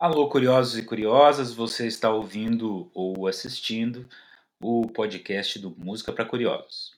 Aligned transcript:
Alô, 0.00 0.30
curiosos 0.30 0.78
e 0.78 0.82
curiosas, 0.82 1.52
você 1.52 1.86
está 1.86 2.10
ouvindo 2.10 2.90
ou 2.94 3.26
assistindo 3.26 4.08
o 4.58 4.88
podcast 4.88 5.58
do 5.58 5.76
Música 5.76 6.10
para 6.10 6.24
Curiosos. 6.24 6.96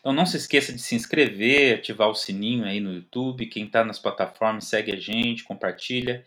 Então 0.00 0.14
não 0.14 0.24
se 0.24 0.38
esqueça 0.38 0.72
de 0.72 0.78
se 0.78 0.94
inscrever, 0.94 1.76
ativar 1.76 2.08
o 2.08 2.14
sininho 2.14 2.64
aí 2.64 2.80
no 2.80 2.94
YouTube. 2.94 3.44
Quem 3.48 3.66
está 3.66 3.84
nas 3.84 3.98
plataformas, 3.98 4.64
segue 4.64 4.92
a 4.92 4.96
gente, 4.96 5.44
compartilha. 5.44 6.24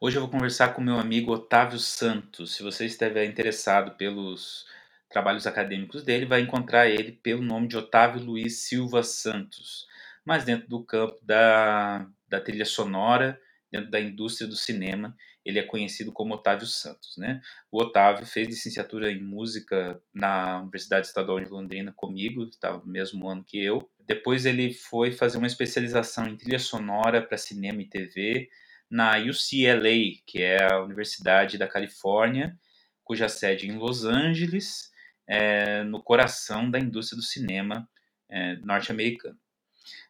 Hoje 0.00 0.16
eu 0.16 0.22
vou 0.22 0.30
conversar 0.30 0.74
com 0.74 0.82
meu 0.82 0.98
amigo 0.98 1.32
Otávio 1.32 1.78
Santos. 1.78 2.56
Se 2.56 2.64
você 2.64 2.86
estiver 2.86 3.24
interessado 3.26 3.92
pelos 3.92 4.66
trabalhos 5.14 5.46
acadêmicos 5.46 6.02
dele, 6.02 6.26
vai 6.26 6.40
encontrar 6.40 6.88
ele 6.88 7.12
pelo 7.12 7.40
nome 7.40 7.68
de 7.68 7.76
Otávio 7.76 8.20
Luiz 8.20 8.62
Silva 8.62 9.04
Santos. 9.04 9.86
Mas 10.24 10.44
dentro 10.44 10.68
do 10.68 10.82
campo 10.82 11.16
da, 11.22 12.04
da 12.28 12.40
trilha 12.40 12.64
sonora, 12.64 13.40
dentro 13.70 13.92
da 13.92 14.00
indústria 14.00 14.48
do 14.48 14.56
cinema, 14.56 15.16
ele 15.44 15.60
é 15.60 15.62
conhecido 15.62 16.10
como 16.10 16.34
Otávio 16.34 16.66
Santos. 16.66 17.16
Né? 17.16 17.40
O 17.70 17.80
Otávio 17.80 18.26
fez 18.26 18.48
licenciatura 18.48 19.12
em 19.12 19.22
música 19.22 20.02
na 20.12 20.60
Universidade 20.62 21.06
Estadual 21.06 21.38
de 21.38 21.48
Londrina 21.48 21.92
comigo, 21.94 22.42
estava 22.42 22.78
no 22.78 22.90
mesmo 22.90 23.28
ano 23.28 23.44
que 23.44 23.62
eu. 23.62 23.88
Depois 24.00 24.44
ele 24.44 24.74
foi 24.74 25.12
fazer 25.12 25.38
uma 25.38 25.46
especialização 25.46 26.26
em 26.26 26.36
trilha 26.36 26.58
sonora 26.58 27.22
para 27.22 27.38
cinema 27.38 27.80
e 27.80 27.88
TV 27.88 28.48
na 28.90 29.16
UCLA, 29.18 30.20
que 30.26 30.42
é 30.42 30.72
a 30.72 30.82
Universidade 30.82 31.56
da 31.56 31.68
Califórnia, 31.68 32.58
cuja 33.04 33.28
sede 33.28 33.68
é 33.68 33.70
em 33.70 33.76
Los 33.76 34.04
Angeles, 34.04 34.92
é, 35.26 35.82
no 35.82 36.02
coração 36.02 36.70
da 36.70 36.78
indústria 36.78 37.16
do 37.16 37.22
cinema 37.22 37.88
é, 38.28 38.56
norte-americano. 38.56 39.38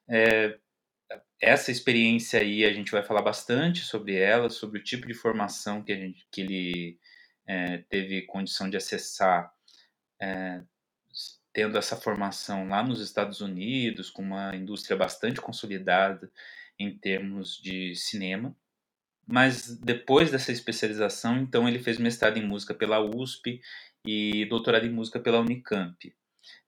É, 0.08 0.58
essa 1.40 1.70
experiência 1.70 2.40
aí 2.40 2.64
a 2.64 2.72
gente 2.72 2.90
vai 2.90 3.02
falar 3.02 3.22
bastante 3.22 3.80
sobre 3.80 4.16
ela, 4.16 4.48
sobre 4.48 4.78
o 4.78 4.82
tipo 4.82 5.06
de 5.06 5.14
formação 5.14 5.82
que, 5.82 5.92
a 5.92 5.96
gente, 5.96 6.26
que 6.30 6.40
ele 6.40 6.98
é, 7.46 7.78
teve 7.78 8.22
condição 8.22 8.68
de 8.68 8.76
acessar, 8.76 9.52
é, 10.20 10.62
tendo 11.52 11.78
essa 11.78 11.96
formação 11.96 12.68
lá 12.68 12.82
nos 12.82 13.00
Estados 13.00 13.40
Unidos, 13.40 14.10
com 14.10 14.22
uma 14.22 14.54
indústria 14.56 14.96
bastante 14.96 15.40
consolidada 15.40 16.30
em 16.78 16.96
termos 16.96 17.60
de 17.62 17.94
cinema. 17.94 18.56
Mas 19.26 19.76
depois 19.78 20.30
dessa 20.30 20.52
especialização, 20.52 21.38
então 21.38 21.68
ele 21.68 21.78
fez 21.78 21.98
mestrado 21.98 22.36
em 22.36 22.46
música 22.46 22.74
pela 22.74 23.00
USP 23.00 23.60
e 24.04 24.44
doutorado 24.46 24.86
em 24.86 24.90
música 24.90 25.18
pela 25.18 25.40
Unicamp 25.40 26.14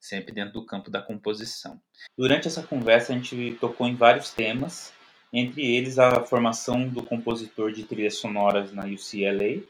sempre 0.01 0.33
dentro 0.33 0.55
do 0.55 0.65
campo 0.65 0.91
da 0.91 1.03
composição. 1.03 1.81
Durante 2.17 2.49
essa 2.49 2.63
conversa, 2.63 3.13
a 3.13 3.17
gente 3.17 3.57
tocou 3.61 3.87
em 3.87 3.95
vários 3.95 4.31
temas, 4.31 4.93
entre 5.33 5.63
eles 5.63 5.99
a 5.99 6.23
formação 6.23 6.89
do 6.89 7.03
compositor 7.03 7.73
de 7.73 7.85
trilhas 7.85 8.17
sonoras 8.17 8.73
na 8.73 8.85
UCLA, 8.85 9.63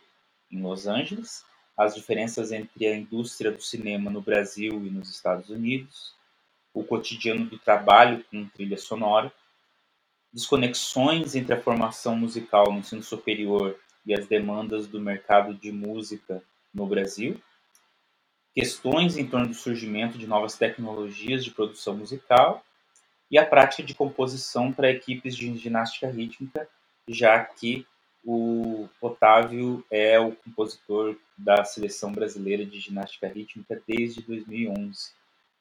em 0.50 0.60
Los 0.60 0.86
Angeles, 0.86 1.44
as 1.76 1.94
diferenças 1.94 2.52
entre 2.52 2.86
a 2.86 2.96
indústria 2.96 3.50
do 3.50 3.60
cinema 3.60 4.10
no 4.10 4.20
Brasil 4.20 4.74
e 4.86 4.90
nos 4.90 5.10
Estados 5.10 5.50
Unidos, 5.50 6.14
o 6.72 6.84
cotidiano 6.84 7.46
do 7.46 7.58
trabalho 7.58 8.24
com 8.30 8.46
trilha 8.48 8.78
sonora, 8.78 9.32
desconexões 10.32 11.34
entre 11.34 11.54
a 11.54 11.60
formação 11.60 12.16
musical 12.16 12.70
no 12.70 12.78
ensino 12.78 13.02
superior 13.02 13.78
e 14.04 14.14
as 14.14 14.26
demandas 14.26 14.86
do 14.86 15.00
mercado 15.00 15.54
de 15.54 15.72
música 15.72 16.42
no 16.72 16.86
Brasil, 16.86 17.40
questões 18.56 19.18
em 19.18 19.26
torno 19.26 19.48
do 19.48 19.54
surgimento 19.54 20.16
de 20.16 20.26
novas 20.26 20.56
tecnologias 20.56 21.44
de 21.44 21.50
produção 21.50 21.94
musical 21.94 22.64
e 23.30 23.36
a 23.36 23.44
prática 23.44 23.82
de 23.82 23.94
composição 23.94 24.72
para 24.72 24.90
equipes 24.90 25.36
de 25.36 25.54
ginástica 25.58 26.08
rítmica, 26.08 26.66
já 27.06 27.44
que 27.44 27.86
o 28.24 28.88
Otávio 28.98 29.84
é 29.90 30.18
o 30.18 30.32
compositor 30.32 31.16
da 31.36 31.64
seleção 31.64 32.12
brasileira 32.12 32.64
de 32.64 32.80
ginástica 32.80 33.28
rítmica 33.28 33.80
desde 33.86 34.22
2011. 34.22 35.10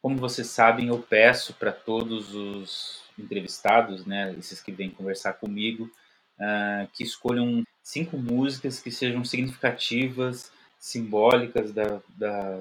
Como 0.02 0.16
vocês 0.16 0.48
sabem, 0.48 0.88
eu 0.88 1.00
peço 1.00 1.54
para 1.56 1.74
todos 1.74 2.34
os 2.34 3.04
entrevistados, 3.20 4.06
né, 4.06 4.34
esses 4.40 4.62
que 4.62 4.72
vêm 4.72 4.90
conversar 4.90 5.34
comigo, 5.34 5.92
uh, 6.40 6.88
que 6.94 7.04
escolham 7.04 7.66
cinco 7.84 8.18
músicas 8.18 8.80
que 8.80 8.90
sejam 8.90 9.26
significativas, 9.26 10.50
simbólicas 10.80 11.72
da, 11.72 12.02
da, 12.16 12.58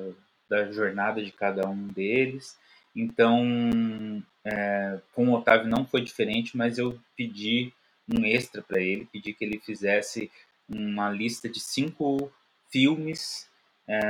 da 0.48 0.70
jornada 0.72 1.24
de 1.24 1.32
cada 1.32 1.68
um 1.68 1.86
deles. 1.88 2.58
Então, 2.94 4.22
é, 4.44 5.00
com 5.12 5.28
o 5.28 5.34
Otávio 5.34 5.68
não 5.68 5.84
foi 5.86 6.00
diferente, 6.02 6.56
mas 6.56 6.78
eu 6.78 6.98
pedi 7.16 7.72
um 8.08 8.24
extra 8.24 8.62
para 8.62 8.80
ele, 8.80 9.08
pedi 9.12 9.32
que 9.32 9.44
ele 9.44 9.58
fizesse 9.58 10.30
uma 10.68 11.10
lista 11.10 11.48
de 11.48 11.60
cinco 11.60 12.30
filmes 12.70 13.48
é, 13.86 14.00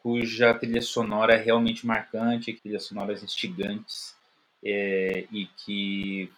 cuja 0.00 0.52
trilha 0.54 0.82
sonora 0.82 1.34
é 1.34 1.42
realmente 1.42 1.86
marcante, 1.86 2.52
trilhas 2.52 2.84
sonoras 2.84 3.22
instigantes 3.22 4.14
é, 4.62 5.26
e 5.32 5.46
que 5.64 6.30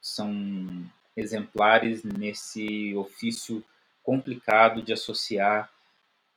são 0.00 0.84
exemplares 1.16 2.02
nesse 2.02 2.94
ofício 2.94 3.64
complicado 4.02 4.82
de 4.82 4.92
associar 4.92 5.70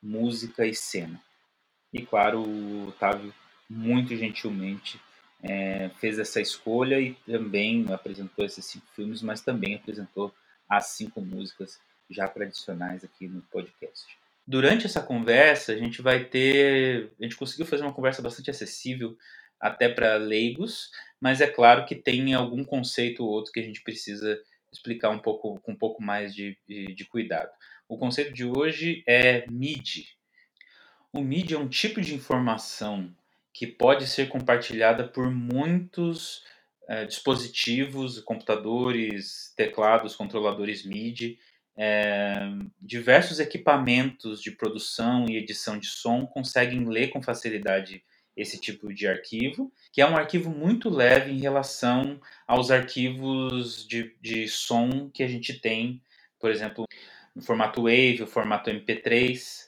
música 0.01 0.65
e 0.65 0.73
cena. 0.73 1.21
E 1.93 2.05
claro, 2.05 2.41
o 2.41 2.87
Otávio 2.89 3.33
muito 3.69 4.15
gentilmente 4.15 4.99
é, 5.43 5.89
fez 5.99 6.19
essa 6.19 6.41
escolha 6.41 6.99
e 6.99 7.13
também 7.25 7.85
apresentou 7.91 8.45
esses 8.45 8.65
cinco 8.65 8.87
filmes, 8.95 9.21
mas 9.21 9.41
também 9.41 9.75
apresentou 9.75 10.33
as 10.69 10.87
cinco 10.87 11.21
músicas 11.21 11.79
já 12.09 12.27
tradicionais 12.27 13.03
aqui 13.03 13.27
no 13.27 13.41
podcast. 13.43 14.05
Durante 14.45 14.85
essa 14.85 15.01
conversa, 15.01 15.73
a 15.73 15.77
gente 15.77 16.01
vai 16.01 16.23
ter. 16.23 17.11
A 17.19 17.23
gente 17.23 17.35
conseguiu 17.35 17.65
fazer 17.65 17.83
uma 17.83 17.93
conversa 17.93 18.21
bastante 18.21 18.49
acessível 18.49 19.17
até 19.59 19.89
para 19.89 20.15
leigos, 20.15 20.89
mas 21.19 21.41
é 21.41 21.47
claro 21.47 21.85
que 21.85 21.95
tem 21.95 22.33
algum 22.33 22.63
conceito 22.63 23.23
ou 23.23 23.29
outro 23.29 23.51
que 23.51 23.59
a 23.59 23.63
gente 23.63 23.81
precisa 23.81 24.39
explicar 24.71 25.09
um 25.09 25.19
pouco 25.19 25.59
com 25.59 25.71
um 25.71 25.75
pouco 25.75 26.01
mais 26.01 26.33
de, 26.33 26.57
de, 26.67 26.93
de 26.93 27.05
cuidado. 27.05 27.49
O 27.89 27.97
conceito 27.97 28.33
de 28.33 28.45
hoje 28.45 29.03
é 29.07 29.45
MIDI, 29.49 30.07
o 31.17 31.23
MIDI 31.23 31.55
é 31.55 31.57
um 31.57 31.67
tipo 31.67 31.99
de 31.99 32.13
informação 32.13 33.11
que 33.51 33.65
pode 33.65 34.05
ser 34.05 34.29
compartilhada 34.29 35.07
por 35.07 35.31
muitos 35.31 36.43
é, 36.87 37.05
dispositivos, 37.05 38.19
computadores, 38.19 39.51
teclados, 39.55 40.15
controladores 40.15 40.85
MIDI. 40.85 41.39
É, 41.75 42.35
diversos 42.79 43.39
equipamentos 43.39 44.41
de 44.41 44.51
produção 44.51 45.25
e 45.27 45.37
edição 45.37 45.79
de 45.79 45.87
som 45.87 46.25
conseguem 46.25 46.85
ler 46.87 47.09
com 47.09 47.21
facilidade 47.21 48.03
esse 48.35 48.59
tipo 48.59 48.93
de 48.93 49.07
arquivo, 49.07 49.71
que 49.91 50.01
é 50.01 50.07
um 50.07 50.15
arquivo 50.15 50.51
muito 50.51 50.89
leve 50.89 51.31
em 51.31 51.39
relação 51.39 52.21
aos 52.45 52.69
arquivos 52.69 53.87
de, 53.87 54.15
de 54.21 54.47
som 54.47 55.09
que 55.09 55.23
a 55.23 55.27
gente 55.27 55.59
tem, 55.59 55.99
por 56.39 56.51
exemplo, 56.51 56.85
no 57.35 57.41
formato 57.41 57.81
WAV, 57.81 58.21
o 58.21 58.27
formato 58.27 58.69
MP3. 58.69 59.66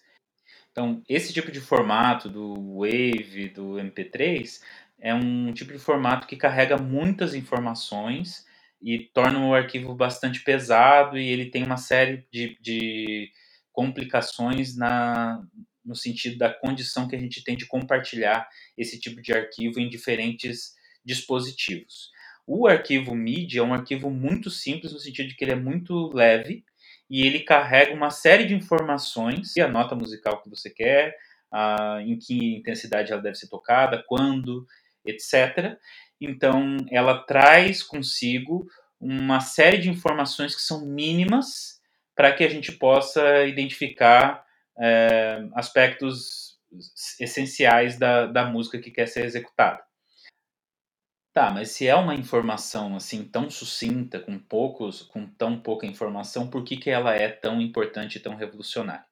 Então, 0.80 1.04
esse 1.10 1.34
tipo 1.34 1.52
de 1.52 1.60
formato 1.60 2.30
do 2.30 2.80
Wave, 2.80 3.50
do 3.50 3.74
MP3, 3.74 4.62
é 4.98 5.14
um 5.14 5.52
tipo 5.52 5.74
de 5.74 5.78
formato 5.78 6.26
que 6.26 6.38
carrega 6.38 6.78
muitas 6.78 7.36
informações 7.36 8.46
e 8.82 8.98
torna 9.14 9.46
o 9.46 9.54
arquivo 9.54 9.94
bastante 9.94 10.42
pesado 10.42 11.18
e 11.18 11.28
ele 11.28 11.48
tem 11.48 11.66
uma 11.66 11.76
série 11.76 12.26
de, 12.32 12.58
de 12.62 13.30
complicações 13.74 14.78
na, 14.78 15.46
no 15.84 15.98
sentido 15.98 16.38
da 16.38 16.50
condição 16.50 17.10
que 17.10 17.16
a 17.18 17.20
gente 17.20 17.44
tem 17.44 17.58
de 17.58 17.66
compartilhar 17.66 18.48
esse 18.78 18.98
tipo 19.02 19.22
de 19.22 19.34
arquivo 19.34 19.82
em 19.82 19.90
diferentes 19.90 20.76
dispositivos. 21.04 22.10
O 22.48 22.68
arquivo 22.68 23.14
MIDI 23.14 23.58
é 23.58 23.64
um 23.64 23.74
arquivo 23.74 24.10
muito 24.10 24.50
simples 24.50 24.94
no 24.94 25.00
sentido 25.00 25.28
de 25.28 25.36
que 25.36 25.44
ele 25.44 25.52
é 25.52 25.60
muito 25.60 26.08
leve 26.14 26.64
e 27.10 27.26
ele 27.26 27.40
carrega 27.40 27.94
uma 27.94 28.10
série 28.10 28.46
de 28.46 28.54
informações, 28.54 29.58
a 29.58 29.68
nota 29.68 29.96
musical 29.96 30.42
que 30.42 30.50
você 30.50 30.70
quer, 30.70 31.16
uh, 31.52 32.00
em 32.02 32.18
que 32.18 32.58
intensidade 32.58 33.12
ela 33.12 33.22
deve 33.22 33.36
ser 33.36 33.50
tocada, 33.50 34.04
quando, 34.08 34.66
etc. 35.06 35.78
Então, 36.22 36.78
ela 36.92 37.20
traz 37.20 37.82
consigo 37.82 38.68
uma 39.00 39.40
série 39.40 39.78
de 39.78 39.90
informações 39.90 40.56
que 40.56 40.62
são 40.62 40.86
mínimas 40.86 41.80
para 42.16 42.34
que 42.34 42.44
a 42.44 42.50
gente 42.50 42.74
possa 42.74 43.46
identificar 43.46 44.44
é, 44.78 45.42
aspectos 45.56 46.60
essenciais 47.20 47.98
da, 47.98 48.26
da 48.26 48.46
música 48.46 48.78
que 48.78 48.92
quer 48.92 49.08
ser 49.08 49.24
executada. 49.24 49.82
Tá, 51.40 51.52
mas 51.52 51.72
se 51.72 51.88
é 51.88 51.96
uma 51.96 52.14
informação 52.14 52.98
assim 52.98 53.24
tão 53.24 53.50
sucinta, 53.50 54.20
com 54.20 54.38
poucos, 54.38 55.04
com 55.04 55.26
tão 55.26 55.58
pouca 55.58 55.88
informação, 55.88 56.50
por 56.50 56.66
que, 56.66 56.76
que 56.76 56.90
ela 56.90 57.16
é 57.16 57.30
tão 57.30 57.62
importante 57.62 58.18
e 58.18 58.20
tão 58.20 58.36
revolucionária? 58.36 59.06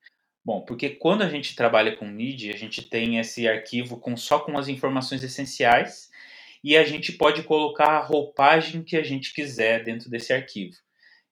Bom, 0.43 0.59
porque 0.59 0.89
quando 0.89 1.21
a 1.21 1.29
gente 1.29 1.55
trabalha 1.55 1.95
com 1.95 2.05
MIDI, 2.05 2.51
a 2.51 2.57
gente 2.57 2.81
tem 2.81 3.17
esse 3.17 3.47
arquivo 3.47 3.97
com 3.97 4.17
só 4.17 4.41
com 4.41 4.57
as 4.57 4.67
informações 4.67 5.23
essenciais 5.23 6.09
e 6.61 6.75
a 6.75 6.83
gente 6.83 7.13
pode 7.13 7.43
colocar 7.43 7.91
a 7.91 8.03
roupagem 8.03 8.83
que 8.83 8.97
a 8.97 9.03
gente 9.03 9.33
quiser 9.33 9.85
dentro 9.85 10.09
desse 10.09 10.33
arquivo. 10.33 10.75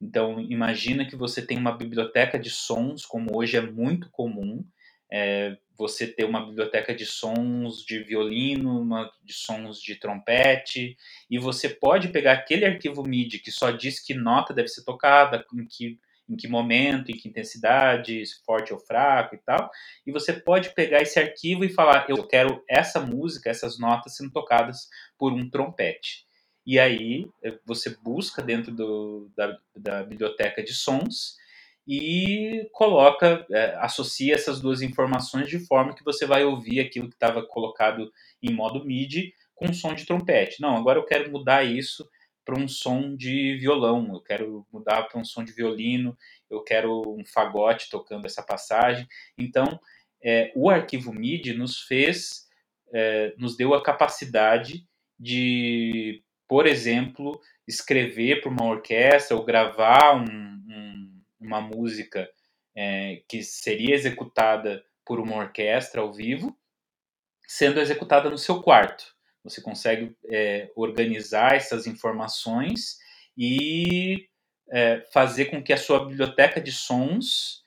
Então, 0.01 0.39
imagina 0.39 1.03
que 1.03 1.17
você 1.17 1.45
tem 1.45 1.57
uma 1.57 1.75
biblioteca 1.75 2.39
de 2.39 2.49
sons, 2.49 3.05
como 3.05 3.35
hoje 3.35 3.57
é 3.57 3.61
muito 3.61 4.09
comum, 4.11 4.63
é, 5.11 5.57
você 5.77 6.07
ter 6.07 6.23
uma 6.23 6.45
biblioteca 6.45 6.95
de 6.95 7.05
sons 7.05 7.83
de 7.85 7.99
violino, 7.99 8.81
uma 8.81 9.11
de 9.23 9.33
sons 9.33 9.81
de 9.81 9.95
trompete, 9.95 10.95
e 11.29 11.37
você 11.37 11.69
pode 11.69 12.09
pegar 12.09 12.33
aquele 12.33 12.65
arquivo 12.65 13.03
MIDI 13.03 13.39
que 13.39 13.51
só 13.51 13.71
diz 13.71 13.99
que 13.99 14.13
nota 14.13 14.53
deve 14.53 14.69
ser 14.69 14.83
tocada, 14.83 15.45
em 15.53 15.65
que, 15.65 15.99
em 16.29 16.35
que 16.35 16.47
momento, 16.47 17.11
em 17.11 17.15
que 17.15 17.27
intensidade, 17.27 18.23
forte 18.45 18.73
ou 18.73 18.79
fraco 18.79 19.35
e 19.35 19.37
tal, 19.39 19.69
e 20.05 20.11
você 20.11 20.33
pode 20.33 20.73
pegar 20.73 21.01
esse 21.01 21.19
arquivo 21.19 21.65
e 21.65 21.69
falar: 21.69 22.05
eu 22.09 22.25
quero 22.27 22.63
essa 22.69 22.99
música, 22.99 23.49
essas 23.49 23.77
notas 23.77 24.15
sendo 24.15 24.31
tocadas 24.31 24.87
por 25.17 25.33
um 25.33 25.49
trompete. 25.49 26.25
E 26.65 26.79
aí 26.79 27.27
eh, 27.43 27.59
você 27.63 27.95
busca 28.01 28.41
dentro 28.41 28.71
do, 28.73 29.29
da, 29.35 29.57
da 29.75 30.03
biblioteca 30.03 30.63
de 30.63 30.73
sons 30.73 31.35
e 31.87 32.67
coloca, 32.71 33.45
é, 33.51 33.75
associa 33.77 34.33
essas 34.33 34.59
duas 34.59 34.81
informações 34.81 35.47
de 35.47 35.59
forma 35.59 35.93
que 35.93 36.03
você 36.03 36.25
vai 36.25 36.43
ouvir 36.43 36.79
aquilo 36.79 37.09
que 37.09 37.15
estava 37.15 37.45
colocado 37.45 38.11
em 38.41 38.51
modo 38.53 38.83
MIDI 38.83 39.33
com 39.53 39.71
som 39.71 39.93
de 39.93 40.05
trompete. 40.05 40.61
Não, 40.61 40.75
agora 40.75 40.99
eu 40.99 41.05
quero 41.05 41.31
mudar 41.31 41.63
isso 41.63 42.07
para 42.43 42.59
um 42.59 42.67
som 42.67 43.15
de 43.15 43.57
violão, 43.57 44.13
eu 44.13 44.21
quero 44.21 44.67
mudar 44.71 45.03
para 45.03 45.19
um 45.19 45.25
som 45.25 45.43
de 45.43 45.51
violino, 45.51 46.15
eu 46.49 46.63
quero 46.63 47.01
um 47.07 47.25
fagote 47.25 47.89
tocando 47.89 48.25
essa 48.25 48.43
passagem. 48.43 49.07
Então, 49.37 49.79
é, 50.23 50.51
o 50.55 50.69
arquivo 50.69 51.13
MIDI 51.13 51.53
nos 51.53 51.81
fez, 51.81 52.47
é, 52.93 53.33
nos 53.37 53.57
deu 53.57 53.73
a 53.73 53.83
capacidade 53.83 54.85
de, 55.19 56.23
por 56.47 56.67
exemplo, 56.67 57.39
escrever 57.67 58.41
para 58.41 58.51
uma 58.51 58.65
orquestra 58.65 59.35
ou 59.35 59.43
gravar 59.43 60.15
um, 60.15 60.63
um 60.64 60.64
uma 61.45 61.61
música 61.61 62.29
é, 62.75 63.21
que 63.29 63.43
seria 63.43 63.95
executada 63.95 64.83
por 65.05 65.19
uma 65.19 65.35
orquestra 65.35 66.01
ao 66.01 66.11
vivo, 66.11 66.57
sendo 67.47 67.79
executada 67.79 68.29
no 68.29 68.37
seu 68.37 68.61
quarto. 68.61 69.05
Você 69.43 69.61
consegue 69.61 70.15
é, 70.29 70.71
organizar 70.75 71.55
essas 71.55 71.85
informações 71.85 72.97
e 73.37 74.27
é, 74.71 75.05
fazer 75.13 75.45
com 75.45 75.63
que 75.63 75.71
a 75.71 75.77
sua 75.77 76.05
biblioteca 76.05 76.59
de 76.59 76.71
sons 76.71 77.63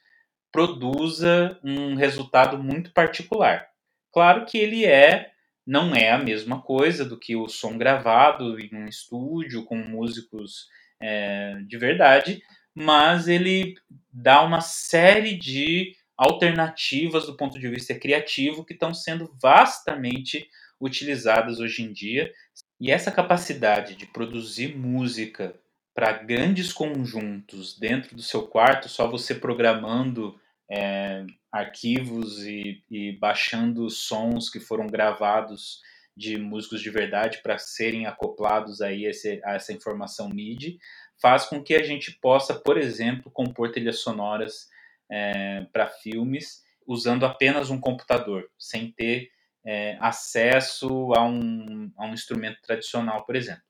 produza 0.50 1.58
um 1.62 1.94
resultado 1.94 2.58
muito 2.62 2.92
particular. 2.92 3.69
Claro 4.12 4.44
que 4.46 4.58
ele 4.58 4.84
é 4.84 5.31
não 5.69 5.94
é 5.94 6.10
a 6.10 6.19
mesma 6.19 6.62
coisa 6.62 7.04
do 7.04 7.19
que 7.19 7.36
o 7.36 7.46
som 7.46 7.76
gravado 7.76 8.58
em 8.58 8.74
um 8.74 8.86
estúdio 8.86 9.66
com 9.66 9.76
músicos 9.76 10.66
é, 10.98 11.56
de 11.66 11.76
verdade, 11.76 12.42
mas 12.78 13.28
ele 13.28 13.76
dá 14.12 14.42
uma 14.42 14.60
série 14.60 15.36
de 15.36 15.94
alternativas 16.16 17.26
do 17.26 17.36
ponto 17.36 17.58
de 17.58 17.69
vista 17.69 17.94
criativo 17.94 18.64
que 18.64 18.72
estão 18.72 18.92
sendo 18.92 19.32
vastamente 19.40 20.48
utilizadas 20.80 21.60
hoje 21.60 21.82
em 21.82 21.92
dia. 21.92 22.32
E 22.80 22.90
essa 22.90 23.10
capacidade 23.10 23.94
de 23.94 24.06
produzir 24.06 24.76
música 24.76 25.54
para 25.94 26.12
grandes 26.12 26.72
conjuntos 26.72 27.76
dentro 27.76 28.14
do 28.14 28.22
seu 28.22 28.46
quarto, 28.46 28.88
só 28.88 29.08
você 29.08 29.34
programando 29.34 30.38
é, 30.70 31.24
arquivos 31.50 32.44
e, 32.44 32.84
e, 32.90 33.12
baixando 33.19 33.90
sons 33.90 34.48
que 34.48 34.60
foram 34.60 34.86
gravados 34.86 35.81
de 36.16 36.36
músicos 36.36 36.81
de 36.81 36.90
verdade 36.90 37.40
para 37.42 37.58
serem 37.58 38.06
acoplados 38.06 38.81
aí 38.81 39.06
a, 39.06 39.54
essa 39.54 39.72
informação 39.72 40.28
MIDI, 40.28 40.78
faz 41.20 41.47
com 41.47 41.62
que 41.62 41.75
a 41.75 41.82
gente 41.82 42.12
possa, 42.20 42.55
por 42.55 42.79
exemplo, 42.79 43.31
compor 43.31 43.70
trilhas 43.73 44.00
sonoras 44.00 44.69
é, 45.11 45.67
para 45.73 45.87
filmes 45.87 46.62
usando 46.87 47.26
apenas 47.26 47.70
um 47.70 47.81
computador, 47.81 48.49
sem 48.59 48.91
ter 48.93 49.31
é, 49.65 49.99
acesso 50.00 51.12
a 51.15 51.23
um, 51.25 51.93
a 51.97 52.06
um 52.06 52.15
instrumento 52.15 52.61
tradicional, 52.62 53.26
por 53.26 53.37
exemplo. 53.37 53.62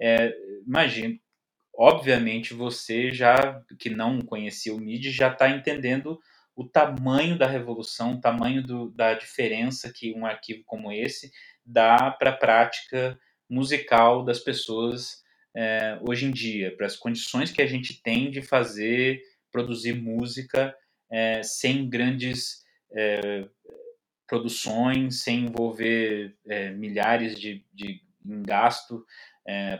É, 0.00 0.32
imagine, 0.66 1.20
obviamente 1.74 2.54
você 2.54 3.10
já 3.10 3.60
que 3.78 3.90
não 3.90 4.20
conhecia 4.20 4.74
o 4.74 4.80
MIDI 4.80 5.10
já 5.10 5.32
está 5.32 5.48
entendendo 5.48 6.20
o 6.54 6.64
tamanho 6.64 7.36
da 7.36 7.46
revolução, 7.46 8.14
o 8.14 8.20
tamanho 8.20 8.62
do, 8.62 8.90
da 8.90 9.14
diferença 9.14 9.92
que 9.92 10.12
um 10.14 10.26
arquivo 10.26 10.62
como 10.66 10.92
esse 10.92 11.32
dá 11.64 12.10
para 12.10 12.30
a 12.30 12.36
prática 12.36 13.18
musical 13.48 14.24
das 14.24 14.38
pessoas 14.38 15.22
é, 15.54 15.98
hoje 16.06 16.26
em 16.26 16.30
dia, 16.30 16.74
para 16.76 16.86
as 16.86 16.96
condições 16.96 17.50
que 17.50 17.62
a 17.62 17.66
gente 17.66 18.02
tem 18.02 18.30
de 18.30 18.42
fazer, 18.42 19.22
produzir 19.50 19.94
música 19.94 20.74
é, 21.10 21.42
sem 21.42 21.88
grandes 21.88 22.62
é, 22.92 23.46
produções, 24.26 25.22
sem 25.22 25.46
envolver 25.46 26.34
milhares 26.76 27.38
de, 27.38 27.64
de 27.72 28.00
em 28.24 28.42
gasto, 28.42 29.04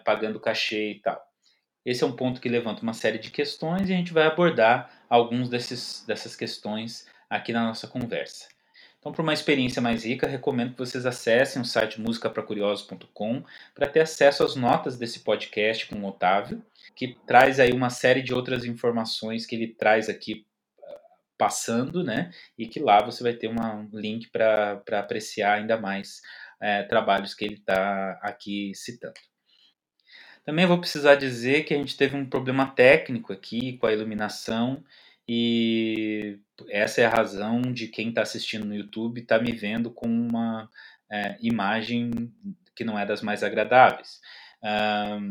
pagando 0.04 0.38
cachê 0.38 0.90
e 0.90 1.00
tal. 1.00 1.22
Esse 1.86 2.04
é 2.04 2.06
um 2.06 2.14
ponto 2.14 2.40
que 2.40 2.48
levanta 2.48 2.82
uma 2.82 2.92
série 2.92 3.18
de 3.18 3.30
questões 3.30 3.88
e 3.88 3.94
a 3.94 3.96
gente 3.96 4.12
vai 4.12 4.26
abordar 4.26 5.04
alguns 5.08 5.48
desses, 5.48 6.04
dessas 6.06 6.36
questões 6.36 7.06
aqui 7.30 7.52
na 7.52 7.64
nossa 7.64 7.88
conversa. 7.88 8.46
Então, 9.02 9.10
para 9.10 9.22
uma 9.22 9.32
experiência 9.32 9.82
mais 9.82 10.04
rica, 10.04 10.28
recomendo 10.28 10.74
que 10.74 10.78
vocês 10.78 11.04
acessem 11.04 11.60
o 11.60 11.64
site 11.64 12.00
musicapracuriosos.com 12.00 13.42
para 13.74 13.88
ter 13.88 13.98
acesso 13.98 14.44
às 14.44 14.54
notas 14.54 14.96
desse 14.96 15.24
podcast 15.24 15.88
com 15.88 15.96
o 15.96 16.06
Otávio, 16.06 16.64
que 16.94 17.18
traz 17.26 17.58
aí 17.58 17.72
uma 17.72 17.90
série 17.90 18.22
de 18.22 18.32
outras 18.32 18.64
informações 18.64 19.44
que 19.44 19.56
ele 19.56 19.74
traz 19.74 20.08
aqui 20.08 20.46
ah, 20.80 21.00
passando, 21.36 22.04
né? 22.04 22.30
E 22.56 22.68
que 22.68 22.78
lá 22.78 23.02
você 23.02 23.24
vai 23.24 23.32
ter 23.32 23.48
uma, 23.48 23.74
um 23.74 23.88
link 23.92 24.30
para 24.30 24.80
apreciar 24.92 25.54
ainda 25.54 25.76
mais 25.76 26.20
é, 26.60 26.84
trabalhos 26.84 27.34
que 27.34 27.44
ele 27.44 27.54
está 27.56 28.20
aqui 28.22 28.70
citando. 28.72 29.18
Também 30.44 30.64
vou 30.64 30.78
precisar 30.78 31.16
dizer 31.16 31.64
que 31.64 31.74
a 31.74 31.76
gente 31.76 31.96
teve 31.96 32.16
um 32.16 32.24
problema 32.24 32.68
técnico 32.68 33.32
aqui 33.32 33.76
com 33.78 33.86
a 33.86 33.92
iluminação 33.92 34.84
e 35.34 36.38
essa 36.68 37.00
é 37.00 37.06
a 37.06 37.08
razão 37.08 37.62
de 37.62 37.88
quem 37.88 38.10
está 38.10 38.20
assistindo 38.20 38.66
no 38.66 38.74
YouTube 38.74 39.22
estar 39.22 39.38
tá 39.38 39.42
me 39.42 39.50
vendo 39.50 39.90
com 39.90 40.06
uma 40.06 40.68
é, 41.10 41.38
imagem 41.40 42.10
que 42.76 42.84
não 42.84 42.98
é 42.98 43.06
das 43.06 43.22
mais 43.22 43.42
agradáveis. 43.42 44.20
Um, 44.62 45.30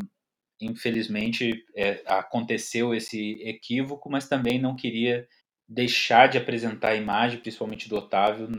infelizmente 0.60 1.64
é, 1.76 2.02
aconteceu 2.08 2.96
esse 2.96 3.34
equívoco, 3.44 4.10
mas 4.10 4.28
também 4.28 4.60
não 4.60 4.76
queria 4.76 5.28
deixar 5.70 6.28
de 6.28 6.40
apresentar 6.40 6.90
a 6.90 6.96
imagem, 6.96 7.40
principalmente 7.40 7.88
do 7.88 7.96
Otávio, 7.96 8.50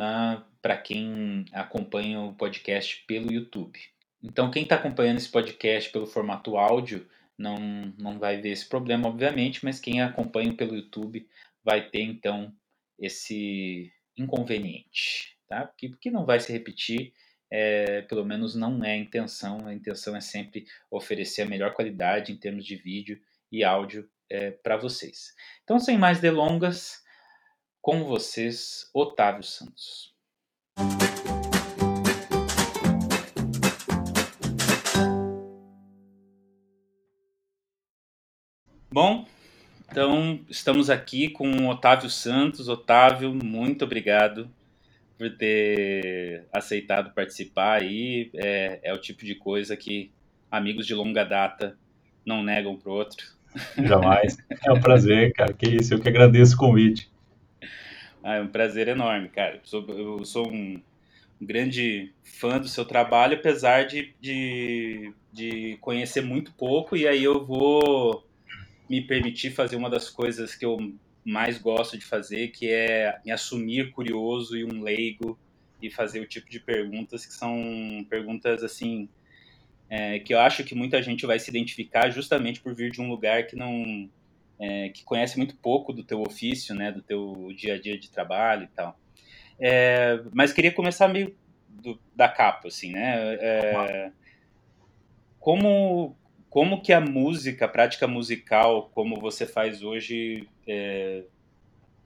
para 0.62 0.76
quem 0.76 1.44
acompanha 1.52 2.20
o 2.20 2.34
podcast 2.34 3.04
pelo 3.04 3.32
YouTube. 3.32 3.80
Então, 4.22 4.48
quem 4.48 4.62
está 4.62 4.76
acompanhando 4.76 5.16
esse 5.16 5.28
podcast 5.28 5.90
pelo 5.90 6.06
formato 6.06 6.56
áudio 6.56 7.04
não, 7.38 7.56
não 7.98 8.18
vai 8.18 8.40
ver 8.40 8.50
esse 8.50 8.68
problema, 8.68 9.08
obviamente, 9.08 9.64
mas 9.64 9.80
quem 9.80 10.00
acompanha 10.00 10.54
pelo 10.54 10.76
YouTube 10.76 11.26
vai 11.64 11.88
ter 11.88 12.02
então 12.02 12.54
esse 12.98 13.92
inconveniente, 14.16 15.36
tá? 15.48 15.72
Que, 15.76 15.90
que 15.96 16.10
não 16.10 16.24
vai 16.24 16.38
se 16.40 16.52
repetir, 16.52 17.12
é, 17.50 18.02
pelo 18.02 18.24
menos 18.24 18.54
não 18.54 18.84
é 18.84 18.92
a 18.92 18.96
intenção. 18.96 19.66
A 19.66 19.74
intenção 19.74 20.16
é 20.16 20.20
sempre 20.20 20.66
oferecer 20.90 21.42
a 21.42 21.46
melhor 21.46 21.74
qualidade 21.74 22.32
em 22.32 22.36
termos 22.36 22.64
de 22.64 22.76
vídeo 22.76 23.20
e 23.50 23.62
áudio 23.64 24.08
é, 24.30 24.50
para 24.50 24.76
vocês. 24.76 25.34
Então, 25.62 25.78
sem 25.78 25.98
mais 25.98 26.20
delongas, 26.20 27.02
com 27.80 28.04
vocês, 28.04 28.88
Otávio 28.94 29.42
Santos. 29.42 30.14
Bom, 38.92 39.26
então 39.90 40.38
estamos 40.50 40.90
aqui 40.90 41.30
com 41.30 41.50
o 41.50 41.70
Otávio 41.70 42.10
Santos. 42.10 42.68
Otávio, 42.68 43.34
muito 43.34 43.86
obrigado 43.86 44.50
por 45.16 45.30
ter 45.30 46.44
aceitado 46.52 47.14
participar 47.14 47.80
aí. 47.80 48.30
É, 48.34 48.80
é 48.82 48.92
o 48.92 48.98
tipo 48.98 49.24
de 49.24 49.34
coisa 49.34 49.78
que 49.78 50.10
amigos 50.50 50.86
de 50.86 50.94
longa 50.94 51.24
data 51.24 51.74
não 52.22 52.42
negam 52.42 52.76
pro 52.76 52.92
outro. 52.92 53.26
Jamais. 53.82 54.36
É 54.62 54.70
um 54.70 54.80
prazer, 54.80 55.32
cara. 55.32 55.54
Que 55.54 55.70
isso, 55.70 55.94
eu 55.94 55.98
que 55.98 56.10
agradeço 56.10 56.54
o 56.56 56.58
convite. 56.58 57.10
Ah, 58.22 58.34
é 58.34 58.42
um 58.42 58.48
prazer 58.48 58.88
enorme, 58.88 59.30
cara. 59.30 59.54
Eu 59.54 59.60
sou, 59.64 59.86
eu 59.88 60.24
sou 60.26 60.52
um, 60.52 60.78
um 61.40 61.46
grande 61.46 62.12
fã 62.22 62.58
do 62.58 62.68
seu 62.68 62.84
trabalho, 62.84 63.38
apesar 63.38 63.86
de, 63.86 64.12
de, 64.20 65.14
de 65.32 65.78
conhecer 65.80 66.20
muito 66.20 66.52
pouco, 66.52 66.94
e 66.94 67.08
aí 67.08 67.24
eu 67.24 67.42
vou 67.42 68.30
me 68.88 69.00
permitir 69.00 69.50
fazer 69.50 69.76
uma 69.76 69.90
das 69.90 70.10
coisas 70.10 70.54
que 70.54 70.64
eu 70.64 70.94
mais 71.24 71.58
gosto 71.58 71.96
de 71.96 72.04
fazer, 72.04 72.48
que 72.48 72.68
é 72.68 73.20
me 73.24 73.30
assumir 73.30 73.92
curioso 73.92 74.56
e 74.56 74.64
um 74.64 74.82
leigo 74.82 75.38
e 75.80 75.90
fazer 75.90 76.20
o 76.20 76.26
tipo 76.26 76.48
de 76.50 76.60
perguntas 76.60 77.24
que 77.24 77.32
são 77.32 78.06
perguntas 78.08 78.62
assim 78.62 79.08
é, 79.88 80.18
que 80.18 80.32
eu 80.32 80.40
acho 80.40 80.64
que 80.64 80.74
muita 80.74 81.02
gente 81.02 81.26
vai 81.26 81.38
se 81.38 81.50
identificar 81.50 82.08
justamente 82.10 82.60
por 82.60 82.74
vir 82.74 82.90
de 82.90 83.00
um 83.00 83.08
lugar 83.08 83.46
que 83.46 83.54
não 83.54 84.08
é, 84.58 84.88
que 84.88 85.04
conhece 85.04 85.36
muito 85.36 85.56
pouco 85.56 85.92
do 85.92 86.02
teu 86.02 86.22
ofício, 86.22 86.74
né, 86.74 86.90
do 86.90 87.02
teu 87.02 87.52
dia 87.54 87.74
a 87.74 87.80
dia 87.80 87.98
de 87.98 88.10
trabalho 88.10 88.64
e 88.64 88.68
tal. 88.68 88.98
É, 89.58 90.20
mas 90.32 90.52
queria 90.52 90.72
começar 90.72 91.08
meio 91.08 91.36
do, 91.68 91.98
da 92.14 92.28
capa, 92.28 92.68
assim, 92.68 92.92
né? 92.92 93.34
É, 93.40 94.12
como 95.38 96.16
como 96.52 96.82
que 96.82 96.92
a 96.92 97.00
música, 97.00 97.64
a 97.64 97.68
prática 97.68 98.06
musical, 98.06 98.90
como 98.94 99.18
você 99.18 99.46
faz 99.46 99.82
hoje, 99.82 100.46
é, 100.68 101.22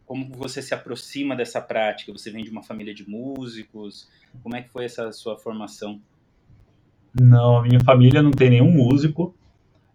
como 0.07 0.33
você 0.37 0.63
se 0.63 0.73
aproxima 0.73 1.35
dessa 1.35 1.61
prática? 1.61 2.13
Você 2.13 2.31
vem 2.31 2.45
de 2.45 2.51
uma 2.51 2.63
família 2.63 2.95
de 2.95 3.11
músicos? 3.11 4.09
Como 4.45 4.55
é 4.55 4.63
que 4.63 4.69
foi 4.69 4.85
essa 4.85 5.11
sua 5.11 5.37
formação? 5.37 6.01
Não, 7.13 7.59
a 7.59 7.63
minha 7.63 7.81
família 7.81 8.23
não 8.23 8.31
tem 8.31 8.51
nenhum 8.51 8.71
músico, 8.71 9.35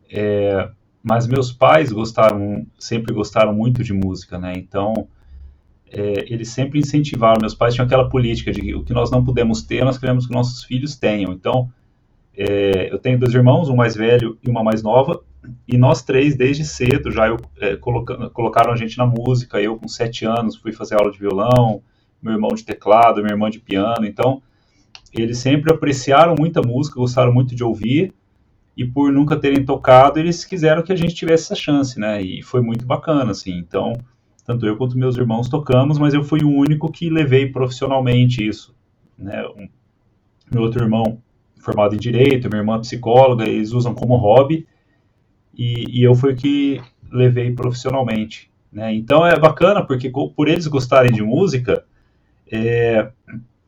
é, 0.10 0.70
mas 1.02 1.28
meus 1.28 1.54
pais 1.54 1.90
gostaram, 1.90 2.68
sempre 2.78 3.14
gostaram 3.14 3.54
muito 3.54 3.82
de 3.86 3.94
música, 3.94 4.38
né? 4.38 4.52
Então, 4.58 5.08
é, 5.90 6.26
eles 6.28 6.50
sempre 6.50 6.78
incentivaram. 6.78 7.40
Meus 7.40 7.56
pais 7.56 7.74
tinham 7.74 7.86
aquela 7.86 8.10
política 8.10 8.52
de 8.52 8.60
que 8.60 8.76
o 8.76 8.84
que 8.84 8.92
nós 8.92 9.10
não 9.10 9.24
podemos 9.24 9.64
ter, 9.64 9.86
nós 9.86 9.98
queremos 9.98 10.28
que 10.28 10.34
nossos 10.34 10.62
filhos 10.66 10.98
tenham. 10.98 11.32
Então, 11.32 11.72
é, 12.36 12.92
eu 12.92 12.98
tenho 13.00 13.20
dois 13.20 13.34
irmãos, 13.34 13.70
um 13.70 13.76
mais 13.76 13.96
velho 13.96 14.38
e 14.42 14.50
uma 14.50 14.64
mais 14.64 14.82
nova, 14.82 15.22
e 15.68 15.78
nós 15.78 16.04
três, 16.04 16.36
desde 16.36 16.64
cedo, 16.64 17.12
já 17.12 17.28
eu, 17.28 17.38
é, 17.60 17.76
colocaram 17.76 18.72
a 18.72 18.76
gente 18.76 18.98
na 18.98 19.06
música. 19.06 19.62
Eu, 19.62 19.78
com 19.78 19.88
sete 19.88 20.26
anos, 20.26 20.56
fui 20.56 20.72
fazer 20.72 20.96
aula 20.96 21.12
de 21.12 21.18
violão, 21.18 21.82
meu 22.22 22.34
irmão 22.34 22.50
de 22.50 22.64
teclado, 22.64 23.22
minha 23.22 23.34
irmã 23.34 23.50
de 23.50 23.60
piano. 23.60 24.06
Então, 24.06 24.42
eles 25.12 25.40
sempre 25.40 25.72
apreciaram 25.72 26.36
muita 26.38 26.62
música, 26.62 27.00
gostaram 27.00 27.34
muito 27.34 27.56
de 27.56 27.64
ouvir, 27.64 28.14
e 28.78 28.86
por 28.86 29.12
nunca 29.12 29.36
terem 29.36 29.66
tocado, 29.66 30.20
eles 30.20 30.46
quiseram 30.46 30.84
que 30.84 30.94
a 30.94 30.96
gente 30.96 31.14
tivesse 31.14 31.46
essa 31.46 31.56
chance, 31.56 32.00
né? 32.00 32.22
E 32.22 32.42
foi 32.42 32.62
muito 32.62 32.86
bacana, 32.86 33.32
assim. 33.32 33.58
Então, 33.58 33.94
tanto 34.46 34.66
eu 34.66 34.78
quanto 34.78 34.98
meus 34.98 35.18
irmãos 35.18 35.50
tocamos, 35.50 35.98
mas 35.98 36.14
eu 36.14 36.24
fui 36.24 36.44
o 36.44 36.50
único 36.50 36.92
que 36.92 37.10
levei 37.10 37.52
profissionalmente 37.52 38.48
isso, 38.48 38.76
né? 39.18 39.44
Um, 39.58 39.68
meu 40.52 40.64
outro 40.64 40.84
irmão 40.84 41.22
formado 41.62 41.96
em 41.96 42.00
direito, 42.00 42.50
minha 42.50 42.62
irmã 42.62 42.80
psicóloga, 42.80 43.48
eles 43.48 43.72
usam 43.72 43.94
como 43.94 44.16
hobby, 44.18 44.68
e, 45.58 46.00
e 46.00 46.04
eu 46.04 46.16
fui 46.16 46.34
o 46.34 46.36
que 46.36 46.82
levei 47.12 47.52
profissionalmente, 47.52 48.50
né? 48.72 48.94
Então 48.94 49.26
é 49.26 49.38
bacana 49.38 49.86
porque 49.86 50.10
por 50.10 50.48
eles 50.48 50.68
gostarem 50.68 51.12
de 51.12 51.22
música, 51.22 51.84
é, 52.52 53.10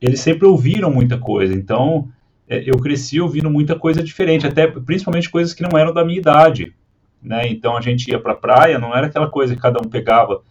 eles 0.02 0.20
sempre 0.22 0.48
ouviram 0.48 0.92
muita 0.92 1.18
coisa. 1.18 1.54
Então 1.54 2.10
é, 2.48 2.64
eu 2.66 2.78
cresci 2.80 3.20
ouvindo 3.20 3.50
muita 3.50 3.76
coisa 3.76 4.02
diferente, 4.02 4.48
até 4.48 4.68
principalmente 4.68 5.30
coisas 5.30 5.54
que 5.54 5.64
não 5.64 5.78
eram 5.78 5.94
da 5.94 6.06
minha 6.06 6.20
idade, 6.20 6.74
né? 7.22 7.48
Então 7.48 7.78
a 7.78 7.82
gente 7.82 8.10
ia 8.10 8.20
para 8.20 8.34
a 8.34 8.38
praia, 8.38 8.80
não 8.80 8.96
era 8.96 9.08
aquela 9.08 9.30
coisa 9.30 9.56
que 9.56 9.62
cada 9.62 9.80
um 9.80 9.90
pegava. 9.90 10.42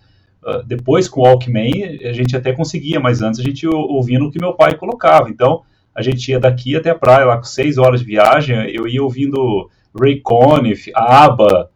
Uh, 0.45 0.63
depois 0.67 1.09
com 1.09 1.21
o 1.21 1.25
Walkman 1.25 2.01
a 2.05 2.13
gente 2.13 2.37
até 2.37 2.53
conseguia, 2.53 2.99
mas 2.99 3.23
antes 3.23 3.41
a 3.41 3.43
gente 3.43 3.67
ouvindo 3.67 4.27
o 4.27 4.31
que 4.31 4.41
meu 4.41 4.55
pai 4.55 4.77
colocava. 4.77 5.31
Então 5.31 5.63
a 5.95 6.03
gente 6.03 6.31
ia 6.31 6.41
daqui 6.41 6.77
até 6.77 6.91
a 6.91 6.95
praia, 6.95 7.27
lá 7.27 7.37
com 7.37 7.45
seis 7.45 7.79
horas 7.79 8.01
de 8.01 8.07
viagem, 8.07 8.57
eu 8.71 8.87
ia 8.89 9.03
ouvindo 9.03 9.71
Ray 9.99 10.21
Conniff, 10.21 10.91
ABBA, 10.95 11.71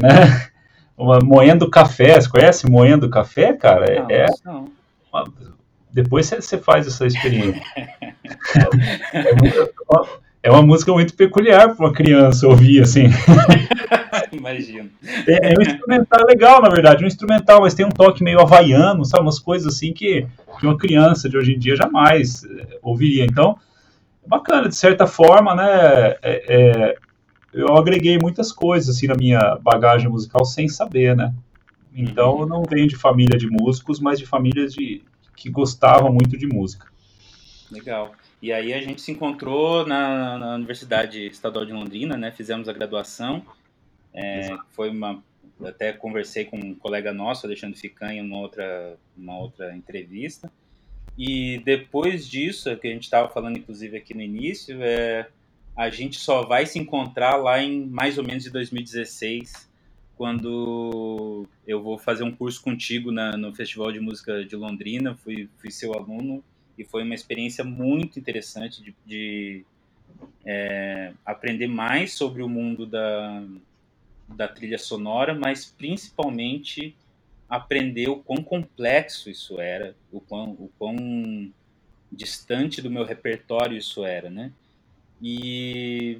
né? 0.00 0.48
Uma, 0.96 1.18
moendo 1.18 1.68
café, 1.68 2.20
você 2.20 2.28
conhece 2.28 2.70
moendo 2.70 3.10
café, 3.10 3.52
cara? 3.52 3.86
É, 3.86 4.00
não, 4.00 4.10
é 4.10 4.26
não. 4.44 4.68
Uma, 5.12 5.24
depois 5.92 6.28
você 6.28 6.56
faz 6.56 6.86
essa 6.86 7.04
experiência. 7.04 7.60
é, 9.12 9.72
uma, 9.88 10.06
é, 10.44 10.50
uma, 10.50 10.62
música 10.62 10.92
muito 10.92 11.14
peculiar 11.14 11.74
para 11.74 11.86
uma 11.86 11.92
criança 11.92 12.46
ouvir, 12.46 12.82
assim. 12.82 13.04
Imagino. 14.30 14.90
É, 15.26 15.52
é, 15.52 15.54
um 15.58 15.62
instrumental 15.62 16.26
legal, 16.26 16.60
na 16.60 16.68
verdade, 16.68 17.02
um 17.02 17.06
instrumental, 17.06 17.62
mas 17.62 17.72
tem 17.72 17.86
um 17.86 17.90
toque 17.90 18.22
meio 18.22 18.38
havaiano, 18.38 19.06
sabe? 19.06 19.22
Umas 19.22 19.38
coisas 19.38 19.74
assim 19.74 19.94
que, 19.94 20.26
que 20.60 20.66
uma 20.66 20.76
criança 20.76 21.30
de 21.30 21.38
hoje 21.38 21.54
em 21.54 21.58
dia 21.58 21.74
jamais 21.74 22.44
é, 22.44 22.78
ouviria. 22.82 23.24
Então, 23.24 23.58
bacana, 24.26 24.68
de 24.68 24.76
certa 24.76 25.06
forma, 25.06 25.54
né? 25.54 26.16
É, 26.20 26.44
é, 26.48 26.96
eu 27.50 27.74
agreguei 27.74 28.18
muitas 28.20 28.52
coisas 28.52 28.94
assim 28.94 29.06
na 29.06 29.14
minha 29.14 29.56
bagagem 29.62 30.10
musical 30.10 30.44
sem 30.44 30.68
saber, 30.68 31.16
né? 31.16 31.32
Então, 31.94 32.40
eu 32.40 32.46
não 32.46 32.64
venho 32.68 32.86
de 32.86 32.96
família 32.96 33.38
de 33.38 33.48
músicos, 33.48 33.98
mas 33.98 34.18
de 34.18 34.26
famílias 34.26 34.74
de 34.74 35.02
que 35.34 35.48
gostavam 35.48 36.12
muito 36.12 36.36
de 36.36 36.46
música. 36.46 36.86
Legal. 37.70 38.12
E 38.44 38.52
aí 38.52 38.74
a 38.74 38.80
gente 38.82 39.00
se 39.00 39.10
encontrou 39.10 39.86
na, 39.86 40.36
na 40.36 40.54
Universidade 40.56 41.28
Estadual 41.28 41.64
de 41.64 41.72
Londrina, 41.72 42.14
né? 42.14 42.30
Fizemos 42.30 42.68
a 42.68 42.74
graduação. 42.74 43.42
É, 44.12 44.54
foi 44.72 44.90
uma 44.90 45.24
até 45.64 45.94
conversei 45.94 46.44
com 46.44 46.58
um 46.58 46.74
colega 46.74 47.10
nosso, 47.10 47.46
Alexandre 47.46 47.80
Ficanha, 47.80 48.22
uma 48.22 48.36
outra 48.36 48.98
uma 49.16 49.38
outra 49.38 49.74
entrevista. 49.74 50.52
E 51.16 51.62
depois 51.64 52.28
disso, 52.28 52.68
é 52.68 52.76
que 52.76 52.86
a 52.86 52.90
gente 52.90 53.04
estava 53.04 53.30
falando 53.30 53.56
inclusive 53.56 53.96
aqui 53.96 54.12
no 54.12 54.20
início, 54.20 54.76
é, 54.82 55.26
a 55.74 55.88
gente 55.88 56.18
só 56.18 56.42
vai 56.42 56.66
se 56.66 56.78
encontrar 56.78 57.36
lá 57.36 57.62
em 57.62 57.86
mais 57.86 58.18
ou 58.18 58.24
menos 58.24 58.44
de 58.44 58.50
2016, 58.50 59.70
quando 60.18 61.46
eu 61.66 61.82
vou 61.82 61.96
fazer 61.96 62.24
um 62.24 62.30
curso 62.30 62.60
contigo 62.60 63.10
na, 63.10 63.38
no 63.38 63.54
Festival 63.54 63.90
de 63.90 64.00
Música 64.00 64.44
de 64.44 64.54
Londrina, 64.54 65.14
fui, 65.14 65.48
fui 65.56 65.70
seu 65.70 65.94
aluno 65.94 66.44
e 66.76 66.84
foi 66.84 67.02
uma 67.02 67.14
experiência 67.14 67.64
muito 67.64 68.18
interessante 68.18 68.82
de, 68.82 68.94
de 69.06 69.64
é, 70.44 71.12
aprender 71.24 71.66
mais 71.66 72.12
sobre 72.14 72.42
o 72.42 72.48
mundo 72.48 72.86
da, 72.86 73.42
da 74.28 74.48
trilha 74.48 74.78
sonora, 74.78 75.34
mas 75.34 75.64
principalmente 75.64 76.94
aprender 77.48 78.08
o 78.08 78.16
quão 78.16 78.42
complexo 78.42 79.30
isso 79.30 79.60
era, 79.60 79.94
o 80.10 80.20
quão, 80.20 80.50
o 80.52 80.70
quão 80.78 81.52
distante 82.10 82.80
do 82.80 82.90
meu 82.90 83.04
repertório 83.04 83.76
isso 83.76 84.04
era, 84.04 84.30
né? 84.30 84.52
E, 85.22 86.18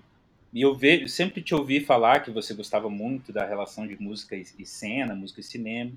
e 0.52 0.62
eu 0.62 0.74
ve, 0.74 1.08
sempre 1.08 1.42
te 1.42 1.54
ouvi 1.54 1.80
falar 1.80 2.20
que 2.20 2.30
você 2.30 2.54
gostava 2.54 2.88
muito 2.88 3.32
da 3.32 3.44
relação 3.44 3.86
de 3.86 4.00
música 4.00 4.36
e, 4.36 4.44
e 4.58 4.66
cena, 4.66 5.14
música 5.14 5.40
e 5.40 5.44
cinema. 5.44 5.92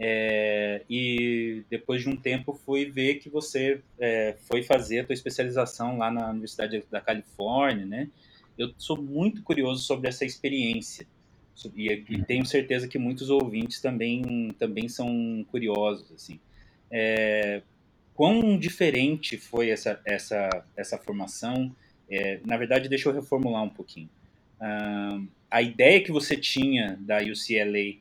É, 0.00 0.82
e 0.88 1.64
depois 1.68 2.02
de 2.02 2.08
um 2.08 2.16
tempo 2.16 2.52
fui 2.52 2.88
ver 2.88 3.16
que 3.16 3.28
você 3.28 3.80
é, 3.98 4.36
foi 4.46 4.62
fazer 4.62 5.00
a 5.00 5.04
tua 5.04 5.12
especialização 5.12 5.98
lá 5.98 6.08
na 6.10 6.30
Universidade 6.30 6.84
da 6.88 7.00
Califórnia, 7.00 7.84
né? 7.84 8.08
Eu 8.56 8.72
sou 8.78 8.96
muito 8.96 9.42
curioso 9.42 9.82
sobre 9.82 10.08
essa 10.08 10.24
experiência 10.24 11.06
e, 11.74 12.04
e 12.08 12.22
tenho 12.22 12.46
certeza 12.46 12.86
que 12.86 12.98
muitos 12.98 13.30
ouvintes 13.30 13.80
também 13.80 14.50
também 14.58 14.88
são 14.88 15.44
curiosos 15.50 16.12
assim. 16.12 16.38
É, 16.90 17.62
quão 18.14 18.56
diferente 18.56 19.36
foi 19.36 19.70
essa 19.70 20.00
essa 20.04 20.64
essa 20.76 20.98
formação? 20.98 21.74
É, 22.08 22.40
na 22.44 22.56
verdade, 22.56 22.88
deixa 22.88 23.08
eu 23.08 23.12
reformular 23.12 23.64
um 23.64 23.68
pouquinho. 23.68 24.08
Uh, 24.60 25.26
a 25.50 25.60
ideia 25.60 26.02
que 26.02 26.12
você 26.12 26.36
tinha 26.36 26.96
da 27.00 27.18
UCLA 27.18 27.98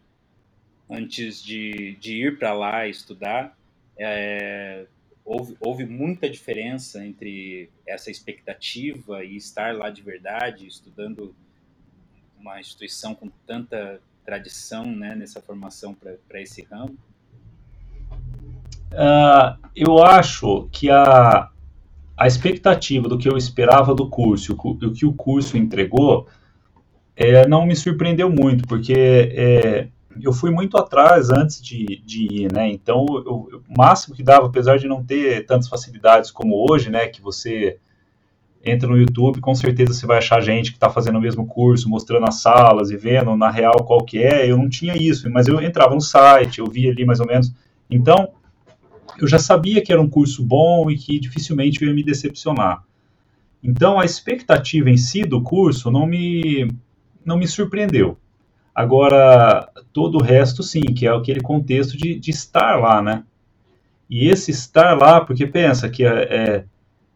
antes 0.90 1.44
de, 1.44 1.96
de 2.00 2.26
ir 2.26 2.38
para 2.38 2.54
lá 2.54 2.88
estudar, 2.88 3.58
é, 3.98 4.86
houve, 5.26 5.58
houve 5.60 5.86
muita 5.86 6.30
diferença 6.30 7.06
entre 7.06 7.70
essa 7.86 8.10
expectativa 8.10 9.24
e 9.24 9.36
estar 9.36 9.76
lá 9.76 9.90
de 9.90 10.02
verdade, 10.02 10.66
estudando 10.66 11.36
uma 12.40 12.60
instituição 12.60 13.14
com 13.14 13.30
tanta 13.46 14.00
tradição 14.26 14.86
né, 14.86 15.16
nessa 15.16 15.42
formação 15.42 15.94
para 15.94 16.42
esse 16.42 16.62
ramo? 16.64 16.98
Uh, 18.92 19.58
eu 19.76 20.04
acho 20.04 20.70
que 20.72 20.90
a, 20.90 21.50
a 22.16 22.28
expectativa 22.28 23.10
do 23.10 23.18
que 23.18 23.28
eu 23.28 23.38
esperava 23.38 23.94
do 23.94 24.10
curso 24.10 24.52
e 24.52 24.86
o 24.86 24.94
que 24.94 25.06
o 25.06 25.14
curso 25.14 25.58
entregou 25.58 26.28
é, 27.16 27.48
não 27.48 27.66
me 27.66 27.76
surpreendeu 27.76 28.30
muito, 28.30 28.68
porque 28.68 28.94
é, 28.94 29.88
eu 30.22 30.34
fui 30.34 30.52
muito 30.52 30.78
atrás 30.78 31.30
antes 31.30 31.62
de, 31.62 32.02
de 32.06 32.44
ir, 32.44 32.54
né? 32.54 32.70
Então, 32.70 33.06
eu, 33.26 33.62
o 33.68 33.78
máximo 33.78 34.16
que 34.16 34.24
dava, 34.24 34.48
apesar 34.48 34.78
de 34.78 34.88
não 34.88 35.04
ter 35.04 35.46
tantas 35.46 35.68
facilidades 35.68 36.32
como 36.32 36.66
hoje, 36.70 36.90
né? 36.90 37.08
Que 37.08 37.22
você 37.22 37.78
entra 38.64 38.88
no 38.88 38.98
YouTube, 38.98 39.40
com 39.40 39.56
certeza 39.56 39.94
você 39.94 40.06
vai 40.06 40.18
achar 40.18 40.42
gente 40.42 40.72
que 40.72 40.78
está 40.78 40.90
fazendo 40.90 41.18
o 41.18 41.22
mesmo 41.22 41.46
curso, 41.46 41.90
mostrando 41.90 42.28
as 42.28 42.42
salas 42.42 42.92
e 42.92 42.98
vendo 42.98 43.36
na 43.36 43.50
real 43.50 43.84
qual 43.86 44.04
que 44.04 44.20
é. 44.20 44.50
Eu 44.50 44.58
não 44.58 44.70
tinha 44.70 44.96
isso, 44.96 45.30
mas 45.30 45.48
eu 45.48 45.62
entrava 45.62 45.96
no 45.96 46.02
site, 46.02 46.60
eu 46.60 46.68
via 46.68 46.92
ali 46.92 47.06
mais 47.06 47.20
ou 47.20 47.28
menos. 47.28 47.54
Então, 47.90 48.30
eu 49.20 49.28
já 49.28 49.40
sabia 49.40 49.82
que 49.82 49.92
era 49.92 50.02
um 50.02 50.10
curso 50.10 50.44
bom 50.44 50.90
e 50.92 50.98
que 50.98 51.20
dificilmente 51.20 51.82
eu 51.82 51.88
ia 51.88 51.94
me 51.94 52.04
decepcionar. 52.04 52.84
Então, 53.64 54.00
a 54.00 54.06
expectativa 54.06 54.90
em 54.90 54.98
si 54.98 55.24
do 55.24 55.42
curso 55.42 55.90
não 55.90 56.06
me, 56.06 56.70
não 57.26 57.38
me 57.38 57.48
surpreendeu. 57.48 58.18
Agora, 58.78 59.68
todo 59.92 60.20
o 60.20 60.24
resto, 60.24 60.62
sim, 60.62 60.82
que 60.82 61.08
é 61.08 61.10
aquele 61.10 61.42
contexto 61.42 61.98
de, 61.98 62.14
de 62.14 62.30
estar 62.30 62.76
lá, 62.76 63.02
né? 63.02 63.24
E 64.08 64.28
esse 64.30 64.52
estar 64.52 64.96
lá, 64.96 65.20
porque 65.20 65.48
pensa 65.48 65.90
que 65.90 66.06
é, 66.06 66.10
é, 66.10 66.66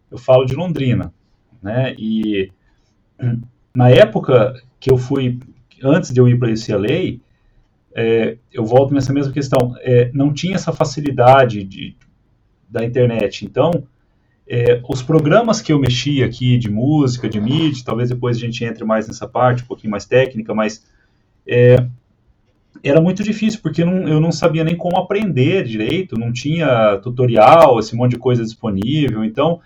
eu 0.09 0.17
falo 0.17 0.43
de 0.43 0.55
Londrina, 0.55 1.13
né? 1.61 1.93
E 1.99 2.51
na 3.75 3.91
época 3.91 4.59
que 4.79 4.91
eu 4.91 4.97
fui, 4.97 5.37
antes 5.83 6.11
de 6.11 6.19
eu 6.19 6.27
ir 6.27 6.39
para 6.39 6.49
esse 6.49 6.73
UCLA, 6.73 7.19
é, 7.93 8.37
eu 8.51 8.65
volto 8.65 8.91
nessa 8.95 9.13
mesma 9.13 9.31
questão, 9.31 9.75
é, 9.81 10.09
não 10.15 10.33
tinha 10.33 10.55
essa 10.55 10.73
facilidade 10.73 11.63
de, 11.63 11.95
da 12.67 12.83
internet. 12.83 13.45
Então, 13.45 13.83
é, 14.47 14.81
os 14.89 15.03
programas 15.03 15.61
que 15.61 15.71
eu 15.71 15.77
mexia 15.77 16.25
aqui 16.25 16.57
de 16.57 16.71
música, 16.71 17.29
de 17.29 17.39
mídia, 17.39 17.83
talvez 17.85 18.09
depois 18.09 18.37
a 18.37 18.39
gente 18.39 18.65
entre 18.65 18.83
mais 18.83 19.07
nessa 19.07 19.27
parte, 19.27 19.61
um 19.61 19.67
pouquinho 19.67 19.91
mais 19.91 20.07
técnica, 20.07 20.55
mas 20.55 20.89
é, 21.47 21.75
era 22.83 22.99
muito 23.01 23.23
difícil, 23.23 23.59
porque 23.61 23.85
não, 23.85 24.07
eu 24.07 24.19
não 24.19 24.31
sabia 24.31 24.63
nem 24.63 24.75
como 24.75 24.97
aprender 24.97 25.63
direito, 25.63 26.17
não 26.17 26.31
tinha 26.31 26.97
tutorial, 27.03 27.79
esse 27.79 27.95
monte 27.95 28.11
de 28.11 28.17
coisa 28.17 28.43
disponível, 28.43 29.23
então 29.23 29.59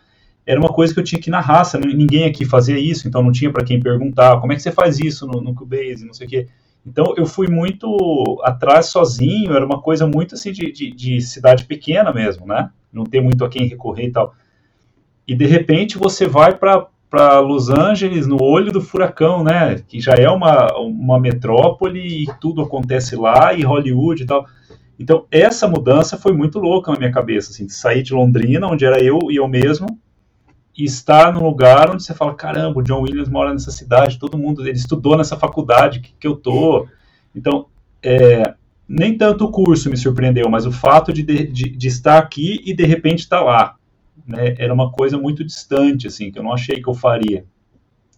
era 0.45 0.59
uma 0.59 0.69
coisa 0.69 0.93
que 0.93 0.99
eu 0.99 1.03
tinha 1.03 1.19
que 1.19 1.29
ir 1.29 1.31
na 1.31 1.39
raça, 1.39 1.79
ninguém 1.79 2.25
aqui 2.25 2.45
fazia 2.45 2.77
isso, 2.77 3.07
então 3.07 3.23
não 3.23 3.31
tinha 3.31 3.51
para 3.51 3.63
quem 3.63 3.79
perguntar, 3.79 4.39
como 4.39 4.53
é 4.53 4.55
que 4.55 4.61
você 4.61 4.71
faz 4.71 4.99
isso 4.99 5.25
no, 5.25 5.41
no 5.41 5.55
Cubase, 5.55 6.05
não 6.05 6.13
sei 6.13 6.27
o 6.27 6.29
quê. 6.29 6.47
Então 6.85 7.15
eu 7.17 7.25
fui 7.25 7.47
muito 7.47 8.39
atrás 8.43 8.87
sozinho, 8.87 9.53
era 9.53 9.65
uma 9.65 9.81
coisa 9.81 10.05
muito 10.05 10.35
assim 10.35 10.51
de, 10.51 10.71
de, 10.71 10.91
de 10.91 11.19
cidade 11.21 11.65
pequena 11.65 12.13
mesmo, 12.13 12.45
né? 12.45 12.69
Não 12.93 13.03
ter 13.03 13.21
muito 13.21 13.43
a 13.43 13.49
quem 13.49 13.67
recorrer 13.67 14.05
e 14.05 14.11
tal. 14.11 14.35
E 15.27 15.33
de 15.33 15.45
repente 15.47 15.97
você 15.97 16.27
vai 16.27 16.55
para 16.55 16.87
para 17.09 17.39
Los 17.39 17.69
Angeles 17.69 18.27
no 18.27 18.41
olho 18.41 18.71
do 18.71 18.81
furacão, 18.81 19.43
né? 19.43 19.75
Que 19.87 19.99
já 19.99 20.13
é 20.13 20.29
uma, 20.29 20.75
uma 20.77 21.19
metrópole 21.19 21.99
e 21.99 22.25
tudo 22.39 22.61
acontece 22.61 23.15
lá 23.15 23.53
e 23.53 23.63
Hollywood 23.63 24.23
e 24.23 24.25
tal. 24.25 24.45
Então 24.99 25.25
essa 25.29 25.67
mudança 25.67 26.17
foi 26.17 26.33
muito 26.33 26.59
louca 26.59 26.91
na 26.91 26.97
minha 26.97 27.11
cabeça, 27.11 27.51
assim, 27.51 27.65
de 27.65 27.73
sair 27.73 28.01
de 28.01 28.13
Londrina, 28.13 28.67
onde 28.67 28.85
era 28.85 29.03
eu 29.03 29.19
e 29.29 29.35
eu 29.35 29.47
mesmo, 29.47 29.87
e 30.77 30.83
estar 30.83 31.33
num 31.33 31.43
lugar 31.43 31.91
onde 31.91 32.03
você 32.03 32.13
fala, 32.13 32.33
caramba, 32.33 32.79
o 32.79 32.83
John 32.83 33.01
Williams 33.01 33.29
mora 33.29 33.51
nessa 33.51 33.71
cidade, 33.71 34.19
todo 34.19 34.37
mundo, 34.37 34.61
ele 34.61 34.71
estudou 34.71 35.17
nessa 35.17 35.37
faculdade 35.37 35.99
que, 35.99 36.13
que 36.19 36.27
eu 36.27 36.35
tô. 36.35 36.87
Então, 37.33 37.67
é, 38.03 38.53
nem 38.87 39.17
tanto 39.17 39.45
o 39.45 39.51
curso 39.51 39.89
me 39.89 39.97
surpreendeu, 39.97 40.49
mas 40.49 40.65
o 40.65 40.71
fato 40.71 41.11
de, 41.11 41.23
de, 41.23 41.69
de 41.69 41.87
estar 41.87 42.17
aqui 42.17 42.61
e 42.65 42.73
de 42.73 42.85
repente 42.85 43.19
estar 43.19 43.41
lá 43.41 43.75
né, 44.25 44.55
era 44.57 44.73
uma 44.73 44.91
coisa 44.91 45.17
muito 45.17 45.43
distante, 45.43 46.07
assim, 46.07 46.31
que 46.31 46.39
eu 46.39 46.43
não 46.43 46.53
achei 46.53 46.81
que 46.81 46.89
eu 46.89 46.93
faria. 46.93 47.45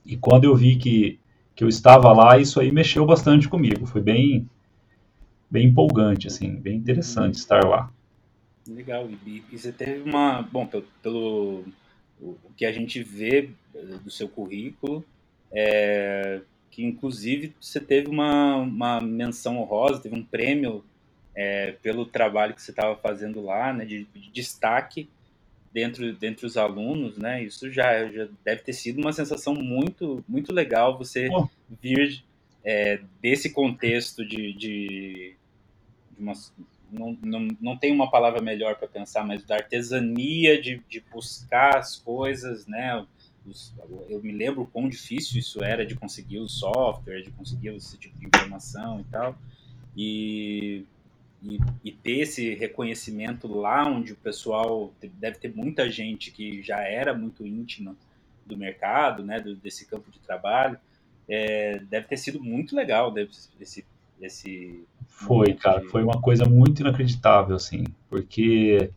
E 0.05 0.15
quando 0.15 0.45
eu 0.45 0.55
vi 0.55 0.77
que, 0.77 1.19
que 1.55 1.63
eu 1.63 1.67
estava 1.67 2.13
lá, 2.13 2.37
isso 2.37 2.59
aí 2.59 2.71
mexeu 2.71 3.05
bastante 3.05 3.49
comigo. 3.49 3.85
Foi 3.85 4.01
bem, 4.01 4.49
bem 5.51 5.67
empolgante, 5.67 6.27
assim, 6.27 6.55
bem 6.55 6.77
interessante 6.77 7.35
estar 7.35 7.65
lá. 7.65 7.91
Legal. 8.67 9.09
E, 9.25 9.43
e 9.51 9.57
você 9.57 9.71
teve 9.71 10.09
uma, 10.09 10.41
bom, 10.41 10.65
pelo, 10.65 10.85
pelo 11.01 11.65
o 12.21 12.35
que 12.55 12.65
a 12.65 12.71
gente 12.71 13.03
vê 13.03 13.49
do 14.03 14.09
seu 14.09 14.27
currículo, 14.27 15.03
é, 15.51 16.41
que 16.71 16.83
inclusive 16.83 17.53
você 17.59 17.79
teve 17.79 18.09
uma, 18.09 18.55
uma 18.55 19.01
menção 19.01 19.57
honrosa, 19.57 20.01
teve 20.01 20.15
um 20.15 20.23
prêmio 20.23 20.83
é, 21.35 21.73
pelo 21.83 22.05
trabalho 22.05 22.53
que 22.53 22.61
você 22.61 22.71
estava 22.71 22.95
fazendo 22.95 23.43
lá, 23.43 23.71
né, 23.71 23.85
de, 23.85 24.05
de 24.05 24.31
destaque 24.31 25.07
dentro 25.73 26.13
dentre 26.13 26.45
os 26.45 26.57
alunos, 26.57 27.17
né? 27.17 27.43
Isso 27.43 27.71
já, 27.71 28.07
já 28.07 28.27
deve 28.43 28.61
ter 28.61 28.73
sido 28.73 28.99
uma 28.99 29.13
sensação 29.13 29.53
muito 29.53 30.23
muito 30.27 30.51
legal 30.53 30.97
você 30.97 31.29
oh. 31.31 31.47
vir 31.81 32.23
é, 32.63 32.99
desse 33.21 33.51
contexto 33.51 34.27
de, 34.27 34.53
de, 34.53 35.35
de 36.11 36.19
uma, 36.19 36.33
não, 36.91 37.17
não, 37.21 37.47
não 37.61 37.77
tem 37.77 37.93
uma 37.93 38.09
palavra 38.09 38.41
melhor 38.41 38.75
para 38.75 38.87
pensar, 38.87 39.25
mas 39.25 39.43
da 39.45 39.55
artesania 39.55 40.61
de, 40.61 40.81
de 40.89 40.99
buscar 41.11 41.77
as 41.77 41.95
coisas, 41.95 42.67
né? 42.67 43.05
eu 44.09 44.21
me 44.21 44.31
lembro 44.31 44.67
quão 44.71 44.89
difícil 44.89 45.39
isso 45.39 45.63
era 45.63 45.85
de 45.85 45.95
conseguir 45.95 46.39
o 46.39 46.49
software, 46.49 47.21
de 47.21 47.31
conseguir 47.31 47.69
esse 47.69 47.97
tipo 47.97 48.17
de 48.19 48.25
informação 48.25 48.99
e 48.99 49.03
tal. 49.05 49.37
E 49.95 50.85
e, 51.43 51.59
e, 51.83 51.91
ter 51.91 52.19
esse 52.21 52.55
reconhecimento 52.55 53.47
lá 53.47 53.87
onde 53.87 54.13
o 54.13 54.15
pessoal 54.15 54.91
deve 55.19 55.37
ter 55.37 55.55
muita 55.55 55.89
gente 55.89 56.31
que 56.31 56.61
já 56.63 56.79
era 56.79 57.13
muito 57.13 57.45
íntima 57.45 57.95
do 58.45 58.57
mercado, 58.57 59.23
né, 59.23 59.39
do, 59.39 59.55
desse 59.55 59.85
campo 59.85 60.09
de 60.09 60.19
trabalho, 60.19 60.79
é, 61.29 61.79
deve 61.79 62.07
ter 62.07 62.17
sido 62.17 62.41
muito 62.41 62.75
legal 62.75 63.11
deve, 63.11 63.31
esse, 63.59 63.85
esse 64.19 64.83
foi 65.07 65.53
cara 65.53 65.81
de... 65.81 65.87
foi 65.87 66.03
uma 66.03 66.21
coisa 66.21 66.45
muito 66.45 66.81
inacreditável 66.81 67.55
assim 67.55 67.83
porque 68.09 68.89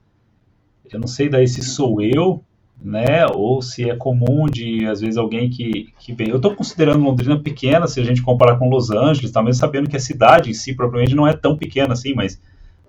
eu 0.91 1.01
não 1.01 1.09
sei 1.09 1.29
daí 1.29 1.49
se 1.49 1.63
sou 1.63 2.01
eu 2.01 2.45
né 2.83 3.27
ou 3.27 3.61
se 3.61 3.91
é 3.91 3.95
comum 3.95 4.47
de 4.47 4.87
às 4.87 5.01
vezes 5.01 5.17
alguém 5.17 5.51
que, 5.51 5.93
que 5.99 6.13
vem 6.13 6.29
eu 6.29 6.37
estou 6.37 6.55
considerando 6.55 7.05
Londrina 7.05 7.39
pequena 7.39 7.87
se 7.87 8.01
a 8.01 8.05
gente 8.05 8.23
comparar 8.23 8.59
com 8.59 8.71
Los 8.71 8.91
Angeles 8.91 9.31
também 9.31 9.53
sabendo 9.53 9.89
que 9.89 9.97
a 9.97 10.01
cidade 10.01 10.51
em 10.51 10.55
si 10.55 10.75
provavelmente 10.75 11.15
não 11.15 11.27
é 11.27 11.33
tão 11.33 11.57
pequena 11.57 11.93
assim 11.93 12.15
mas 12.15 12.41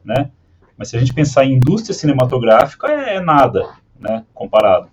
né? 0.03 0.31
Mas 0.77 0.89
se 0.89 0.97
a 0.97 0.99
gente 0.99 1.13
pensar 1.13 1.45
em 1.45 1.53
indústria 1.53 1.93
cinematográfica, 1.93 2.87
é, 2.87 3.15
é 3.15 3.19
nada, 3.19 3.69
né? 3.99 4.23
Comparado. 4.33 4.87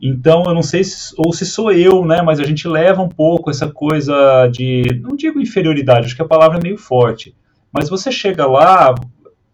Então, 0.00 0.42
eu 0.46 0.54
não 0.54 0.62
sei 0.62 0.82
se, 0.82 1.14
ou 1.16 1.32
se 1.32 1.46
sou 1.46 1.70
eu, 1.70 2.04
né? 2.04 2.22
Mas 2.22 2.40
a 2.40 2.44
gente 2.44 2.66
leva 2.66 3.02
um 3.02 3.08
pouco 3.08 3.50
essa 3.50 3.70
coisa 3.70 4.48
de, 4.48 5.00
não 5.00 5.16
digo 5.16 5.40
inferioridade, 5.40 6.06
acho 6.06 6.16
que 6.16 6.22
a 6.22 6.28
palavra 6.28 6.58
é 6.58 6.62
meio 6.62 6.76
forte. 6.76 7.34
Mas 7.72 7.88
você 7.88 8.10
chega 8.10 8.46
lá, 8.46 8.94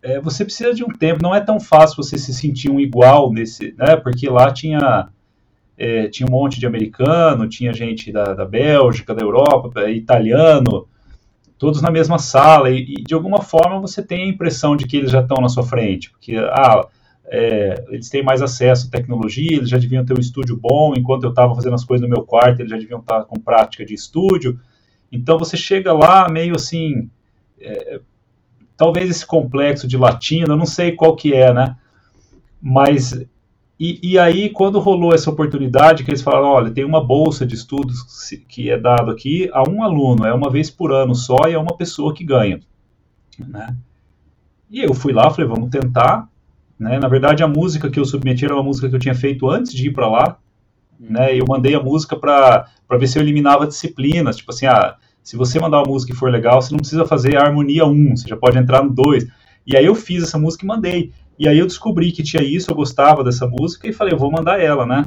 é, 0.02 0.20
você 0.20 0.44
precisa 0.44 0.74
de 0.74 0.84
um 0.84 0.88
tempo. 0.88 1.22
Não 1.22 1.34
é 1.34 1.40
tão 1.40 1.58
fácil 1.58 2.02
você 2.02 2.18
se 2.18 2.32
sentir 2.32 2.70
um 2.70 2.80
igual 2.80 3.32
nesse, 3.32 3.74
né? 3.76 3.96
Porque 3.96 4.28
lá 4.28 4.52
tinha 4.52 5.08
é, 5.76 6.08
tinha 6.08 6.26
um 6.26 6.30
monte 6.30 6.58
de 6.58 6.66
americano, 6.66 7.48
tinha 7.48 7.72
gente 7.72 8.10
da, 8.10 8.34
da 8.34 8.44
Bélgica, 8.44 9.14
da 9.14 9.22
Europa, 9.22 9.88
italiano, 9.90 10.88
todos 11.56 11.80
na 11.80 11.90
mesma 11.90 12.18
sala, 12.18 12.70
e, 12.70 12.82
e, 12.82 13.02
de 13.02 13.14
alguma 13.14 13.40
forma 13.42 13.80
você 13.80 14.02
tem 14.02 14.24
a 14.24 14.26
impressão 14.26 14.76
de 14.76 14.86
que 14.86 14.96
eles 14.96 15.10
já 15.10 15.20
estão 15.20 15.40
na 15.40 15.48
sua 15.48 15.62
frente, 15.62 16.10
porque 16.10 16.36
ah, 16.36 16.84
é, 17.26 17.84
eles 17.90 18.08
têm 18.08 18.24
mais 18.24 18.42
acesso 18.42 18.88
à 18.88 18.90
tecnologia, 18.90 19.56
eles 19.56 19.68
já 19.68 19.78
deviam 19.78 20.04
ter 20.04 20.16
um 20.16 20.20
estúdio 20.20 20.56
bom, 20.56 20.94
enquanto 20.96 21.24
eu 21.24 21.30
estava 21.30 21.54
fazendo 21.54 21.74
as 21.74 21.84
coisas 21.84 22.08
no 22.08 22.12
meu 22.12 22.24
quarto, 22.24 22.60
eles 22.60 22.70
já 22.70 22.76
deviam 22.76 23.00
estar 23.00 23.24
com 23.24 23.38
prática 23.38 23.84
de 23.84 23.94
estúdio. 23.94 24.58
Então 25.12 25.38
você 25.38 25.56
chega 25.56 25.92
lá 25.92 26.28
meio 26.28 26.54
assim, 26.54 27.08
é, 27.60 28.00
talvez 28.78 29.10
esse 29.10 29.26
complexo 29.26 29.86
de 29.86 29.98
latino, 29.98 30.54
eu 30.54 30.56
não 30.56 30.64
sei 30.64 30.92
qual 30.92 31.14
que 31.16 31.34
é, 31.34 31.52
né? 31.52 31.76
Mas 32.62 33.12
e, 33.78 34.00
e, 34.02 34.18
aí, 34.18 34.50
quando 34.50 34.80
rolou 34.80 35.14
essa 35.14 35.30
oportunidade, 35.30 36.02
que 36.02 36.10
eles 36.10 36.22
falaram, 36.22 36.46
olha, 36.46 36.70
tem 36.70 36.84
uma 36.84 37.04
bolsa 37.04 37.46
de 37.46 37.54
estudos 37.54 38.02
que 38.48 38.70
é 38.70 38.78
dado 38.78 39.10
aqui 39.10 39.48
a 39.52 39.68
um 39.68 39.84
aluno, 39.84 40.24
é 40.24 40.32
uma 40.32 40.50
vez 40.50 40.68
por 40.68 40.92
ano 40.92 41.14
só 41.14 41.48
e 41.48 41.52
é 41.52 41.58
uma 41.58 41.76
pessoa 41.76 42.12
que 42.12 42.24
ganha, 42.24 42.58
né? 43.38 43.76
E 44.68 44.80
eu 44.80 44.92
fui 44.94 45.12
lá, 45.12 45.30
falei, 45.30 45.48
vamos 45.48 45.70
tentar, 45.70 46.28
né? 46.78 46.98
Na 46.98 47.06
verdade, 47.06 47.44
a 47.44 47.48
música 47.48 47.88
que 47.88 48.00
eu 48.00 48.04
submeti 48.04 48.44
era 48.44 48.54
uma 48.54 48.64
música 48.64 48.88
que 48.88 48.96
eu 48.96 49.00
tinha 49.00 49.14
feito 49.14 49.48
antes 49.48 49.72
de 49.72 49.88
ir 49.88 49.92
para 49.92 50.08
lá, 50.08 50.38
né? 50.98 51.36
Eu 51.36 51.44
mandei 51.48 51.76
a 51.76 51.82
música 51.82 52.16
para 52.16 52.66
ver 52.98 53.06
se 53.06 53.16
eu 53.16 53.22
eliminava 53.22 53.66
disciplinas, 53.66 54.36
tipo 54.38 54.50
assim, 54.50 54.66
ah, 54.66 54.96
se 55.28 55.36
você 55.36 55.60
mandar 55.60 55.82
uma 55.82 55.92
música 55.92 56.10
e 56.10 56.16
for 56.16 56.30
legal, 56.30 56.62
você 56.62 56.70
não 56.70 56.78
precisa 56.78 57.04
fazer 57.04 57.36
a 57.36 57.44
harmonia 57.44 57.84
1, 57.84 58.16
você 58.16 58.26
já 58.26 58.34
pode 58.34 58.56
entrar 58.56 58.82
no 58.82 58.88
2. 58.88 59.26
E 59.66 59.76
aí 59.76 59.84
eu 59.84 59.94
fiz 59.94 60.22
essa 60.22 60.38
música 60.38 60.64
e 60.64 60.66
mandei. 60.66 61.12
E 61.38 61.46
aí 61.46 61.58
eu 61.58 61.66
descobri 61.66 62.10
que 62.12 62.22
tinha 62.22 62.42
isso, 62.42 62.70
eu 62.70 62.74
gostava 62.74 63.22
dessa 63.22 63.46
música 63.46 63.86
e 63.86 63.92
falei, 63.92 64.14
eu 64.14 64.18
vou 64.18 64.30
mandar 64.32 64.58
ela, 64.58 64.86
né? 64.86 65.04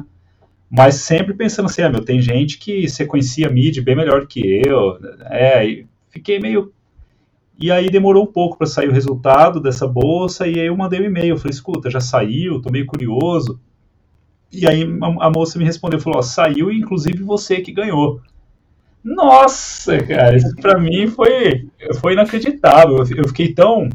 Mas 0.70 0.94
sempre 0.94 1.34
pensando 1.34 1.66
assim, 1.66 1.82
ah, 1.82 1.90
meu, 1.90 2.04
tem 2.04 2.22
gente 2.22 2.56
que 2.58 2.88
sequencia 2.88 3.50
MIDI 3.50 3.80
bem 3.80 3.96
melhor 3.96 4.24
que 4.28 4.40
eu. 4.64 4.96
É, 5.24 5.66
e 5.66 5.86
fiquei 6.08 6.38
meio. 6.38 6.72
E 7.60 7.72
aí 7.72 7.90
demorou 7.90 8.22
um 8.22 8.32
pouco 8.32 8.56
para 8.56 8.68
sair 8.68 8.88
o 8.88 8.92
resultado 8.92 9.60
dessa 9.60 9.88
bolsa, 9.88 10.46
e 10.46 10.60
aí 10.60 10.66
eu 10.68 10.76
mandei 10.76 11.00
um 11.00 11.04
e-mail. 11.04 11.36
Falei, 11.36 11.50
escuta, 11.50 11.90
já 11.90 12.00
saiu, 12.00 12.62
tô 12.62 12.70
meio 12.70 12.86
curioso. 12.86 13.58
E 14.52 14.68
aí 14.68 14.84
a, 15.20 15.30
moça 15.30 15.58
me 15.58 15.64
respondeu, 15.64 15.98
falou, 15.98 16.20
ó, 16.20 16.22
saiu 16.22 16.70
inclusive 16.70 17.24
você 17.24 17.60
que 17.60 17.72
ganhou. 17.72 18.20
Nossa, 19.04 19.98
cara, 20.02 20.36
isso 20.36 20.54
para 20.56 20.78
mim 20.78 21.08
foi, 21.08 21.68
foi 22.00 22.12
inacreditável. 22.12 22.98
Eu 23.16 23.28
fiquei 23.28 23.52
tão 23.52 23.88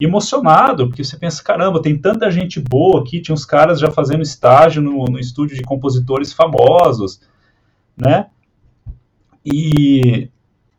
emocionado, 0.00 0.88
porque 0.88 1.02
você 1.02 1.16
pensa, 1.16 1.42
caramba, 1.42 1.82
tem 1.82 1.96
tanta 1.96 2.30
gente 2.30 2.60
boa 2.60 3.00
aqui, 3.00 3.20
tinha 3.20 3.34
uns 3.34 3.44
caras 3.44 3.80
já 3.80 3.90
fazendo 3.90 4.22
estágio 4.22 4.80
no, 4.80 5.04
no 5.04 5.18
estúdio 5.18 5.56
de 5.56 5.62
compositores 5.62 6.32
famosos, 6.32 7.20
né? 7.96 8.26
E, 9.44 10.28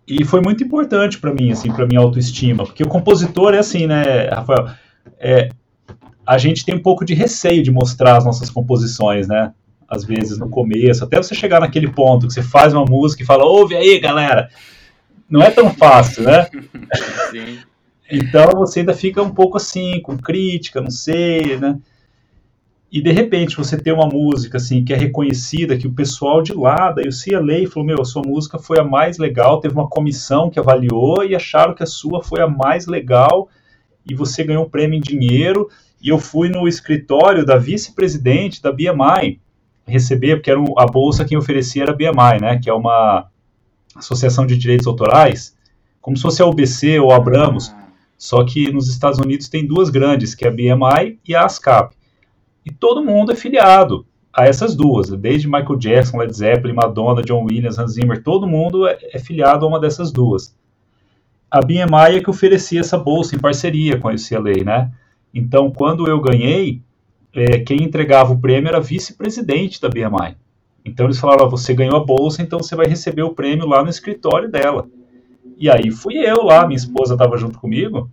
e 0.07 0.23
foi 0.23 0.41
muito 0.41 0.63
importante 0.63 1.19
para 1.19 1.33
mim, 1.33 1.51
assim, 1.51 1.71
para 1.71 1.85
minha 1.85 1.99
autoestima, 1.99 2.65
porque 2.65 2.83
o 2.83 2.87
compositor 2.87 3.53
é 3.53 3.59
assim, 3.59 3.87
né, 3.87 4.29
Rafael, 4.29 4.69
é, 5.17 5.49
a 6.25 6.37
gente 6.37 6.63
tem 6.63 6.75
um 6.75 6.81
pouco 6.81 7.03
de 7.03 7.13
receio 7.13 7.63
de 7.63 7.71
mostrar 7.71 8.17
as 8.17 8.25
nossas 8.25 8.49
composições, 8.49 9.27
né? 9.27 9.53
Às 9.89 10.05
vezes 10.05 10.37
no 10.37 10.49
começo, 10.49 11.03
até 11.03 11.17
você 11.17 11.33
chegar 11.33 11.59
naquele 11.59 11.89
ponto 11.89 12.27
que 12.27 12.33
você 12.33 12.43
faz 12.43 12.73
uma 12.73 12.85
música 12.85 13.23
e 13.23 13.25
fala, 13.25 13.45
ouve 13.45 13.75
aí, 13.75 13.99
galera, 13.99 14.49
não 15.29 15.41
é 15.41 15.49
tão 15.49 15.73
fácil, 15.73 16.23
né? 16.23 16.47
Sim. 17.31 17.59
Então 18.11 18.51
você 18.51 18.79
ainda 18.79 18.93
fica 18.93 19.21
um 19.21 19.31
pouco 19.31 19.57
assim, 19.57 20.01
com 20.01 20.17
crítica, 20.17 20.81
não 20.81 20.91
sei, 20.91 21.57
né? 21.57 21.79
E 22.91 23.01
de 23.01 23.11
repente 23.11 23.55
você 23.55 23.77
tem 23.77 23.93
uma 23.93 24.07
música 24.07 24.57
assim 24.57 24.83
que 24.83 24.91
é 24.91 24.97
reconhecida, 24.97 25.77
que 25.77 25.85
o 25.85 25.93
pessoal 25.93 26.41
de 26.41 26.53
lá, 26.53 26.91
daí 26.91 27.07
o 27.07 27.11
CLA 27.11 27.69
falou: 27.69 27.85
Meu, 27.85 28.01
a 28.01 28.05
sua 28.05 28.23
música 28.25 28.57
foi 28.57 28.79
a 28.79 28.83
mais 28.83 29.19
legal. 29.19 29.59
Teve 29.59 29.75
uma 29.75 29.87
comissão 29.87 30.49
que 30.49 30.59
avaliou 30.59 31.23
e 31.23 31.35
acharam 31.35 31.75
que 31.75 31.83
a 31.83 31.85
sua 31.85 32.23
foi 32.23 32.41
a 32.41 32.47
mais 32.47 32.87
legal 32.87 33.47
e 34.09 34.15
você 34.15 34.43
ganhou 34.43 34.65
um 34.65 34.69
prêmio 34.69 34.97
em 34.97 35.01
dinheiro. 35.01 35.69
E 36.01 36.09
eu 36.09 36.17
fui 36.17 36.49
no 36.49 36.67
escritório 36.67 37.45
da 37.45 37.57
vice-presidente 37.57 38.59
da 38.59 38.71
BMI 38.71 39.39
receber, 39.89 40.37
porque 40.37 40.51
era 40.51 40.59
a 40.77 40.85
bolsa 40.85 41.25
quem 41.25 41.37
oferecia 41.37 41.83
era 41.83 41.91
a 41.91 41.95
BMI, 41.95 42.41
né? 42.41 42.59
Que 42.61 42.69
é 42.69 42.73
uma 42.73 43.27
associação 43.95 44.45
de 44.45 44.57
direitos 44.57 44.87
autorais, 44.87 45.55
como 46.01 46.15
se 46.15 46.23
fosse 46.23 46.41
a 46.41 46.45
UBC 46.45 46.99
ou 46.99 47.11
a 47.11 47.17
Abramos. 47.17 47.73
Só 48.17 48.43
que 48.43 48.71
nos 48.71 48.89
Estados 48.89 49.19
Unidos 49.19 49.49
tem 49.49 49.65
duas 49.65 49.89
grandes, 49.89 50.35
que 50.35 50.45
é 50.45 50.49
a 50.49 50.51
BMI 50.51 51.19
e 51.27 51.35
a 51.35 51.45
ASCAP 51.45 51.95
e 52.69 52.71
todo 52.71 53.03
mundo 53.03 53.31
é 53.31 53.35
filiado 53.35 54.05
a 54.31 54.45
essas 54.45 54.75
duas, 54.75 55.09
desde 55.09 55.47
Michael 55.47 55.75
Jackson, 55.77 56.17
Led 56.17 56.31
Zeppelin, 56.31 56.73
Madonna, 56.73 57.23
John 57.23 57.45
Williams, 57.45 57.79
Hans 57.79 57.93
Zimmer, 57.93 58.23
todo 58.23 58.47
mundo 58.47 58.87
é, 58.87 58.97
é 59.11 59.19
filiado 59.19 59.65
a 59.65 59.67
uma 59.67 59.79
dessas 59.79 60.11
duas. 60.11 60.55
A 61.49 61.61
BMI 61.61 62.17
é 62.17 62.21
que 62.21 62.29
oferecia 62.29 62.79
essa 62.79 62.97
bolsa 62.97 63.35
em 63.35 63.39
parceria 63.39 63.97
com 63.97 64.07
a 64.07 64.13
UCLA, 64.13 64.63
né? 64.63 64.91
Então, 65.33 65.71
quando 65.71 66.07
eu 66.07 66.21
ganhei, 66.21 66.81
é, 67.33 67.59
quem 67.59 67.83
entregava 67.83 68.33
o 68.33 68.39
prêmio 68.39 68.69
era 68.69 68.79
vice-presidente 68.79 69.81
da 69.81 69.89
BMI. 69.89 70.35
Então 70.83 71.05
eles 71.05 71.19
falaram: 71.19 71.49
você 71.49 71.73
ganhou 71.73 71.95
a 71.95 72.03
bolsa, 72.03 72.41
então 72.41 72.59
você 72.59 72.75
vai 72.75 72.87
receber 72.87 73.23
o 73.23 73.33
prêmio 73.33 73.67
lá 73.67 73.83
no 73.83 73.89
escritório 73.89 74.49
dela. 74.49 74.87
E 75.57 75.69
aí 75.69 75.91
fui 75.91 76.15
eu 76.15 76.43
lá, 76.43 76.65
minha 76.65 76.77
esposa 76.77 77.13
estava 77.13 77.37
junto 77.37 77.59
comigo, 77.59 78.09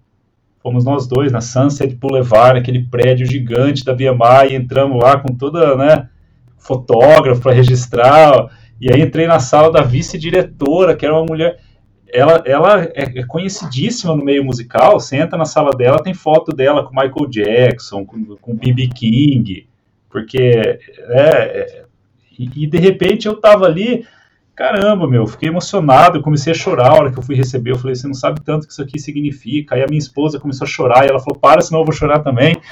fomos 0.61 0.85
nós 0.85 1.07
dois 1.07 1.31
na 1.31 1.41
Sunset 1.41 1.95
Boulevard, 1.95 2.59
aquele 2.59 2.83
prédio 2.83 3.25
gigante 3.25 3.85
da 3.85 3.95
BMI, 3.95 4.55
entramos 4.55 5.01
lá 5.01 5.17
com 5.19 5.33
toda, 5.33 5.77
né, 5.77 6.09
fotógrafo 6.59 7.41
para 7.41 7.53
registrar, 7.53 8.51
e 8.81 8.93
aí 8.93 9.01
entrei 9.01 9.29
na 9.29 9.39
sala 9.39 9.71
da 9.71 9.83
vice-diretora, 9.83 10.97
que 10.97 11.07
era 11.07 11.15
uma 11.15 11.25
mulher, 11.25 11.61
ela, 12.13 12.43
ela 12.47 12.83
é, 12.95 13.19
é 13.19 13.27
conhecidíssima 13.27 14.15
no 14.15 14.25
meio 14.25 14.45
musical, 14.45 15.01
você 15.01 15.17
entra 15.17 15.37
na 15.37 15.45
sala 15.45 15.73
dela, 15.73 16.03
tem 16.03 16.15
foto 16.15 16.53
dela 16.53 16.85
com 16.85 16.91
Michael 16.91 17.29
Jackson, 17.29 18.05
com 18.05 18.57
B.B. 18.57 18.89
King, 18.89 19.69
porque, 20.11 20.39
é, 20.39 20.81
é, 21.11 21.85
e, 22.39 22.65
e 22.65 22.67
de 22.67 22.79
repente 22.79 23.27
eu 23.27 23.37
tava 23.37 23.67
ali, 23.67 24.07
caramba, 24.55 25.07
meu, 25.09 25.27
fiquei 25.27 25.49
emocionado, 25.49 26.19
eu 26.19 26.23
comecei 26.23 26.53
a 26.53 26.57
chorar 26.57 26.91
a 26.91 26.95
hora 26.95 27.13
que 27.13 27.19
eu 27.19 27.23
fui 27.23 27.35
receber, 27.35 27.73
eu 27.73 27.79
falei, 27.79 27.95
você 27.95 28.07
não 28.07 28.15
sabe 28.15 28.41
tanto 28.41 28.67
que 28.67 28.73
isso 28.73 28.83
aqui 28.83 28.99
significa, 28.99 29.75
aí 29.75 29.83
a 29.83 29.87
minha 29.87 29.99
esposa 29.99 30.41
começou 30.41 30.65
a 30.65 30.69
chorar, 30.69 31.05
e 31.05 31.09
ela 31.09 31.21
falou, 31.21 31.39
para, 31.39 31.61
senão 31.61 31.81
eu 31.81 31.85
vou 31.85 31.95
chorar 31.95 32.21
também. 32.21 32.57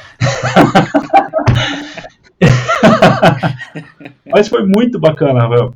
Mas 4.27 4.49
foi 4.49 4.65
muito 4.67 4.99
bacana, 4.99 5.41
Rafael. 5.41 5.75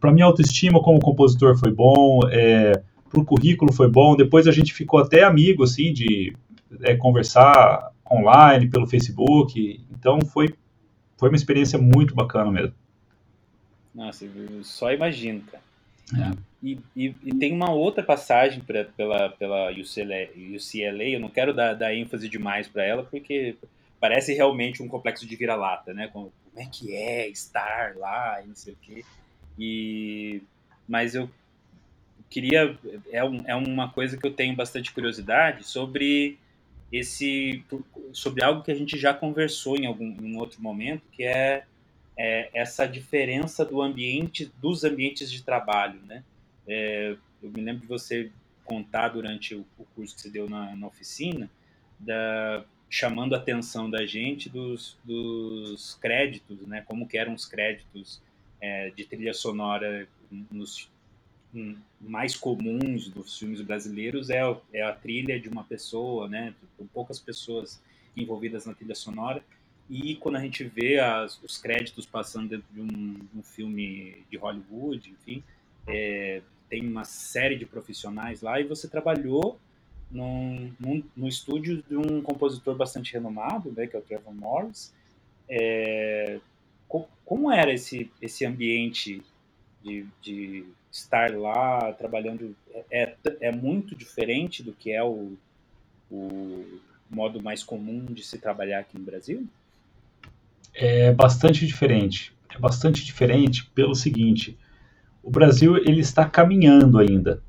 Para 0.00 0.12
minha 0.12 0.24
autoestima 0.24 0.82
como 0.82 0.98
compositor 0.98 1.58
foi 1.58 1.70
bom, 1.70 2.20
é, 2.30 2.82
para 3.10 3.20
o 3.20 3.24
currículo 3.24 3.72
foi 3.72 3.88
bom, 3.88 4.16
depois 4.16 4.46
a 4.46 4.52
gente 4.52 4.72
ficou 4.72 5.00
até 5.00 5.22
amigo, 5.22 5.64
assim, 5.64 5.92
de 5.92 6.34
é, 6.80 6.96
conversar 6.96 7.90
online, 8.10 8.68
pelo 8.68 8.86
Facebook, 8.86 9.84
então 9.90 10.20
foi, 10.20 10.54
foi 11.18 11.28
uma 11.28 11.36
experiência 11.36 11.78
muito 11.78 12.14
bacana 12.14 12.50
mesmo. 12.50 12.74
Nossa, 13.94 14.24
eu 14.24 14.64
só 14.64 14.92
imagino, 14.92 15.42
cara. 15.42 15.62
É. 16.16 16.36
E, 16.62 16.78
e, 16.96 17.14
e, 17.24 17.34
tem 17.34 17.52
uma 17.52 17.70
outra 17.70 18.02
passagem 18.02 18.60
pra, 18.60 18.84
pela, 18.84 19.30
pela 19.30 19.70
UCLA, 19.70 20.28
UCLA, 20.36 21.04
eu 21.04 21.20
não 21.20 21.28
quero 21.28 21.54
dar, 21.54 21.74
dar 21.74 21.94
ênfase 21.94 22.28
demais 22.28 22.68
para 22.68 22.84
ela, 22.84 23.04
porque 23.04 23.56
parece 23.98 24.34
realmente 24.34 24.82
um 24.82 24.88
complexo 24.88 25.26
de 25.26 25.36
vira-lata, 25.36 25.94
né? 25.94 26.08
Como, 26.08 26.32
como, 26.44 26.62
é 26.62 26.68
que 26.70 26.94
é 26.94 27.28
estar 27.28 27.94
lá 27.96 28.42
e 28.42 28.48
não 28.48 28.54
sei 28.54 28.74
o 28.74 28.76
quê. 28.80 29.04
E, 29.60 30.42
mas 30.88 31.14
eu 31.14 31.30
queria. 32.30 32.78
É, 33.12 33.22
um, 33.22 33.42
é 33.44 33.54
uma 33.54 33.90
coisa 33.90 34.16
que 34.16 34.26
eu 34.26 34.32
tenho 34.32 34.56
bastante 34.56 34.90
curiosidade 34.90 35.64
sobre 35.64 36.38
esse. 36.90 37.62
sobre 38.12 38.42
algo 38.42 38.62
que 38.62 38.70
a 38.70 38.74
gente 38.74 38.96
já 38.96 39.12
conversou 39.12 39.76
em 39.76 39.84
algum 39.84 40.16
em 40.22 40.36
outro 40.38 40.62
momento, 40.62 41.02
que 41.12 41.24
é 41.24 41.66
é, 42.16 42.50
essa 42.52 42.86
diferença 42.86 43.64
do 43.64 43.80
ambiente, 43.80 44.52
dos 44.60 44.84
ambientes 44.84 45.30
de 45.30 45.42
trabalho, 45.42 46.00
né? 46.06 46.22
É, 46.68 47.16
eu 47.42 47.50
me 47.50 47.62
lembro 47.62 47.80
de 47.80 47.86
você 47.86 48.30
contar 48.62 49.08
durante 49.08 49.54
o, 49.54 49.66
o 49.78 49.84
curso 49.94 50.14
que 50.14 50.20
você 50.20 50.30
deu 50.30 50.48
na, 50.48 50.76
na 50.76 50.86
oficina, 50.86 51.50
da, 51.98 52.62
chamando 52.90 53.34
a 53.34 53.38
atenção 53.38 53.90
da 53.90 54.04
gente 54.04 54.50
dos, 54.50 54.98
dos 55.02 55.94
créditos, 55.94 56.60
né? 56.66 56.82
Como 56.82 57.08
que 57.08 57.16
eram 57.16 57.32
os 57.32 57.46
créditos 57.46 58.20
é, 58.60 58.90
de 58.90 59.04
trilha 59.04 59.34
sonora 59.34 60.08
nos 60.50 60.88
mais 62.00 62.36
comuns 62.36 63.08
dos 63.08 63.36
filmes 63.36 63.60
brasileiros 63.60 64.30
é, 64.30 64.40
é 64.72 64.82
a 64.82 64.92
trilha 64.92 65.40
de 65.40 65.48
uma 65.48 65.64
pessoa, 65.64 66.28
né? 66.28 66.54
Com 66.78 66.86
poucas 66.86 67.18
pessoas 67.18 67.82
envolvidas 68.16 68.66
na 68.66 68.74
trilha 68.74 68.94
sonora 68.94 69.42
e 69.90 70.14
quando 70.14 70.36
a 70.36 70.40
gente 70.40 70.62
vê 70.62 71.00
as, 71.00 71.42
os 71.42 71.58
créditos 71.58 72.06
passando 72.06 72.50
dentro 72.50 72.66
de 72.72 72.80
um, 72.80 73.18
um 73.34 73.42
filme 73.42 74.22
de 74.30 74.36
Hollywood, 74.36 75.10
enfim, 75.10 75.42
é, 75.84 76.42
tem 76.68 76.86
uma 76.86 77.04
série 77.04 77.56
de 77.56 77.66
profissionais 77.66 78.40
lá 78.40 78.60
e 78.60 78.64
você 78.64 78.86
trabalhou 78.86 79.58
num, 80.08 80.72
num, 80.78 81.02
no 81.16 81.26
estúdio 81.26 81.82
de 81.82 81.96
um 81.96 82.22
compositor 82.22 82.76
bastante 82.76 83.12
renomado, 83.12 83.72
né, 83.72 83.88
que 83.88 83.96
é 83.96 83.98
o 83.98 84.02
Trevor 84.02 84.32
Morris. 84.32 84.94
É, 85.48 86.38
co, 86.90 87.08
como 87.24 87.50
era 87.50 87.72
esse, 87.72 88.10
esse 88.20 88.44
ambiente 88.44 89.22
de, 89.82 90.06
de 90.20 90.66
estar 90.92 91.34
lá 91.34 91.92
trabalhando? 91.94 92.54
É, 92.90 93.14
é 93.40 93.50
muito 93.50 93.94
diferente 93.94 94.62
do 94.62 94.74
que 94.74 94.92
é 94.92 95.02
o, 95.02 95.32
o 96.10 96.80
modo 97.08 97.42
mais 97.42 97.62
comum 97.62 98.04
de 98.04 98.22
se 98.22 98.38
trabalhar 98.38 98.80
aqui 98.80 98.98
no 98.98 99.04
Brasil? 99.04 99.48
é 100.74 101.12
bastante 101.12 101.66
diferente. 101.66 102.32
É 102.54 102.58
bastante 102.58 103.04
diferente 103.04 103.66
pelo 103.74 103.94
seguinte: 103.94 104.58
o 105.22 105.30
Brasil 105.30 105.76
ele 105.76 106.00
está 106.00 106.28
caminhando 106.28 106.98
ainda, 106.98 107.42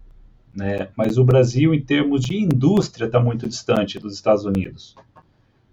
né? 0.54 0.89
Mas 0.95 1.17
o 1.17 1.23
Brasil, 1.23 1.73
em 1.73 1.82
termos 1.82 2.21
de 2.21 2.38
indústria, 2.38 3.06
está 3.06 3.19
muito 3.19 3.47
distante 3.47 3.99
dos 3.99 4.13
Estados 4.13 4.45
Unidos, 4.45 4.95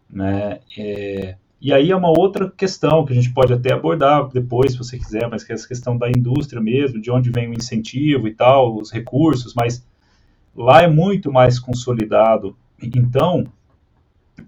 né? 0.08 0.60
É, 0.76 1.36
e 1.60 1.72
aí 1.72 1.90
é 1.90 1.96
uma 1.96 2.10
outra 2.10 2.50
questão 2.50 3.04
que 3.04 3.12
a 3.12 3.16
gente 3.16 3.32
pode 3.32 3.52
até 3.52 3.72
abordar 3.72 4.28
depois, 4.28 4.72
se 4.72 4.78
você 4.78 4.96
quiser, 4.96 5.28
mas 5.28 5.42
que 5.42 5.52
é 5.52 5.54
essa 5.54 5.66
questão 5.66 5.96
da 5.96 6.08
indústria 6.08 6.60
mesmo, 6.60 7.00
de 7.00 7.10
onde 7.10 7.30
vem 7.30 7.48
o 7.48 7.54
incentivo 7.54 8.28
e 8.28 8.34
tal, 8.34 8.76
os 8.76 8.92
recursos, 8.92 9.54
mas 9.54 9.84
lá 10.54 10.82
é 10.82 10.88
muito 10.88 11.32
mais 11.32 11.58
consolidado. 11.58 12.56
Então, 12.82 13.44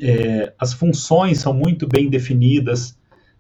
é, 0.01 0.53
as 0.59 0.73
funções 0.73 1.41
são 1.41 1.53
muito 1.53 1.87
bem 1.87 2.09
definidas, 2.09 2.97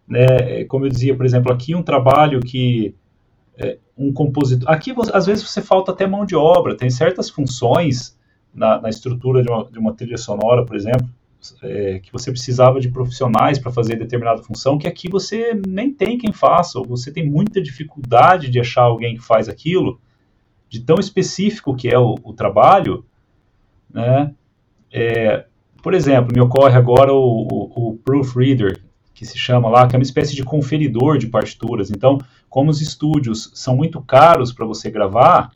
né? 0.06 0.64
Como 0.64 0.85
eu 0.85 0.90
dizia, 0.90 1.16
por 1.16 1.24
exemplo, 1.24 1.52
aqui 1.52 1.74
um 1.74 1.83
trabalho 1.83 2.40
que 2.40 2.94
é, 3.56 3.78
um 3.96 4.12
compositor. 4.12 4.68
Aqui, 4.70 4.92
às 5.12 5.26
vezes, 5.26 5.48
você 5.48 5.61
falta 5.61 5.92
até 5.92 6.06
mão 6.06 6.24
de 6.24 6.35
obra, 6.35 6.76
tem 6.76 6.90
certas 6.90 7.28
funções 7.30 8.18
na, 8.52 8.80
na 8.80 8.88
estrutura 8.88 9.42
de 9.42 9.48
uma, 9.48 9.64
de 9.70 9.78
uma, 9.78 9.94
trilha 9.94 10.16
sonora, 10.16 10.64
por 10.64 10.74
exemplo, 10.74 11.09
é, 11.62 11.98
que 12.00 12.12
você 12.12 12.31
precisava 12.31 12.81
de 12.81 12.90
profissionais 12.90 13.59
para 13.59 13.72
fazer 13.72 13.96
determinada 13.96 14.42
função, 14.42 14.79
que 14.79 14.87
aqui 14.87 15.09
você 15.09 15.61
nem 15.66 15.92
tem 15.92 16.18
quem 16.18 16.33
faça, 16.33 16.79
ou 16.79 16.87
você 16.87 17.12
tem 17.12 17.29
muita 17.29 17.61
dificuldade 17.61 18.50
de 18.50 18.61
achar 18.61 18.83
alguém 18.83 19.16
que 19.16 19.22
faz 19.22 19.48
aquilo, 19.48 20.00
de 20.68 20.81
tão 20.81 20.96
específico 20.96 21.74
que 21.74 21.88
é 21.88 21.98
o, 21.98 22.14
o 22.22 22.33
trabalho, 22.33 23.05
né? 23.92 24.35
É, 24.92 25.46
por 25.83 25.94
exemplo, 25.94 26.33
me 26.35 26.40
ocorre 26.40 26.76
agora 26.76 27.12
o, 27.12 27.46
o, 27.50 27.88
o 27.90 27.96
proofreader, 27.98 28.83
que 29.14 29.24
se 29.26 29.38
chama 29.38 29.68
lá, 29.68 29.87
que 29.87 29.94
é 29.94 29.98
uma 29.98 30.03
espécie 30.03 30.35
de 30.35 30.42
conferidor 30.42 31.18
de 31.18 31.26
partituras. 31.26 31.90
Então, 31.90 32.18
como 32.48 32.70
os 32.70 32.81
estúdios 32.81 33.50
são 33.55 33.76
muito 33.76 34.00
caros 34.00 34.53
para 34.53 34.66
você 34.66 34.90
gravar, 34.90 35.53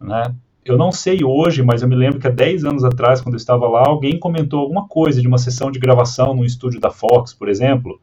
né? 0.00 0.34
Eu 0.64 0.78
não 0.78 0.92
sei 0.92 1.24
hoje, 1.24 1.62
mas 1.62 1.82
eu 1.82 1.88
me 1.88 1.96
lembro 1.96 2.20
que 2.20 2.26
há 2.26 2.30
10 2.30 2.64
anos 2.64 2.84
atrás, 2.84 3.20
quando 3.20 3.34
eu 3.34 3.38
estava 3.38 3.68
lá, 3.68 3.82
alguém 3.86 4.18
comentou 4.18 4.60
alguma 4.60 4.86
coisa 4.86 5.20
de 5.20 5.26
uma 5.26 5.38
sessão 5.38 5.70
de 5.70 5.78
gravação 5.78 6.34
no 6.34 6.44
estúdio 6.44 6.80
da 6.80 6.90
Fox, 6.90 7.34
por 7.34 7.48
exemplo. 7.48 8.00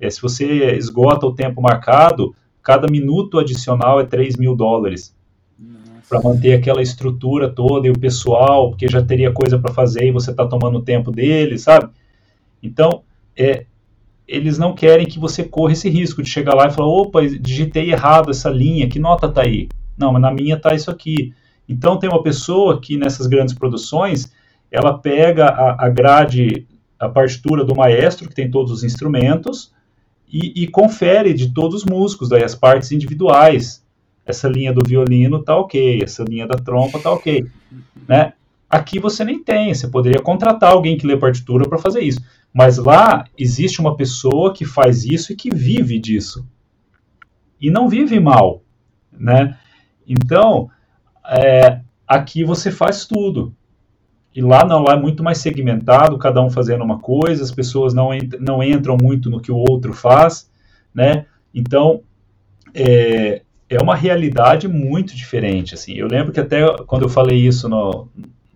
É, 0.00 0.10
se 0.10 0.20
você 0.20 0.74
esgota 0.76 1.26
o 1.26 1.34
tempo 1.34 1.62
marcado, 1.62 2.34
cada 2.60 2.88
minuto 2.88 3.38
adicional 3.38 4.00
é 4.00 4.04
3 4.04 4.36
mil 4.36 4.56
dólares 4.56 5.14
para 6.08 6.20
manter 6.20 6.52
aquela 6.52 6.82
estrutura 6.82 7.48
toda 7.48 7.86
e 7.86 7.90
o 7.90 7.98
pessoal, 7.98 8.70
porque 8.70 8.86
já 8.86 9.02
teria 9.02 9.32
coisa 9.32 9.58
para 9.58 9.72
fazer 9.72 10.06
e 10.06 10.12
você 10.12 10.30
está 10.30 10.46
tomando 10.46 10.78
o 10.78 10.82
tempo 10.82 11.10
dele, 11.10 11.56
sabe? 11.56 11.88
Então, 12.62 13.02
é, 13.34 13.64
eles 14.28 14.58
não 14.58 14.74
querem 14.74 15.06
que 15.06 15.18
você 15.18 15.42
corra 15.42 15.72
esse 15.72 15.88
risco 15.88 16.22
de 16.22 16.28
chegar 16.28 16.54
lá 16.54 16.66
e 16.66 16.70
falar, 16.70 16.88
opa, 16.88 17.22
digitei 17.26 17.90
errado 17.90 18.30
essa 18.30 18.50
linha, 18.50 18.88
que 18.88 18.98
nota 18.98 19.28
tá 19.28 19.42
aí? 19.42 19.68
Não, 19.96 20.12
mas 20.12 20.20
na 20.20 20.30
minha 20.30 20.58
tá 20.58 20.74
isso 20.74 20.90
aqui. 20.90 21.32
Então 21.72 21.98
tem 21.98 22.08
uma 22.08 22.22
pessoa 22.22 22.78
que 22.78 22.98
nessas 22.98 23.26
grandes 23.26 23.54
produções, 23.54 24.30
ela 24.70 24.98
pega 24.98 25.46
a, 25.46 25.86
a 25.86 25.88
grade, 25.88 26.66
a 26.98 27.08
partitura 27.08 27.64
do 27.64 27.74
maestro, 27.74 28.28
que 28.28 28.34
tem 28.34 28.50
todos 28.50 28.70
os 28.70 28.84
instrumentos, 28.84 29.72
e, 30.30 30.62
e, 30.62 30.66
confere 30.66 31.34
de 31.34 31.52
todos 31.52 31.82
os 31.82 31.84
músicos, 31.84 32.28
daí 32.28 32.42
as 32.42 32.54
partes 32.54 32.90
individuais. 32.90 33.84
Essa 34.24 34.48
linha 34.48 34.72
do 34.72 34.86
violino 34.86 35.42
tá 35.42 35.54
ok, 35.56 36.00
essa 36.02 36.24
linha 36.24 36.46
da 36.46 36.56
trompa 36.56 36.98
tá 36.98 37.12
ok, 37.12 37.44
né? 38.08 38.32
Aqui 38.68 38.98
você 38.98 39.24
nem 39.24 39.42
tem, 39.42 39.74
você 39.74 39.88
poderia 39.88 40.22
contratar 40.22 40.72
alguém 40.72 40.96
que 40.96 41.06
lê 41.06 41.18
partitura 41.18 41.68
para 41.68 41.76
fazer 41.76 42.00
isso. 42.00 42.20
Mas 42.54 42.78
lá 42.78 43.24
existe 43.36 43.80
uma 43.80 43.94
pessoa 43.94 44.54
que 44.54 44.64
faz 44.64 45.04
isso 45.04 45.32
e 45.32 45.36
que 45.36 45.54
vive 45.54 45.98
disso. 45.98 46.46
E 47.60 47.70
não 47.70 47.88
vive 47.88 48.18
mal, 48.18 48.62
né? 49.12 49.58
Então, 50.08 50.70
é, 51.26 51.80
aqui 52.06 52.44
você 52.44 52.70
faz 52.70 53.06
tudo. 53.06 53.54
E 54.34 54.40
lá 54.40 54.64
não, 54.64 54.82
lá 54.82 54.94
é 54.94 55.00
muito 55.00 55.22
mais 55.22 55.38
segmentado, 55.38 56.18
cada 56.18 56.42
um 56.42 56.50
fazendo 56.50 56.82
uma 56.82 56.98
coisa, 56.98 57.42
as 57.42 57.50
pessoas 57.50 57.92
não, 57.92 58.14
ent 58.14 58.34
não 58.40 58.62
entram 58.62 58.96
muito 59.00 59.28
no 59.28 59.40
que 59.40 59.52
o 59.52 59.56
outro 59.56 59.92
faz, 59.92 60.50
né? 60.94 61.26
Então, 61.54 62.02
é, 62.74 63.42
é 63.68 63.82
uma 63.82 63.94
realidade 63.94 64.66
muito 64.68 65.14
diferente, 65.14 65.74
assim. 65.74 65.94
Eu 65.94 66.08
lembro 66.08 66.32
que 66.32 66.40
até 66.40 66.62
quando 66.86 67.02
eu 67.02 67.08
falei 67.10 67.38
isso 67.46 67.68
no, 67.68 68.08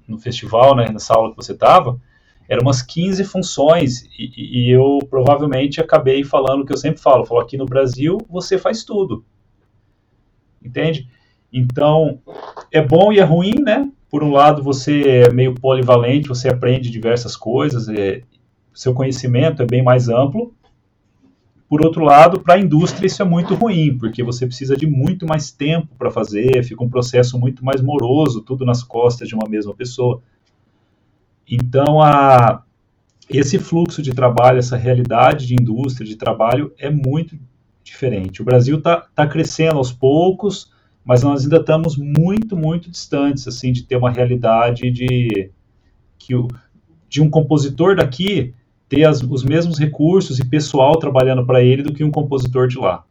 no 0.08 0.18
festival, 0.18 0.74
né, 0.74 0.86
nessa 0.90 1.14
aula 1.14 1.30
que 1.30 1.36
você 1.36 1.52
estava, 1.52 2.00
eram 2.48 2.62
umas 2.62 2.80
15 2.80 3.24
funções 3.24 4.02
e, 4.18 4.68
e, 4.68 4.70
eu 4.70 4.98
provavelmente 5.10 5.80
acabei 5.80 6.22
falando 6.22 6.62
o 6.62 6.66
que 6.66 6.72
eu 6.72 6.76
sempre 6.76 7.00
falo, 7.00 7.24
falo 7.24 7.40
aqui 7.40 7.56
no 7.56 7.66
Brasil 7.66 8.18
você 8.28 8.56
faz 8.56 8.84
tudo, 8.84 9.24
entende? 10.62 11.08
Então, 11.58 12.20
é 12.70 12.82
bom 12.82 13.12
e 13.12 13.18
é 13.18 13.24
ruim, 13.24 13.54
né? 13.62 13.90
por 14.16 14.22
um 14.22 14.30
lado, 14.30 14.62
você 14.62 15.02
é 15.02 15.32
meio 15.32 15.54
polivalente, 15.54 16.28
você 16.28 16.48
aprende 16.48 16.90
diversas 16.90 17.36
coisas, 17.36 17.88
é, 17.88 18.22
seu 18.72 18.94
conhecimento 18.94 19.62
é 19.62 19.66
bem 19.66 19.82
mais 19.82 20.08
amplo. 20.08 20.54
Por 21.68 21.84
outro 21.84 22.04
lado, 22.04 22.40
para 22.40 22.54
a 22.54 22.58
indústria 22.58 23.08
isso 23.08 23.20
é 23.20 23.24
muito 23.24 23.54
ruim, 23.54 23.98
porque 23.98 24.22
você 24.22 24.46
precisa 24.46 24.76
de 24.76 24.86
muito 24.86 25.26
mais 25.26 25.50
tempo 25.50 25.88
para 25.98 26.10
fazer, 26.10 26.62
fica 26.62 26.84
um 26.84 26.88
processo 26.88 27.38
muito 27.38 27.64
mais 27.64 27.82
moroso, 27.82 28.40
tudo 28.40 28.64
nas 28.64 28.82
costas 28.82 29.28
de 29.28 29.34
uma 29.34 29.48
mesma 29.48 29.74
pessoa. 29.74 30.22
Então, 31.46 32.00
a, 32.00 32.62
esse 33.28 33.58
fluxo 33.58 34.00
de 34.00 34.14
trabalho, 34.14 34.60
essa 34.60 34.76
realidade 34.76 35.46
de 35.46 35.54
indústria, 35.54 36.06
de 36.06 36.16
trabalho, 36.16 36.72
é 36.78 36.88
muito 36.88 37.36
diferente. 37.82 38.40
O 38.40 38.44
Brasil 38.44 38.78
está 38.78 39.06
tá 39.14 39.26
crescendo 39.26 39.78
aos 39.78 39.92
poucos, 39.92 40.72
mas 41.06 41.22
nós 41.22 41.44
ainda 41.44 41.58
estamos 41.58 41.96
muito, 41.96 42.56
muito 42.56 42.90
distantes 42.90 43.46
assim 43.46 43.72
de 43.72 43.84
ter 43.84 43.96
uma 43.96 44.10
realidade 44.10 44.90
de 44.90 45.50
que 46.18 46.34
o, 46.34 46.48
de 47.08 47.22
um 47.22 47.30
compositor 47.30 47.94
daqui 47.94 48.52
ter 48.88 49.04
as, 49.04 49.22
os 49.22 49.44
mesmos 49.44 49.78
recursos 49.78 50.40
e 50.40 50.44
pessoal 50.44 50.98
trabalhando 50.98 51.46
para 51.46 51.62
ele 51.62 51.82
do 51.82 51.94
que 51.94 52.02
um 52.02 52.10
compositor 52.10 52.66
de 52.66 52.78
lá. 52.78 53.04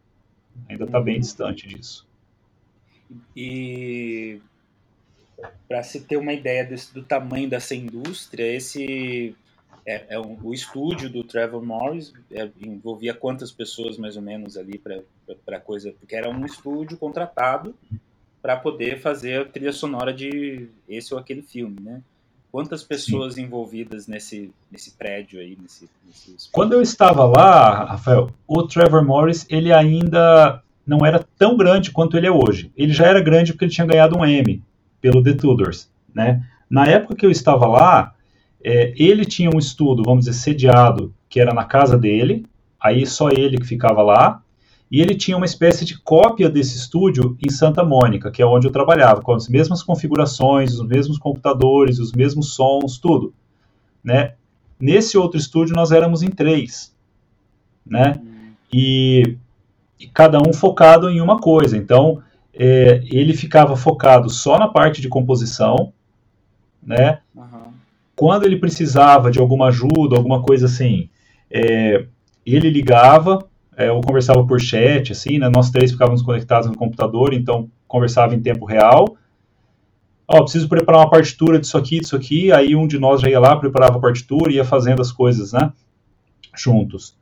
Ainda 0.67 0.84
está 0.84 0.99
bem 0.99 1.15
uhum. 1.15 1.21
distante 1.21 1.67
disso. 1.67 2.05
E 3.36 4.41
para 5.67 5.81
se 5.84 6.01
ter 6.01 6.17
uma 6.17 6.34
ideia 6.34 6.65
desse, 6.65 6.93
do 6.93 7.03
tamanho 7.03 7.49
dessa 7.49 7.75
indústria, 7.75 8.43
esse 8.43 9.36
é, 9.86 10.05
é 10.10 10.19
um, 10.19 10.38
o 10.43 10.53
estúdio 10.53 11.10
do 11.10 11.23
Trevor 11.23 11.63
Morris 11.63 12.13
é, 12.31 12.49
envolvia 12.62 13.13
quantas 13.13 13.51
pessoas 13.51 13.97
mais 13.97 14.17
ou 14.17 14.21
menos 14.21 14.58
ali 14.58 14.77
para 14.77 15.01
coisa, 15.63 15.93
porque 15.99 16.15
era 16.15 16.29
um 16.29 16.45
estúdio 16.45 16.97
contratado 16.97 17.73
para 18.41 18.55
poder 18.55 18.99
fazer 18.99 19.41
a 19.41 19.45
trilha 19.45 19.73
sonora 19.73 20.13
de 20.13 20.67
esse 20.88 21.13
ou 21.13 21.19
aquele 21.19 21.41
filme, 21.41 21.77
né? 21.81 22.01
Quantas 22.51 22.83
pessoas 22.83 23.33
Sim. 23.33 23.43
envolvidas 23.43 24.07
nesse, 24.07 24.51
nesse 24.71 24.91
prédio 24.91 25.39
aí, 25.39 25.57
nesse, 25.61 25.89
nesse 26.05 26.49
Quando 26.51 26.73
eu 26.73 26.81
estava 26.81 27.25
lá, 27.25 27.85
Rafael, 27.85 28.29
o 28.47 28.63
Trevor 28.63 29.03
Morris, 29.03 29.45
ele 29.49 29.73
ainda 29.73 30.61
não 30.85 31.05
era 31.05 31.25
tão 31.38 31.57
grande 31.57 31.91
quanto 31.91 32.15
ele 32.15 32.27
é 32.27 32.31
hoje. 32.31 32.71
Ele 32.77 32.93
já 32.93 33.07
era 33.07 33.19
grande 33.19 33.51
porque 33.51 33.65
ele 33.65 33.73
tinha 33.73 33.88
ganhado 33.88 34.17
um 34.17 34.25
Emmy 34.25 34.61
pelo 35.01 35.23
The 35.23 35.33
Tudors, 35.33 35.89
né? 36.13 36.45
Na 36.69 36.85
época 36.85 37.15
que 37.15 37.25
eu 37.25 37.31
estava 37.31 37.67
lá, 37.67 38.13
é, 38.63 38.93
ele 38.95 39.25
tinha 39.25 39.49
um 39.53 39.59
estudo, 39.59 40.03
vamos 40.03 40.25
dizer, 40.25 40.38
sediado, 40.38 41.13
que 41.27 41.39
era 41.39 41.53
na 41.53 41.65
casa 41.65 41.97
dele, 41.97 42.45
aí 42.79 43.05
só 43.05 43.29
ele 43.29 43.57
que 43.57 43.65
ficava 43.65 44.01
lá, 44.01 44.41
e 44.91 45.02
ele 45.02 45.15
tinha 45.15 45.36
uma 45.36 45.45
espécie 45.45 45.84
de 45.84 46.00
cópia 46.00 46.50
desse 46.50 46.78
estúdio 46.78 47.38
em 47.45 47.52
Santa 47.52 47.84
Mônica, 47.84 48.32
que 48.32 48.41
é 48.41 48.45
onde 48.45 48.67
eu 48.67 48.71
trabalhava, 48.71 49.21
com 49.21 49.34
as 49.34 49.48
mesmas 49.48 49.82
configurações, 49.82 50.74
os 50.74 50.88
mesmos 50.88 51.17
computadores, 51.17 52.00
os 52.00 52.12
mesmos 52.12 52.54
sons, 52.54 52.98
tudo. 52.98 53.34
Né? 54.04 54.34
Nesse 54.80 55.17
outro 55.17 55.39
estúdio 55.39 55.76
nós 55.76 55.91
éramos 55.91 56.21
em 56.21 56.30
três, 56.30 56.93
né? 57.86 58.21
E, 58.71 59.38
e 60.00 60.08
cada 60.08 60.39
um 60.39 60.54
focado 60.54 61.10
em 61.10 61.21
uma 61.21 61.39
coisa. 61.39 61.76
Então 61.78 62.21
é, 62.54 63.02
ele 63.06 63.34
ficava 63.34 63.76
focado 63.76 64.30
só 64.30 64.60
na 64.60 64.67
parte 64.67 65.02
de 65.02 65.10
composição, 65.10 65.91
né? 66.84 67.19
Uhum 67.36 67.65
quando 68.15 68.45
ele 68.45 68.58
precisava 68.58 69.30
de 69.30 69.39
alguma 69.39 69.67
ajuda, 69.67 70.15
alguma 70.15 70.41
coisa 70.41 70.67
assim, 70.67 71.10
é, 71.52 72.06
ele 72.45 72.69
ligava, 72.69 73.45
é, 73.77 73.91
ou 73.91 74.01
conversava 74.01 74.45
por 74.45 74.59
chat, 74.59 75.11
assim, 75.11 75.38
né? 75.38 75.49
Nós 75.49 75.69
três 75.69 75.91
ficávamos 75.91 76.21
conectados 76.21 76.67
no 76.67 76.75
computador, 76.75 77.33
então 77.33 77.69
conversava 77.88 78.33
em 78.33 78.41
tempo 78.41 78.65
real. 78.65 79.17
Ó, 80.27 80.41
preciso 80.41 80.67
preparar 80.67 81.01
uma 81.01 81.09
partitura 81.09 81.59
disso 81.59 81.77
aqui, 81.77 81.99
disso 81.99 82.15
aqui. 82.15 82.51
Aí 82.51 82.75
um 82.75 82.88
de 82.88 82.97
nós 82.97 83.21
já 83.21 83.29
ia 83.29 83.39
lá, 83.39 83.55
preparava 83.55 83.97
a 83.97 84.01
partitura 84.01 84.51
e 84.51 84.55
ia 84.55 84.65
fazendo 84.65 85.01
as 85.01 85.11
coisas, 85.11 85.53
né? 85.53 85.71
Juntos. 86.55 87.15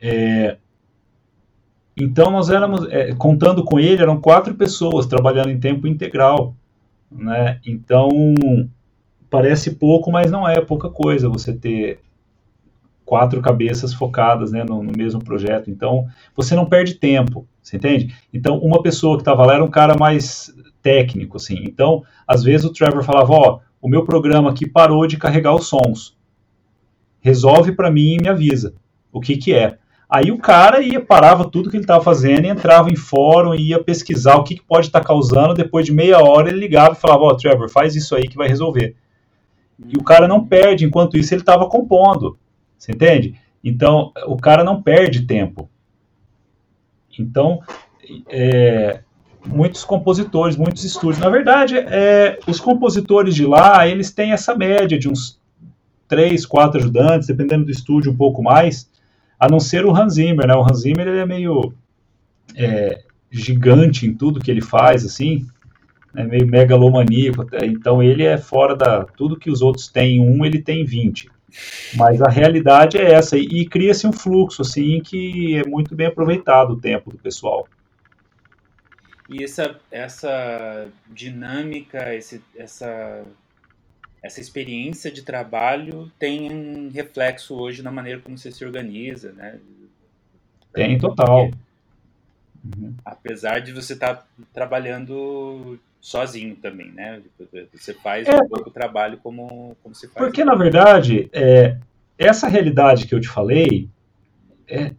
É, 0.00 0.58
então 1.96 2.30
nós 2.30 2.50
éramos, 2.50 2.86
é, 2.90 3.14
contando 3.14 3.64
com 3.64 3.80
ele, 3.80 4.02
eram 4.02 4.20
quatro 4.20 4.54
pessoas 4.54 5.06
trabalhando 5.06 5.50
em 5.50 5.58
tempo 5.58 5.86
integral, 5.86 6.54
né? 7.10 7.58
Então 7.66 8.08
parece 9.30 9.76
pouco, 9.76 10.10
mas 10.10 10.30
não 10.30 10.46
é 10.46 10.60
pouca 10.60 10.90
coisa 10.90 11.28
você 11.28 11.54
ter 11.54 12.00
quatro 13.06 13.40
cabeças 13.40 13.94
focadas 13.94 14.52
né, 14.52 14.64
no, 14.64 14.82
no, 14.82 14.92
mesmo 14.94 15.24
projeto. 15.24 15.70
Então, 15.70 16.06
você 16.34 16.54
não 16.54 16.66
perde 16.66 16.94
tempo, 16.94 17.46
você 17.62 17.76
entende? 17.76 18.14
Então, 18.34 18.58
uma 18.58 18.82
pessoa 18.82 19.16
que 19.16 19.22
estava 19.22 19.46
lá 19.46 19.54
era 19.54 19.64
um 19.64 19.70
cara 19.70 19.96
mais 19.96 20.52
técnico, 20.82 21.36
assim. 21.36 21.62
Então, 21.62 22.02
às 22.26 22.42
vezes 22.42 22.66
o 22.66 22.72
Trevor 22.72 23.04
falava, 23.04 23.32
ó, 23.32 23.60
o 23.80 23.88
meu 23.88 24.04
programa 24.04 24.50
aqui 24.50 24.68
parou 24.68 25.06
de 25.06 25.16
carregar 25.16 25.54
os 25.54 25.68
sons. 25.68 26.16
Resolve 27.20 27.72
para 27.72 27.90
mim 27.90 28.16
e 28.16 28.22
me 28.22 28.28
avisa 28.28 28.74
o 29.12 29.20
que 29.20 29.36
que 29.36 29.54
é. 29.54 29.78
Aí 30.08 30.30
o 30.30 30.38
cara 30.38 30.80
ia, 30.80 31.00
parava 31.00 31.48
tudo 31.48 31.70
que 31.70 31.76
ele 31.76 31.84
estava 31.84 32.02
fazendo 32.02 32.44
entrava 32.44 32.90
em 32.90 32.96
fórum 32.96 33.54
e 33.54 33.70
ia 33.70 33.82
pesquisar 33.82 34.36
o 34.36 34.44
que, 34.44 34.54
que 34.54 34.62
pode 34.62 34.86
estar 34.86 35.00
tá 35.00 35.06
causando. 35.06 35.54
Depois 35.54 35.86
de 35.86 35.92
meia 35.92 36.18
hora 36.18 36.48
ele 36.48 36.60
ligava 36.60 36.94
e 36.94 37.00
falava, 37.00 37.22
ó, 37.24 37.34
Trevor, 37.34 37.68
faz 37.68 37.96
isso 37.96 38.14
aí 38.14 38.28
que 38.28 38.36
vai 38.36 38.46
resolver. 38.46 38.94
E 39.88 39.96
o 39.96 40.02
cara 40.02 40.28
não 40.28 40.46
perde, 40.46 40.84
enquanto 40.84 41.16
isso 41.16 41.34
ele 41.34 41.42
estava 41.42 41.68
compondo. 41.68 42.38
Você 42.78 42.92
entende? 42.92 43.34
Então, 43.62 44.12
o 44.26 44.36
cara 44.36 44.62
não 44.62 44.82
perde 44.82 45.26
tempo. 45.26 45.68
Então, 47.18 47.60
é, 48.28 49.00
muitos 49.46 49.84
compositores, 49.84 50.56
muitos 50.56 50.84
estúdios. 50.84 51.18
Na 51.18 51.30
verdade, 51.30 51.76
é, 51.78 52.38
os 52.46 52.60
compositores 52.60 53.34
de 53.34 53.44
lá, 53.44 53.86
eles 53.88 54.12
têm 54.12 54.32
essa 54.32 54.54
média 54.54 54.98
de 54.98 55.08
uns 55.08 55.40
três, 56.06 56.46
quatro 56.46 56.78
ajudantes, 56.78 57.26
dependendo 57.26 57.64
do 57.64 57.70
estúdio, 57.70 58.12
um 58.12 58.16
pouco 58.16 58.42
mais, 58.42 58.88
a 59.38 59.48
não 59.48 59.58
ser 59.58 59.84
o 59.84 59.94
Hans 59.94 60.14
Zimmer, 60.14 60.46
né? 60.46 60.54
O 60.54 60.62
Hans 60.62 60.82
Zimmer 60.82 61.06
ele 61.06 61.18
é 61.18 61.26
meio 61.26 61.72
é, 62.54 63.02
gigante 63.30 64.06
em 64.06 64.14
tudo 64.14 64.40
que 64.40 64.50
ele 64.50 64.60
faz, 64.60 65.04
assim 65.04 65.46
né, 66.16 66.24
meio 66.24 66.46
megalomaníaco, 66.46 67.46
então 67.62 68.02
ele 68.02 68.24
é 68.24 68.38
fora 68.38 68.74
da. 68.74 69.04
Tudo 69.04 69.38
que 69.38 69.50
os 69.50 69.60
outros 69.60 69.86
têm 69.88 70.18
um, 70.18 70.44
ele 70.44 70.62
tem 70.62 70.82
20. 70.82 71.28
Mas 71.94 72.20
a 72.20 72.28
realidade 72.28 72.98
é 72.98 73.12
essa, 73.12 73.36
e, 73.36 73.44
e 73.44 73.66
cria-se 73.66 74.06
um 74.06 74.12
fluxo, 74.12 74.62
assim, 74.62 75.00
que 75.00 75.56
é 75.56 75.68
muito 75.68 75.94
bem 75.94 76.06
aproveitado 76.06 76.72
o 76.72 76.80
tempo 76.80 77.10
do 77.10 77.18
pessoal. 77.18 77.66
E 79.28 79.42
essa, 79.42 79.78
essa 79.90 80.88
dinâmica, 81.08 82.14
esse, 82.14 82.42
essa, 82.56 83.24
essa 84.22 84.40
experiência 84.40 85.10
de 85.10 85.22
trabalho 85.22 86.10
tem 86.18 86.52
um 86.52 86.90
reflexo 86.90 87.54
hoje 87.54 87.82
na 87.82 87.90
maneira 87.90 88.20
como 88.20 88.38
você 88.38 88.52
se 88.52 88.64
organiza, 88.64 89.32
né? 89.32 89.58
Tem, 90.72 90.98
total. 90.98 91.50
Uhum. 92.64 92.94
Apesar 93.04 93.60
de 93.60 93.72
você 93.72 93.94
estar 93.94 94.14
tá 94.14 94.26
trabalhando 94.52 95.78
sozinho 96.06 96.54
também, 96.54 96.92
né? 96.92 97.20
Você 97.74 97.92
faz 97.92 98.28
é, 98.28 98.36
um 98.36 98.48
pouco 98.48 98.70
o 98.70 98.72
trabalho 98.72 99.18
como, 99.18 99.76
como 99.82 99.92
se 99.92 100.06
faz. 100.06 100.24
Porque, 100.24 100.44
na 100.44 100.54
verdade, 100.54 101.28
é, 101.32 101.78
essa 102.16 102.46
realidade 102.46 103.08
que 103.08 103.14
eu 103.14 103.20
te 103.20 103.26
falei 103.26 103.88
é, 104.68 104.92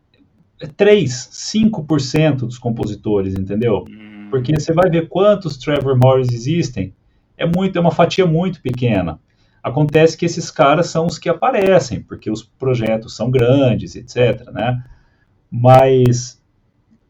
é 0.60 0.68
3, 0.68 1.10
5% 1.10 2.40
dos 2.40 2.58
compositores, 2.58 3.36
entendeu? 3.36 3.86
Hum. 3.90 4.28
Porque 4.30 4.52
você 4.54 4.74
vai 4.74 4.90
ver 4.90 5.08
quantos 5.08 5.56
Trevor 5.56 5.98
Morris 5.98 6.28
existem 6.34 6.94
é 7.38 7.46
muito, 7.46 7.78
é 7.78 7.80
uma 7.80 7.92
fatia 7.92 8.26
muito 8.26 8.62
pequena. 8.62 9.18
Acontece 9.64 10.18
que 10.18 10.26
esses 10.26 10.52
caras 10.52 10.88
são 10.88 11.06
os 11.06 11.18
que 11.18 11.30
aparecem, 11.30 12.02
porque 12.02 12.30
os 12.30 12.44
projetos 12.44 13.16
são 13.16 13.32
grandes, 13.32 13.96
etc. 13.96 14.52
Né? 14.52 14.84
Mas 15.50 16.37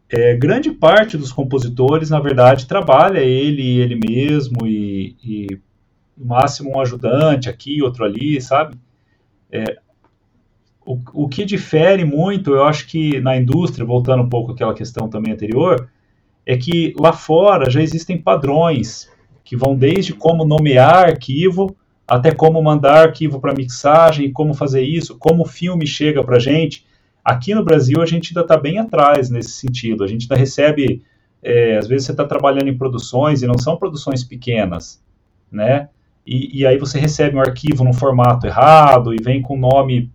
é, 0.09 0.35
grande 0.35 0.71
parte 0.71 1.17
dos 1.17 1.31
compositores, 1.31 2.09
na 2.09 2.19
verdade, 2.19 2.67
trabalha 2.67 3.19
ele 3.19 3.79
ele 3.79 3.95
mesmo 3.95 4.65
e, 4.65 5.15
e 5.23 5.59
no 6.17 6.25
máximo 6.25 6.71
um 6.71 6.81
ajudante 6.81 7.49
aqui, 7.49 7.81
outro 7.81 8.05
ali, 8.05 8.41
sabe? 8.41 8.77
É, 9.51 9.77
o, 10.85 10.99
o 11.13 11.27
que 11.27 11.43
difere 11.43 12.05
muito, 12.05 12.51
eu 12.51 12.63
acho 12.63 12.87
que 12.87 13.19
na 13.19 13.35
indústria, 13.35 13.85
voltando 13.85 14.23
um 14.23 14.29
pouco 14.29 14.53
àquela 14.53 14.73
questão 14.73 15.09
também 15.09 15.33
anterior, 15.33 15.89
é 16.45 16.55
que 16.55 16.93
lá 16.97 17.11
fora 17.11 17.69
já 17.69 17.81
existem 17.81 18.17
padrões 18.17 19.11
que 19.43 19.55
vão 19.55 19.75
desde 19.75 20.13
como 20.13 20.45
nomear 20.45 21.09
arquivo 21.09 21.75
até 22.07 22.31
como 22.31 22.63
mandar 22.63 23.07
arquivo 23.07 23.39
para 23.41 23.53
mixagem, 23.53 24.31
como 24.31 24.53
fazer 24.53 24.81
isso, 24.81 25.17
como 25.17 25.43
o 25.43 25.47
filme 25.47 25.85
chega 25.85 26.23
para 26.23 26.39
gente. 26.39 26.85
Aqui 27.27 27.53
no 27.53 27.61
Brasil 27.61 28.01
a 28.01 28.05
gente 28.05 28.29
ainda 28.29 28.39
está 28.39 28.55
bem 28.55 28.77
atrás 28.77 29.29
nesse 29.29 29.51
sentido. 29.51 30.01
A 30.01 30.07
gente 30.07 30.23
ainda 30.23 30.37
recebe, 30.37 31.03
é, 31.43 31.75
às 31.75 31.85
vezes 31.85 32.05
você 32.05 32.13
está 32.13 32.23
trabalhando 32.23 32.69
em 32.69 32.77
produções 32.77 33.41
e 33.41 33.45
não 33.45 33.57
são 33.57 33.75
produções 33.75 34.23
pequenas, 34.23 35.03
né? 35.51 35.89
E, 36.25 36.61
e, 36.61 36.65
aí 36.65 36.77
você 36.77 36.97
recebe 36.97 37.35
um 37.35 37.41
arquivo 37.41 37.83
no 37.83 37.91
formato 37.91 38.47
errado 38.47 39.13
e 39.13 39.21
vem 39.21 39.41
com 39.41 39.57
nome 39.57 40.09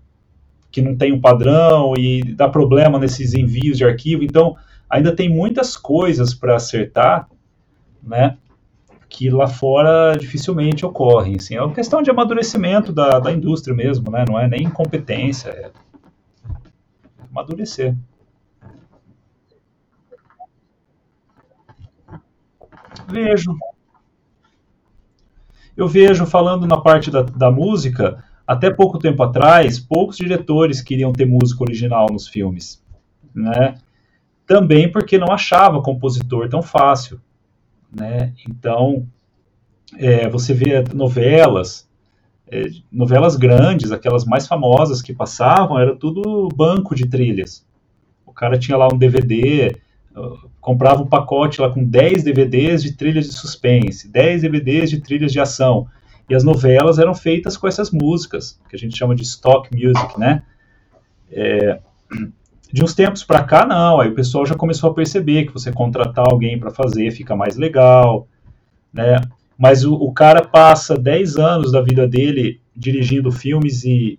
que 0.70 0.80
não 0.80 0.96
tem 0.96 1.12
um 1.12 1.20
padrão 1.20 1.92
e 1.98 2.22
dá 2.34 2.48
problema 2.48 2.98
nesses 2.98 3.34
envios 3.34 3.76
de 3.76 3.84
arquivo. 3.84 4.24
Então 4.24 4.56
ainda 4.88 5.14
tem 5.14 5.28
muitas 5.28 5.76
coisas 5.76 6.32
para 6.32 6.56
acertar, 6.56 7.28
né? 8.02 8.38
que 9.06 9.28
lá 9.28 9.46
fora 9.46 10.16
dificilmente 10.18 10.86
ocorrem. 10.86 11.36
Assim. 11.36 11.56
É 11.56 11.62
uma 11.62 11.74
questão 11.74 12.00
de 12.00 12.10
amadurecimento 12.10 12.90
da, 12.90 13.18
da 13.18 13.30
indústria 13.30 13.76
mesmo, 13.76 14.10
né? 14.10 14.24
não 14.26 14.40
é 14.40 14.48
nem 14.48 14.62
incompetência, 14.62 15.50
é 15.50 15.70
amadurecer. 17.32 17.96
Vejo. 23.08 23.56
Eu 25.76 25.88
vejo, 25.88 26.26
falando 26.26 26.66
na 26.66 26.80
parte 26.80 27.10
da, 27.10 27.22
da 27.22 27.50
música, 27.50 28.22
até 28.46 28.70
pouco 28.70 28.98
tempo 28.98 29.22
atrás, 29.22 29.80
poucos 29.80 30.16
diretores 30.16 30.80
queriam 30.80 31.12
ter 31.12 31.26
música 31.26 31.64
original 31.64 32.06
nos 32.12 32.28
filmes. 32.28 32.80
Né? 33.34 33.74
Também 34.46 34.92
porque 34.92 35.18
não 35.18 35.32
achava 35.32 35.82
compositor 35.82 36.48
tão 36.48 36.62
fácil 36.62 37.20
né? 37.92 38.32
Então, 38.48 39.06
é, 39.98 40.28
você 40.28 40.54
vê 40.54 40.82
novelas, 40.94 41.88
é, 42.52 42.66
novelas 42.92 43.34
grandes, 43.34 43.90
aquelas 43.90 44.26
mais 44.26 44.46
famosas 44.46 45.00
que 45.00 45.14
passavam, 45.14 45.78
era 45.78 45.96
tudo 45.96 46.50
banco 46.54 46.94
de 46.94 47.08
trilhas. 47.08 47.66
O 48.26 48.32
cara 48.32 48.58
tinha 48.58 48.76
lá 48.76 48.88
um 48.92 48.98
DVD, 48.98 49.74
comprava 50.60 51.02
um 51.02 51.06
pacote 51.06 51.62
lá 51.62 51.70
com 51.70 51.82
10 51.82 52.22
DVDs 52.22 52.82
de 52.82 52.92
trilhas 52.92 53.24
de 53.24 53.32
suspense, 53.32 54.12
10 54.12 54.42
DVDs 54.42 54.90
de 54.90 55.00
trilhas 55.00 55.32
de 55.32 55.40
ação. 55.40 55.86
E 56.28 56.34
as 56.34 56.44
novelas 56.44 56.98
eram 56.98 57.14
feitas 57.14 57.56
com 57.56 57.66
essas 57.66 57.90
músicas, 57.90 58.60
que 58.68 58.76
a 58.76 58.78
gente 58.78 58.98
chama 58.98 59.14
de 59.14 59.22
stock 59.22 59.70
music, 59.74 60.20
né? 60.20 60.42
É, 61.30 61.80
de 62.70 62.84
uns 62.84 62.94
tempos 62.94 63.24
para 63.24 63.42
cá, 63.44 63.64
não. 63.64 63.98
Aí 63.98 64.10
o 64.10 64.14
pessoal 64.14 64.44
já 64.44 64.54
começou 64.54 64.90
a 64.90 64.94
perceber 64.94 65.46
que 65.46 65.52
você 65.54 65.72
contratar 65.72 66.26
alguém 66.30 66.60
para 66.60 66.70
fazer 66.70 67.10
fica 67.12 67.34
mais 67.34 67.56
legal, 67.56 68.28
né? 68.92 69.22
Mas 69.58 69.84
o, 69.84 69.94
o, 69.94 70.12
cara 70.12 70.42
passa 70.42 70.96
10 70.96 71.36
anos 71.36 71.72
da 71.72 71.80
vida 71.80 72.06
dele 72.06 72.60
dirigindo 72.74 73.30
filmes 73.30 73.84
e 73.84 74.18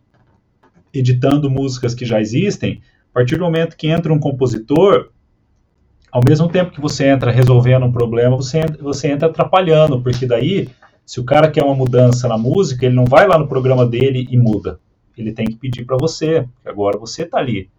editando 0.94 1.50
músicas 1.50 1.94
que 1.94 2.06
já 2.06 2.22
existem. 2.22 2.82
A 3.12 3.14
partir 3.14 3.38
do 3.38 3.44
momento 3.44 3.76
que 3.76 3.88
entra 3.88 4.14
um 4.14 4.20
compositor, 4.20 5.10
ao 6.12 6.22
mesmo 6.24 6.48
tempo 6.48 6.72
que 6.72 6.82
você 6.82 7.08
entra 7.08 7.32
resolvendo 7.32 7.86
um 7.86 7.92
problema, 7.92 8.36
você, 8.36 8.62
você 8.80 9.10
entra 9.10 9.28
atrapalhando, 9.28 10.02
porque 10.02 10.26
daí, 10.26 10.70
se 11.06 11.20
o 11.20 11.24
cara 11.24 11.50
quer 11.50 11.64
uma 11.64 11.76
mudança 11.76 12.28
na 12.28 12.38
música, 12.38 12.86
ele 12.86 12.96
não 12.96 13.06
vai 13.06 13.28
lá 13.28 13.38
no 13.38 13.48
programa 13.48 13.86
dele 13.86 14.28
e 14.30 14.38
muda. 14.38 14.80
Ele 15.18 15.32
tem 15.32 15.46
que 15.46 15.56
pedir 15.56 15.86
para 15.86 15.98
você, 15.98 16.48
agora 16.66 16.98
você 16.98 17.24
está 17.24 17.40
ali 17.40 17.70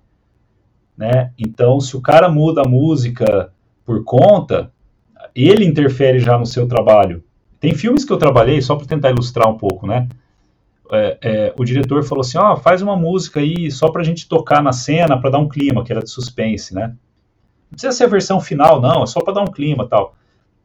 né? 0.97 1.33
Então, 1.39 1.81
se 1.81 1.97
o 1.97 2.01
cara 2.01 2.29
muda 2.29 2.63
a 2.63 2.69
música 2.69 3.53
por 3.85 4.03
conta, 4.05 4.73
ele 5.35 5.65
interfere 5.65 6.21
já 6.21 6.39
no 6.39 6.47
seu 6.47 6.67
trabalho. 6.67 7.23
Tem 7.65 7.75
filmes 7.75 8.05
que 8.05 8.13
eu 8.13 8.19
trabalhei, 8.19 8.61
só 8.61 8.77
para 8.77 8.87
tentar 8.87 9.09
ilustrar 9.09 9.49
um 9.49 9.57
pouco, 9.57 9.87
né? 9.87 10.07
É, 10.93 11.19
é, 11.23 11.55
o 11.59 11.65
diretor 11.65 12.05
falou 12.05 12.21
assim, 12.21 12.37
ó, 12.37 12.53
oh, 12.53 12.57
faz 12.59 12.83
uma 12.83 12.95
música 12.95 13.41
aí 13.41 13.71
só 13.71 13.91
para 13.91 14.03
a 14.03 14.05
gente 14.05 14.29
tocar 14.29 14.63
na 14.63 14.71
cena, 14.71 15.19
para 15.19 15.31
dar 15.31 15.39
um 15.39 15.49
clima, 15.49 15.83
que 15.83 15.91
era 15.91 16.03
de 16.03 16.11
suspense, 16.11 16.75
né? 16.75 16.89
Não 16.89 17.71
precisa 17.71 17.93
ser 17.93 18.05
a 18.05 18.09
versão 18.09 18.39
final, 18.39 18.83
não, 18.83 19.03
é 19.03 19.07
só 19.07 19.19
para 19.19 19.33
dar 19.33 19.41
um 19.41 19.47
clima 19.47 19.89
tal. 19.89 20.15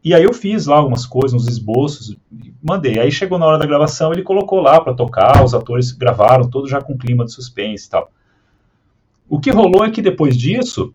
E 0.03 0.13
aí 0.13 0.25
eu 0.25 0.33
fiz 0.33 0.65
lá 0.65 0.75
algumas 0.75 1.05
coisas, 1.05 1.41
uns 1.41 1.47
esboços, 1.47 2.17
mandei. 2.61 2.99
Aí 2.99 3.09
chegou 3.13 3.39
na 3.39 3.45
hora 3.45 3.57
da 3.57 3.65
gravação, 3.65 4.11
ele 4.11 4.21
colocou 4.21 4.59
lá 4.59 4.81
para 4.81 4.93
tocar, 4.93 5.41
os 5.41 5.53
atores 5.53 5.93
gravaram, 5.93 6.49
todos 6.49 6.69
já 6.69 6.81
com 6.81 6.97
clima 6.97 7.23
de 7.23 7.31
suspense 7.31 7.87
e 7.87 7.91
tal. 7.91 8.11
O 9.29 9.39
que 9.39 9.51
rolou 9.51 9.85
é 9.85 9.89
que 9.89 10.01
depois 10.01 10.35
disso, 10.35 10.93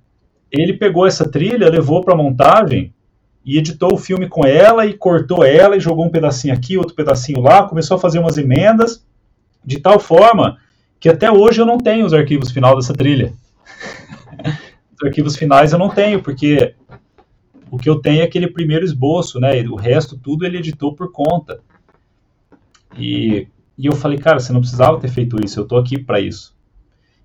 ele 0.52 0.74
pegou 0.74 1.06
essa 1.06 1.26
trilha, 1.26 1.70
levou 1.70 2.02
para 2.02 2.14
montagem 2.14 2.92
e 3.44 3.58
editou 3.58 3.92
o 3.92 3.98
filme 3.98 4.28
com 4.28 4.46
ela 4.46 4.86
e 4.86 4.94
cortou 4.94 5.44
ela 5.44 5.76
e 5.76 5.80
jogou 5.80 6.06
um 6.06 6.10
pedacinho 6.10 6.54
aqui, 6.54 6.78
outro 6.78 6.94
pedacinho 6.94 7.40
lá, 7.40 7.68
começou 7.68 7.96
a 7.96 8.00
fazer 8.00 8.18
umas 8.18 8.38
emendas 8.38 9.04
de 9.64 9.78
tal 9.80 10.00
forma 10.00 10.58
que 10.98 11.08
até 11.08 11.30
hoje 11.30 11.60
eu 11.60 11.66
não 11.66 11.76
tenho 11.76 12.06
os 12.06 12.14
arquivos 12.14 12.50
final 12.50 12.74
dessa 12.74 12.94
trilha. 12.94 13.34
os 14.96 15.06
arquivos 15.06 15.36
finais 15.36 15.72
eu 15.72 15.78
não 15.78 15.90
tenho, 15.90 16.22
porque 16.22 16.74
o 17.70 17.76
que 17.76 17.90
eu 17.90 17.96
tenho 17.96 18.22
é 18.22 18.24
aquele 18.24 18.46
primeiro 18.46 18.84
esboço, 18.84 19.38
né? 19.38 19.60
O 19.68 19.74
resto 19.74 20.16
tudo 20.16 20.46
ele 20.46 20.58
editou 20.58 20.94
por 20.94 21.12
conta. 21.12 21.60
E, 22.96 23.48
e 23.76 23.86
eu 23.86 23.92
falei, 23.92 24.18
cara, 24.18 24.40
você 24.40 24.52
não 24.52 24.60
precisava 24.60 24.98
ter 24.98 25.08
feito 25.08 25.36
isso, 25.44 25.60
eu 25.60 25.66
tô 25.66 25.76
aqui 25.76 25.98
para 25.98 26.20
isso. 26.20 26.54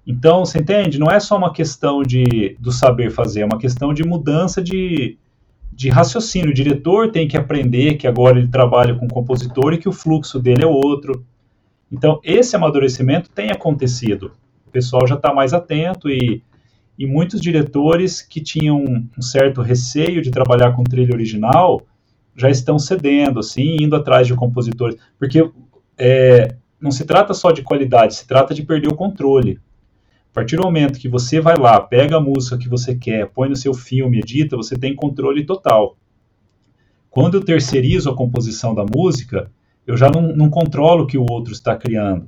Então, 0.06 0.44
você 0.44 0.58
entende? 0.58 0.98
Não 0.98 1.12
é 1.12 1.20
só 1.20 1.38
uma 1.38 1.54
questão 1.54 2.02
de, 2.02 2.58
do 2.60 2.72
saber 2.72 3.12
fazer, 3.12 3.42
é 3.42 3.46
uma 3.46 3.60
questão 3.60 3.94
de 3.94 4.04
mudança 4.04 4.62
de, 4.62 5.18
de 5.72 5.90
raciocínio. 5.90 6.52
O 6.52 6.54
diretor 6.54 7.12
tem 7.12 7.28
que 7.28 7.38
aprender 7.38 7.96
que 7.96 8.08
agora 8.08 8.40
ele 8.40 8.48
trabalha 8.48 8.96
com 8.96 9.06
o 9.06 9.10
compositor 9.10 9.74
e 9.74 9.78
que 9.78 9.90
o 9.90 9.94
fluxo 9.94 10.40
dele 10.40 10.64
é 10.64 10.68
outro. 10.68 11.26
Então, 11.92 12.20
esse 12.24 12.56
amadurecimento 12.56 13.30
tem 13.30 13.52
acontecido. 13.52 14.32
O 14.68 14.72
pessoal 14.72 15.08
já 15.08 15.16
está 15.16 15.34
mais 15.34 15.54
atento 15.54 16.10
e, 16.10 16.44
e 16.98 17.06
muitos 17.06 17.42
diretores 17.42 18.22
que 18.22 18.42
tinham 18.42 18.84
um 19.18 19.22
certo 19.22 19.62
receio 19.62 20.22
de 20.22 20.32
trabalhar 20.32 20.74
com 20.74 20.84
trilha 20.84 21.14
original 21.14 21.82
já 22.36 22.50
estão 22.50 22.80
cedendo, 22.80 23.40
assim, 23.40 23.78
indo 23.82 23.96
atrás 23.96 24.28
de 24.28 24.36
compositores. 24.36 24.98
Porque 25.18 25.50
é, 25.98 26.56
não 26.80 26.92
se 26.92 27.06
trata 27.06 27.34
só 27.34 27.52
de 27.52 27.62
qualidade, 27.62 28.16
se 28.16 28.28
trata 28.28 28.54
de 28.54 28.64
perder 28.64 28.88
o 28.88 28.96
controle. 28.96 29.60
Partir 30.39 30.56
do 30.56 30.63
momento 30.63 31.02
que 31.02 31.10
você 31.10 31.41
vai 31.41 31.58
lá, 31.58 31.82
pega 31.82 32.15
a 32.15 32.21
música 32.21 32.58
que 32.58 32.69
você 32.69 32.95
quer, 32.95 33.28
põe 33.28 33.49
no 33.49 33.58
seu 33.58 33.73
filme, 33.73 34.19
edita, 34.19 34.56
você 34.56 34.73
tem 34.73 34.95
controle 34.95 35.45
total. 35.45 35.97
Quando 37.10 37.36
eu 37.36 37.43
terceirizo 37.43 38.10
a 38.10 38.15
composição 38.15 38.73
da 38.73 38.86
música, 38.86 39.52
eu 39.86 39.97
já 39.97 40.10
não, 40.10 40.21
não 40.34 40.49
controlo 40.49 41.04
o 41.04 41.06
que 41.06 41.17
o 41.17 41.25
outro 41.30 41.52
está 41.52 41.75
criando. 41.75 42.25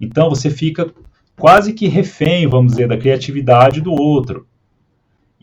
Então 0.00 0.30
você 0.30 0.48
fica 0.48 0.94
quase 1.36 1.72
que 1.72 1.88
refém, 1.88 2.46
vamos 2.46 2.74
dizer, 2.74 2.86
da 2.86 2.96
criatividade 2.96 3.80
do 3.80 3.90
outro. 3.90 4.46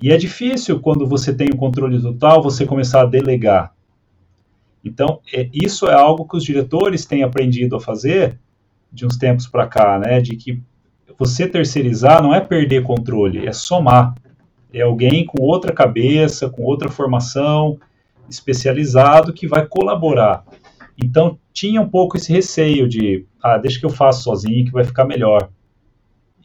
E 0.02 0.14
é 0.14 0.18
difícil 0.18 0.80
quando 0.80 1.06
você 1.06 1.34
tem 1.34 1.50
o 1.50 1.58
controle 1.58 2.02
total 2.02 2.42
você 2.42 2.66
começar 2.66 3.02
a 3.02 3.06
delegar. 3.06 3.76
Então, 4.82 5.20
é, 5.34 5.50
isso 5.52 5.88
é 5.88 5.94
algo 5.94 6.26
que 6.26 6.38
os 6.38 6.44
diretores 6.46 7.06
têm 7.06 7.22
aprendido 7.22 7.76
a 7.76 7.82
fazer 7.82 8.40
de 8.90 9.06
uns 9.06 9.18
tempos 9.18 9.46
para 9.46 9.68
cá, 9.68 10.00
né? 10.00 10.22
De 10.22 10.38
que 10.38 10.64
você 11.18 11.48
terceirizar 11.48 12.22
não 12.22 12.34
é 12.34 12.42
perder 12.42 12.84
controle, 12.84 13.48
é 13.48 13.52
somar. 13.52 14.16
É 14.74 14.82
alguém 14.82 15.26
com 15.26 15.42
outra 15.42 15.72
cabeça, 15.72 16.50
com 16.50 16.64
outra 16.64 16.90
formação, 16.90 17.80
especializado, 18.30 19.32
que 19.34 19.48
vai 19.48 19.66
colaborar. 19.66 20.44
Então, 21.02 21.40
tinha 21.54 21.82
um 21.82 21.88
pouco 21.88 22.18
esse 22.18 22.32
receio 22.32 22.88
de, 22.88 23.26
ah, 23.42 23.58
deixa 23.58 23.80
que 23.80 23.86
eu 23.86 23.90
faço 23.90 24.24
sozinho, 24.24 24.66
que 24.66 24.72
vai 24.72 24.84
ficar 24.84 25.06
melhor. 25.06 25.50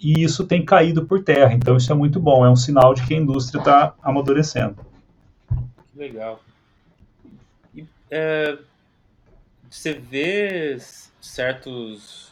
E 0.00 0.22
isso 0.22 0.46
tem 0.46 0.64
caído 0.64 1.04
por 1.04 1.22
terra, 1.22 1.52
então 1.52 1.76
isso 1.76 1.92
é 1.92 1.94
muito 1.94 2.18
bom, 2.18 2.44
é 2.44 2.50
um 2.50 2.56
sinal 2.56 2.94
de 2.94 3.06
que 3.06 3.14
a 3.14 3.18
indústria 3.18 3.58
está 3.58 3.94
amadurecendo. 4.02 4.76
Legal. 5.94 6.40
E, 7.74 7.84
é, 8.10 8.56
você 9.68 9.92
vê 9.92 10.78
certos 11.20 12.29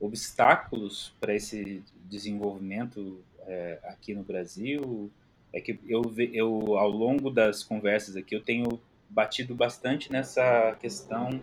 obstáculos 0.00 1.12
para 1.20 1.34
esse 1.34 1.82
desenvolvimento 2.08 3.20
é, 3.40 3.78
aqui 3.84 4.14
no 4.14 4.22
Brasil 4.22 5.10
é 5.52 5.60
que 5.60 5.78
eu, 5.86 6.02
eu 6.32 6.76
ao 6.76 6.90
longo 6.90 7.30
das 7.30 7.64
conversas 7.64 8.16
aqui 8.16 8.34
eu 8.34 8.42
tenho 8.42 8.80
batido 9.08 9.54
bastante 9.54 10.12
nessa 10.12 10.76
questão 10.80 11.42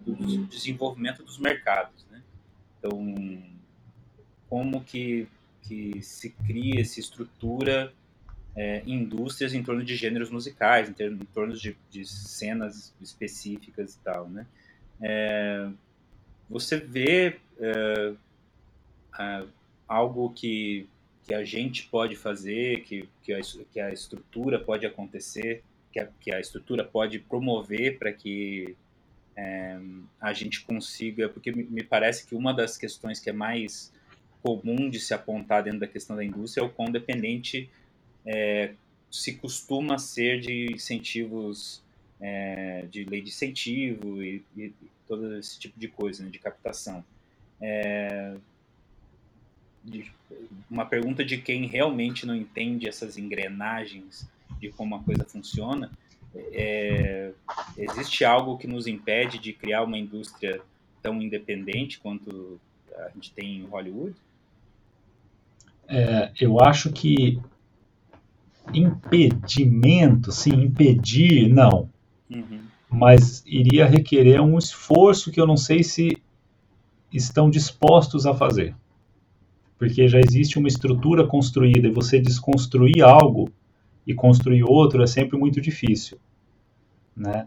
do 0.00 0.14
desenvolvimento 0.46 1.22
dos 1.22 1.38
mercados. 1.38 2.04
Né? 2.10 2.22
Então, 2.78 3.14
como 4.48 4.82
que, 4.82 5.28
que 5.62 6.02
se 6.02 6.30
cria, 6.30 6.84
se 6.84 7.00
estrutura 7.00 7.92
é, 8.56 8.82
indústrias 8.86 9.54
em 9.54 9.62
torno 9.62 9.84
de 9.84 9.94
gêneros 9.96 10.30
musicais, 10.30 10.88
em, 10.88 10.92
termos, 10.92 11.20
em 11.20 11.26
torno 11.26 11.54
de, 11.54 11.76
de, 11.90 12.04
cenas 12.04 12.94
específicas 13.00 13.94
e 13.94 13.98
tal, 14.00 14.28
né? 14.28 14.46
É, 15.00 15.68
você 16.50 16.76
vê 16.76 17.40
é, 17.62 19.44
algo 19.88 20.30
que, 20.30 20.88
que 21.24 21.34
a 21.34 21.44
gente 21.44 21.86
pode 21.88 22.16
fazer, 22.16 22.82
que, 22.82 23.08
que, 23.22 23.32
a, 23.32 23.40
que 23.72 23.80
a 23.80 23.92
estrutura 23.92 24.58
pode 24.58 24.84
acontecer, 24.84 25.62
que 25.92 26.00
a, 26.00 26.08
que 26.20 26.32
a 26.32 26.40
estrutura 26.40 26.84
pode 26.84 27.18
promover 27.18 27.98
para 27.98 28.12
que 28.12 28.76
é, 29.36 29.78
a 30.20 30.32
gente 30.32 30.62
consiga, 30.62 31.28
porque 31.28 31.52
me 31.52 31.82
parece 31.82 32.26
que 32.26 32.34
uma 32.34 32.52
das 32.52 32.76
questões 32.76 33.18
que 33.18 33.30
é 33.30 33.32
mais 33.32 33.92
comum 34.42 34.90
de 34.90 34.98
se 34.98 35.14
apontar 35.14 35.62
dentro 35.62 35.80
da 35.80 35.86
questão 35.86 36.16
da 36.16 36.24
indústria 36.24 36.62
é 36.62 36.66
o 36.66 36.70
quão 36.70 36.90
dependente 36.90 37.70
é, 38.26 38.72
se 39.10 39.34
costuma 39.34 39.98
ser 39.98 40.40
de 40.40 40.72
incentivos, 40.72 41.82
é, 42.20 42.86
de 42.90 43.04
lei 43.04 43.20
de 43.20 43.28
incentivo 43.28 44.22
e, 44.22 44.42
e, 44.56 44.72
todo 45.06 45.36
esse 45.36 45.58
tipo 45.58 45.78
de 45.78 45.88
coisa, 45.88 46.24
né, 46.24 46.30
de 46.30 46.38
captação. 46.38 47.04
É, 47.62 48.34
uma 50.70 50.84
pergunta 50.84 51.24
de 51.24 51.38
quem 51.38 51.66
realmente 51.66 52.26
não 52.26 52.34
entende 52.34 52.88
essas 52.88 53.16
engrenagens 53.16 54.28
de 54.60 54.70
como 54.70 54.96
a 54.96 55.02
coisa 55.02 55.24
funciona, 55.24 55.90
é, 56.34 57.32
existe 57.76 58.24
algo 58.24 58.56
que 58.56 58.66
nos 58.66 58.86
impede 58.86 59.38
de 59.38 59.52
criar 59.52 59.82
uma 59.82 59.98
indústria 59.98 60.60
tão 61.02 61.20
independente 61.20 61.98
quanto 61.98 62.60
a 62.96 63.10
gente 63.10 63.32
tem 63.32 63.58
em 63.58 63.66
Hollywood? 63.66 64.14
É, 65.88 66.30
eu 66.40 66.60
acho 66.60 66.92
que 66.92 67.40
impedimento, 68.72 70.30
sim, 70.30 70.52
impedir, 70.52 71.48
não. 71.48 71.90
Uhum. 72.30 72.60
Mas 72.88 73.42
iria 73.46 73.86
requerer 73.86 74.40
um 74.40 74.56
esforço 74.56 75.30
que 75.30 75.40
eu 75.40 75.46
não 75.46 75.56
sei 75.56 75.82
se 75.82 76.21
estão 77.12 77.50
dispostos 77.50 78.26
a 78.26 78.34
fazer. 78.34 78.74
Porque 79.78 80.06
já 80.08 80.18
existe 80.20 80.58
uma 80.58 80.68
estrutura 80.68 81.26
construída 81.26 81.88
e 81.88 81.92
você 81.92 82.20
desconstruir 82.20 83.02
algo 83.02 83.50
e 84.06 84.14
construir 84.14 84.62
outro 84.62 85.02
é 85.02 85.06
sempre 85.06 85.38
muito 85.38 85.60
difícil. 85.60 86.18
Né? 87.16 87.46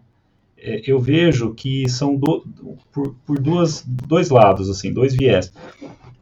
É, 0.58 0.82
eu 0.86 1.00
vejo 1.00 1.54
que 1.54 1.90
são 1.90 2.16
do, 2.16 2.46
por, 2.92 3.16
por 3.26 3.40
duas, 3.40 3.84
dois 3.86 4.30
lados, 4.30 4.70
assim, 4.70 4.92
dois 4.92 5.16
viés. 5.16 5.52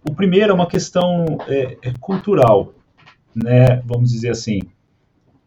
O 0.07 0.13
primeiro 0.13 0.51
é 0.51 0.55
uma 0.55 0.67
questão 0.67 1.25
é, 1.47 1.77
é 1.81 1.93
cultural, 1.99 2.73
né, 3.33 3.81
vamos 3.85 4.11
dizer 4.11 4.29
assim 4.29 4.59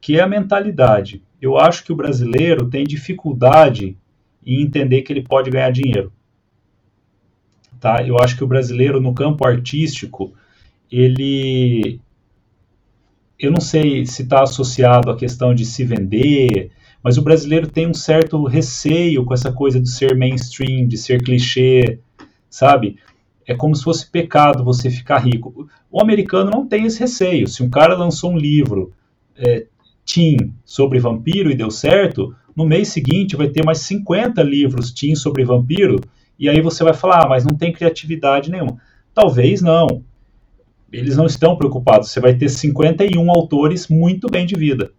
que 0.07 0.21
é 0.21 0.23
a 0.23 0.29
mentalidade. 0.29 1.21
Eu 1.43 1.59
acho 1.59 1.83
que 1.83 1.93
o 1.93 1.97
brasileiro 1.97 2.71
tem 2.71 2.85
dificuldade 2.85 3.99
em 4.47 4.63
entender 4.63 5.03
que 5.03 5.13
ele 5.13 5.25
pode 5.25 5.51
ganhar 5.51 5.73
dinheiro. 5.73 6.13
Tá? 7.81 8.03
Eu 8.07 8.17
acho 8.19 8.37
que 8.37 8.45
o 8.45 8.47
brasileiro 8.47 9.01
no 9.01 9.15
campo 9.15 9.47
artístico, 9.47 10.33
ele 10.91 12.01
eu 13.39 13.51
não 13.51 13.61
sei 13.61 14.07
se 14.07 14.23
está 14.23 14.43
associado 14.43 15.11
à 15.11 15.17
questão 15.17 15.55
de 15.55 15.65
se 15.65 15.85
vender, 15.85 16.71
mas 17.03 17.19
o 17.19 17.23
brasileiro 17.23 17.67
tem 17.67 17.87
um 17.87 17.95
certo 17.95 18.43
receio 18.45 19.25
com 19.25 19.35
essa 19.35 19.53
coisa 19.53 19.79
de 19.79 19.91
ser 19.91 20.17
mainstream, 20.17 20.89
de 20.89 20.97
ser 20.97 21.23
clichê, 21.23 22.01
sabe? 22.49 22.97
É 23.47 23.55
como 23.55 23.77
se 23.77 23.85
fosse 23.85 24.11
pecado 24.11 24.65
você 24.65 24.91
ficar 24.91 25.19
rico. 25.19 25.69
O 25.91 26.01
americano 26.01 26.51
não 26.51 26.67
tem 26.67 26.87
esse 26.87 26.99
receio. 26.99 27.47
Se 27.47 27.63
um 27.63 27.71
cara 27.71 27.95
lançou 27.95 28.33
um 28.33 28.39
livro 28.39 28.93
é, 29.37 29.67
sobre 30.65 30.99
vampiro 30.99 31.51
e 31.51 31.55
deu 31.55 31.71
certo, 31.71 32.35
no 32.57 32.65
mês 32.65 32.89
seguinte 32.89 33.37
vai 33.37 33.49
ter 33.49 33.65
mais 33.65 33.79
50 33.81 34.43
livros 34.43 34.91
teen 34.91 35.15
sobre 35.15 35.45
vampiro, 35.45 36.01
e 36.39 36.49
aí 36.49 36.61
você 36.61 36.85
vai 36.85 36.95
falar, 36.95 37.25
ah, 37.25 37.29
mas 37.29 37.45
não 37.45 37.55
tem 37.55 37.73
criatividade 37.73 38.51
nenhuma. 38.51 38.79
Talvez 39.15 39.63
não. 39.63 40.05
Eles 40.93 41.17
não 41.17 41.27
estão 41.27 41.57
preocupados. 41.57 42.11
Você 42.11 42.21
vai 42.21 42.35
ter 42.35 42.49
51 42.49 43.31
autores 43.31 43.89
muito 43.89 44.29
bem 44.29 44.47
de 44.47 44.55
vida. 44.55 44.93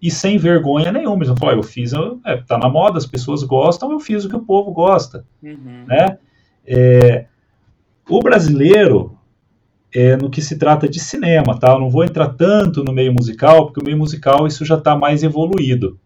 E 0.00 0.10
sem 0.10 0.36
vergonha 0.36 0.92
nenhuma. 0.92 1.18
Eles 1.18 1.28
vão 1.28 1.36
falar, 1.36 1.54
eu 1.54 1.62
fiz, 1.62 1.92
é, 2.24 2.36
tá 2.36 2.58
na 2.58 2.68
moda, 2.68 2.98
as 2.98 3.06
pessoas 3.06 3.42
gostam, 3.42 3.90
eu 3.92 4.00
fiz 4.00 4.24
o 4.24 4.28
que 4.28 4.36
o 4.36 4.44
povo 4.44 4.72
gosta. 4.72 5.24
Uhum. 5.42 5.84
Né? 5.86 6.18
É, 6.66 7.26
o 8.08 8.20
brasileiro, 8.20 9.16
é, 9.94 10.16
no 10.16 10.28
que 10.28 10.42
se 10.42 10.58
trata 10.58 10.88
de 10.88 11.00
cinema, 11.00 11.58
tá? 11.58 11.72
Eu 11.72 11.80
não 11.80 11.90
vou 11.90 12.04
entrar 12.04 12.28
tanto 12.30 12.84
no 12.84 12.92
meio 12.92 13.12
musical, 13.12 13.66
porque 13.66 13.80
o 13.80 13.84
meio 13.84 13.96
musical 13.96 14.46
isso 14.46 14.64
já 14.64 14.76
está 14.76 14.96
mais 14.96 15.22
evoluído. 15.22 15.98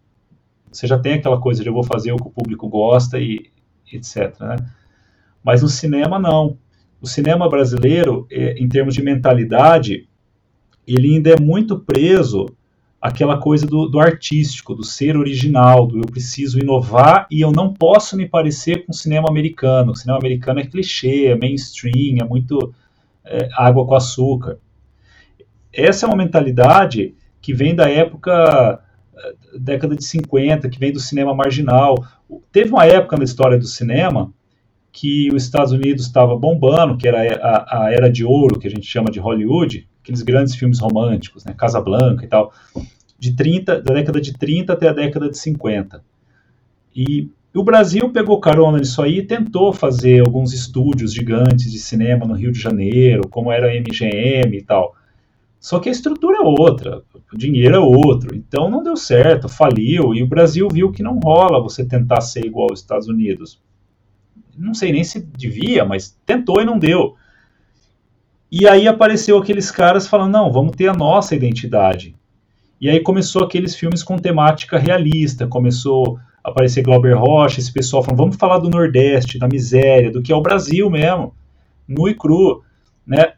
Você 0.70 0.86
já 0.86 0.98
tem 0.98 1.14
aquela 1.14 1.40
coisa 1.40 1.62
de 1.62 1.68
eu 1.68 1.74
vou 1.74 1.84
fazer 1.84 2.12
o 2.12 2.16
que 2.16 2.28
o 2.28 2.30
público 2.30 2.68
gosta 2.68 3.18
e 3.18 3.50
etc. 3.92 4.38
Né? 4.40 4.56
Mas 5.42 5.62
no 5.62 5.68
cinema 5.68 6.18
não. 6.18 6.58
O 7.00 7.06
cinema 7.06 7.48
brasileiro, 7.48 8.26
é, 8.30 8.54
em 8.54 8.68
termos 8.68 8.94
de 8.94 9.02
mentalidade, 9.02 10.08
ele 10.86 11.14
ainda 11.14 11.30
é 11.30 11.40
muito 11.40 11.78
preso 11.78 12.46
àquela 13.00 13.38
coisa 13.38 13.66
do, 13.66 13.86
do 13.86 14.00
artístico, 14.00 14.74
do 14.74 14.82
ser 14.82 15.16
original, 15.16 15.86
do 15.86 15.98
eu 15.98 16.06
preciso 16.06 16.58
inovar 16.58 17.26
e 17.30 17.40
eu 17.40 17.52
não 17.52 17.72
posso 17.72 18.16
me 18.16 18.28
parecer 18.28 18.84
com 18.84 18.92
o 18.92 18.94
cinema 18.94 19.28
americano. 19.28 19.92
O 19.92 19.96
cinema 19.96 20.18
americano 20.18 20.60
é 20.60 20.66
clichê, 20.66 21.26
é 21.26 21.36
mainstream, 21.36 22.18
é 22.20 22.24
muito 22.24 22.74
é, 23.24 23.48
água 23.54 23.86
com 23.86 23.94
açúcar. 23.94 24.58
Essa 25.72 26.06
é 26.06 26.08
uma 26.08 26.16
mentalidade 26.16 27.14
que 27.40 27.52
vem 27.52 27.74
da 27.74 27.88
época 27.88 28.80
é, 29.16 29.34
década 29.58 29.94
de 29.94 30.04
50, 30.04 30.68
que 30.68 30.78
vem 30.78 30.92
do 30.92 31.00
cinema 31.00 31.34
marginal. 31.34 31.94
Teve 32.50 32.70
uma 32.70 32.86
época 32.86 33.16
na 33.16 33.24
história 33.24 33.58
do 33.58 33.66
cinema 33.66 34.32
que 34.92 35.28
os 35.34 35.42
Estados 35.42 35.72
Unidos 35.72 36.06
estava 36.06 36.36
bombando, 36.36 36.96
que 36.96 37.06
era 37.06 37.20
a, 37.36 37.84
a, 37.84 37.92
era 37.92 38.10
de 38.10 38.24
ouro, 38.24 38.58
que 38.58 38.66
a 38.66 38.70
gente 38.70 38.86
chama 38.86 39.10
de 39.10 39.20
Hollywood, 39.20 39.86
aqueles 40.02 40.22
grandes 40.22 40.54
filmes 40.54 40.78
românticos, 40.78 41.44
né, 41.44 41.54
Casablanca 41.56 42.24
e 42.24 42.28
tal, 42.28 42.52
de 43.18 43.34
30, 43.34 43.82
da 43.82 43.94
década 43.94 44.20
de 44.20 44.32
30 44.32 44.72
até 44.72 44.88
a 44.88 44.92
década 44.92 45.28
de 45.28 45.36
50. 45.36 46.02
E 46.94 47.28
o 47.54 47.62
Brasil 47.62 48.10
pegou 48.10 48.40
carona 48.40 48.78
nisso 48.78 49.02
aí 49.02 49.18
e 49.18 49.26
tentou 49.26 49.72
fazer 49.72 50.20
alguns 50.20 50.52
estúdios 50.52 51.12
gigantes 51.12 51.70
de 51.70 51.78
cinema 51.78 52.26
no 52.26 52.34
Rio 52.34 52.52
de 52.52 52.60
Janeiro, 52.60 53.28
como 53.28 53.52
era 53.52 53.68
a 53.68 53.74
MGM 53.74 54.56
e 54.56 54.62
tal. 54.62 54.94
Só 55.66 55.80
que 55.80 55.88
a 55.88 55.92
estrutura 55.92 56.36
é 56.36 56.40
outra, 56.42 57.02
o 57.32 57.36
dinheiro 57.36 57.74
é 57.74 57.78
outro, 57.80 58.36
então 58.36 58.70
não 58.70 58.84
deu 58.84 58.96
certo, 58.96 59.48
faliu, 59.48 60.14
e 60.14 60.22
o 60.22 60.26
Brasil 60.28 60.68
viu 60.70 60.92
que 60.92 61.02
não 61.02 61.18
rola 61.18 61.60
você 61.60 61.84
tentar 61.84 62.20
ser 62.20 62.46
igual 62.46 62.68
aos 62.70 62.78
Estados 62.78 63.08
Unidos. 63.08 63.60
Não 64.56 64.72
sei 64.72 64.92
nem 64.92 65.02
se 65.02 65.20
devia, 65.20 65.84
mas 65.84 66.16
tentou 66.24 66.62
e 66.62 66.64
não 66.64 66.78
deu. 66.78 67.16
E 68.48 68.68
aí 68.68 68.86
apareceu 68.86 69.36
aqueles 69.36 69.68
caras 69.68 70.06
falando: 70.06 70.34
não, 70.34 70.52
vamos 70.52 70.76
ter 70.76 70.86
a 70.86 70.94
nossa 70.94 71.34
identidade. 71.34 72.14
E 72.80 72.88
aí 72.88 73.00
começou 73.00 73.42
aqueles 73.42 73.74
filmes 73.74 74.04
com 74.04 74.16
temática 74.16 74.78
realista, 74.78 75.48
começou 75.48 76.16
aparecer 76.44 76.82
Glauber 76.82 77.14
Rocha, 77.14 77.58
esse 77.58 77.72
pessoal 77.72 78.04
falando, 78.04 78.18
vamos 78.18 78.36
falar 78.36 78.58
do 78.58 78.70
Nordeste, 78.70 79.36
da 79.36 79.48
miséria, 79.48 80.12
do 80.12 80.22
que 80.22 80.32
é 80.32 80.36
o 80.36 80.40
Brasil 80.40 80.88
mesmo, 80.88 81.34
nu 81.88 82.08
e 82.08 82.14
cru, 82.14 82.62
né? 83.04 83.32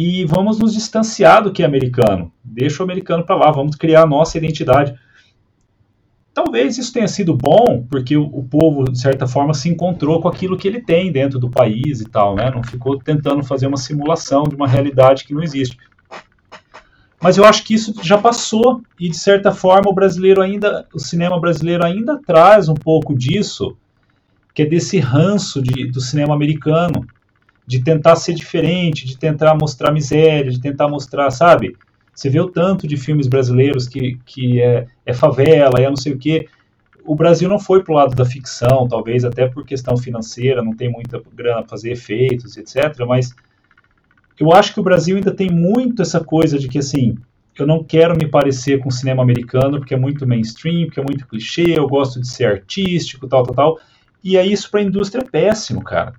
E 0.00 0.24
vamos 0.24 0.60
nos 0.60 0.74
distanciar 0.74 1.42
do 1.42 1.50
que 1.50 1.60
é 1.60 1.66
americano. 1.66 2.30
Deixa 2.44 2.80
o 2.80 2.84
americano 2.84 3.26
para 3.26 3.34
lá, 3.34 3.50
vamos 3.50 3.74
criar 3.74 4.02
a 4.02 4.06
nossa 4.06 4.38
identidade. 4.38 4.94
Talvez 6.32 6.78
isso 6.78 6.92
tenha 6.92 7.08
sido 7.08 7.36
bom, 7.36 7.84
porque 7.90 8.16
o, 8.16 8.44
povo, 8.44 8.84
de 8.84 9.00
certa 9.00 9.26
forma, 9.26 9.52
se 9.52 9.68
encontrou 9.68 10.20
com 10.20 10.28
aquilo 10.28 10.56
que 10.56 10.68
ele 10.68 10.80
tem 10.80 11.10
dentro 11.10 11.40
do 11.40 11.50
país 11.50 12.00
e 12.00 12.08
tal, 12.08 12.36
né? 12.36 12.48
Não 12.48 12.62
ficou 12.62 12.96
tentando 12.96 13.42
fazer 13.42 13.66
uma 13.66 13.76
simulação 13.76 14.44
de 14.44 14.54
uma 14.54 14.68
realidade 14.68 15.24
que 15.24 15.34
não 15.34 15.42
existe. 15.42 15.76
Mas 17.20 17.36
eu 17.36 17.44
acho 17.44 17.64
que 17.64 17.74
isso 17.74 17.92
já 18.00 18.16
passou 18.16 18.80
e 19.00 19.08
de 19.08 19.18
certa 19.18 19.50
forma 19.50 19.90
o 19.90 19.94
brasileiro 19.94 20.40
ainda, 20.40 20.86
o 20.94 21.00
cinema 21.00 21.40
brasileiro 21.40 21.84
ainda 21.84 22.20
traz 22.24 22.68
um 22.68 22.74
pouco 22.74 23.18
disso, 23.18 23.76
que 24.54 24.62
é 24.62 24.64
desse 24.64 25.00
ranço 25.00 25.60
de, 25.60 25.90
do 25.90 26.00
cinema 26.00 26.34
americano, 26.34 27.04
de 27.68 27.84
tentar 27.84 28.16
ser 28.16 28.32
diferente, 28.32 29.04
de 29.04 29.18
tentar 29.18 29.54
mostrar 29.54 29.92
miséria, 29.92 30.50
de 30.50 30.58
tentar 30.58 30.88
mostrar, 30.88 31.30
sabe? 31.30 31.76
Você 32.14 32.30
vê 32.30 32.40
o 32.40 32.48
tanto 32.48 32.88
de 32.88 32.96
filmes 32.96 33.26
brasileiros 33.26 33.86
que, 33.86 34.18
que 34.24 34.58
é, 34.58 34.86
é 35.04 35.12
favela, 35.12 35.78
é 35.78 35.86
não 35.86 35.94
sei 35.94 36.14
o 36.14 36.18
quê. 36.18 36.48
O 37.04 37.14
Brasil 37.14 37.46
não 37.46 37.58
foi 37.58 37.84
pro 37.84 37.92
lado 37.92 38.16
da 38.16 38.24
ficção, 38.24 38.88
talvez 38.88 39.22
até 39.22 39.46
por 39.46 39.66
questão 39.66 39.98
financeira, 39.98 40.62
não 40.62 40.74
tem 40.74 40.90
muita 40.90 41.22
grana 41.34 41.58
para 41.58 41.68
fazer 41.68 41.92
efeitos, 41.92 42.56
etc. 42.56 43.04
Mas 43.06 43.34
eu 44.40 44.50
acho 44.50 44.72
que 44.72 44.80
o 44.80 44.82
Brasil 44.82 45.16
ainda 45.16 45.30
tem 45.30 45.50
muito 45.50 46.00
essa 46.00 46.24
coisa 46.24 46.58
de 46.58 46.68
que, 46.68 46.78
assim, 46.78 47.18
eu 47.58 47.66
não 47.66 47.84
quero 47.84 48.16
me 48.16 48.26
parecer 48.26 48.78
com 48.78 48.88
o 48.88 48.92
cinema 48.92 49.22
americano 49.22 49.78
porque 49.78 49.92
é 49.92 49.98
muito 49.98 50.26
mainstream, 50.26 50.86
porque 50.86 51.00
é 51.00 51.04
muito 51.04 51.28
clichê, 51.28 51.78
eu 51.78 51.86
gosto 51.86 52.18
de 52.18 52.28
ser 52.28 52.46
artístico, 52.46 53.28
tal, 53.28 53.42
tal, 53.42 53.54
tal. 53.54 53.78
E 54.24 54.38
aí 54.38 54.50
isso 54.50 54.70
para 54.70 54.80
a 54.80 54.84
indústria 54.84 55.20
é 55.20 55.30
péssimo, 55.30 55.84
cara. 55.84 56.14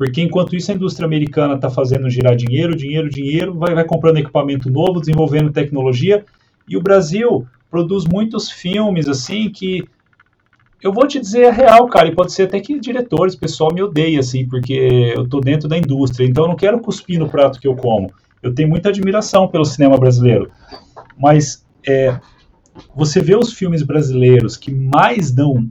Porque 0.00 0.22
enquanto 0.22 0.56
isso 0.56 0.72
a 0.72 0.74
indústria 0.74 1.04
americana 1.04 1.56
está 1.56 1.68
fazendo 1.68 2.08
girar 2.08 2.34
dinheiro, 2.34 2.74
dinheiro, 2.74 3.10
dinheiro, 3.10 3.52
vai, 3.52 3.74
vai 3.74 3.84
comprando 3.84 4.16
equipamento 4.16 4.70
novo, 4.70 4.98
desenvolvendo 4.98 5.52
tecnologia, 5.52 6.24
e 6.66 6.74
o 6.74 6.80
Brasil 6.82 7.46
produz 7.70 8.06
muitos 8.06 8.50
filmes 8.50 9.06
assim 9.06 9.50
que 9.50 9.86
eu 10.82 10.90
vou 10.90 11.06
te 11.06 11.20
dizer 11.20 11.48
a 11.48 11.52
real, 11.52 11.86
cara, 11.86 12.08
e 12.08 12.14
pode 12.14 12.32
ser 12.32 12.44
até 12.44 12.58
que 12.60 12.80
diretores, 12.80 13.36
pessoal 13.36 13.74
me 13.74 13.82
odeia, 13.82 14.20
assim, 14.20 14.48
porque 14.48 14.72
eu 15.14 15.28
tô 15.28 15.38
dentro 15.38 15.68
da 15.68 15.76
indústria, 15.76 16.26
então 16.26 16.44
eu 16.44 16.48
não 16.48 16.56
quero 16.56 16.80
cuspir 16.80 17.18
no 17.18 17.28
prato 17.28 17.60
que 17.60 17.68
eu 17.68 17.76
como. 17.76 18.10
Eu 18.42 18.54
tenho 18.54 18.70
muita 18.70 18.88
admiração 18.88 19.48
pelo 19.48 19.66
cinema 19.66 19.98
brasileiro, 19.98 20.50
mas 21.18 21.62
é, 21.86 22.18
você 22.96 23.20
vê 23.20 23.36
os 23.36 23.52
filmes 23.52 23.82
brasileiros 23.82 24.56
que 24.56 24.72
mais 24.72 25.30
dão 25.30 25.68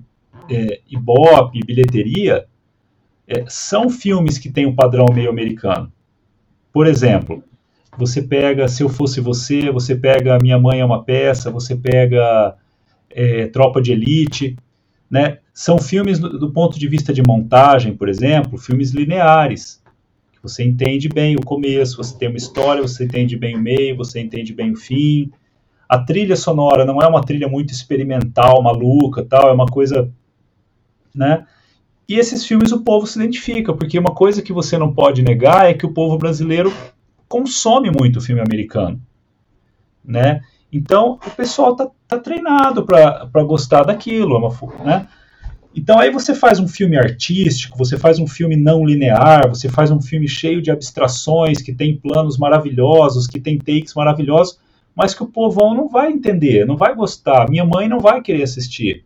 é, 0.47 0.81
ibope, 0.87 1.65
bilheteria, 1.65 2.45
é, 3.29 3.45
são 3.47 3.89
filmes 3.89 4.39
que 4.39 4.49
têm 4.49 4.65
um 4.65 4.75
padrão 4.75 5.05
meio 5.13 5.29
americano. 5.29 5.91
Por 6.73 6.87
exemplo, 6.87 7.43
você 7.95 8.23
pega 8.23 8.67
Se 8.67 8.81
Eu 8.81 8.89
Fosse 8.89 9.21
Você, 9.21 9.71
você 9.71 9.95
pega 9.95 10.39
Minha 10.41 10.57
Mãe 10.57 10.79
é 10.79 10.85
uma 10.85 11.03
Peça, 11.03 11.51
você 11.51 11.75
pega 11.75 12.55
é, 13.11 13.45
Tropa 13.47 13.81
de 13.81 13.91
Elite, 13.91 14.57
né? 15.09 15.37
São 15.53 15.77
filmes 15.77 16.17
do, 16.17 16.39
do, 16.39 16.51
ponto 16.51 16.79
de 16.79 16.87
vista 16.87 17.13
de 17.13 17.21
montagem, 17.21 17.95
por 17.95 18.09
exemplo, 18.09 18.57
filmes 18.57 18.91
lineares. 18.91 19.81
Você 20.41 20.63
entende 20.63 21.09
bem 21.09 21.35
o 21.35 21.41
começo, 21.41 21.97
você 21.97 22.17
tem 22.17 22.29
uma 22.29 22.37
história, 22.37 22.81
você 22.81 23.03
entende 23.03 23.35
bem 23.35 23.57
o 23.57 23.59
meio, 23.59 23.97
você 23.97 24.19
entende 24.19 24.53
bem 24.53 24.71
o 24.71 24.75
fim. 24.75 25.31
A 25.87 25.99
trilha 25.99 26.35
sonora 26.35 26.85
não 26.85 27.01
é 27.01 27.07
uma 27.07 27.21
trilha 27.21 27.47
muito 27.47 27.73
experimental, 27.73 28.63
maluca, 28.63 29.25
tal, 29.25 29.49
é 29.49 29.53
uma 29.53 29.65
coisa, 29.65 30.09
né? 31.13 31.45
E 32.09 32.15
esses 32.15 32.43
filmes 32.43 32.71
o 32.71 32.81
povo 32.81 33.05
se 33.05 33.19
identifica, 33.19 33.71
porque 33.71 33.99
uma 33.99 34.15
coisa 34.15 34.41
que 34.41 34.51
você 34.51 34.79
não 34.79 34.91
pode 34.91 35.21
negar 35.21 35.69
é 35.69 35.75
que 35.75 35.85
o 35.85 35.93
povo 35.93 36.17
brasileiro 36.17 36.73
consome 37.27 37.91
muito 37.91 38.19
filme 38.19 38.41
americano, 38.41 38.99
né? 40.03 40.41
Então, 40.73 41.19
o 41.23 41.29
pessoal 41.29 41.75
tá, 41.75 41.87
tá 42.07 42.17
treinado 42.17 42.83
para 42.83 43.43
gostar 43.43 43.83
daquilo, 43.83 44.35
é 44.35 44.39
uma, 44.39 44.83
né? 44.83 45.07
Então, 45.75 45.99
aí 45.99 46.09
você 46.09 46.33
faz 46.33 46.59
um 46.59 46.67
filme 46.67 46.97
artístico, 46.97 47.77
você 47.77 47.95
faz 47.95 48.17
um 48.17 48.25
filme 48.25 48.55
não 48.55 48.83
linear, 48.83 49.47
você 49.47 49.69
faz 49.69 49.91
um 49.91 50.01
filme 50.01 50.27
cheio 50.27 50.63
de 50.63 50.71
abstrações, 50.71 51.61
que 51.61 51.75
tem 51.75 51.95
planos 51.95 52.39
maravilhosos, 52.39 53.27
que 53.27 53.39
tem 53.39 53.59
takes 53.59 53.93
maravilhosos, 53.93 54.59
mas 54.95 55.13
que 55.13 55.21
o 55.21 55.27
povão 55.27 55.75
não 55.75 55.87
vai 55.87 56.11
entender, 56.11 56.65
não 56.65 56.75
vai 56.75 56.95
gostar. 56.95 57.47
Minha 57.47 57.65
mãe 57.65 57.87
não 57.87 57.99
vai 57.99 58.19
querer 58.19 58.41
assistir. 58.41 59.05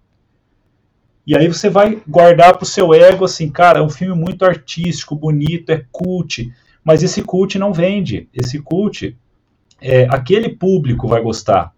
E 1.26 1.38
aí 1.38 1.48
você 1.48 1.70
vai 1.70 2.02
guardar 2.08 2.54
para 2.54 2.64
o 2.64 2.68
seu 2.68 2.94
ego 2.94 3.24
assim, 3.24 3.50
cara, 3.50 3.80
é 3.80 3.82
um 3.82 3.90
filme 3.90 4.20
muito 4.20 4.44
artístico, 4.44 5.16
bonito, 5.16 5.72
é 5.72 5.86
cult, 5.92 6.52
mas 6.84 7.02
esse 7.02 7.22
cult 7.22 7.58
não 7.58 7.72
vende. 7.72 8.28
Esse 8.34 8.60
cult 8.60 9.16
é, 9.82 10.06
aquele 10.10 10.50
público 10.50 11.08
vai 11.08 11.22
gostar, 11.22 11.74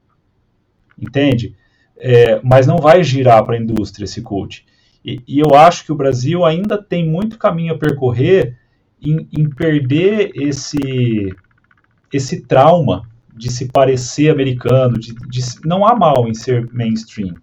entende? 1.00 1.56
É, 1.98 2.40
mas 2.44 2.68
não 2.68 2.78
vai 2.78 3.04
girar 3.04 3.44
para 3.44 3.56
a 3.56 3.60
indústria 3.60 4.06
esse 4.06 4.22
cult. 4.22 4.66
E, 5.04 5.22
e, 5.28 5.40
eu 5.40 5.54
acho 5.54 5.86
que 5.86 5.92
o 5.92 5.96
Brasil 5.96 6.44
ainda 6.44 6.82
tem 6.82 7.08
muito 7.08 7.38
caminho 7.38 7.74
a 7.74 7.78
percorrer 7.78 8.58
em, 9.00 9.28
em 9.32 9.48
perder 9.48 10.32
esse, 10.34 11.32
esse 12.12 12.42
trauma 12.42 13.08
de 13.36 13.52
se 13.52 13.68
parecer 13.68 14.32
americano, 14.32 14.98
de, 14.98 15.14
de, 15.30 15.42
não 15.64 15.86
há 15.86 15.96
mal 15.96 16.28
em 16.28 16.34
ser 16.34 16.68
mainstream. 16.72 17.36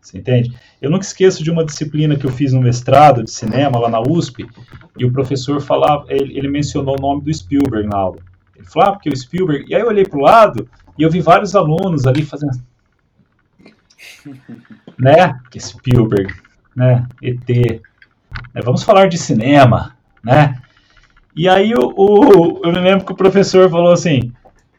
Você 0.00 0.18
entende? 0.18 0.54
Eu 0.82 0.90
nunca 0.90 1.04
esqueço 1.04 1.44
de 1.44 1.50
uma 1.50 1.64
disciplina 1.64 2.16
que 2.16 2.26
eu 2.26 2.30
fiz 2.32 2.52
no 2.52 2.60
mestrado 2.60 3.22
de 3.22 3.30
cinema 3.30 3.78
lá 3.78 3.88
na 3.88 4.00
USP, 4.00 4.44
e 4.98 5.04
o 5.04 5.12
professor 5.12 5.60
falava, 5.60 6.04
ele, 6.08 6.36
ele 6.36 6.48
mencionou 6.48 6.98
o 6.98 7.00
nome 7.00 7.22
do 7.22 7.32
Spielberg 7.32 7.88
na 7.88 7.96
aula. 7.96 8.18
Ele 8.56 8.66
falou, 8.66 8.88
ah, 8.88 8.92
porque 8.92 9.08
o 9.08 9.16
Spielberg. 9.16 9.64
E 9.68 9.74
aí 9.76 9.80
eu 9.80 9.86
olhei 9.86 10.04
para 10.04 10.18
o 10.18 10.22
lado 10.22 10.68
e 10.98 11.02
eu 11.04 11.10
vi 11.10 11.20
vários 11.20 11.54
alunos 11.54 12.04
ali 12.04 12.24
fazendo. 12.24 12.60
né? 14.98 15.40
Que 15.50 15.60
Spielberg, 15.60 16.34
né? 16.74 17.06
ET. 17.22 17.48
Né? 17.48 18.60
Vamos 18.64 18.82
falar 18.82 19.08
de 19.08 19.18
cinema, 19.18 19.96
né? 20.22 20.60
E 21.34 21.48
aí 21.48 21.74
o, 21.74 21.92
o, 21.96 22.60
eu 22.64 22.72
me 22.72 22.80
lembro 22.80 23.06
que 23.06 23.12
o 23.12 23.16
professor 23.16 23.70
falou 23.70 23.92
assim: 23.92 24.32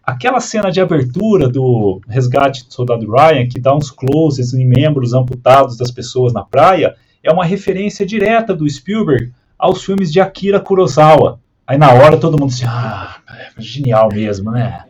aquela 0.03 0.39
cena 0.39 0.69
de 0.69 0.81
abertura 0.81 1.47
do 1.47 2.01
resgate 2.07 2.67
do 2.67 2.73
soldado 2.73 3.09
Ryan, 3.09 3.47
que 3.47 3.59
dá 3.59 3.75
uns 3.75 3.89
closes 3.89 4.53
em 4.53 4.65
membros 4.65 5.13
amputados 5.13 5.77
das 5.77 5.89
pessoas 5.89 6.33
na 6.33 6.43
praia, 6.43 6.95
é 7.23 7.31
uma 7.31 7.45
referência 7.45 8.05
direta 8.05 8.53
do 8.53 8.69
Spielberg 8.69 9.31
aos 9.57 9.83
filmes 9.83 10.11
de 10.11 10.19
Akira 10.19 10.59
Kurosawa. 10.59 11.39
Aí 11.65 11.77
na 11.77 11.93
hora 11.93 12.17
todo 12.17 12.37
mundo 12.37 12.51
assim, 12.51 12.65
ah, 12.67 13.17
genial 13.57 14.09
mesmo, 14.11 14.51
né? 14.51 14.83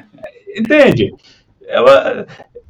Entende? 0.56 1.12
Ela, 1.66 2.26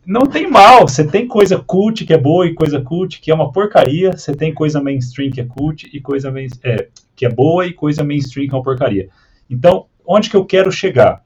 não 0.07 0.23
tem 0.23 0.51
mal. 0.51 0.89
Você 0.89 1.05
tem 1.05 1.29
coisa 1.29 1.59
cult 1.59 2.05
que 2.05 2.13
é 2.13 2.19
boa 2.19 2.47
e 2.47 2.55
coisa 2.55 2.81
cult 2.81 3.21
que 3.21 3.31
é 3.31 3.35
uma 3.35 3.53
porcaria. 3.53 4.13
Você 4.13 4.35
tem 4.35 4.53
coisa 4.53 4.83
mainstream 4.83 5.31
que 5.31 5.41
é 5.41 5.45
cult 5.45 5.89
e 5.93 6.01
coisa 6.01 6.31
main, 6.31 6.49
é, 6.65 6.89
que 7.15 7.27
é 7.27 7.29
boa 7.29 7.67
e 7.67 7.73
coisa 7.73 8.03
mainstream 8.03 8.49
que 8.49 8.55
é 8.55 8.57
uma 8.57 8.65
porcaria. 8.65 9.09
Então, 9.49 9.87
onde 10.07 10.31
que 10.31 10.37
eu 10.37 10.45
quero 10.45 10.73
chegar? 10.73 11.23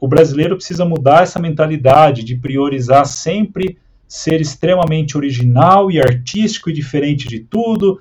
O 0.00 0.06
brasileiro 0.06 0.56
precisa 0.56 0.84
mudar 0.84 1.22
essa 1.22 1.38
mentalidade 1.38 2.22
de 2.22 2.36
priorizar 2.36 3.06
sempre 3.06 3.78
ser 4.06 4.40
extremamente 4.40 5.16
original 5.16 5.90
e 5.90 6.00
artístico 6.00 6.70
e 6.70 6.72
diferente 6.72 7.26
de 7.26 7.40
tudo. 7.40 8.00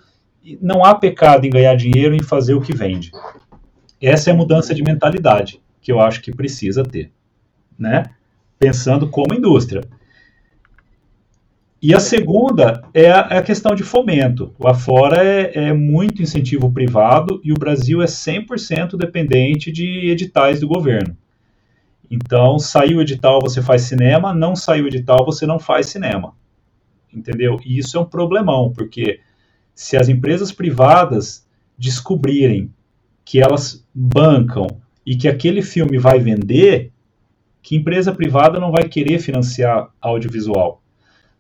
Não 0.62 0.84
há 0.84 0.94
pecado 0.94 1.46
em 1.46 1.50
ganhar 1.50 1.76
dinheiro 1.76 2.16
em 2.16 2.22
fazer 2.22 2.54
o 2.54 2.62
que 2.62 2.76
vende. 2.76 3.12
Essa 4.02 4.30
é 4.30 4.34
a 4.34 4.36
mudança 4.36 4.74
de 4.76 4.84
mentalidade 4.84 5.62
que 5.82 5.92
eu 5.92 6.00
acho 6.00 6.22
que 6.22 6.36
precisa 6.36 6.84
ter, 6.84 7.12
né? 7.78 8.06
Pensando 8.58 9.08
como 9.08 9.36
indústria. 9.36 9.82
E 11.80 11.94
a 11.94 12.00
segunda 12.00 12.82
é 12.92 13.12
a, 13.12 13.28
é 13.30 13.38
a 13.38 13.44
questão 13.44 13.76
de 13.76 13.84
fomento. 13.84 14.52
Lá 14.60 14.74
fora 14.74 15.24
é, 15.24 15.68
é, 15.68 15.74
muito 15.74 16.24
incentivo 16.24 16.72
privado 16.72 17.40
e 17.44 17.52
o 17.52 17.60
Brasil 17.60 18.02
é 18.02 18.06
100% 18.06 18.98
dependente 18.98 19.72
de 19.72 20.10
editais 20.10 20.60
do 20.60 20.68
governo. 20.68 21.16
Então, 22.10 22.60
saiu 22.60 22.98
o 22.98 23.02
edital, 23.02 23.40
você 23.42 23.62
faz 23.62 23.84
cinema, 23.84 24.34
não 24.34 24.56
saiu 24.56 24.86
o 24.86 24.88
edital, 24.88 25.26
você 25.26 25.46
não 25.46 25.60
faz 25.60 25.88
cinema. 25.88 26.34
Entendeu? 27.14 27.60
E 27.66 27.78
isso 27.78 27.98
é 27.98 28.00
um 28.02 28.06
problemão, 28.06 28.72
porque 28.74 29.20
se 29.74 29.98
as 29.98 30.10
empresas 30.10 30.52
privadas 30.52 31.48
descobrirem 31.78 32.74
que 33.24 33.42
elas 33.42 33.86
bancam 33.94 34.68
e 35.06 35.16
que 35.16 35.28
aquele 35.28 35.62
filme 35.62 35.98
vai 35.98 36.20
vender, 36.20 36.92
que 37.62 37.76
empresa 37.76 38.14
privada 38.14 38.60
não 38.60 38.72
vai 38.72 38.88
querer 38.88 39.20
financiar 39.20 39.90
audiovisual. 40.00 40.82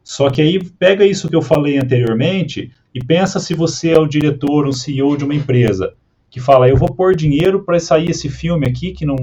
Só 0.03 0.29
que 0.29 0.41
aí 0.41 0.63
pega 0.63 1.05
isso 1.05 1.29
que 1.29 1.35
eu 1.35 1.41
falei 1.41 1.77
anteriormente 1.77 2.71
e 2.93 3.03
pensa 3.03 3.39
se 3.39 3.53
você 3.53 3.91
é 3.91 3.99
o 3.99 4.07
diretor, 4.07 4.67
um 4.67 4.71
CEO 4.71 5.17
de 5.17 5.23
uma 5.23 5.35
empresa 5.35 5.93
que 6.29 6.39
fala, 6.39 6.67
eu 6.67 6.75
vou 6.75 6.93
pôr 6.93 7.15
dinheiro 7.15 7.63
para 7.63 7.79
sair 7.79 8.09
esse 8.09 8.27
filme 8.27 8.67
aqui 8.67 8.91
que 8.91 9.05
não 9.05 9.15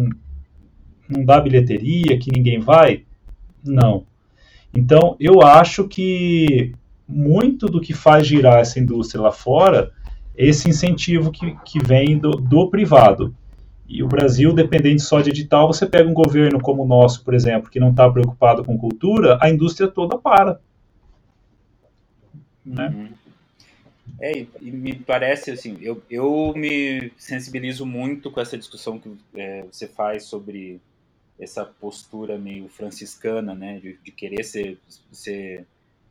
não 1.12 1.24
dá 1.24 1.40
bilheteria, 1.40 2.18
que 2.18 2.30
ninguém 2.32 2.58
vai. 2.58 3.04
Não. 3.62 4.04
Então, 4.74 5.16
eu 5.20 5.42
acho 5.42 5.86
que 5.86 6.72
muito 7.06 7.66
do 7.66 7.80
que 7.80 7.92
faz 7.92 8.26
girar 8.26 8.58
essa 8.58 8.80
indústria 8.80 9.20
lá 9.20 9.30
fora 9.30 9.92
esse 10.36 10.68
incentivo 10.68 11.30
que, 11.30 11.54
que 11.64 11.78
vem 11.78 12.18
do, 12.18 12.30
do 12.30 12.68
privado. 12.70 13.34
E 13.86 14.02
o 14.02 14.08
Brasil, 14.08 14.52
dependente 14.54 15.02
só 15.02 15.20
de 15.20 15.30
edital, 15.30 15.66
você 15.66 15.86
pega 15.86 16.08
um 16.08 16.14
governo 16.14 16.60
como 16.60 16.82
o 16.82 16.86
nosso, 16.86 17.22
por 17.22 17.34
exemplo, 17.34 17.70
que 17.70 17.78
não 17.78 17.90
está 17.90 18.10
preocupado 18.10 18.64
com 18.64 18.78
cultura, 18.78 19.38
a 19.40 19.50
indústria 19.50 19.88
toda 19.88 20.16
para. 20.16 20.60
Né? 22.64 22.88
Uhum. 22.88 23.08
É, 24.20 24.46
e 24.60 24.70
me 24.70 24.94
parece 24.94 25.50
assim, 25.50 25.76
eu, 25.80 26.00
eu 26.08 26.54
me 26.56 27.12
sensibilizo 27.18 27.84
muito 27.84 28.30
com 28.30 28.40
essa 28.40 28.56
discussão 28.56 28.98
que 28.98 29.10
é, 29.34 29.64
você 29.70 29.86
faz 29.86 30.24
sobre 30.24 30.80
essa 31.42 31.64
postura 31.64 32.38
meio 32.38 32.68
franciscana, 32.68 33.54
né, 33.54 33.80
de, 33.80 33.98
de 34.02 34.12
querer 34.12 34.44
ser, 34.44 34.78
ser 35.10 35.66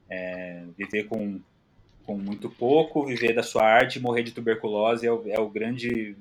é, 0.10 0.64
viver 0.78 1.06
com 1.06 1.40
com 2.04 2.18
muito 2.18 2.50
pouco, 2.50 3.06
viver 3.06 3.34
da 3.34 3.44
sua 3.44 3.64
arte 3.64 4.00
morrer 4.00 4.24
de 4.24 4.32
tuberculose 4.32 5.06
é 5.06 5.12
o, 5.12 5.24
é 5.28 5.40
o 5.40 5.50
grande 5.50 6.16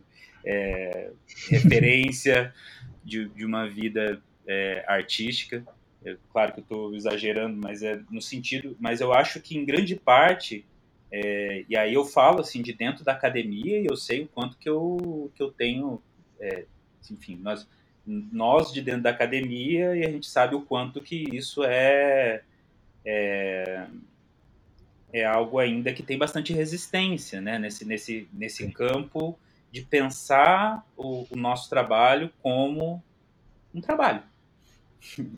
é, 0.44 1.11
referência 1.48 2.54
de, 3.04 3.28
de, 3.28 3.44
uma 3.44 3.68
vida 3.68 4.22
é, 4.46 4.84
artística. 4.86 5.64
É, 6.04 6.16
claro 6.32 6.52
que 6.52 6.61
eu 6.61 6.62
estou 6.62 6.94
exagerando, 6.94 7.58
mas 7.61 7.82
é 7.82 8.00
no 8.11 8.20
sentido. 8.20 8.76
Mas 8.78 9.00
eu 9.00 9.12
acho 9.12 9.40
que 9.40 9.56
em 9.56 9.64
grande 9.64 9.96
parte, 9.96 10.64
é, 11.11 11.64
e 11.68 11.76
aí 11.76 11.94
eu 11.94 12.04
falo 12.04 12.40
assim 12.40 12.62
de 12.62 12.72
dentro 12.72 13.04
da 13.04 13.12
academia 13.12 13.80
e 13.80 13.86
eu 13.86 13.96
sei 13.96 14.22
o 14.22 14.28
quanto 14.28 14.56
que 14.58 14.68
eu, 14.68 15.30
que 15.34 15.42
eu 15.42 15.50
tenho, 15.50 16.00
é, 16.38 16.64
enfim, 17.11 17.38
nós 17.42 17.66
nós 18.07 18.72
de 18.72 18.80
dentro 18.82 19.03
da 19.03 19.11
academia 19.11 19.96
e 19.96 20.05
a 20.05 20.11
gente 20.11 20.28
sabe 20.28 20.55
o 20.55 20.62
quanto 20.62 21.01
que 21.01 21.36
isso 21.36 21.62
é, 21.64 22.42
é, 23.05 23.86
é 25.12 25.24
algo 25.24 25.59
ainda 25.59 25.92
que 25.92 26.03
tem 26.03 26.18
bastante 26.18 26.53
resistência 26.53 27.40
né? 27.40 27.59
nesse, 27.59 27.84
nesse, 27.84 28.28
nesse 28.32 28.70
campo 28.72 29.38
de 29.70 29.82
pensar 29.82 30.84
o, 30.96 31.26
o 31.30 31.36
nosso 31.36 31.68
trabalho 31.70 32.30
como 32.42 33.03
um 33.74 33.80
trabalho 33.80 34.22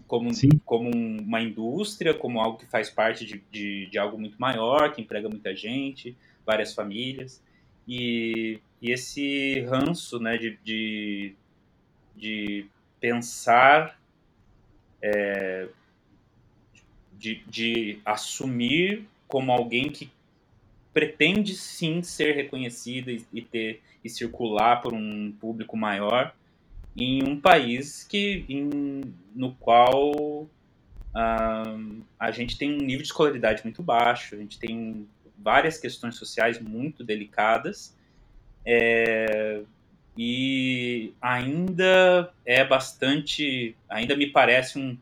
como, 0.07 0.31
como 0.65 0.91
uma 0.91 1.41
indústria, 1.41 2.13
como 2.13 2.41
algo 2.41 2.59
que 2.59 2.67
faz 2.67 2.91
parte 2.91 3.25
de, 3.25 3.43
de, 3.51 3.87
de, 3.87 3.99
algo 3.99 4.19
muito 4.19 4.37
maior, 4.39 4.93
que 4.93 5.01
emprega 5.01 5.29
muita 5.29 5.55
gente, 5.55 6.17
várias 6.45 6.75
famílias. 6.75 7.43
E, 7.87 8.61
e 8.81 8.91
esse 8.91 9.61
ranço 9.63 10.19
né, 10.19 10.37
de, 10.37 10.59
de, 10.65 11.35
de 12.17 12.67
pensar, 13.01 13.99
é, 15.01 15.69
de, 17.13 17.43
de 17.47 17.99
assumir 18.05 19.07
como 19.27 19.51
alguém 19.51 19.91
que 19.91 20.11
pretende 20.93 21.55
sim 21.55 22.03
ser 22.03 22.35
reconhecido 22.35 23.11
e, 23.11 23.43
ter 23.43 23.81
e 24.05 24.09
circular 24.09 24.83
por 24.83 24.93
um 24.93 25.33
público 25.33 25.77
maior 25.77 26.35
em 26.97 27.23
um 27.23 27.41
país 27.41 28.05
que 28.05 28.45
em, 28.49 29.15
no 29.35 29.55
qual 29.55 30.47
a 32.19 32.31
gente 32.31 32.57
tem 32.57 32.73
um 32.73 32.79
nível 32.79 33.03
de 33.03 33.09
escolaridade 33.09 33.63
muito 33.65 33.83
baixo, 33.83 34.35
a 34.35 34.39
gente 34.39 34.59
tem 34.59 35.07
várias 35.39 35.77
questões 35.77 36.17
sociais 36.17 36.59
muito 36.59 37.05
delicadas 37.05 37.95
é, 38.65 39.63
e 40.17 41.15
ainda 41.21 42.33
é 42.45 42.65
bastante, 42.65 43.75
ainda 43.89 44.15
me 44.15 44.27
parece 44.27 44.79
um, 44.79 44.97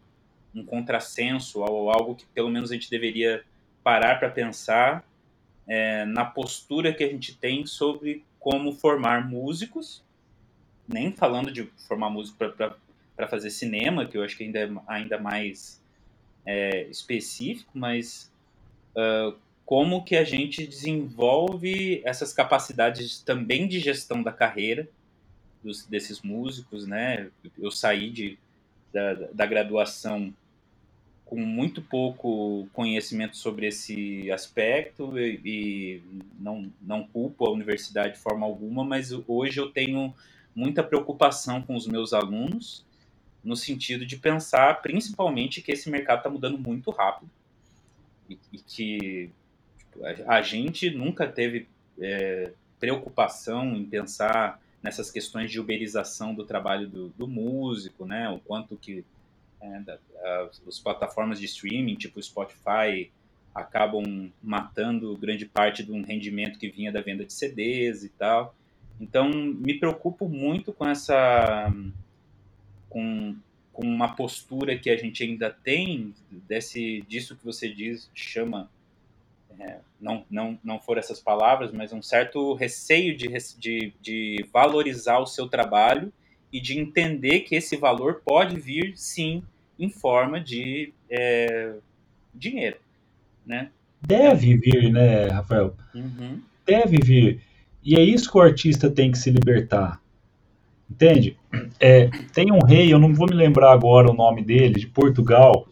um 0.55 0.65
contrassenso 0.65 1.61
ou 1.61 1.91
algo 1.91 2.15
que 2.15 2.25
pelo 2.27 2.49
menos 2.49 2.71
a 2.71 2.75
gente 2.75 2.91
deveria 2.91 3.45
parar 3.83 4.19
para 4.19 4.31
pensar 4.31 5.05
é, 5.67 6.05
na 6.05 6.25
postura 6.25 6.93
que 6.93 7.03
a 7.03 7.09
gente 7.09 7.37
tem 7.37 7.67
sobre 7.67 8.25
como 8.39 8.73
formar 8.73 9.29
músicos. 9.29 10.03
Nem 10.87 11.13
falando 11.13 11.53
de 11.53 11.65
formar 11.89 12.11
músico 12.11 12.39
para 12.39 13.29
fazer 13.29 13.51
cinema, 13.51 14.07
que 14.07 14.17
eu 14.17 14.25
acho 14.25 14.37
que 14.37 14.45
ainda 14.45 14.59
é 14.61 14.71
ainda 14.89 15.19
mais 15.19 15.81
é, 16.45 16.83
específico, 16.85 17.71
mas 17.75 18.33
uh, 18.97 19.37
como 19.65 20.03
que 20.05 20.17
a 20.17 20.25
gente 20.25 20.67
desenvolve 20.67 22.03
essas 22.05 22.33
capacidades 22.33 23.21
também 23.21 23.69
de 23.69 23.79
gestão 23.79 24.21
da 24.21 24.33
carreira 24.33 24.89
dos, 25.63 25.85
desses 25.87 26.23
músicos, 26.23 26.87
né? 26.87 27.31
Eu 27.59 27.71
saí 27.71 28.11
de, 28.11 28.39
da, 28.93 29.15
da 29.15 29.47
graduação 29.47 30.33
com 31.25 31.37
muito 31.37 31.81
pouco 31.81 32.69
conhecimento 32.73 33.37
sobre 33.37 33.67
esse 33.69 34.31
aspecto 34.33 35.17
e, 35.17 35.41
e, 35.45 36.03
não, 36.41 36.73
não 36.83 37.07
culpo 37.07 37.47
a 37.47 37.53
universidade 37.53 38.15
de 38.15 38.21
forma 38.21 38.45
alguma, 38.45 38.83
mas 38.83 39.13
hoje 39.29 39.61
eu 39.61 39.71
tenho 39.71 40.13
muita 40.53 40.83
preocupação 40.83 41.63
com 41.63 41.77
os 41.77 41.87
meus 41.87 42.13
alunos, 42.13 42.85
no 43.45 43.55
sentido 43.55 44.05
de 44.05 44.17
pensar 44.17 44.83
principalmente 44.83 45.63
que 45.63 45.71
esse 45.71 45.89
mercado 45.89 46.19
está 46.19 46.29
mudando 46.29 46.59
muito 46.59 46.91
rápido 46.91 47.31
e, 48.29 48.37
e 48.53 48.59
que 48.59 49.31
tipo, 49.79 50.05
a, 50.05 50.37
a, 50.37 50.43
gente 50.43 50.91
nunca 50.91 51.29
teve 51.29 51.69
é, 52.01 52.53
preocupação 52.81 53.77
em 53.77 53.85
pensar 53.85 54.61
nessas 54.83 55.11
questões 55.11 55.51
de 55.51 55.61
uberização 55.61 56.35
do 56.35 56.45
trabalho 56.45 56.89
do, 56.89 57.09
do 57.11 57.28
músico, 57.28 58.07
né? 58.07 58.28
O 58.28 58.39
quanto 58.39 58.76
que 58.76 59.05
é, 59.61 59.81
da, 59.81 59.99
as 60.66 60.78
plataformas 60.78 61.39
de 61.39 61.47
streaming, 61.47 61.97
tipo 61.97 62.22
Spotify, 62.22 63.11
acabam 63.55 64.31
matando 64.43 65.16
grande 65.16 65.45
parte 65.45 65.83
de 65.83 65.93
um 65.93 66.03
rendimento 66.03 66.59
que 66.59 66.68
vinha 66.68 66.93
da 66.93 67.01
venda 67.01 67.24
de 67.24 67.33
CDs 67.33 68.05
e 68.05 68.09
tal. 68.09 68.55
Então, 69.01 69.31
me 69.31 69.78
preocupo 69.78 70.28
muito 70.28 70.72
com 70.72 70.87
essa. 70.87 71.72
com, 72.89 73.37
com 73.72 73.87
uma 73.87 74.14
postura 74.14 74.78
que 74.78 74.91
a 74.91 74.97
gente 74.97 75.22
ainda 75.22 75.51
tem, 75.51 76.14
desse, 76.31 77.03
disso 77.09 77.37
que 77.37 77.45
você 77.45 77.68
diz, 77.68 78.11
chama. 78.14 78.70
É, 79.59 79.79
não, 80.01 80.25
não, 80.31 80.59
não 80.63 80.81
foram 80.81 81.01
essas 81.01 81.21
palavras, 81.21 81.73
mas 81.73 81.93
um 81.93 82.03
certo 82.03 82.55
receio 82.55 83.17
de, 83.17 83.29
de, 83.59 83.93
de 84.01 84.47
valorizar 84.53 85.19
o 85.19 85.27
seu 85.27 85.49
trabalho 85.49 86.13
e 86.53 86.61
de 86.61 86.79
entender 86.79 87.41
que 87.41 87.55
esse 87.55 87.77
valor 87.77 88.23
pode 88.25 88.59
vir, 88.59 88.95
sim, 88.97 89.43
em 89.79 89.89
forma 89.89 90.41
de 90.41 90.93
é, 91.09 91.75
dinheiro, 92.35 92.77
né? 93.47 93.71
Deve 94.01 94.57
vir, 94.57 94.91
né, 94.91 95.29
Rafael? 95.29 95.75
Uhum. 95.95 96.41
Deve 96.67 96.99
vir. 96.99 97.43
E 97.83 97.97
é 97.97 98.03
isso 98.03 98.31
que 98.31 98.39
o 98.39 98.43
artista 98.43 98.91
tem 98.91 99.11
que 99.11 99.19
se 99.19 99.31
libertar. 99.31 100.01
Entende? 100.91 101.37
É, 101.79 102.09
tem 102.35 102.53
um 102.53 102.65
rei, 102.65 102.93
eu 102.93 102.99
não 102.99 103.15
vou 103.15 103.27
me 103.29 103.35
lembrar 103.35 103.73
agora 103.73 104.11
o 104.11 104.15
nome 104.15 104.43
dele, 104.43 104.81
de 104.81 104.87
Portugal, 104.87 105.69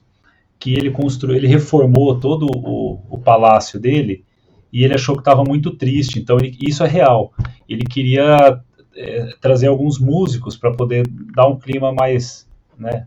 que 0.59 0.75
ele 0.75 0.91
construiu, 0.91 1.37
ele 1.37 1.47
reformou 1.47 2.19
todo 2.19 2.47
o, 2.47 3.01
o 3.09 3.19
palácio 3.19 3.79
dele 3.79 4.25
e 4.73 4.85
ele 4.85 4.95
achou 4.95 5.15
que 5.15 5.21
estava 5.21 5.45
muito 5.45 5.71
triste. 5.77 6.19
Então 6.19 6.37
ele, 6.39 6.57
isso 6.61 6.83
é 6.85 6.89
real. 6.89 7.33
Ele 7.69 7.85
queria 7.85 8.61
é, 8.97 9.35
trazer 9.41 9.69
alguns 9.69 9.99
músicos 9.99 10.57
para 10.57 10.73
poder 10.73 11.07
dar 11.35 11.47
um 11.47 11.57
clima 11.57 11.93
mais 11.93 12.49
né, 12.77 13.07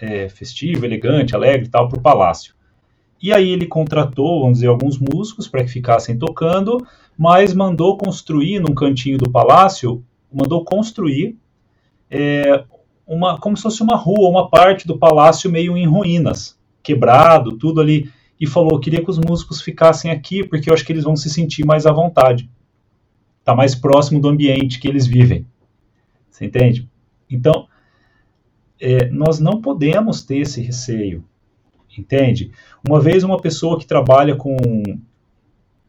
é, 0.00 0.28
festivo, 0.28 0.84
elegante, 0.84 1.34
alegre, 1.34 1.68
tal, 1.68 1.88
para 1.88 1.98
o 1.98 2.02
palácio. 2.02 2.54
E 3.20 3.32
aí 3.32 3.48
ele 3.50 3.66
contratou, 3.66 4.42
vamos 4.42 4.58
dizer, 4.58 4.68
alguns 4.68 4.98
músicos 4.98 5.48
para 5.48 5.64
que 5.64 5.70
ficassem 5.70 6.18
tocando, 6.18 6.78
mas 7.16 7.54
mandou 7.54 7.96
construir 7.96 8.60
num 8.60 8.74
cantinho 8.74 9.16
do 9.16 9.30
palácio, 9.30 10.04
mandou 10.32 10.64
construir 10.64 11.36
é, 12.10 12.64
uma, 13.06 13.38
como 13.38 13.56
se 13.56 13.62
fosse 13.62 13.82
uma 13.82 13.96
rua, 13.96 14.28
uma 14.28 14.48
parte 14.50 14.86
do 14.86 14.98
palácio 14.98 15.50
meio 15.50 15.76
em 15.76 15.86
ruínas, 15.86 16.58
quebrado, 16.84 17.58
tudo 17.58 17.80
ali, 17.80 18.08
e 18.40 18.46
falou: 18.46 18.78
queria 18.78 19.02
que 19.02 19.10
os 19.10 19.18
músicos 19.18 19.60
ficassem 19.60 20.12
aqui 20.12 20.46
porque 20.46 20.70
eu 20.70 20.74
acho 20.74 20.84
que 20.84 20.92
eles 20.92 21.02
vão 21.02 21.16
se 21.16 21.28
sentir 21.28 21.66
mais 21.66 21.86
à 21.86 21.92
vontade, 21.92 22.48
tá 23.42 23.56
mais 23.56 23.74
próximo 23.74 24.20
do 24.20 24.28
ambiente 24.28 24.78
que 24.78 24.86
eles 24.86 25.06
vivem. 25.06 25.44
Você 26.30 26.44
entende? 26.44 26.88
Então, 27.28 27.66
é, 28.80 29.08
nós 29.08 29.40
não 29.40 29.60
podemos 29.60 30.22
ter 30.22 30.38
esse 30.38 30.60
receio 30.60 31.24
entende? 32.00 32.50
Uma 32.86 33.00
vez 33.00 33.24
uma 33.24 33.40
pessoa 33.40 33.78
que 33.78 33.86
trabalha 33.86 34.36
com, 34.36 34.56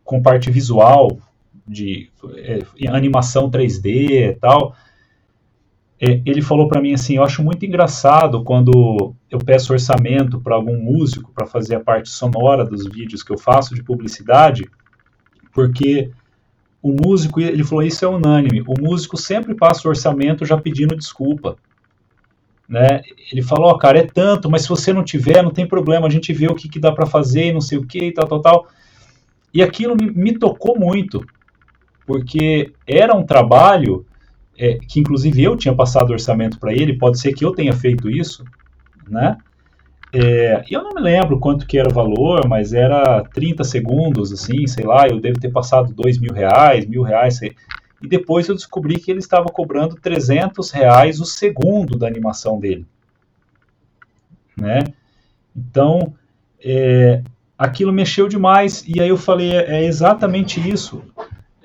com 0.04 0.22
parte 0.22 0.50
visual, 0.50 1.18
de 1.68 2.12
é, 2.36 2.88
animação 2.89 3.50
3D 3.50 3.86
e 3.86 4.34
tal, 4.36 4.76
é, 6.00 6.22
ele 6.26 6.41
falou 6.41 6.68
para 6.68 6.82
mim 6.82 6.93
assim, 6.93 7.16
eu 7.16 7.24
acho 7.24 7.43
muito 7.43 7.66
engraçado 7.66 8.43
quando 8.43 9.14
eu 9.30 9.39
peço 9.39 9.74
orçamento 9.74 10.39
para 10.39 10.56
algum 10.56 10.78
músico 10.78 11.32
para 11.34 11.46
fazer 11.46 11.76
a 11.76 11.80
parte 11.80 12.10
sonora 12.10 12.66
dos 12.66 12.86
vídeos 12.86 13.24
que 13.24 13.32
eu 13.32 13.38
faço 13.38 13.74
de 13.74 13.84
publicidade, 13.84 14.70
porque 15.54 16.12
o 16.82 16.91
músico, 16.91 17.39
ele 17.39 17.64
falou, 17.64 17.84
isso 17.84 18.06
é 18.06 18.08
unânime, 18.08 18.62
o 18.68 18.74
músico 18.80 19.18
sempre 19.18 19.56
passa 19.56 19.88
o 19.88 19.89
orçamento 19.89 20.46
já 20.46 20.58
pedindo 20.58 20.96
desculpa 20.96 21.58
né? 22.68 23.02
Ele 23.32 23.41
falou, 23.41 23.72
oh, 23.72 23.78
cara, 23.78 24.00
é 24.00 24.06
tanto, 24.06 24.50
mas 24.50 24.64
se 24.64 24.70
você 24.70 24.91
não 24.91 25.04
tiver, 25.04 25.43
não 25.43 25.52
tem 25.52 25.68
problema, 25.68 26.08
a 26.08 26.10
gente 26.10 26.34
vê 26.34 26.48
o 26.48 26.56
que, 26.56 26.68
que 26.68 26.80
dá 26.80 26.91
para 26.91 27.06
fazer, 27.06 27.54
não 27.54 27.62
sei 27.62 27.78
o 27.78 27.86
que, 27.86 28.12
tal, 28.12 28.28
tal, 28.28 28.41
tal. 28.41 28.68
E 29.54 29.62
aquilo 29.62 29.96
me, 29.96 30.12
me 30.12 30.38
tocou 30.38 30.78
muito, 30.78 31.26
porque 32.06 32.74
era 32.86 33.16
um 33.16 33.24
trabalho 33.24 34.06
é, 34.58 34.78
que, 34.78 34.99
inclusive, 34.99 35.43
eu 35.43 35.56
tinha 35.56 35.76
passado 35.76 36.12
orçamento 36.12 36.60
para 36.60 36.74
ele, 36.74 36.97
pode 36.97 37.20
ser 37.20 37.34
que 37.34 37.43
eu 37.43 37.51
tenha 37.51 37.74
feito 37.74 38.10
isso, 38.10 38.43
né? 39.08 39.38
É, 40.14 40.64
eu 40.70 40.82
não 40.82 40.91
me 40.91 41.01
lembro 41.01 41.39
quanto 41.39 41.68
que 41.68 41.78
era 41.78 41.89
o 41.89 41.93
valor, 41.93 42.47
mas 42.47 42.72
era 42.72 43.22
30 43.34 43.66
segundos, 43.66 44.32
assim, 44.32 44.66
sei 44.66 44.86
lá, 44.86 45.08
eu 45.08 45.20
devo 45.20 45.39
ter 45.39 45.51
passado 45.51 45.93
dois 45.93 46.18
mil 46.18 46.34
reais, 46.34 46.86
mil 46.86 47.01
reais, 47.01 47.38
sei, 47.38 47.53
e 48.01 48.08
depois 48.08 48.47
eu 48.47 48.56
descobri 48.56 48.97
que 48.97 49.12
ele 49.12 49.20
estava 49.20 49.45
cobrando 49.45 49.95
300 49.95 50.72
reais 50.72 51.20
o 51.20 51.26
segundo 51.26 51.97
da 51.97 52.08
animação 52.08 52.60
dele. 52.60 52.86
Né? 54.56 54.80
Então, 55.53 56.14
é, 56.64 57.22
aquilo 57.58 57.91
mexeu 57.91 58.30
demais, 58.30 58.86
e 58.88 59.01
aí 59.01 59.10
eu 59.10 59.18
falei, 59.18 59.51
é, 59.51 59.82
é 59.82 59.86
exatamente 59.86 60.60
isso. 60.60 61.03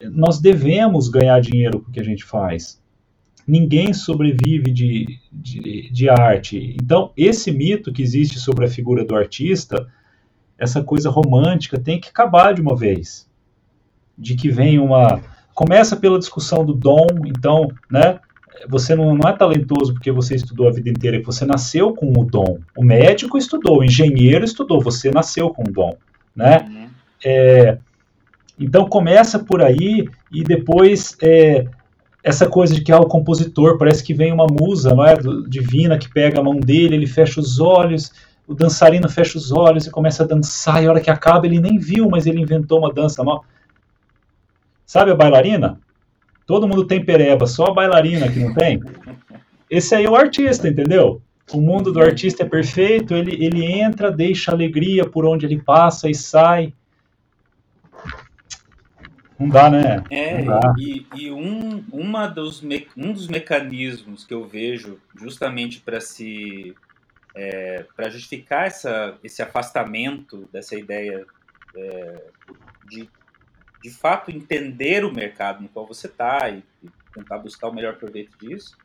Nós 0.03 0.41
devemos 0.41 1.09
ganhar 1.09 1.41
dinheiro 1.41 1.81
com 1.81 1.91
o 1.91 1.93
que 1.93 2.01
a 2.01 2.05
gente 2.05 2.25
faz. 2.25 2.80
Ninguém 3.51 3.93
sobrevive 3.93 4.71
de, 4.71 5.19
de, 5.33 5.91
de 5.91 6.09
arte. 6.09 6.77
Então, 6.83 7.13
esse 7.17 7.51
mito 7.51 7.93
que 7.93 8.03
existe 8.03 8.39
sobre 8.39 8.65
a 8.65 8.69
figura 8.69 9.05
do 9.05 9.17
artista, 9.17 9.89
essa 10.59 10.83
coisa 10.83 11.11
romântica, 11.11 11.79
tem 11.79 12.01
que 12.01 12.09
acabar 12.09 12.55
de 12.55 12.61
uma 12.61 12.77
vez. 12.77 13.29
De 14.17 14.35
que 14.35 14.51
vem 14.51 14.79
uma, 14.79 15.21
Começa 15.61 15.95
pela 15.95 16.19
discussão 16.19 16.65
do 16.65 16.73
dom, 16.73 17.07
então, 17.27 17.71
né? 17.91 18.19
você 18.67 18.95
não, 18.95 19.15
não, 19.15 19.29
é 19.29 19.33
talentoso 19.35 19.93
porque 19.93 20.11
você 20.11 20.35
estudou 20.35 20.69
a 20.69 20.73
vida 20.73 20.89
inteira, 20.89 21.23
você 21.23 21.45
nasceu 21.45 21.93
com 21.93 22.11
o 22.17 22.25
dom. 22.25 22.59
O 22.75 22.83
médico 22.83 23.37
estudou, 23.37 23.81
o 23.81 23.85
engenheiro 23.85 24.43
estudou, 24.43 24.81
você 24.81 25.11
nasceu 25.11 25.51
com 25.51 25.63
o 25.63 25.71
dom, 25.71 25.97
né? 26.35 26.67
Uhum. 26.67 26.89
É, 27.25 27.79
então 28.59 28.89
começa 28.89 29.39
por 29.39 29.63
aí 29.63 30.09
e 30.33 30.43
depois 30.43 31.17
é, 31.23 31.67
essa 32.23 32.49
coisa 32.49 32.75
de 32.75 32.83
que 32.83 32.93
ah, 32.93 32.99
o 32.99 33.07
compositor 33.07 33.79
parece 33.79 34.05
que 34.05 34.13
vem 34.13 34.33
uma 34.33 34.47
musa, 34.47 34.95
não 34.95 35.05
é, 35.05 35.15
divina 35.49 35.99
que 35.99 36.13
pega 36.13 36.41
a 36.41 36.45
mão 36.45 36.59
dele, 36.59 36.95
ele 36.95 37.07
fecha 37.07 37.41
os 37.41 37.59
olhos, 37.59 38.13
o 38.47 38.55
dançarino 38.55 39.09
fecha 39.09 39.39
os 39.39 39.53
olhos 39.53 39.87
e 39.87 39.91
começa 39.91 40.23
a 40.23 40.27
dançar 40.27 40.83
e 40.83 40.87
a 40.87 40.91
hora 40.91 41.01
que 41.01 41.11
acaba 41.11 41.47
ele 41.47 41.61
nem 41.61 41.79
viu, 41.79 42.09
mas 42.11 42.27
ele 42.27 42.41
inventou 42.41 42.79
uma 42.79 42.93
dança 42.93 43.23
nova. 43.23 43.45
Sabe 44.85 45.13
a 45.13 45.15
bailarina? 45.15 45.81
Todo 46.47 46.67
mundo 46.67 46.85
tem 46.85 47.05
pereba, 47.05 47.47
só 47.47 47.67
a 47.67 47.75
bailarina 47.75 48.29
que 48.29 48.41
não 48.41 48.53
tem. 48.53 48.83
Esse 49.71 49.95
aí 49.95 50.05
é 50.05 50.11
o 50.11 50.17
artista, 50.17 50.69
entendeu? 50.69 51.23
O 51.53 51.61
mundo 51.61 51.93
do 51.93 52.01
artista 52.01 52.43
é 52.43 52.47
perfeito, 52.47 53.15
ele, 53.15 53.45
ele 53.45 53.65
entra, 53.65 54.11
deixa 54.11 54.51
alegria 54.51 55.05
por 55.05 55.25
onde 55.25 55.47
ele 55.47 55.63
passa 55.63 56.11
e 56.11 56.15
sai. 56.15 56.75
Não 59.41 59.49
dá, 59.49 59.71
né? 59.71 60.05
É, 60.11 60.43
dá. 60.43 60.75
e, 60.79 61.07
e 61.17 61.31
um, 61.31 61.83
uma 61.91 62.27
dos 62.27 62.61
me, 62.61 62.87
um 62.95 63.11
dos 63.11 63.27
mecanismos 63.27 64.23
que 64.23 64.35
eu 64.35 64.47
vejo 64.47 65.01
justamente 65.17 65.81
para 65.81 65.99
se 65.99 66.77
é, 67.35 67.87
para 67.97 68.11
justificar 68.11 68.67
essa, 68.67 69.17
esse 69.25 69.41
afastamento 69.41 70.47
dessa 70.53 70.77
ideia 70.77 71.25
é, 71.75 72.23
de 72.87 73.09
de 73.83 73.89
fato 73.89 74.31
entender 74.31 75.07
o 75.07 75.13
mercado 75.13 75.63
no 75.63 75.69
qual 75.71 75.87
você 75.87 76.07
está 76.07 76.51
e, 76.51 76.63
e, 76.83 76.91
tentar 77.15 77.39
buscar 77.39 77.69
o 77.69 77.73
melhor 77.73 77.97
proveito 77.97 78.37
disso. 78.39 78.77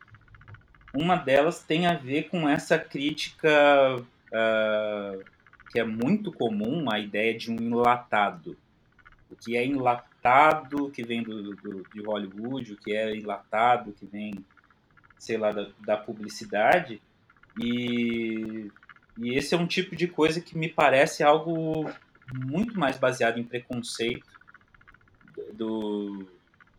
Uma 0.93 1.17
delas 1.17 1.63
tem 1.63 1.85
a 1.85 1.95
ver 1.95 2.29
com 2.29 2.47
essa 2.47 2.79
crítica 2.79 3.49
uh, 3.97 5.23
que 5.69 5.81
é 5.81 5.83
muito 5.83 6.31
comum, 6.31 6.89
a 6.89 6.97
ideia 6.97 7.37
de 7.37 7.51
um 7.51 7.57
enlatado. 7.57 8.57
O 9.29 9.35
que 9.35 9.57
é 9.57 9.65
enlatado 9.65 10.14
que 10.93 11.03
vem 11.03 11.23
do, 11.23 11.55
do, 11.55 11.83
de 11.93 12.01
Hollywood, 12.01 12.73
o 12.73 12.77
que 12.77 12.95
é 12.95 13.15
enlatado 13.15 13.93
que 13.93 14.05
vem, 14.05 14.33
sei 15.17 15.37
lá, 15.37 15.51
da, 15.51 15.67
da 15.85 15.97
publicidade. 15.97 17.01
E, 17.61 18.69
e 19.17 19.33
esse 19.37 19.53
é 19.53 19.57
um 19.57 19.67
tipo 19.67 19.95
de 19.95 20.07
coisa 20.07 20.41
que 20.41 20.57
me 20.57 20.69
parece 20.69 21.23
algo 21.23 21.89
muito 22.33 22.79
mais 22.79 22.97
baseado 22.97 23.37
em 23.37 23.43
preconceito 23.43 24.27
do, 25.53 26.27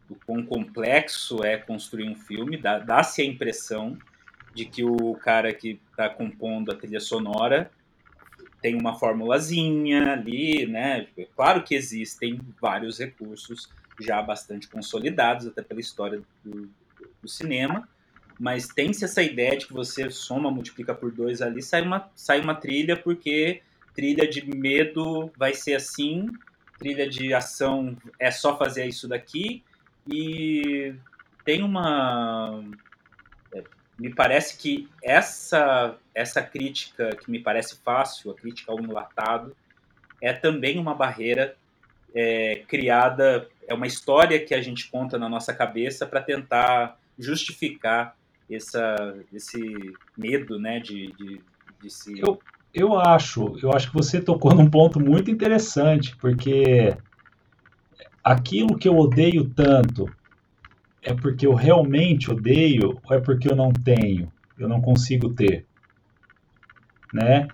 do 0.09 0.17
quão 0.27 0.45
complexo 0.45 1.45
é 1.45 1.57
construir 1.57 2.09
um 2.09 2.17
filme, 2.17 2.57
dá-se 2.57 3.23
a 3.23 3.25
impressão 3.25 3.97
de 4.55 4.65
que 4.65 4.83
o 4.83 5.15
cara 5.15 5.53
que 5.53 5.79
está 5.91 6.09
compondo 6.09 6.73
a 6.73 6.75
trilha 6.75 7.01
sonora 7.01 7.71
tem 8.67 8.75
uma 8.75 8.99
formulazinha 8.99 10.15
ali, 10.15 10.67
né? 10.67 11.07
Claro 11.37 11.63
que 11.63 11.73
existem 11.73 12.41
vários 12.61 12.99
recursos 12.99 13.71
já 14.01 14.21
bastante 14.21 14.67
consolidados, 14.67 15.47
até 15.47 15.63
pela 15.63 15.79
história 15.79 16.21
do, 16.45 16.69
do 17.23 17.29
cinema, 17.29 17.89
mas 18.41 18.67
tem-se 18.67 19.05
essa 19.05 19.23
ideia 19.23 19.57
de 19.57 19.69
que 19.69 19.73
você 19.73 20.11
soma, 20.11 20.51
multiplica 20.51 20.93
por 20.93 21.13
dois 21.13 21.41
ali, 21.41 21.63
sai 21.63 21.83
uma, 21.83 22.11
sai 22.17 22.41
uma 22.41 22.57
trilha, 22.57 22.97
porque 22.97 23.63
trilha 23.95 24.29
de 24.29 24.45
medo 24.45 25.31
vai 25.37 25.55
ser 25.55 25.75
assim, 25.75 26.29
trilha 26.77 27.09
de 27.09 27.33
ação 27.33 27.97
é 28.19 28.33
só 28.33 28.59
fazer 28.59 28.85
isso 28.87 29.07
daqui 29.07 29.63
e 30.09 30.93
tem 31.45 31.63
uma 31.63 32.65
me 33.99 34.13
parece 34.13 34.57
que 34.57 34.89
essa 35.03 35.97
essa 36.15 36.43
crítica 36.43 37.11
que 37.17 37.31
me 37.31 37.39
parece 37.39 37.77
fácil 37.85 38.31
a 38.31 38.35
crítica 38.35 38.73
ao 38.73 38.81
enlatado 38.81 39.57
é 40.21 40.33
também 40.33 40.79
uma 40.79 40.95
barreira 40.95 41.57
é, 42.15 42.63
criada 42.69 43.49
é 43.67 43.75
uma 43.75 43.87
história 43.87 44.45
que 44.45 44.55
a 44.55 44.61
gente 44.61 44.91
conta 44.91 45.19
na 45.19 45.29
nossa 45.29 45.53
cabeça 45.53 46.07
para 46.07 46.21
tentar 46.21 46.99
justificar 47.19 48.17
essa, 48.51 49.17
esse 49.33 49.61
medo 50.17 50.59
né 50.59 50.79
de, 50.79 51.13
de, 51.13 51.41
de 51.83 51.91
se 51.91 52.19
eu, 52.21 52.39
eu 52.77 52.99
acho, 52.99 53.59
eu 53.63 53.73
acho 53.73 53.89
que 53.89 53.95
você 53.95 54.21
tocou 54.21 54.55
num 54.55 54.69
ponto 54.69 55.01
muito 55.01 55.31
interessante, 55.31 56.15
porque 56.17 56.95
aquilo 58.23 58.77
que 58.77 58.87
eu 58.87 58.99
odeio 58.99 59.49
tanto 59.49 60.07
é 61.07 61.15
porque 61.15 61.47
eu 61.47 61.55
realmente 61.55 62.33
odeio 62.33 63.01
ou 63.05 63.17
é 63.17 63.21
porque 63.21 63.49
eu 63.49 63.55
não 63.55 63.73
tenho, 63.73 64.31
eu 64.59 64.69
não 64.69 64.81
consigo 64.81 65.33
ter, 65.33 65.65
né? 67.15 67.47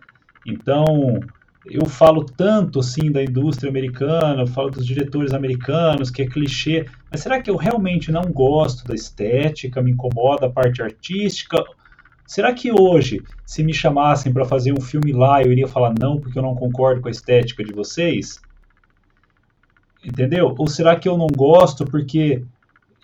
Então, 0.46 1.20
eu 1.66 1.84
falo 1.84 2.24
tanto 2.24 2.80
assim 2.80 3.12
da 3.12 3.22
indústria 3.22 3.68
americana, 3.68 4.40
eu 4.40 4.46
falo 4.46 4.70
dos 4.70 4.86
diretores 4.86 5.34
americanos, 5.34 6.10
que 6.10 6.22
é 6.22 6.26
clichê, 6.26 6.86
mas 7.10 7.20
será 7.20 7.42
que 7.42 7.50
eu 7.50 7.56
realmente 7.56 8.10
não 8.10 8.22
gosto 8.22 8.86
da 8.88 8.94
estética, 8.94 9.82
me 9.82 9.90
incomoda 9.90 10.46
a 10.46 10.50
parte 10.50 10.82
artística? 10.82 11.62
Será 12.26 12.54
que 12.54 12.72
hoje, 12.72 13.22
se 13.44 13.62
me 13.62 13.74
chamassem 13.74 14.32
para 14.32 14.46
fazer 14.46 14.72
um 14.72 14.80
filme 14.80 15.12
lá, 15.12 15.42
eu 15.42 15.52
iria 15.52 15.68
falar 15.68 15.92
não 16.00 16.18
porque 16.18 16.38
eu 16.38 16.42
não 16.42 16.54
concordo 16.54 17.02
com 17.02 17.08
a 17.08 17.10
estética 17.10 17.62
de 17.62 17.74
vocês? 17.74 18.40
Entendeu? 20.02 20.54
Ou 20.56 20.66
será 20.66 20.96
que 20.96 21.06
eu 21.06 21.18
não 21.18 21.26
gosto 21.26 21.84
porque 21.84 22.42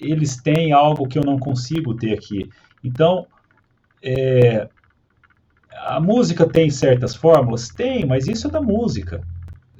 eles 0.00 0.36
têm 0.36 0.72
algo 0.72 1.06
que 1.06 1.18
eu 1.18 1.24
não 1.24 1.38
consigo 1.38 1.94
ter 1.94 2.14
aqui? 2.14 2.48
Então, 2.82 3.26
é, 4.02 4.68
a 5.72 6.00
música 6.00 6.48
tem 6.48 6.70
certas 6.70 7.14
fórmulas? 7.14 7.68
Tem, 7.68 8.06
mas 8.06 8.26
isso 8.28 8.48
é 8.48 8.50
da 8.50 8.60
música. 8.60 9.22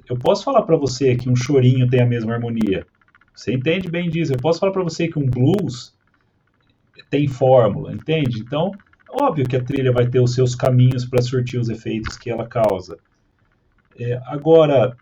Eu 0.09 0.17
posso 0.17 0.45
falar 0.45 0.63
para 0.63 0.77
você 0.77 1.17
que 1.17 1.29
um 1.29 1.37
chorinho 1.37 1.89
tem 1.89 2.01
a 2.01 2.07
mesma 2.07 2.33
harmonia. 2.33 2.87
Você 3.35 3.53
entende 3.53 3.89
bem 3.89 4.11
disso. 4.11 4.33
Eu 4.33 4.39
posso 4.39 4.59
falar 4.59 4.73
para 4.73 4.83
você 4.83 5.07
que 5.09 5.19
um 5.19 5.27
blues 5.27 5.95
tem 7.11 7.29
fórmula, 7.29 7.93
entende? 7.95 8.41
Então, 8.41 8.73
Óbvio 9.11 9.49
que 9.49 9.57
a 9.57 9.65
trilha 9.65 9.91
vai 9.91 10.07
ter 10.07 10.21
os 10.21 10.35
seus 10.35 10.55
caminhos 10.55 11.05
para 11.07 11.23
surtir 11.23 11.59
os 11.59 11.71
efeitos 11.71 12.17
que 12.17 12.31
ela 12.31 12.47
causa. 12.47 12.99
É, 13.99 14.21
agora, 14.27 14.97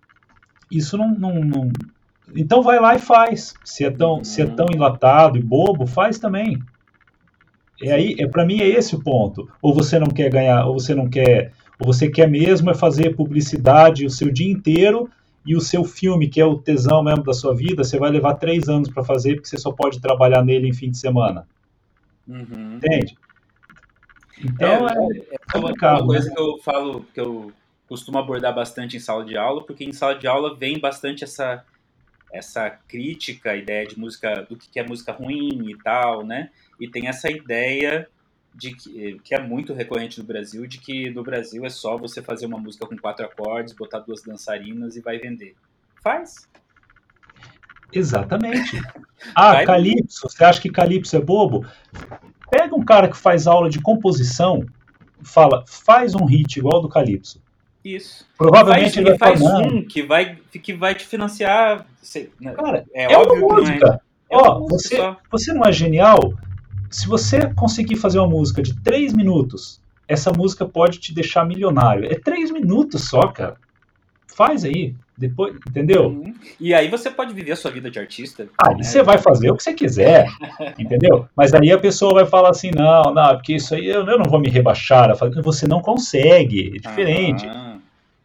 isso 0.71 0.97
não, 0.97 1.11
não, 1.11 1.41
não, 1.41 1.73
Então 2.35 2.63
vai 2.63 2.81
lá 2.81 2.95
e 2.95 2.99
faz. 2.99 3.55
Se 3.65 3.85
é 3.85 3.91
tão, 3.91 4.25
se 4.25 4.43
é 4.43 4.47
tão 4.47 4.67
enlatado 4.73 5.39
e 5.39 5.43
bobo, 5.43 5.87
faz 5.87 6.19
também. 6.19 6.59
É 7.83 7.93
aí, 7.93 8.17
é 8.19 8.27
para 8.27 8.45
mim 8.45 8.61
é 8.61 8.67
esse 8.67 8.95
o 8.95 9.03
ponto. 9.03 9.49
Ou 9.61 9.75
você 9.75 9.99
não 9.99 10.09
quer 10.09 10.31
ganhar, 10.31 10.67
ou 10.67 10.79
você 10.79 10.95
não 10.95 11.09
quer, 11.09 11.53
ou 11.79 11.87
você 11.87 12.09
quer 12.09 12.29
mesmo 12.29 12.71
é 12.71 12.75
fazer 12.75 13.15
publicidade 13.15 14.07
o 14.07 14.11
seu 14.11 14.31
dia 14.31 14.51
inteiro 14.51 15.11
e 15.45 15.55
o 15.55 15.61
seu 15.61 15.85
filme, 15.85 16.29
que 16.29 16.41
é 16.41 16.45
o 16.45 16.59
tesão 16.59 17.03
mesmo 17.03 17.23
da 17.23 17.33
sua 17.33 17.55
vida, 17.55 17.85
você 17.85 17.99
vai 17.99 18.11
levar 18.11 18.35
três 18.35 18.69
anos 18.69 18.89
para 18.89 19.05
fazer 19.05 19.35
porque 19.35 19.49
você 19.49 19.59
só 19.59 19.71
pode 19.71 20.01
trabalhar 20.01 20.45
nele 20.45 20.69
em 20.69 20.75
fim 20.75 20.91
de 20.91 20.99
semana. 20.99 21.47
Uhum. 22.27 22.77
Entende? 22.77 23.17
Então 24.43 24.89
é, 24.89 24.93
é, 25.31 25.39
é 25.55 25.59
uma, 25.59 25.71
uma 25.71 26.07
coisa 26.07 26.29
né? 26.29 26.35
que 26.35 26.41
eu 26.41 26.59
falo, 26.59 27.07
que 27.15 27.21
eu 27.21 27.53
costumo 27.89 28.19
abordar 28.19 28.55
bastante 28.55 28.97
em 28.97 29.01
sala 29.01 29.25
de 29.25 29.37
aula, 29.37 29.63
porque 29.65 29.85
em 29.85 29.93
sala 29.93 30.15
de 30.17 30.27
aula 30.27 30.55
vem 30.57 30.81
bastante 30.81 31.23
essa 31.23 31.65
essa 32.37 32.71
crítica, 32.71 33.53
a 33.53 33.57
ideia 33.57 33.87
de 33.87 33.99
música, 33.99 34.47
do 34.49 34.57
que 34.57 34.79
é 34.79 34.87
música 34.87 35.13
ruim 35.13 35.71
e 35.71 35.77
tal, 35.79 36.25
né? 36.25 36.51
E 36.81 36.89
tem 36.89 37.09
essa 37.09 37.31
ideia 37.31 38.09
de 38.55 38.75
que, 38.75 39.21
que 39.23 39.35
é 39.35 39.41
muito 39.41 39.75
recorrente 39.75 40.19
no 40.19 40.25
Brasil, 40.25 40.67
de 40.67 40.79
que 40.79 41.11
no 41.11 41.23
Brasil 41.23 41.65
é 41.65 41.69
só 41.69 41.97
você 41.97 42.23
fazer 42.23 42.47
uma 42.47 42.59
música 42.59 42.87
com 42.87 42.97
quatro 42.97 43.25
acordes, 43.25 43.75
botar 43.75 44.01
duas 44.01 44.23
dançarinas 44.23 44.97
e 44.97 45.01
vai 45.01 45.19
vender. 45.19 45.55
Faz. 46.03 46.49
Exatamente. 47.93 48.81
Ah, 49.35 49.65
Calypso, 49.65 50.29
você 50.29 50.45
acha 50.45 50.61
que 50.61 50.71
Calypso 50.71 51.17
é 51.17 51.21
bobo? 51.21 51.67
Pega 52.51 52.77
um 52.77 52.85
cara 52.85 53.09
que 53.09 53.17
faz 53.17 53.47
aula 53.47 53.71
de 53.71 53.81
composição, 53.81 54.65
fala, 55.23 55.65
faz 55.67 56.15
um 56.15 56.27
hit 56.27 56.59
igual 56.59 56.83
do 56.83 56.89
Calypso. 56.89 57.43
Isso. 57.87 58.27
Provavelmente 58.37 58.95
faz, 58.95 58.97
ele 58.97 59.17
vai 59.17 59.19
faz 59.19 59.41
um 59.41 59.83
que 59.83 60.03
vai, 60.03 60.37
que 60.51 60.73
vai 60.75 60.93
te 60.93 61.07
financiar. 61.07 61.87
Né, 62.41 62.53
cara, 62.53 62.85
é, 62.93 63.13
é 63.13 63.17
óbvio 63.17 63.47
uma 63.47 63.61
música. 63.61 64.01
É, 64.29 64.35
é 64.35 64.39
Ó, 64.39 64.67
você, 64.67 65.15
você 65.31 65.53
não 65.53 65.63
é 65.63 65.71
genial? 65.71 66.35
Se 66.91 67.07
você 67.07 67.55
conseguir 67.55 67.95
fazer 67.95 68.19
uma 68.19 68.29
música 68.29 68.61
de 68.61 68.75
três 68.83 69.13
minutos, 69.13 69.81
essa 70.09 70.33
música 70.33 70.67
pode 70.67 70.99
te 70.99 71.15
deixar 71.15 71.47
milionário. 71.47 72.11
É 72.11 72.19
três 72.19 72.51
minutos 72.51 73.09
só, 73.09 73.29
cara. 73.29 73.57
Faz 74.27 74.65
aí. 74.65 74.93
Depois, 75.19 75.55
entendeu? 75.67 76.09
Uhum. 76.09 76.35
E 76.61 76.75
aí 76.75 76.91
você 76.91 77.11
pode 77.11 77.33
viver 77.33 77.53
a 77.53 77.57
sua 77.57 77.71
vida 77.71 77.91
de 77.91 77.99
artista. 77.99 78.49
Aí 78.59 78.77
né? 78.77 78.83
você 78.83 79.03
vai 79.03 79.17
fazer 79.17 79.51
o 79.51 79.57
que 79.57 79.63
você 79.63 79.73
quiser, 79.73 80.29
entendeu? 80.79 81.27
Mas 81.35 81.55
aí 81.55 81.73
a 81.73 81.79
pessoa 81.79 82.13
vai 82.13 82.27
falar 82.27 82.51
assim, 82.51 82.71
não, 82.71 83.15
não, 83.15 83.35
porque 83.35 83.55
isso 83.55 83.75
aí 83.75 83.87
eu, 83.87 84.05
eu 84.07 84.19
não 84.19 84.29
vou 84.29 84.39
me 84.39 84.51
rebaixar. 84.51 85.11
Você 85.43 85.67
não 85.67 85.81
consegue, 85.81 86.75
é 86.77 86.79
diferente. 86.79 87.47
Ah. 87.47 87.66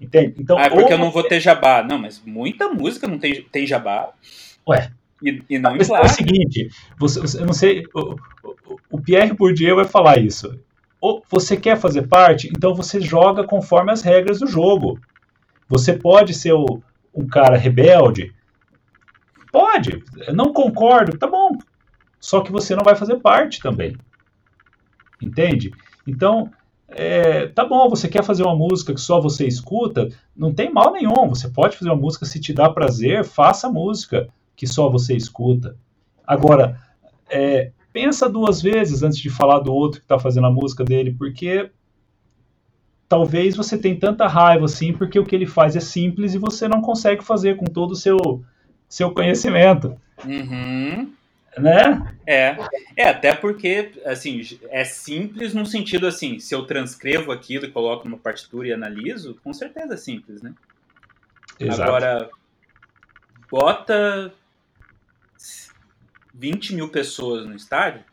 Entende? 0.01 0.33
Então, 0.39 0.57
ah, 0.57 0.63
é 0.63 0.69
porque 0.69 0.91
eu 0.91 0.97
não 0.97 1.11
vou 1.11 1.21
ter 1.21 1.39
jabá. 1.39 1.83
Não, 1.83 1.99
mas 1.99 2.19
muita 2.25 2.67
música 2.67 3.07
não 3.07 3.19
tem, 3.19 3.43
tem 3.43 3.67
jabá. 3.67 4.11
Ué, 4.67 4.91
E, 5.21 5.43
e 5.47 5.59
não 5.59 5.75
Mas 5.75 5.89
é 5.91 6.01
o 6.01 6.09
seguinte, 6.09 6.69
você, 6.97 7.39
eu 7.39 7.45
não 7.45 7.53
sei, 7.53 7.85
o, 7.93 8.15
o, 8.43 8.79
o 8.93 9.01
Pierre 9.01 9.33
Bourdieu 9.33 9.75
vai 9.75 9.85
falar 9.85 10.17
isso. 10.17 10.59
Ou 10.99 11.23
você 11.29 11.55
quer 11.55 11.77
fazer 11.77 12.07
parte, 12.07 12.47
então 12.47 12.73
você 12.73 12.99
joga 12.99 13.43
conforme 13.43 13.91
as 13.91 14.01
regras 14.01 14.39
do 14.39 14.47
jogo. 14.47 14.99
Você 15.69 15.93
pode 15.93 16.33
ser 16.33 16.53
o, 16.53 16.81
um 17.13 17.27
cara 17.27 17.55
rebelde, 17.55 18.33
pode, 19.51 20.03
não 20.33 20.51
concordo, 20.51 21.17
tá 21.17 21.27
bom. 21.27 21.57
Só 22.19 22.41
que 22.41 22.51
você 22.51 22.75
não 22.75 22.83
vai 22.83 22.95
fazer 22.95 23.17
parte 23.17 23.61
também. 23.61 23.95
Entende? 25.21 25.71
Então, 26.07 26.51
é, 26.91 27.47
tá 27.47 27.65
bom, 27.65 27.89
você 27.89 28.07
quer 28.07 28.23
fazer 28.23 28.43
uma 28.43 28.55
música 28.55 28.93
que 28.93 28.99
só 28.99 29.19
você 29.21 29.47
escuta, 29.47 30.09
não 30.35 30.53
tem 30.53 30.71
mal 30.71 30.91
nenhum. 30.91 31.29
Você 31.29 31.49
pode 31.49 31.77
fazer 31.77 31.89
uma 31.89 31.99
música 31.99 32.25
se 32.25 32.39
te 32.39 32.53
dá 32.53 32.69
prazer, 32.69 33.23
faça 33.23 33.69
música 33.69 34.27
que 34.55 34.67
só 34.67 34.89
você 34.89 35.15
escuta. 35.15 35.77
Agora, 36.25 36.79
é, 37.29 37.71
pensa 37.93 38.29
duas 38.29 38.61
vezes 38.61 39.03
antes 39.03 39.19
de 39.19 39.29
falar 39.29 39.59
do 39.59 39.73
outro 39.73 39.99
que 39.99 40.05
está 40.05 40.19
fazendo 40.19 40.47
a 40.47 40.51
música 40.51 40.83
dele, 40.83 41.15
porque 41.17 41.71
talvez 43.07 43.55
você 43.55 43.77
tenha 43.77 43.99
tanta 43.99 44.27
raiva 44.27 44.65
assim, 44.65 44.93
porque 44.93 45.19
o 45.19 45.25
que 45.25 45.35
ele 45.35 45.45
faz 45.45 45.75
é 45.75 45.79
simples 45.79 46.33
e 46.33 46.37
você 46.37 46.67
não 46.67 46.81
consegue 46.81 47.23
fazer 47.23 47.55
com 47.55 47.65
todo 47.65 47.91
o 47.91 47.95
seu, 47.95 48.43
seu 48.87 49.11
conhecimento. 49.11 49.95
Uhum 50.25 51.20
né? 51.57 52.15
É, 52.25 52.55
é, 52.95 53.09
até 53.09 53.35
porque, 53.35 53.93
assim, 54.05 54.41
é 54.69 54.83
simples 54.83 55.53
no 55.53 55.65
sentido, 55.65 56.07
assim, 56.07 56.39
se 56.39 56.55
eu 56.55 56.65
transcrevo 56.65 57.31
aquilo 57.31 57.65
e 57.65 57.71
coloco 57.71 58.07
numa 58.07 58.17
partitura 58.17 58.67
e 58.67 58.73
analiso, 58.73 59.39
com 59.43 59.53
certeza 59.53 59.93
é 59.93 59.97
simples, 59.97 60.41
né? 60.41 60.53
Exato. 61.59 61.81
Agora, 61.83 62.29
bota 63.49 64.33
20 66.33 66.75
mil 66.75 66.89
pessoas 66.89 67.45
no 67.45 67.55
estádio 67.55 68.03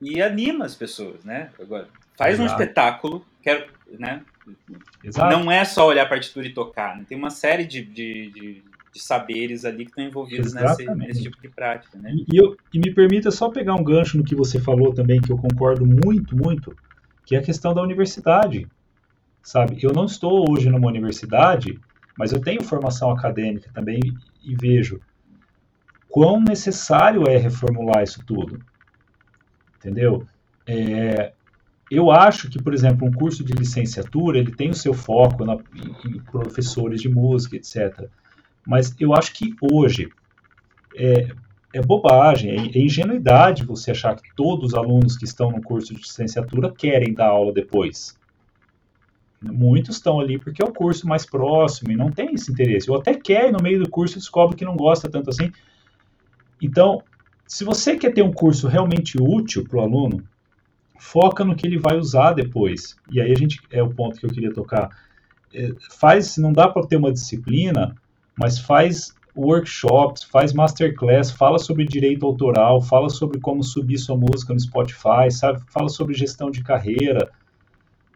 e 0.00 0.22
anima 0.22 0.64
as 0.64 0.74
pessoas, 0.74 1.24
né? 1.24 1.50
Agora, 1.60 1.88
faz 2.16 2.34
Exato. 2.34 2.48
um 2.48 2.52
espetáculo, 2.52 3.26
quero, 3.42 3.70
né? 3.98 4.22
Exato. 5.02 5.36
Não 5.36 5.50
é 5.50 5.64
só 5.64 5.86
olhar 5.86 6.04
a 6.04 6.08
partitura 6.08 6.46
e 6.46 6.54
tocar, 6.54 6.96
né? 6.96 7.04
tem 7.08 7.18
uma 7.18 7.30
série 7.30 7.64
de, 7.64 7.82
de, 7.82 8.30
de 8.30 8.64
de 8.96 9.02
saberes 9.02 9.64
ali 9.64 9.84
que 9.84 9.90
estão 9.90 10.04
envolvidos 10.04 10.54
nesse, 10.54 10.86
nesse, 10.94 11.22
tipo 11.22 11.40
de 11.40 11.48
prática. 11.48 11.98
Né? 11.98 12.14
E, 12.32 12.36
eu, 12.36 12.56
e 12.72 12.78
me 12.78 12.92
permita 12.92 13.30
só 13.30 13.50
pegar 13.50 13.74
um 13.74 13.84
gancho 13.84 14.16
no 14.16 14.24
que 14.24 14.34
você 14.34 14.58
falou 14.58 14.92
também, 14.92 15.20
que 15.20 15.30
eu 15.30 15.36
concordo 15.36 15.86
muito, 15.86 16.36
muito, 16.36 16.74
que 17.24 17.36
é 17.36 17.38
a 17.38 17.42
questão 17.42 17.74
da 17.74 17.82
universidade. 17.82 18.66
Sabe, 19.42 19.78
eu 19.80 19.92
não 19.92 20.06
estou 20.06 20.50
hoje 20.50 20.68
numa 20.68 20.88
universidade, 20.88 21.78
mas 22.18 22.32
eu 22.32 22.40
tenho 22.40 22.64
formação 22.64 23.10
acadêmica 23.10 23.70
também 23.72 24.00
e 24.42 24.56
vejo 24.56 25.00
quão 26.08 26.40
necessário 26.40 27.28
é 27.28 27.36
reformular 27.36 28.02
isso 28.02 28.24
tudo. 28.26 28.58
Entendeu? 29.78 30.26
É, 30.66 31.32
eu 31.90 32.10
acho 32.10 32.48
que, 32.48 32.60
por 32.60 32.74
exemplo, 32.74 33.06
um 33.06 33.12
curso 33.12 33.44
de 33.44 33.52
licenciatura 33.52 34.38
ele 34.38 34.50
tem 34.50 34.70
o 34.70 34.74
seu 34.74 34.92
foco 34.92 35.44
na, 35.44 35.56
em 36.04 36.18
professores 36.20 37.00
de 37.00 37.08
música, 37.08 37.56
etc. 37.56 38.08
Mas 38.66 38.94
eu 38.98 39.14
acho 39.14 39.32
que 39.32 39.54
hoje 39.60 40.10
é, 40.96 41.28
é 41.72 41.80
bobagem, 41.80 42.50
é, 42.50 42.78
é 42.78 42.82
ingenuidade 42.82 43.64
você 43.64 43.92
achar 43.92 44.16
que 44.16 44.34
todos 44.34 44.72
os 44.72 44.74
alunos 44.74 45.16
que 45.16 45.24
estão 45.24 45.50
no 45.50 45.62
curso 45.62 45.94
de 45.94 46.00
licenciatura 46.00 46.72
querem 46.72 47.14
dar 47.14 47.28
aula 47.28 47.52
depois. 47.52 48.18
Muitos 49.40 49.96
estão 49.96 50.18
ali 50.18 50.38
porque 50.38 50.62
é 50.62 50.64
o 50.64 50.72
curso 50.72 51.06
mais 51.06 51.26
próximo 51.26 51.92
e 51.92 51.96
não 51.96 52.10
tem 52.10 52.34
esse 52.34 52.50
interesse. 52.50 52.90
Ou 52.90 52.96
até 52.96 53.14
quer 53.14 53.52
no 53.52 53.62
meio 53.62 53.82
do 53.82 53.88
curso 53.88 54.18
descobre 54.18 54.56
que 54.56 54.64
não 54.64 54.74
gosta 54.74 55.08
tanto 55.08 55.30
assim. 55.30 55.52
Então, 56.60 57.02
se 57.46 57.62
você 57.62 57.96
quer 57.96 58.12
ter 58.12 58.22
um 58.22 58.32
curso 58.32 58.66
realmente 58.66 59.20
útil 59.20 59.64
para 59.68 59.78
o 59.78 59.82
aluno, 59.82 60.26
foca 60.98 61.44
no 61.44 61.54
que 61.54 61.66
ele 61.66 61.78
vai 61.78 61.96
usar 61.96 62.32
depois. 62.32 62.96
E 63.10 63.20
aí 63.20 63.30
a 63.30 63.36
gente 63.36 63.60
é 63.70 63.82
o 63.82 63.94
ponto 63.94 64.18
que 64.18 64.26
eu 64.26 64.30
queria 64.30 64.52
tocar. 64.52 64.88
É, 65.54 65.72
faz, 65.98 66.38
não 66.38 66.52
dá 66.52 66.68
para 66.68 66.86
ter 66.86 66.96
uma 66.96 67.12
disciplina 67.12 67.94
mas 68.38 68.58
faz 68.58 69.14
workshops, 69.36 70.22
faz 70.24 70.52
masterclass, 70.52 71.30
fala 71.30 71.58
sobre 71.58 71.84
direito 71.84 72.24
autoral, 72.24 72.80
fala 72.80 73.10
sobre 73.10 73.38
como 73.38 73.62
subir 73.62 73.98
sua 73.98 74.16
música 74.16 74.54
no 74.54 74.60
Spotify, 74.60 75.30
sabe? 75.30 75.60
Fala 75.68 75.88
sobre 75.88 76.14
gestão 76.14 76.50
de 76.50 76.62
carreira, 76.62 77.30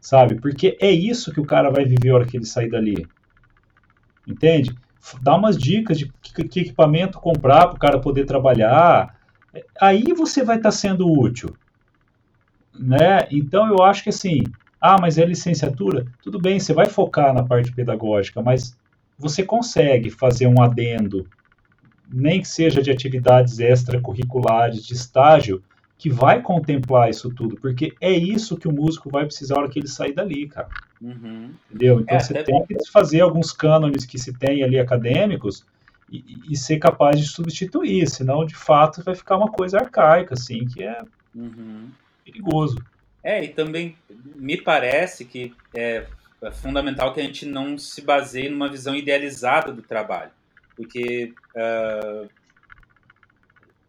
sabe? 0.00 0.36
Porque 0.36 0.78
é 0.80 0.90
isso 0.90 1.32
que 1.32 1.40
o 1.40 1.46
cara 1.46 1.70
vai 1.70 1.84
viver 1.84 2.10
a 2.10 2.14
hora 2.14 2.26
que 2.26 2.36
ele 2.36 2.46
sair 2.46 2.70
dali. 2.70 3.06
Entende? 4.26 4.74
Dá 5.20 5.36
umas 5.36 5.58
dicas 5.58 5.98
de 5.98 6.12
que, 6.22 6.60
equipamento 6.60 7.20
comprar 7.20 7.66
para 7.66 7.76
o 7.76 7.80
cara 7.80 7.98
poder 7.98 8.24
trabalhar. 8.24 9.14
Aí 9.80 10.12
você 10.14 10.42
vai 10.42 10.56
estar 10.56 10.70
tá 10.70 10.76
sendo 10.76 11.10
útil. 11.10 11.54
Né? 12.78 13.26
Então 13.30 13.66
eu 13.68 13.82
acho 13.82 14.02
que 14.02 14.08
assim, 14.08 14.42
ah, 14.80 14.96
mas 14.98 15.18
é 15.18 15.24
licenciatura? 15.24 16.06
Tudo 16.22 16.40
bem, 16.40 16.58
você 16.58 16.72
vai 16.72 16.86
focar 16.86 17.34
na 17.34 17.42
parte 17.42 17.72
pedagógica, 17.72 18.40
mas 18.40 18.76
você 19.20 19.44
consegue 19.44 20.10
fazer 20.10 20.46
um 20.46 20.62
adendo, 20.62 21.28
nem 22.10 22.40
que 22.40 22.48
seja 22.48 22.82
de 22.82 22.90
atividades 22.90 23.58
extracurriculares, 23.58 24.84
de 24.84 24.94
estágio, 24.94 25.62
que 25.98 26.08
vai 26.08 26.40
contemplar 26.40 27.10
isso 27.10 27.28
tudo, 27.28 27.56
porque 27.56 27.92
é 28.00 28.10
isso 28.10 28.56
que 28.56 28.66
o 28.66 28.72
músico 28.72 29.10
vai 29.10 29.26
precisar 29.26 29.56
na 29.56 29.60
hora 29.60 29.70
que 29.70 29.78
ele 29.78 29.86
sair 29.86 30.14
dali, 30.14 30.48
cara. 30.48 30.68
Uhum. 30.98 31.50
Entendeu? 31.68 32.00
Então 32.00 32.16
é, 32.16 32.20
você 32.20 32.42
tem 32.42 32.64
que 32.64 32.90
fazer 32.90 33.20
alguns 33.20 33.52
cânones 33.52 34.06
que 34.06 34.18
se 34.18 34.32
tem 34.32 34.62
ali 34.62 34.78
acadêmicos 34.78 35.66
e, 36.10 36.24
e, 36.48 36.56
ser 36.56 36.78
capaz 36.78 37.20
de 37.20 37.26
substituir, 37.26 38.08
senão 38.08 38.46
de 38.46 38.56
fato 38.56 39.04
vai 39.04 39.14
ficar 39.14 39.36
uma 39.36 39.52
coisa 39.52 39.78
arcaica, 39.78 40.32
assim, 40.32 40.66
que 40.66 40.82
é 40.82 41.02
uhum. 41.34 41.90
perigoso. 42.24 42.82
É, 43.22 43.44
e 43.44 43.48
também 43.48 43.94
me 44.34 44.56
parece 44.56 45.26
que 45.26 45.52
é, 45.74 46.06
é 46.43 46.51
fundamental 46.51 47.12
que 47.12 47.20
a 47.20 47.24
gente 47.24 47.47
não 47.47 47.76
se 47.76 48.01
baseie 48.03 48.49
numa 48.49 48.68
visão 48.68 48.95
idealizada 48.95 49.72
do 49.72 49.82
trabalho, 49.82 50.30
porque 50.76 51.34
uh, 51.55 52.28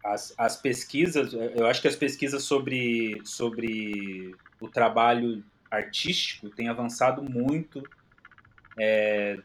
as, 0.03 0.33
as 0.37 0.57
pesquisas, 0.57 1.33
eu 1.33 1.65
acho 1.67 1.81
que 1.81 1.87
as 1.87 1.95
pesquisas 1.95 2.43
sobre, 2.43 3.21
sobre 3.23 4.35
o 4.59 4.67
trabalho 4.67 5.43
artístico 5.69 6.49
têm 6.49 6.67
avançado 6.67 7.21
muito 7.21 7.81
é, 8.77 9.37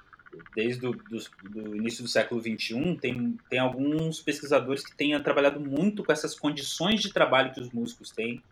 desde 0.54 0.86
o 0.86 0.92
do, 0.92 1.18
do 1.50 1.76
início 1.76 2.02
do 2.02 2.08
século 2.08 2.40
XXI. 2.40 2.96
Tem, 3.00 3.38
tem 3.48 3.58
alguns 3.58 4.20
pesquisadores 4.20 4.84
que 4.84 4.96
têm 4.96 5.20
trabalhado 5.22 5.60
muito 5.60 6.04
com 6.04 6.12
essas 6.12 6.34
condições 6.34 7.00
de 7.00 7.12
trabalho 7.12 7.52
que 7.52 7.60
os 7.60 7.70
músicos 7.70 8.10
têm, 8.10 8.42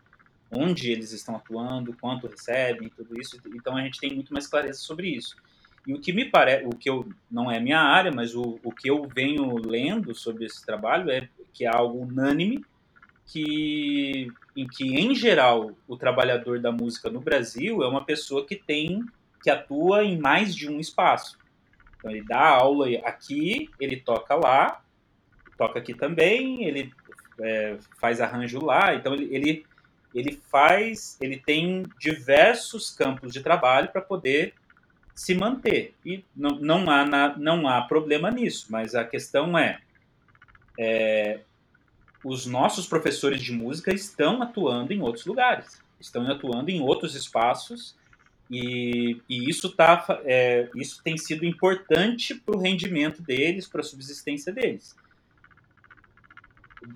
onde 0.51 0.91
eles 0.91 1.11
estão 1.11 1.35
atuando, 1.35 1.95
quanto 1.99 2.27
recebem, 2.27 2.89
tudo 2.89 3.19
isso. 3.19 3.39
Então 3.47 3.75
a 3.75 3.81
gente 3.81 3.99
tem 3.99 4.13
muito 4.13 4.33
mais 4.33 4.47
clareza 4.47 4.79
sobre 4.79 5.09
isso. 5.09 5.35
E 5.87 5.93
o 5.93 5.99
que 5.99 6.11
me 6.11 6.25
parece, 6.25 6.65
o 6.65 6.71
que 6.71 6.89
eu 6.89 7.07
não 7.29 7.51
é 7.51 7.59
minha 7.59 7.79
área, 7.79 8.11
mas 8.11 8.35
o, 8.35 8.59
o 8.63 8.71
que 8.71 8.89
eu 8.89 9.07
venho 9.07 9.55
lendo 9.57 10.15
sobre 10.15 10.45
esse 10.45 10.65
trabalho 10.65 11.11
é 11.11 11.29
que 11.53 11.65
é 11.65 11.67
algo 11.67 11.99
unânime 11.99 12.65
que 13.25 14.31
em 14.55 14.67
que 14.67 14.95
em 14.95 15.13
geral 15.13 15.71
o 15.87 15.97
trabalhador 15.97 16.59
da 16.59 16.71
música 16.71 17.09
no 17.09 17.19
Brasil 17.19 17.83
é 17.83 17.87
uma 17.87 18.05
pessoa 18.05 18.45
que 18.45 18.55
tem 18.55 19.03
que 19.43 19.49
atua 19.49 20.03
em 20.03 20.17
mais 20.17 20.55
de 20.55 20.69
um 20.69 20.79
espaço. 20.79 21.37
Então 21.97 22.09
ele 22.09 22.23
dá 22.23 22.39
aula 22.39 22.87
aqui, 23.03 23.69
ele 23.79 23.97
toca 23.97 24.35
lá, 24.35 24.81
toca 25.57 25.79
aqui 25.79 25.93
também, 25.93 26.63
ele 26.63 26.91
é, 27.39 27.77
faz 27.99 28.21
arranjo 28.21 28.63
lá, 28.63 28.95
então 28.95 29.13
ele, 29.13 29.27
ele 29.35 29.65
ele 30.15 30.41
faz, 30.49 31.17
ele 31.19 31.37
tem 31.37 31.83
diversos 31.99 32.89
campos 32.89 33.33
de 33.33 33.41
trabalho 33.41 33.89
para 33.89 34.01
poder 34.01 34.53
se 35.13 35.35
manter. 35.35 35.93
E 36.05 36.23
não, 36.33 36.51
não, 36.51 36.89
há, 36.89 37.37
não 37.37 37.67
há 37.67 37.81
problema 37.81 38.31
nisso, 38.31 38.67
mas 38.69 38.95
a 38.95 39.03
questão 39.03 39.57
é, 39.57 39.81
é, 40.79 41.41
os 42.23 42.45
nossos 42.45 42.87
professores 42.87 43.41
de 43.41 43.51
música 43.51 43.93
estão 43.93 44.41
atuando 44.41 44.93
em 44.93 45.01
outros 45.01 45.25
lugares, 45.25 45.81
estão 45.99 46.25
atuando 46.31 46.71
em 46.71 46.81
outros 46.81 47.13
espaços, 47.13 47.95
e, 48.49 49.19
e 49.27 49.49
isso, 49.49 49.69
tá, 49.69 50.05
é, 50.23 50.69
isso 50.75 51.01
tem 51.03 51.17
sido 51.17 51.45
importante 51.45 52.35
para 52.35 52.55
o 52.55 52.59
rendimento 52.59 53.21
deles, 53.21 53.67
para 53.67 53.81
a 53.81 53.83
subsistência 53.83 54.53
deles 54.53 54.95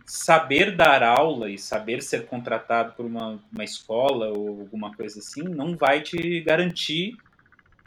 saber 0.05 0.75
dar 0.75 1.03
aula 1.03 1.49
e 1.49 1.57
saber 1.57 2.01
ser 2.01 2.25
contratado 2.27 2.93
por 2.93 3.05
uma, 3.05 3.39
uma 3.51 3.63
escola 3.63 4.27
ou 4.29 4.61
alguma 4.61 4.93
coisa 4.93 5.19
assim 5.19 5.43
não 5.43 5.75
vai 5.75 6.01
te 6.01 6.41
garantir 6.41 7.17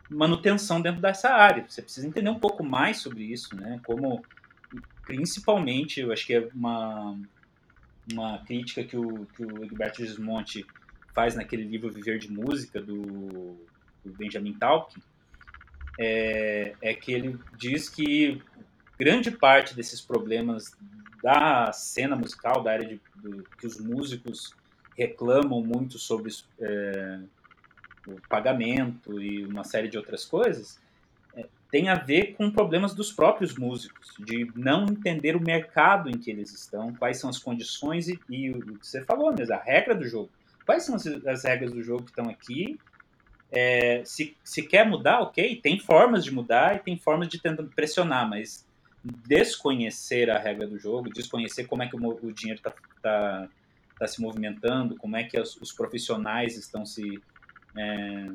manutenção 0.09 0.81
dentro 0.81 1.01
dessa 1.01 1.31
área. 1.31 1.65
Você 1.67 1.83
precisa 1.83 2.07
entender 2.07 2.31
um 2.31 2.39
pouco 2.39 2.63
mais 2.63 2.99
sobre 2.99 3.25
isso, 3.25 3.57
né? 3.57 3.81
Como, 3.85 4.23
principalmente, 5.05 6.01
eu 6.01 6.13
acho 6.13 6.27
que 6.27 6.35
é 6.35 6.49
uma, 6.55 7.19
uma 8.13 8.39
crítica 8.45 8.85
que 8.85 8.97
o, 8.97 9.27
que 9.35 9.43
o 9.45 9.65
Egberto 9.65 10.05
Gismonti 10.05 10.67
faz 11.15 11.35
naquele 11.35 11.65
livro 11.65 11.91
Viver 11.91 12.19
de 12.19 12.31
Música, 12.31 12.81
do, 12.81 13.57
do 14.05 14.13
Benjamin 14.17 14.55
Taupin, 14.55 15.01
é, 15.99 16.75
é 16.81 16.95
que 16.95 17.13
ele 17.13 17.39
diz 17.57 17.89
que 17.89 18.41
grande 19.03 19.33
parte 19.33 19.75
desses 19.75 20.01
problemas 20.01 20.77
da 21.21 21.73
cena 21.73 22.15
musical, 22.15 22.63
da 22.63 22.71
área 22.71 22.87
de, 22.87 23.01
que 23.59 23.67
os 23.67 23.81
músicos 23.81 24.55
reclamam 24.97 25.61
muito 25.61 25.99
sobre 25.99 26.31
é, 26.61 27.19
o 28.07 28.21
pagamento 28.29 29.21
e 29.21 29.45
uma 29.45 29.65
série 29.65 29.89
de 29.89 29.99
outras 29.99 30.25
coisas, 30.25 30.81
é, 31.35 31.47
tem 31.69 31.89
a 31.89 31.97
ver 31.97 32.37
com 32.37 32.49
problemas 32.49 32.95
dos 32.95 33.11
próprios 33.11 33.57
músicos, 33.57 34.15
de 34.21 34.49
não 34.55 34.85
entender 34.85 35.35
o 35.35 35.43
mercado 35.43 36.09
em 36.09 36.17
que 36.17 36.31
eles 36.31 36.53
estão, 36.53 36.95
quais 36.95 37.19
são 37.19 37.29
as 37.29 37.41
condições 37.41 38.07
e, 38.07 38.21
e 38.31 38.51
o 38.51 38.79
que 38.79 38.87
você 38.87 39.05
falou 39.05 39.35
mesmo, 39.35 39.53
a 39.53 39.59
regra 39.59 39.97
do 39.97 40.07
jogo. 40.07 40.31
Quais 40.65 40.85
são 40.85 40.95
as, 40.95 41.05
as 41.27 41.43
regras 41.43 41.73
do 41.73 41.83
jogo 41.83 42.05
que 42.05 42.11
estão 42.11 42.31
aqui? 42.31 42.79
É, 43.51 44.03
se, 44.05 44.37
se 44.45 44.63
quer 44.63 44.89
mudar, 44.89 45.23
ok, 45.23 45.57
tem 45.57 45.81
formas 45.81 46.25
de 46.25 46.33
mudar 46.33 46.77
e 46.77 46.79
tem 46.79 46.97
formas 46.97 47.27
de 47.27 47.41
tentar 47.41 47.65
pressionar, 47.75 48.31
mas 48.31 48.65
desconhecer 49.05 50.31
a 50.31 50.39
regra 50.39 50.67
do 50.67 50.79
jogo, 50.79 51.13
desconhecer 51.13 51.65
como 51.65 51.83
é 51.83 51.89
que 51.89 51.97
o, 51.97 52.09
o 52.23 52.33
dinheiro 52.33 52.61
está 52.61 52.73
tá, 53.03 53.49
tá 53.99 54.07
se 54.07 54.21
movimentando, 54.21 54.97
como 54.97 55.17
é 55.17 55.25
que 55.25 55.39
os, 55.39 55.57
os 55.57 55.73
profissionais 55.73 56.57
estão 56.57 56.87
se, 56.87 57.21
é, 57.77 58.29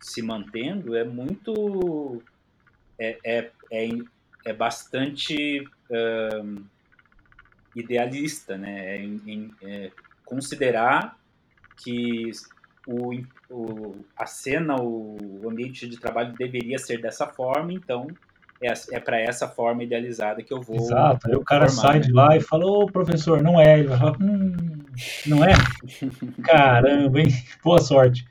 se 0.00 0.22
mantendo, 0.22 0.96
é 0.96 1.04
muito. 1.04 2.22
É, 2.98 3.18
é, 3.24 3.50
é, 3.72 3.88
é 4.44 4.52
bastante 4.52 5.66
um, 5.90 6.64
idealista, 7.74 8.56
né? 8.56 8.96
É, 8.96 9.08
é, 9.62 9.90
considerar 10.24 11.18
que 11.76 12.30
o, 12.86 13.12
o, 13.50 14.04
a 14.16 14.26
cena, 14.26 14.76
o 14.80 15.48
ambiente 15.48 15.88
de 15.88 15.98
trabalho 15.98 16.34
deveria 16.34 16.78
ser 16.78 17.00
dessa 17.00 17.26
forma, 17.26 17.72
então 17.72 18.06
é, 18.62 18.72
é 18.92 19.00
para 19.00 19.20
essa 19.20 19.48
forma 19.48 19.82
idealizada 19.82 20.42
que 20.42 20.52
eu 20.52 20.60
vou. 20.60 20.76
Exato, 20.76 21.28
aí 21.28 21.34
o 21.34 21.44
cara 21.44 21.68
formar, 21.68 21.82
sai 21.82 21.94
né? 21.94 22.06
de 22.06 22.12
lá 22.12 22.36
e 22.36 22.40
fala, 22.40 22.66
ô 22.66 22.86
professor, 22.86 23.42
não 23.42 23.60
é. 23.60 23.78
Ele 23.78 23.88
vai 23.88 23.98
falar, 23.98 24.16
hum, 24.20 24.56
não 25.26 25.44
é? 25.44 25.52
Caramba, 26.44 27.20
hein? 27.20 27.28
Boa 27.62 27.80
sorte. 27.80 28.26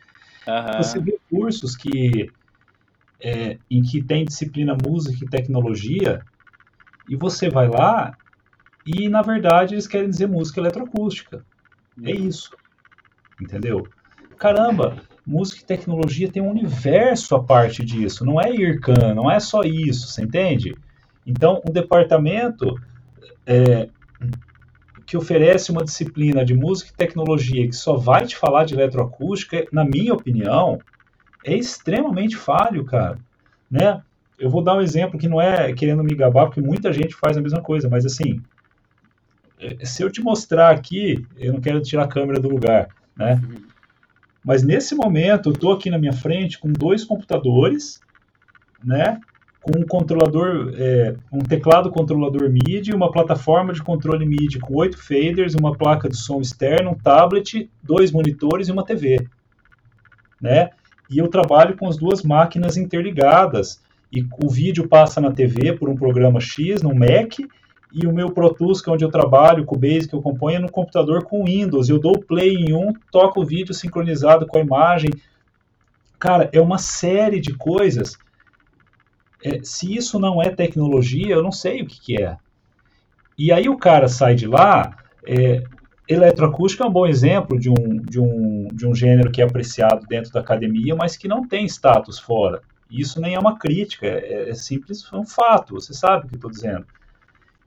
Uhum. 0.48 0.78
Você 0.78 1.00
vê 1.00 1.18
cursos 1.30 1.76
que 1.76 2.32
é, 3.20 3.58
em 3.72 3.82
que 3.82 4.04
tem 4.04 4.26
disciplina 4.26 4.76
música 4.86 5.24
e 5.24 5.30
tecnologia, 5.30 6.22
e 7.08 7.16
você 7.16 7.50
vai 7.50 7.68
lá 7.68 8.16
e, 8.86 9.08
na 9.08 9.22
verdade, 9.22 9.76
eles 9.76 9.88
querem 9.88 10.10
dizer 10.10 10.28
música 10.28 10.60
eletroacústica. 10.60 11.46
É 12.04 12.12
uhum. 12.12 12.28
isso. 12.28 12.56
Entendeu? 13.42 13.88
Caramba, 14.38 14.98
música 15.26 15.62
e 15.62 15.66
tecnologia 15.66 16.30
tem 16.30 16.42
um 16.42 16.50
universo 16.50 17.36
a 17.36 17.44
parte 17.44 17.84
disso, 17.84 18.26
não 18.26 18.40
é 18.40 18.54
IRCAN, 18.54 19.14
não 19.16 19.32
é 19.32 19.40
só 19.40 19.62
isso, 19.62 20.08
você 20.08 20.24
entende? 20.24 20.76
Então, 21.26 21.62
um 21.68 21.72
departamento 21.72 22.76
é, 23.46 23.88
que 25.06 25.16
oferece 25.16 25.72
uma 25.72 25.84
disciplina 25.84 26.44
de 26.44 26.54
música 26.54 26.92
e 26.92 26.96
tecnologia 26.96 27.68
que 27.68 27.76
só 27.76 27.96
vai 27.96 28.26
te 28.26 28.36
falar 28.36 28.66
de 28.66 28.74
eletroacústica, 28.74 29.66
na 29.72 29.86
minha 29.86 30.14
opinião, 30.14 30.80
é 31.44 31.56
extremamente 31.56 32.36
falho, 32.36 32.84
cara, 32.86 33.18
né? 33.70 34.02
Eu 34.38 34.50
vou 34.50 34.64
dar 34.64 34.76
um 34.76 34.82
exemplo 34.82 35.20
que 35.20 35.28
não 35.28 35.40
é 35.40 35.72
querendo 35.74 36.04
me 36.04 36.16
gabar, 36.16 36.48
porque 36.48 36.62
muita 36.62 36.92
gente 36.92 37.16
faz 37.16 37.38
a 37.38 37.42
mesma 37.42 37.62
coisa, 37.62 37.88
mas 37.88 38.06
assim, 38.06 38.42
é, 39.60 39.86
se 39.86 40.04
eu 40.04 40.12
te 40.12 40.22
mostrar 40.22 40.72
aqui, 40.72 41.26
eu 41.38 41.54
não 41.54 41.62
quero 41.62 41.82
tirar 41.82 42.04
a 42.04 42.08
câmera 42.08 42.40
do 42.40 42.50
lugar, 42.50 42.90
né? 43.16 43.42
Uhum. 43.44 43.73
Mas 44.44 44.64
nesse 44.64 44.94
momento, 44.94 45.50
eu 45.50 45.54
estou 45.54 45.72
aqui 45.72 45.90
na 45.90 45.98
minha 45.98 46.14
frente 46.14 46.60
com 46.60 46.72
dois 46.72 47.04
computadores, 47.04 48.02
né? 48.84 49.20
Com 49.62 49.80
um 49.80 49.86
controlador, 49.86 50.74
é, 50.78 51.16
um 51.32 51.40
teclado 51.40 51.90
controlador 51.90 52.50
MIDI, 52.50 52.94
uma 52.94 53.10
plataforma 53.10 53.72
de 53.72 53.82
controle 53.82 54.26
MIDI 54.26 54.60
com 54.60 54.76
oito 54.76 54.98
faders, 54.98 55.56
uma 55.56 55.74
placa 55.74 56.10
de 56.10 56.18
som 56.18 56.42
externo, 56.42 56.92
um 56.92 56.96
tablet, 56.96 57.70
dois 57.82 58.12
monitores 58.12 58.68
e 58.68 58.72
uma 58.72 58.84
TV, 58.84 59.26
né? 60.42 60.72
E 61.10 61.18
eu 61.18 61.30
trabalho 61.30 61.78
com 61.78 61.88
as 61.88 61.96
duas 61.96 62.24
máquinas 62.24 62.76
interligadas 62.76 63.82
e 64.12 64.26
o 64.44 64.50
vídeo 64.50 64.88
passa 64.88 65.22
na 65.22 65.32
TV 65.32 65.74
por 65.74 65.88
um 65.88 65.96
programa 65.96 66.42
X 66.42 66.82
no 66.82 66.94
Mac 66.94 67.40
e 67.94 68.08
o 68.08 68.14
meu 68.14 68.32
Pro 68.32 68.52
Tools, 68.52 68.82
que 68.82 68.90
é 68.90 68.94
onde 68.94 69.06
eu 69.06 69.12
trabalho, 69.12 69.66
com 69.66 69.76
o 69.76 69.80
Base 69.80 70.08
que 70.08 70.16
eu 70.16 70.22
componho, 70.22 70.58
é 70.58 70.60
no 70.60 70.72
computador 70.72 71.24
com 71.24 71.46
Windows. 71.46 71.90
Eu 71.90 72.00
dou 72.00 72.18
play 72.18 72.56
em 72.56 72.74
um, 72.74 72.92
toco 73.12 73.42
o 73.42 73.46
vídeo 73.46 73.74
sincronizado 73.74 74.48
com 74.48 74.58
a 74.58 74.62
imagem. 74.62 75.12
Cara, 76.18 76.50
é 76.52 76.60
uma 76.60 76.80
série 76.80 77.40
de 77.40 77.54
coisas. 77.54 78.18
É, 79.44 79.60
se 79.62 79.96
isso 79.96 80.18
não 80.18 80.42
é 80.42 80.50
tecnologia, 80.50 81.36
eu 81.36 81.44
não 81.44 81.52
sei 81.52 81.84
o 81.84 81.86
que, 81.86 82.02
que 82.02 82.22
é. 82.22 82.36
E 83.38 83.52
aí 83.52 83.70
o 83.70 83.78
cara 83.78 84.08
sai 84.08 84.34
de 84.34 84.48
lá. 84.48 84.98
É, 85.28 85.62
eletroacústica 86.08 86.84
é 86.84 86.88
um 86.88 86.92
bom 86.92 87.06
exemplo 87.06 87.60
de 87.60 87.70
um, 87.70 87.98
de, 87.98 88.20
um, 88.20 88.68
de 88.74 88.88
um 88.88 88.96
gênero 88.96 89.32
que 89.32 89.42
é 89.42 89.46
apreciado 89.46 90.08
dentro 90.08 90.32
da 90.32 90.40
academia, 90.40 90.96
mas 90.96 91.16
que 91.16 91.28
não 91.28 91.48
tem 91.48 91.66
status 91.66 92.18
fora. 92.18 92.62
Isso 92.90 93.22
nem 93.22 93.36
é 93.36 93.40
uma 93.40 93.60
crítica, 93.60 94.08
é, 94.08 94.50
é 94.50 94.54
simples, 94.56 95.08
é 95.14 95.16
um 95.16 95.26
fato. 95.26 95.76
Você 95.76 95.94
sabe 95.94 96.26
o 96.26 96.30
que 96.30 96.36
estou 96.36 96.50
dizendo. 96.50 96.86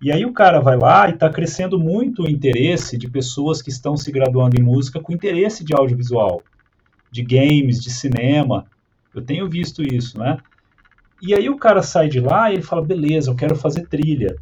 E 0.01 0.13
aí 0.13 0.27
o 0.27 0.33
cara 0.33 0.61
vai 0.61 0.77
lá 0.77 1.09
e 1.09 1.13
está 1.13 1.31
crescendo 1.31 1.79
muito 1.79 2.23
o 2.23 2.29
interesse 2.29 2.99
de 2.99 3.09
pessoas 3.09 3.63
que 3.63 3.71
estão 3.71 3.97
se 3.97 4.13
graduando 4.13 4.61
em 4.61 4.63
música 4.63 5.01
com 5.01 5.13
interesse 5.13 5.65
de 5.65 5.75
audiovisual, 5.75 6.43
de 7.11 7.23
games, 7.23 7.83
de 7.83 7.91
cinema. 7.91 8.67
Eu 9.15 9.23
tenho 9.23 9.49
visto 9.49 9.83
isso, 9.83 10.19
né? 10.19 10.39
E 11.23 11.35
aí 11.35 11.49
o 11.49 11.57
cara 11.57 11.83
sai 11.83 12.09
de 12.09 12.21
lá 12.21 12.51
e 12.51 12.55
ele 12.55 12.63
fala, 12.63 12.85
beleza, 12.85 13.31
eu 13.31 13.35
quero 13.35 13.57
fazer 13.57 13.87
trilha. 13.87 14.37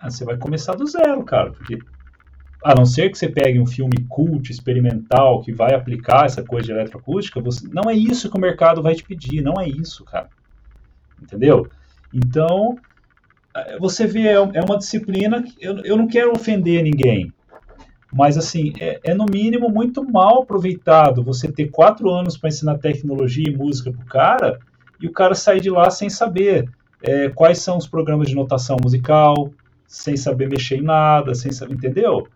Ah, 0.00 0.08
você 0.08 0.24
vai 0.24 0.38
começar 0.38 0.74
do 0.74 0.86
zero, 0.86 1.22
cara, 1.24 1.50
porque 1.50 1.78
a 2.64 2.74
não 2.74 2.86
ser 2.86 3.10
que 3.10 3.18
você 3.18 3.28
pegue 3.28 3.60
um 3.60 3.66
filme 3.66 4.06
cult, 4.08 4.50
experimental, 4.50 5.42
que 5.42 5.52
vai 5.52 5.74
aplicar 5.74 6.24
essa 6.24 6.42
coisa 6.42 6.66
de 6.66 6.72
eletroacústica, 6.72 7.40
você... 7.40 7.68
não 7.68 7.90
é 7.90 7.94
isso 7.94 8.30
que 8.30 8.36
o 8.36 8.40
mercado 8.40 8.82
vai 8.82 8.94
te 8.94 9.02
pedir, 9.02 9.42
não 9.42 9.60
é 9.60 9.68
isso, 9.68 10.04
cara. 10.04 10.28
Entendeu? 11.20 11.68
Então, 12.12 12.78
você 13.78 14.06
vê, 14.06 14.28
é, 14.28 14.34
é 14.34 14.60
uma 14.64 14.78
disciplina 14.78 15.42
que 15.42 15.54
eu, 15.60 15.78
eu 15.78 15.96
não 15.96 16.06
quero 16.06 16.32
ofender 16.32 16.82
ninguém, 16.82 17.32
mas 18.12 18.36
assim, 18.36 18.72
é, 18.80 19.00
é 19.04 19.14
no 19.14 19.24
mínimo 19.24 19.68
muito 19.68 20.04
mal 20.04 20.42
aproveitado 20.42 21.22
você 21.22 21.50
ter 21.50 21.68
quatro 21.68 22.10
anos 22.10 22.36
para 22.36 22.48
ensinar 22.48 22.78
tecnologia 22.78 23.48
e 23.48 23.56
música 23.56 23.92
para 23.92 24.02
o 24.02 24.06
cara 24.06 24.58
e 25.00 25.06
o 25.06 25.12
cara 25.12 25.34
sair 25.34 25.60
de 25.60 25.70
lá 25.70 25.90
sem 25.90 26.10
saber 26.10 26.68
é, 27.02 27.28
quais 27.30 27.58
são 27.58 27.76
os 27.76 27.86
programas 27.86 28.28
de 28.28 28.34
notação 28.34 28.76
musical, 28.82 29.50
sem 29.86 30.16
saber 30.16 30.48
mexer 30.48 30.76
em 30.76 30.82
nada, 30.82 31.34
sem 31.34 31.50
saber, 31.52 31.74
entendeu? 31.74 32.26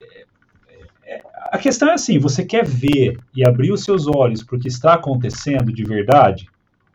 É, 0.00 1.14
é, 1.14 1.22
a 1.34 1.58
questão 1.58 1.88
é 1.88 1.94
assim, 1.94 2.18
você 2.18 2.44
quer 2.44 2.64
ver 2.64 3.18
e 3.34 3.46
abrir 3.46 3.72
os 3.72 3.84
seus 3.84 4.06
olhos 4.06 4.42
para 4.42 4.56
o 4.56 4.60
que 4.60 4.68
está 4.68 4.94
acontecendo 4.94 5.72
de 5.72 5.84
verdade? 5.84 6.48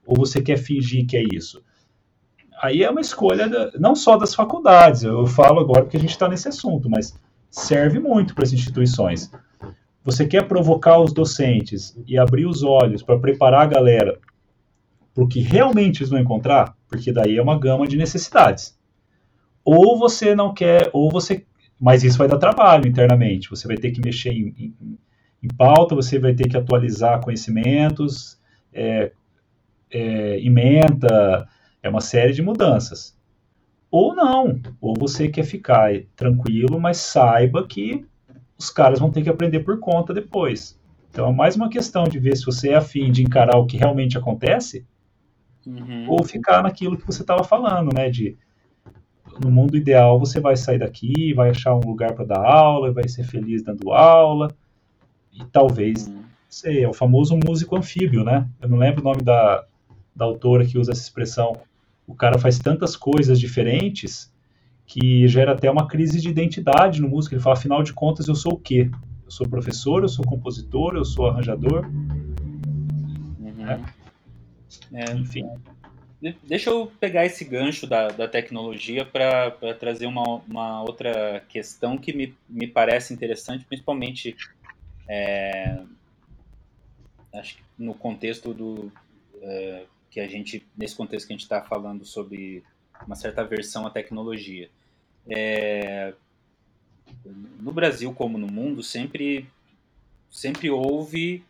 Ou 0.06 0.16
você 0.16 0.42
quer 0.42 0.58
fingir 0.58 1.06
que 1.08 1.18
é 1.18 1.24
isso? 1.34 1.62
Aí 2.62 2.84
é 2.84 2.90
uma 2.90 3.02
escolha 3.02 3.48
da, 3.48 3.72
não 3.80 3.96
só 3.96 4.18
das 4.18 4.36
faculdades, 4.36 5.04
eu 5.04 5.26
falo 5.26 5.60
agora 5.60 5.84
porque 5.84 5.98
a 5.98 6.00
gente 6.00 6.12
está 6.12 6.28
nesse 6.28 6.48
assunto, 6.48 6.90
mas 6.90 7.18
serve 7.50 8.00
muito 8.00 8.36
para 8.36 8.44
as 8.44 8.54
instituições. 8.54 9.32
Você 10.04 10.26
quer 10.26 10.48
provocar 10.48 11.00
os 11.00 11.14
docentes 11.14 11.98
e 12.08 12.18
abrir 12.18 12.46
os 12.46 12.64
olhos 12.64 13.04
para 13.04 13.20
preparar 13.20 13.62
a 13.62 13.68
galera 13.68 14.20
para 15.14 15.24
o 15.24 15.28
que 15.28 15.40
realmente 15.40 16.00
eles 16.00 16.10
vão 16.10 16.20
encontrar, 16.20 16.76
porque 16.88 17.12
daí 17.12 17.38
é 17.38 17.42
uma 17.42 17.60
gama 17.60 17.88
de 17.88 17.98
necessidades. 17.98 18.78
Ou 19.64 19.98
você 19.98 20.34
não 20.36 20.54
quer, 20.54 20.90
ou 20.94 21.12
você. 21.12 21.46
Mas 21.80 22.04
isso 22.04 22.18
vai 22.18 22.28
dar 22.28 22.38
trabalho 22.38 22.88
internamente. 22.88 23.50
Você 23.50 23.68
vai 23.68 23.78
ter 23.78 23.92
que 23.92 24.02
mexer 24.04 24.32
em, 24.32 24.54
em, 24.58 24.98
em 25.44 25.48
pauta, 25.58 25.96
você 25.96 26.18
vai 26.20 26.34
ter 26.34 26.48
que 26.48 26.58
atualizar 26.58 27.22
conhecimentos, 27.22 28.40
é, 28.74 29.12
é, 29.92 30.40
emenda, 30.40 31.48
é 31.82 31.90
uma 31.90 32.02
série 32.02 32.34
de 32.34 32.42
mudanças. 32.42 33.18
Ou 33.92 34.14
não, 34.14 34.62
ou 34.80 34.94
você 34.98 35.28
quer 35.28 35.44
ficar 35.44 35.92
tranquilo, 36.16 36.80
mas 36.80 36.98
saiba 36.98 37.66
que 37.66 38.06
os 38.58 38.70
caras 38.70 39.00
vão 39.00 39.10
ter 39.10 39.24
que 39.24 39.30
aprender 39.30 39.62
por 39.62 39.80
conta 39.80 40.14
depois. 40.14 40.80
Então 41.10 41.28
é 41.28 41.34
mais 41.34 41.56
uma 41.56 41.70
questão 41.70 42.04
de 42.04 42.20
ver 42.20 42.36
se 42.38 42.46
você 42.46 42.70
é 42.70 42.76
afim 42.76 43.12
de 43.12 43.24
encarar 43.24 43.58
o 43.58 43.66
que 43.66 43.78
realmente 43.78 44.18
acontece 44.18 44.86
uhum. 45.66 46.06
ou 46.08 46.24
ficar 46.24 46.62
naquilo 46.62 46.98
que 46.98 47.06
você 47.06 47.22
estava 47.22 47.44
falando, 47.44 47.94
né? 47.94 48.10
De 48.10 48.38
no 49.44 49.50
mundo 49.50 49.78
ideal 49.78 50.20
você 50.20 50.40
vai 50.40 50.56
sair 50.56 50.80
daqui, 50.80 51.34
vai 51.34 51.50
achar 51.50 51.74
um 51.74 51.80
lugar 51.80 52.14
para 52.14 52.26
dar 52.26 52.44
aula, 52.44 52.92
vai 52.92 53.08
ser 53.08 53.24
feliz 53.24 53.64
dando 53.64 53.92
aula 53.92 54.54
e 55.34 55.44
talvez, 55.46 56.08
uhum. 56.08 56.24
sei, 56.48 56.84
é 56.84 56.90
o 56.90 56.94
famoso 56.94 57.38
músico 57.44 57.76
anfíbio, 57.76 58.24
né? 58.24 58.48
Eu 58.62 58.70
não 58.70 58.78
lembro 58.78 59.02
o 59.02 59.04
nome 59.04 59.24
da, 59.24 59.66
da 60.16 60.26
autora 60.26 60.66
que 60.66 60.78
usa 60.78 60.92
essa 60.92 61.02
expressão, 61.02 61.54
o 62.10 62.16
cara 62.16 62.40
faz 62.40 62.58
tantas 62.58 62.96
coisas 62.96 63.40
diferentes 63.40 64.34
que 64.86 65.28
gera 65.28 65.52
até 65.52 65.70
uma 65.70 65.88
crise 65.88 66.20
de 66.20 66.28
identidade 66.28 67.00
no 67.00 67.08
músico. 67.08 67.36
Ele 67.36 67.42
fala, 67.42 67.56
afinal 67.56 67.84
de 67.84 67.94
contas, 67.94 68.28
eu 68.28 68.34
sou 68.34 68.54
o 68.54 68.60
quê? 68.60 68.90
Eu 69.24 69.30
sou 69.30 69.48
professor, 69.48 70.02
eu 70.02 70.10
sou 70.10 70.26
compositor, 70.26 70.96
eu 70.96 71.06
sou 71.06 71.28
arranjador. 71.28 71.86
Uhum. 73.40 73.70
É. 73.70 73.80
É, 74.92 75.14
Enfim. 75.14 75.48
Deixa 76.44 76.72
eu 76.72 76.92
pegar 77.00 77.26
esse 77.26 77.46
gancho 77.46 77.86
da, 77.86 78.08
da 78.10 78.28
tecnologia 78.28 79.06
para 79.06 79.52
trazer 79.80 80.08
uma, 80.08 80.42
uma 80.48 80.82
outra 80.82 81.42
questão 81.48 81.98
que 81.98 82.12
me, 82.12 82.36
me 82.50 82.68
parece 82.68 83.14
interessante, 83.14 83.64
principalmente 83.64 84.36
é, 85.08 85.80
acho 87.34 87.56
que 87.56 87.64
no 87.78 87.94
contexto 87.94 88.54
do 88.54 88.92
é, 89.42 89.86
que 90.10 90.20
a 90.20 90.28
gente 90.28 90.66
nesse 90.78 90.96
contexto 90.96 91.28
que 91.28 91.34
a 91.34 91.36
gente 91.36 91.44
está 91.44 91.62
falando 91.62 92.06
sobre 92.06 92.64
uma 93.06 93.16
certa 93.16 93.42
aversão 93.42 93.86
à 93.86 93.90
tecnologia. 93.90 94.70
É, 95.28 96.14
no 97.60 97.72
Brasil 97.72 98.14
como 98.14 98.38
no 98.38 98.48
mundo 98.48 98.82
sempre 98.82 99.48
sempre 100.30 100.70
houve 100.70 101.44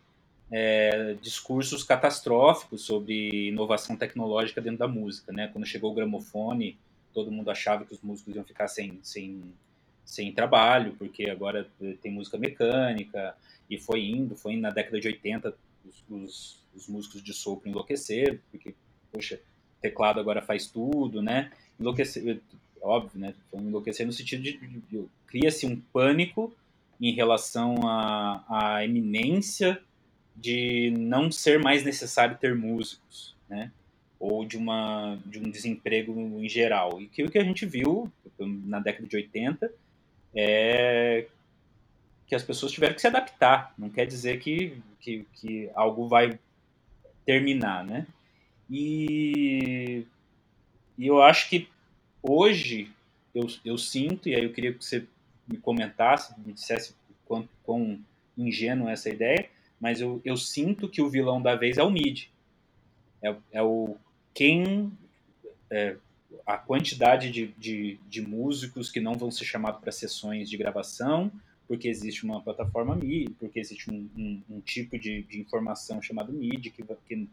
é, 0.50 1.14
discursos 1.20 1.84
catastróficos 1.84 2.82
sobre 2.82 3.48
inovação 3.48 3.94
tecnológica 3.96 4.60
dentro 4.60 4.78
da 4.78 4.88
música, 4.88 5.32
né? 5.32 5.48
Quando 5.52 5.66
chegou 5.66 5.92
o 5.92 5.94
gramofone, 5.94 6.76
todo 7.14 7.30
mundo 7.30 7.50
achava 7.50 7.84
que 7.84 7.94
os 7.94 8.00
músicos 8.00 8.34
iam 8.34 8.44
ficar 8.44 8.66
sem, 8.66 8.98
sem, 9.02 9.42
sem 10.04 10.32
trabalho, 10.32 10.94
porque 10.98 11.30
agora 11.30 11.68
tem 12.02 12.10
música 12.10 12.36
mecânica, 12.36 13.34
e 13.68 13.78
foi 13.78 14.06
indo, 14.06 14.34
foi 14.34 14.54
indo 14.54 14.62
na 14.62 14.70
década 14.70 15.00
de 15.00 15.06
80, 15.06 15.54
os, 15.84 16.04
os, 16.08 16.64
os 16.74 16.88
músicos 16.88 17.22
de 17.22 17.32
sopro 17.32 17.68
enlouqueceram, 17.68 18.38
porque, 18.50 18.74
poxa, 19.12 19.40
teclado 19.80 20.20
agora 20.20 20.42
faz 20.42 20.66
tudo, 20.66 21.22
né? 21.22 21.50
Enlouquecer, 21.78 22.40
óbvio, 22.80 23.20
né? 23.20 23.34
Enlouquecer 23.52 24.06
no 24.06 24.12
sentido 24.12 24.42
de, 24.42 24.56
de, 24.56 24.80
de 24.80 25.04
cria-se 25.26 25.66
um 25.66 25.80
pânico 25.92 26.54
em 27.00 27.12
relação 27.12 27.88
à, 27.88 28.44
à 28.48 28.84
eminência 28.84 29.80
de 30.36 30.90
não 30.96 31.30
ser 31.30 31.58
mais 31.58 31.84
necessário 31.84 32.36
ter 32.38 32.54
músicos, 32.54 33.34
né? 33.48 33.72
Ou 34.18 34.44
de, 34.44 34.56
uma, 34.56 35.18
de 35.24 35.38
um 35.38 35.50
desemprego 35.50 36.12
em 36.12 36.48
geral. 36.48 37.00
E 37.00 37.06
que 37.06 37.22
o 37.22 37.30
que 37.30 37.38
a 37.38 37.44
gente 37.44 37.64
viu 37.64 38.10
na 38.38 38.80
década 38.80 39.06
de 39.06 39.16
80 39.16 39.72
é 40.34 41.26
que 42.30 42.34
as 42.36 42.44
pessoas 42.44 42.70
tiveram 42.70 42.94
que 42.94 43.00
se 43.00 43.08
adaptar. 43.08 43.74
Não 43.76 43.90
quer 43.90 44.06
dizer 44.06 44.38
que, 44.38 44.80
que, 45.00 45.26
que 45.34 45.68
algo 45.74 46.06
vai 46.06 46.38
terminar, 47.26 47.84
né? 47.84 48.06
E, 48.70 50.06
e 50.96 51.06
eu 51.08 51.20
acho 51.20 51.50
que 51.50 51.68
hoje 52.22 52.88
eu, 53.34 53.48
eu 53.64 53.76
sinto, 53.76 54.28
e 54.28 54.36
aí 54.36 54.44
eu 54.44 54.52
queria 54.52 54.72
que 54.72 54.84
você 54.84 55.04
me 55.44 55.56
comentasse, 55.56 56.32
me 56.46 56.52
dissesse 56.52 56.94
quão, 57.24 57.48
quão 57.64 57.98
ingênuo 58.38 58.88
é 58.88 58.92
essa 58.92 59.10
ideia, 59.10 59.50
mas 59.80 60.00
eu, 60.00 60.22
eu 60.24 60.36
sinto 60.36 60.88
que 60.88 61.02
o 61.02 61.08
vilão 61.08 61.42
da 61.42 61.56
vez 61.56 61.78
é 61.78 61.82
o 61.82 61.90
mid. 61.90 62.26
É, 63.20 63.34
é 63.50 63.62
o 63.62 63.96
quem. 64.32 64.92
É, 65.68 65.96
a 66.46 66.56
quantidade 66.56 67.28
de, 67.32 67.48
de, 67.58 67.98
de, 68.08 68.22
músicos 68.22 68.88
que 68.88 69.00
não 69.00 69.14
vão 69.14 69.32
ser 69.32 69.44
chamados 69.44 69.80
para 69.80 69.90
sessões 69.90 70.48
de 70.48 70.56
gravação, 70.56 71.30
porque 71.70 71.86
existe 71.86 72.24
uma 72.24 72.40
plataforma 72.40 72.96
MIDI, 72.96 73.32
porque 73.38 73.60
existe 73.60 73.88
um, 73.88 74.10
um, 74.16 74.42
um 74.56 74.60
tipo 74.60 74.98
de, 74.98 75.22
de, 75.22 75.40
informação 75.40 76.02
chamado 76.02 76.32
MIDI, 76.32 76.68
que, 76.68 76.82
que, 77.06 77.28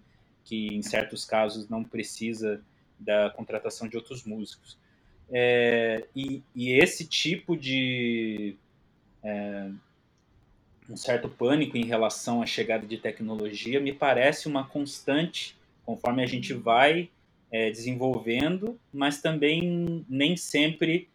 que, 0.45 0.67
em 0.67 0.83
certos 0.83 1.25
casos 1.25 1.67
não 1.67 1.83
precisa 1.83 2.61
da 2.99 3.31
contratação 3.31 3.87
de 3.87 3.97
outros 3.97 4.23
músicos. 4.25 4.77
É, 5.31 6.05
e, 6.15 6.43
e, 6.55 6.71
esse 6.71 7.03
tipo 7.07 7.57
de, 7.57 8.55
é, 9.23 9.71
um 10.87 10.95
certo 10.95 11.27
pânico 11.27 11.75
em 11.75 11.85
relação 11.85 12.43
à 12.43 12.45
chegada 12.45 12.85
de 12.85 12.99
tecnologia 12.99 13.79
me 13.79 13.91
parece 13.91 14.47
uma 14.47 14.67
constante 14.67 15.57
conforme 15.83 16.21
a 16.21 16.27
gente 16.27 16.53
vai 16.53 17.09
é, 17.51 17.71
desenvolvendo, 17.71 18.79
mas 18.93 19.19
também 19.19 20.05
nem 20.07 20.37
sempre 20.37 21.09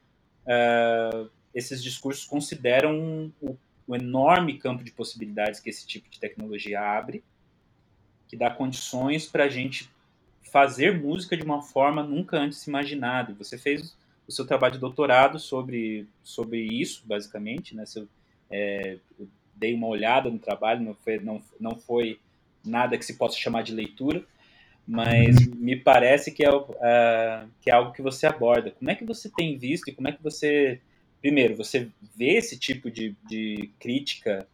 uh, 0.44 1.30
esses 1.55 1.82
discursos 1.82 2.24
consideram 2.24 3.32
o, 3.40 3.57
o, 3.86 3.96
enorme 3.96 4.59
campo 4.59 4.82
de 4.82 4.90
possibilidades 4.90 5.61
que 5.61 5.70
esse 5.70 5.86
tipo 5.86 6.09
de 6.09 6.18
tecnologia 6.18 6.80
abre, 6.80 7.22
que 8.28 8.36
dá 8.36 8.50
condições 8.50 9.26
para 9.26 9.44
a 9.44 9.48
gente 9.48 9.90
fazer 10.50 11.00
música 11.00 11.36
de 11.36 11.42
uma 11.42 11.62
forma 11.62 12.03
nunca 12.03 12.38
antes 12.38 12.66
imaginada. 12.66 13.34
Você 13.34 13.59
fez 13.59 13.96
o 14.26 14.32
seu 14.32 14.46
trabalho 14.46 14.74
de 14.74 14.78
doutorado 14.78 15.38
sobre, 15.38 16.07
sobre 16.22 16.61
isso, 16.61 17.03
basicamente, 17.07 17.74
né? 17.74 17.84
É, 18.50 18.98
dei 19.55 19.74
uma 19.74 19.86
olhada 19.86 20.30
no 20.30 20.38
trabalho, 20.38 20.82
não 20.82 20.94
foi, 20.94 21.18
não, 21.20 21.42
não 21.61 21.76
foi 21.76 22.18
nada 22.64 22.96
que 22.98 23.05
se 23.05 23.16
possa 23.16 23.36
chamar 23.38 23.62
de 23.62 23.72
leitura, 23.72 24.24
mas 24.86 25.46
me 25.46 25.76
parece 25.76 26.32
que 26.32 26.44
é, 26.44 26.53
uh, 26.53 27.48
que 27.61 27.70
é 27.70 27.74
algo 27.74 27.92
que 27.92 28.03
você 28.03 28.26
aborda. 28.26 28.72
Como 28.72 28.90
é 28.90 28.94
que 28.94 29.05
você 29.05 29.28
tem 29.28 29.57
visto 29.57 29.88
e 29.88 29.92
como 29.92 30.09
é 30.09 30.12
que 30.12 30.22
você, 30.22 30.80
primeiro, 31.22 31.56
você 31.56 31.88
vê 32.16 32.36
esse 32.36 32.58
tipo 32.58 32.90
de, 32.90 33.16
de 33.28 33.70
crítica 33.78 34.46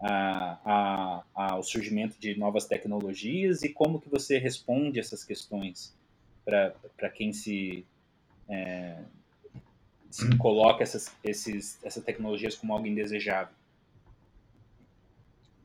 a, 0.00 0.58
a, 0.64 1.52
ao 1.54 1.62
surgimento 1.62 2.16
de 2.18 2.38
novas 2.38 2.64
tecnologias 2.64 3.62
e 3.64 3.68
como 3.68 4.00
que 4.00 4.08
você 4.08 4.38
responde 4.38 5.00
essas 5.00 5.24
questões 5.24 5.94
para 6.44 7.10
quem 7.12 7.32
se, 7.32 7.84
é, 8.48 8.98
se 10.10 10.36
coloca 10.36 10.82
essas, 10.82 11.12
esses, 11.24 11.78
essas 11.84 12.02
tecnologias 12.04 12.54
como 12.54 12.72
algo 12.72 12.86
indesejável? 12.86 13.54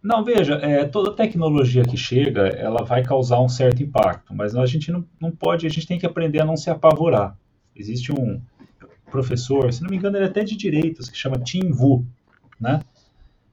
Não, 0.02 0.24
veja, 0.24 0.56
é, 0.56 0.86
toda 0.86 1.16
tecnologia 1.16 1.84
que 1.84 1.98
chega, 1.98 2.48
ela 2.48 2.84
vai 2.84 3.04
causar 3.04 3.42
um 3.42 3.50
certo 3.50 3.84
impacto, 3.84 4.34
mas 4.34 4.56
a 4.56 4.66
gente 4.66 4.92
não, 4.92 5.06
não 5.20 5.32
pode, 5.32 5.68
a 5.68 5.70
gente 5.70 5.88
tem 5.88 6.00
que 6.00 6.06
aprender 6.06 6.40
a 6.40 6.46
não 6.46 6.56
se 6.56 6.70
apavorar. 6.70 7.38
Existe 7.76 8.12
um 8.12 8.42
professor, 9.10 9.72
se 9.72 9.82
não 9.82 9.90
me 9.90 9.98
engano, 9.98 10.18
ele 10.18 10.26
é 10.26 10.28
até 10.28 10.44
de 10.44 10.56
direitos, 10.56 11.10
que 11.10 11.18
chama 11.18 11.40
Tim 11.40 11.72
Wu, 11.72 12.06
né? 12.60 12.82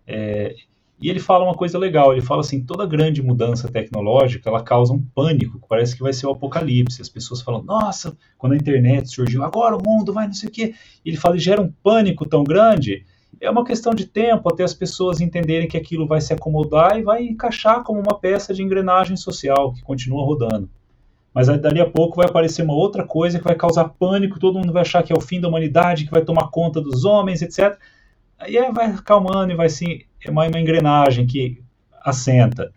É, 0.07 0.55
e 1.01 1.11
ele 1.11 1.19
fala 1.19 1.45
uma 1.45 1.55
coisa 1.55 1.79
legal, 1.79 2.13
ele 2.13 2.23
fala 2.23 2.41
assim, 2.41 2.63
toda 2.63 2.87
grande 2.87 3.23
mudança 3.23 3.69
tecnológica, 3.69 4.49
ela 4.49 4.63
causa 4.63 4.93
um 4.93 5.03
pânico, 5.03 5.61
parece 5.69 5.97
que 5.97 6.03
vai 6.03 6.13
ser 6.13 6.27
o 6.27 6.31
apocalipse. 6.31 7.03
As 7.03 7.09
pessoas 7.09 7.43
falam, 7.43 7.63
nossa, 7.63 8.17
quando 8.39 8.53
a 8.53 8.57
internet 8.57 9.11
surgiu, 9.11 9.43
agora 9.43 9.77
o 9.77 9.83
mundo 9.83 10.13
vai 10.13 10.27
não 10.27 10.35
sei 10.35 10.49
o 10.49 10.53
quê. 10.53 10.75
Ele 11.05 11.17
fala, 11.17 11.37
gera 11.37 11.61
um 11.61 11.71
pânico 11.83 12.27
tão 12.27 12.45
grande 12.45 13.05
é 13.41 13.51
uma 13.51 13.65
questão 13.65 13.95
de 13.95 14.07
tempo 14.07 14.49
até 14.49 14.63
as 14.63 14.75
pessoas 14.75 15.21
entenderem 15.21 15.69
que 15.69 15.77
aquilo 15.77 16.07
vai 16.07 16.21
se 16.21 16.33
acomodar 16.33 16.99
e 16.99 17.03
vai 17.03 17.25
encaixar 17.25 17.83
como 17.83 18.01
uma 18.01 18.19
peça 18.19 18.55
de 18.55 18.63
engrenagem 18.63 19.17
social 19.17 19.73
que 19.73 19.83
continua 19.83 20.25
rodando. 20.25 20.69
Mas 21.35 21.49
dali 21.49 21.81
a 21.81 21.91
pouco 21.91 22.17
vai 22.17 22.27
aparecer 22.27 22.63
uma 22.63 22.75
outra 22.75 23.05
coisa 23.05 23.39
que 23.39 23.45
vai 23.45 23.57
causar 23.57 23.89
pânico, 23.89 24.39
todo 24.39 24.59
mundo 24.59 24.73
vai 24.73 24.83
achar 24.83 25.03
que 25.03 25.13
é 25.13 25.17
o 25.17 25.21
fim 25.21 25.41
da 25.41 25.49
humanidade, 25.49 26.05
que 26.05 26.13
vai 26.13 26.25
tomar 26.25 26.49
conta 26.49 26.81
dos 26.81 27.05
homens, 27.05 27.43
etc. 27.43 27.77
Aí 28.39 28.57
é, 28.57 28.71
vai 28.71 28.87
acalmando 28.87 29.53
e 29.53 29.57
vai 29.57 29.67
assim, 29.67 30.03
é 30.25 30.31
uma, 30.31 30.47
uma 30.47 30.61
engrenagem 30.61 31.27
que 31.27 31.61
assenta. 32.05 32.73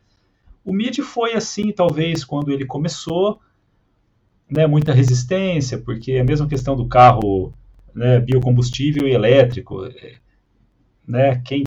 O 0.66 0.74
MIDI 0.74 1.04
foi 1.04 1.34
assim, 1.34 1.72
talvez, 1.72 2.26
quando 2.26 2.52
ele 2.52 2.66
começou, 2.66 3.40
né, 4.50 4.66
muita 4.66 4.92
resistência, 4.92 5.78
porque 5.78 6.14
a 6.14 6.24
mesma 6.24 6.48
questão 6.48 6.76
do 6.76 6.88
carro 6.88 7.54
né, 7.98 8.20
biocombustível 8.20 9.08
e 9.08 9.14
elétrico. 9.14 9.86
É, 9.86 10.14
né, 11.08 11.42
quem, 11.44 11.64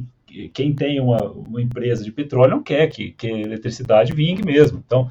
quem 0.52 0.72
tem 0.74 1.00
uma, 1.00 1.22
uma 1.22 1.60
empresa 1.60 2.04
de 2.04 2.12
petróleo 2.12 2.52
não 2.52 2.62
quer 2.62 2.86
que, 2.88 3.10
que 3.12 3.26
a 3.26 3.38
eletricidade 3.38 4.12
vingue 4.12 4.44
mesmo. 4.44 4.82
Então, 4.84 5.10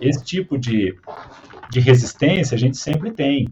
esse 0.00 0.24
tipo 0.24 0.58
de, 0.58 0.94
de 1.70 1.80
resistência 1.80 2.54
a 2.54 2.58
gente 2.58 2.76
sempre 2.76 3.10
tem. 3.10 3.48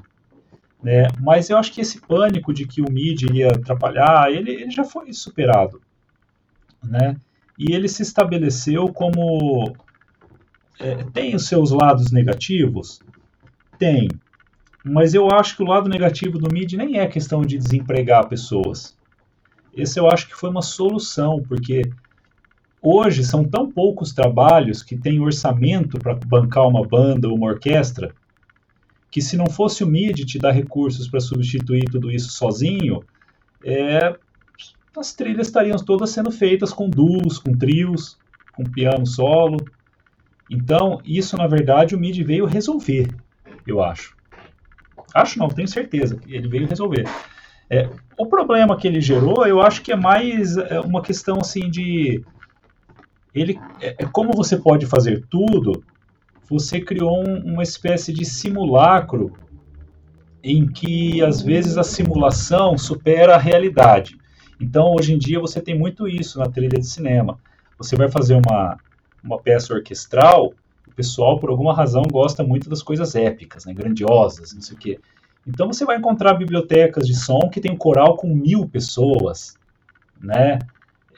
Né? 0.83 1.09
Mas 1.21 1.51
eu 1.51 1.57
acho 1.57 1.73
que 1.73 1.81
esse 1.81 2.01
pânico 2.01 2.53
de 2.53 2.67
que 2.67 2.83
o 2.83 2.91
MIDI 2.91 3.27
iria 3.27 3.49
atrapalhar, 3.49 4.31
ele, 4.31 4.53
ele 4.53 4.71
já 4.71 4.85
foi 4.85 5.13
superado. 5.13 5.81
Né? 6.85 7.17
E 7.59 7.75
ele 7.75 7.89
se 7.89 8.03
estabeleceu 8.03 8.87
como. 8.93 9.75
É, 10.79 11.05
tem 11.05 11.35
os 11.35 11.49
seus 11.49 11.71
lados 11.71 12.13
negativos? 12.13 13.01
Tem. 13.79 14.09
Mas 14.85 15.15
eu 15.15 15.29
acho 15.29 15.57
que 15.57 15.63
o 15.63 15.67
lado 15.67 15.89
negativo 15.89 16.39
do 16.39 16.53
MIDI 16.53 16.77
nem 16.77 16.99
é 16.99 17.07
questão 17.07 17.43
de 17.43 17.59
desempregar 17.59 18.29
pessoas. 18.29 18.96
Esse 19.77 20.01
eu 20.01 20.11
acho 20.11 20.27
que 20.27 20.35
foi 20.35 20.49
uma 20.49 20.63
solução, 20.63 21.43
porque 21.47 21.83
hoje 22.81 23.23
são 23.23 23.45
tão 23.45 23.71
poucos 23.71 24.13
trabalhos 24.13 24.83
que 24.83 24.97
tem 24.97 25.21
orçamento 25.21 25.99
para 25.99 26.15
bancar 26.15 26.67
uma 26.67 26.87
banda 26.87 27.29
ou 27.29 27.37
uma 27.37 27.49
orquestra, 27.49 28.15
que 29.11 29.21
se 29.21 29.37
não 29.37 29.47
fosse 29.47 29.85
o 29.85 29.87
MIDI 29.87 30.25
te 30.25 30.39
dar 30.39 30.53
recursos 30.53 31.07
para 31.09 31.21
substituir 31.21 31.85
tudo 31.85 32.11
isso 32.11 32.31
sozinho, 32.31 33.05
é, 33.63 34.17
as 34.97 35.13
trilhas 35.13 35.49
estariam 35.49 35.77
todas 35.77 36.11
sendo 36.11 36.31
feitas 36.31 36.73
com 36.73 36.89
duos, 36.89 37.39
com 37.39 37.55
trios, 37.55 38.19
com 38.53 38.65
piano 38.65 39.07
solo. 39.07 39.59
Então, 40.51 41.01
isso 41.05 41.37
na 41.37 41.47
verdade 41.47 41.95
o 41.95 41.99
MIDI 41.99 42.25
veio 42.25 42.47
resolver, 42.47 43.09
eu 43.67 43.83
acho. 43.83 44.17
Acho 45.15 45.39
não, 45.39 45.49
tenho 45.49 45.69
certeza 45.69 46.17
que 46.17 46.35
ele 46.35 46.49
veio 46.49 46.67
resolver. 46.67 47.05
É, 47.69 47.89
o 48.19 48.27
problema 48.27 48.77
que 48.77 48.87
ele 48.87 49.01
gerou, 49.01 49.47
eu 49.47 49.61
acho 49.61 49.83
que 49.83 49.93
é 49.93 49.97
mais 49.97 50.57
é, 50.57 50.81
uma 50.81 51.03
questão 51.03 51.39
assim 51.41 51.69
de 51.69 52.25
ele 53.35 53.61
é, 53.81 53.97
é 53.99 54.07
como 54.07 54.33
você 54.33 54.57
pode 54.57 54.87
fazer 54.87 55.25
tudo, 55.29 55.85
você 56.49 56.81
criou 56.81 57.19
um, 57.19 57.53
uma 57.53 57.63
espécie 57.63 58.13
de 58.13 58.25
simulacro 58.25 59.33
em 60.43 60.67
que 60.67 61.23
às 61.23 61.43
vezes 61.43 61.77
a 61.77 61.83
simulação 61.83 62.79
supera 62.79 63.35
a 63.35 63.39
realidade. 63.39 64.17
Então, 64.61 64.95
hoje 64.95 65.13
em 65.13 65.19
dia, 65.19 65.41
você 65.41 65.61
tem 65.61 65.77
muito 65.77 66.09
isso 66.09 66.39
na 66.39 66.47
trilha 66.47 66.79
de 66.79 66.87
cinema. 66.87 67.39
Você 67.77 67.97
vai 67.97 68.09
fazer 68.09 68.35
uma, 68.35 68.79
uma 69.23 69.39
peça 69.39 69.75
orquestral, 69.75 70.55
o 70.87 70.95
pessoal, 70.95 71.39
por 71.39 71.51
alguma 71.51 71.75
razão, 71.75 72.03
gosta 72.11 72.43
muito 72.43 72.71
das 72.71 72.83
coisas 72.83 73.15
épicas, 73.15 73.67
né, 73.67 73.75
grandiosas, 73.75 74.55
não 74.55 74.63
sei 74.63 74.77
o 74.77 74.79
quê. 74.79 75.01
Então, 75.47 75.69
você 75.69 75.85
vai 75.85 75.97
encontrar 75.97 76.35
bibliotecas 76.35 77.07
de 77.07 77.15
som 77.15 77.49
que 77.51 77.61
tem 77.61 77.73
um 77.73 77.77
coral 77.77 78.17
com 78.17 78.35
mil 78.35 78.69
pessoas, 78.69 79.57
né? 80.21 80.59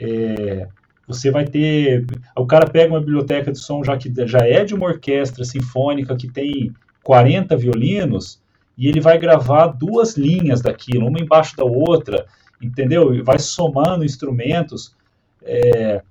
É, 0.01 0.69
você 1.07 1.31
vai 1.31 1.47
ter. 1.47 2.05
O 2.37 2.47
cara 2.47 2.67
pega 2.67 2.93
uma 2.93 3.01
biblioteca 3.01 3.51
de 3.51 3.59
som 3.59 3.83
já 3.83 3.97
que 3.97 4.13
já 4.27 4.41
é 4.41 4.65
de 4.65 4.75
uma 4.75 4.87
orquestra 4.87 5.45
sinfônica 5.45 6.15
que 6.15 6.29
tem 6.29 6.75
40 7.03 7.57
violinos 7.57 8.41
e 8.77 8.87
ele 8.87 9.01
vai 9.01 9.19
gravar 9.19 9.69
duas 9.69 10.17
linhas 10.17 10.61
daquilo, 10.61 11.09
uma 11.09 11.19
embaixo 11.19 11.57
da 11.57 11.65
outra, 11.65 12.27
entendeu? 12.61 13.15
E 13.15 13.23
vai 13.23 13.39
somando 13.39 14.05
instrumentos. 14.05 14.95
É, 15.43 16.03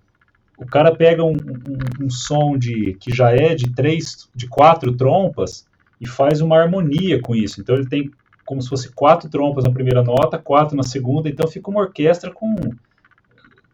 o 0.57 0.65
cara 0.65 0.93
pega 0.95 1.23
um, 1.23 1.33
um, 1.33 2.05
um, 2.05 2.09
som 2.09 2.57
de 2.57 2.95
que 2.99 3.13
já 3.13 3.29
é 3.29 3.53
de 3.53 3.69
três, 3.75 4.27
de 4.33 4.47
quatro 4.47 4.91
trompas 4.97 5.66
e 5.99 6.07
faz 6.07 6.41
uma 6.41 6.57
harmonia 6.57 7.21
com 7.21 7.35
isso. 7.35 7.61
Então 7.61 7.75
ele 7.75 7.87
tem 7.87 8.11
como 8.45 8.61
se 8.61 8.69
fosse 8.69 8.89
quatro 8.93 9.29
trompas 9.29 9.65
na 9.65 9.71
primeira 9.71 10.01
nota, 10.01 10.37
quatro 10.37 10.75
na 10.75 10.83
segunda, 10.83 11.27
então 11.27 11.47
fica 11.47 11.69
uma 11.69 11.81
orquestra 11.81 12.31
com 12.31 12.55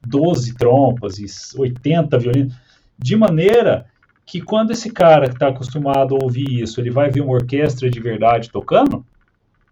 12 0.06 0.56
trompas 0.56 1.20
e 1.20 1.28
80 1.58 2.18
violinos, 2.18 2.56
de 2.98 3.16
maneira 3.16 3.86
que 4.26 4.42
quando 4.42 4.72
esse 4.72 4.92
cara 4.92 5.28
que 5.28 5.36
está 5.36 5.50
acostumado 5.50 6.16
a 6.16 6.24
ouvir 6.24 6.62
isso, 6.62 6.82
ele 6.82 6.90
vai 6.90 7.10
ver 7.12 7.22
uma 7.22 7.34
orquestra 7.34 7.90
de 7.90 8.00
verdade 8.00 8.50
tocando, 8.50 9.06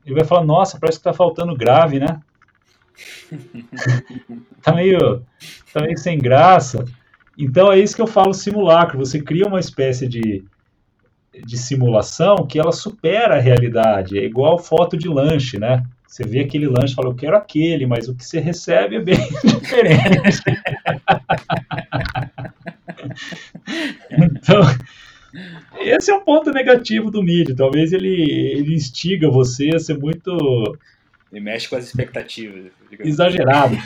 ele 0.05 0.15
vai 0.15 0.23
falar, 0.23 0.45
nossa, 0.45 0.79
parece 0.79 0.99
que 0.99 1.01
está 1.01 1.13
faltando 1.13 1.55
grave, 1.55 1.99
né? 1.99 2.21
tá 4.61 4.73
meio, 4.73 5.25
tá 5.73 5.81
meio 5.81 5.97
sem 5.97 6.17
graça. 6.17 6.85
Então 7.37 7.71
é 7.71 7.79
isso 7.79 7.95
que 7.95 8.01
eu 8.01 8.07
falo 8.07 8.33
simulacro. 8.33 8.99
Você 8.99 9.21
cria 9.21 9.47
uma 9.47 9.59
espécie 9.59 10.07
de, 10.07 10.43
de 11.33 11.57
simulação 11.57 12.45
que 12.45 12.59
ela 12.59 12.71
supera 12.71 13.37
a 13.37 13.41
realidade. 13.41 14.19
É 14.19 14.25
igual 14.25 14.59
foto 14.59 14.97
de 14.97 15.07
lanche, 15.07 15.57
né? 15.57 15.83
Você 16.07 16.23
vê 16.23 16.41
aquele 16.41 16.67
lanche 16.67 16.91
e 16.91 16.95
fala, 16.95 17.07
eu 17.07 17.15
quero 17.15 17.37
aquele, 17.37 17.85
mas 17.85 18.09
o 18.09 18.15
que 18.15 18.25
você 18.25 18.39
recebe 18.39 18.97
é 18.97 19.01
bem 19.01 19.15
diferente. 19.45 20.43
então, 24.11 24.61
esse 25.79 26.11
é 26.11 26.13
um 26.13 26.19
ponto 26.23 26.51
negativo 26.51 27.09
do 27.09 27.23
mídia. 27.23 27.55
Talvez 27.55 27.93
ele, 27.93 28.09
ele 28.09 28.75
instiga 28.75 29.29
você 29.29 29.69
a 29.73 29.79
ser 29.79 29.97
muito. 29.97 30.77
Ele 31.31 31.39
mexe 31.39 31.69
com 31.69 31.77
as 31.77 31.85
expectativas. 31.85 32.71
Exagerado. 32.99 33.77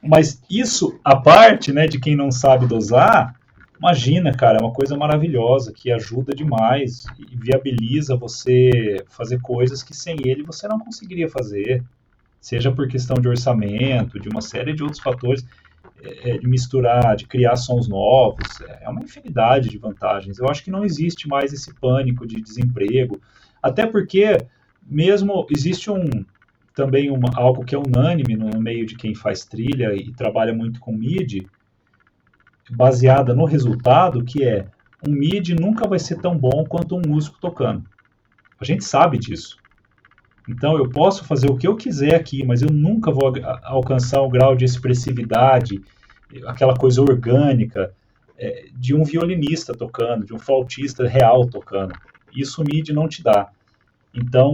Mas 0.00 0.40
isso, 0.48 1.00
a 1.04 1.16
parte 1.16 1.72
né, 1.72 1.88
de 1.88 1.98
quem 1.98 2.14
não 2.14 2.30
sabe 2.30 2.68
dosar, 2.68 3.34
Imagina, 3.78 4.32
cara, 4.32 4.58
é 4.58 4.62
uma 4.62 4.72
coisa 4.72 4.96
maravilhosa 4.96 5.72
que 5.72 5.90
ajuda 5.90 6.34
demais 6.34 7.04
e 7.18 7.36
viabiliza 7.36 8.16
você 8.16 9.04
fazer 9.08 9.40
coisas 9.40 9.82
que 9.82 9.94
sem 9.94 10.16
ele 10.24 10.42
você 10.42 10.68
não 10.68 10.78
conseguiria 10.78 11.28
fazer, 11.28 11.82
seja 12.40 12.70
por 12.70 12.88
questão 12.88 13.16
de 13.16 13.28
orçamento, 13.28 14.20
de 14.20 14.28
uma 14.28 14.40
série 14.40 14.72
de 14.72 14.82
outros 14.82 15.02
fatores, 15.02 15.44
é, 16.02 16.30
é 16.30 16.38
de 16.38 16.46
misturar, 16.46 17.16
de 17.16 17.26
criar 17.26 17.56
sons 17.56 17.88
novos, 17.88 18.60
é 18.80 18.88
uma 18.88 19.02
infinidade 19.02 19.68
de 19.68 19.78
vantagens. 19.78 20.38
Eu 20.38 20.48
acho 20.48 20.62
que 20.62 20.70
não 20.70 20.84
existe 20.84 21.28
mais 21.28 21.52
esse 21.52 21.74
pânico 21.74 22.26
de 22.26 22.40
desemprego, 22.40 23.20
até 23.62 23.86
porque 23.86 24.38
mesmo 24.86 25.46
existe 25.50 25.90
um 25.90 26.24
também 26.74 27.10
uma, 27.10 27.30
algo 27.36 27.64
que 27.64 27.74
é 27.74 27.78
unânime 27.78 28.36
no 28.36 28.60
meio 28.60 28.84
de 28.84 28.96
quem 28.96 29.14
faz 29.14 29.44
trilha 29.44 29.94
e 29.94 30.12
trabalha 30.12 30.52
muito 30.52 30.80
com 30.80 30.92
MIDI, 30.92 31.46
baseada 32.70 33.34
no 33.34 33.44
resultado, 33.44 34.24
que 34.24 34.44
é 34.44 34.66
um 35.06 35.12
MIDI 35.12 35.54
nunca 35.54 35.86
vai 35.86 35.98
ser 35.98 36.20
tão 36.20 36.36
bom 36.36 36.64
quanto 36.64 36.96
um 36.96 37.02
músico 37.06 37.38
tocando. 37.40 37.84
A 38.58 38.64
gente 38.64 38.84
sabe 38.84 39.18
disso. 39.18 39.58
Então 40.48 40.76
eu 40.76 40.88
posso 40.88 41.24
fazer 41.24 41.50
o 41.50 41.56
que 41.56 41.66
eu 41.66 41.76
quiser 41.76 42.14
aqui, 42.14 42.44
mas 42.44 42.62
eu 42.62 42.70
nunca 42.70 43.10
vou 43.10 43.32
alcançar 43.62 44.20
o 44.20 44.28
grau 44.28 44.54
de 44.54 44.64
expressividade, 44.64 45.82
aquela 46.46 46.76
coisa 46.76 47.00
orgânica 47.00 47.92
é, 48.38 48.66
de 48.74 48.94
um 48.94 49.04
violinista 49.04 49.74
tocando, 49.74 50.26
de 50.26 50.34
um 50.34 50.38
flautista 50.38 51.06
real 51.06 51.46
tocando. 51.46 51.94
Isso 52.34 52.62
o 52.62 52.64
MIDI 52.64 52.92
não 52.92 53.08
te 53.08 53.22
dá. 53.22 53.48
Então, 54.12 54.52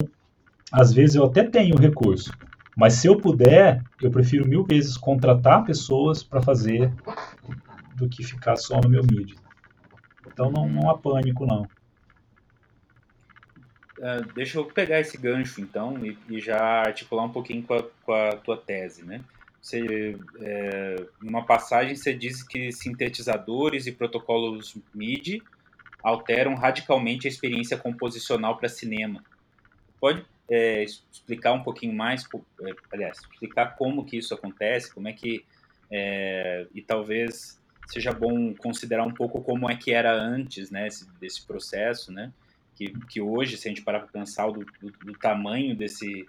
às 0.73 0.93
vezes 0.93 1.16
eu 1.16 1.24
até 1.24 1.43
tenho 1.43 1.77
recurso, 1.77 2.32
mas 2.77 2.95
se 2.95 3.09
eu 3.09 3.16
puder, 3.16 3.82
eu 4.01 4.11
prefiro 4.11 4.49
mil 4.49 4.65
vezes 4.65 4.97
contratar 4.97 5.65
pessoas 5.65 6.23
para 6.23 6.41
fazer 6.41 6.93
do 8.01 8.09
que 8.09 8.24
ficar 8.24 8.56
só 8.56 8.81
no 8.81 8.89
meu 8.89 9.02
MIDI. 9.02 9.36
Então 10.27 10.51
não, 10.51 10.68
não 10.68 10.90
há 10.90 10.97
pânico, 10.97 11.47
não. 11.47 11.62
Uh, 13.98 14.24
deixa 14.35 14.59
eu 14.59 14.64
pegar 14.64 14.98
esse 14.98 15.18
gancho, 15.18 15.60
então, 15.60 16.02
e, 16.05 16.16
e 16.28 16.40
já 16.40 16.59
articular 16.59 17.22
um 17.22 17.32
pouquinho 17.32 17.62
com 17.62 17.74
a, 17.74 17.82
com 17.82 18.12
a 18.12 18.36
tua 18.36 18.56
tese, 18.56 19.05
né? 19.05 19.22
Você, 19.60 20.18
é, 20.40 21.06
numa 21.20 21.44
passagem, 21.44 21.94
você 21.94 22.14
diz 22.14 22.43
que 22.43 22.72
sintetizadores 22.72 23.86
e 23.86 23.93
protocolos 23.93 24.74
MIDI 24.94 25.43
alteram 26.02 26.55
radicalmente 26.55 27.27
a 27.27 27.31
experiência 27.31 27.77
composicional 27.77 28.56
para 28.56 28.70
cinema. 28.70 29.22
Pode 30.01 30.24
é, 30.48 30.82
explicar 30.82 31.52
um 31.52 31.62
pouquinho 31.62 31.93
mais, 31.93 32.24
é, 32.62 32.74
aliás, 32.90 33.18
explicar 33.18 33.77
como 33.77 34.06
que 34.06 34.16
isso 34.16 34.32
acontece, 34.32 34.94
como 34.94 35.09
é 35.09 35.12
que, 35.12 35.44
é, 35.90 36.66
e 36.74 36.81
talvez 36.81 37.60
seja 37.91 38.12
bom 38.12 38.55
considerar 38.55 39.05
um 39.05 39.12
pouco 39.12 39.43
como 39.43 39.69
é 39.69 39.77
que 39.77 39.93
era 39.93 40.12
antes, 40.12 40.71
né, 40.71 40.87
esse, 40.87 41.11
desse 41.19 41.45
processo, 41.45 42.12
né, 42.12 42.33
que, 42.77 42.89
que 43.09 43.21
hoje, 43.21 43.57
se 43.57 43.67
a 43.67 43.71
gente 43.71 43.83
parar 43.83 44.01
para 44.01 44.09
pensar 44.09 44.47
do, 44.47 44.65
do, 44.81 44.91
do, 45.05 45.12
tamanho 45.15 45.75
desse, 45.77 46.29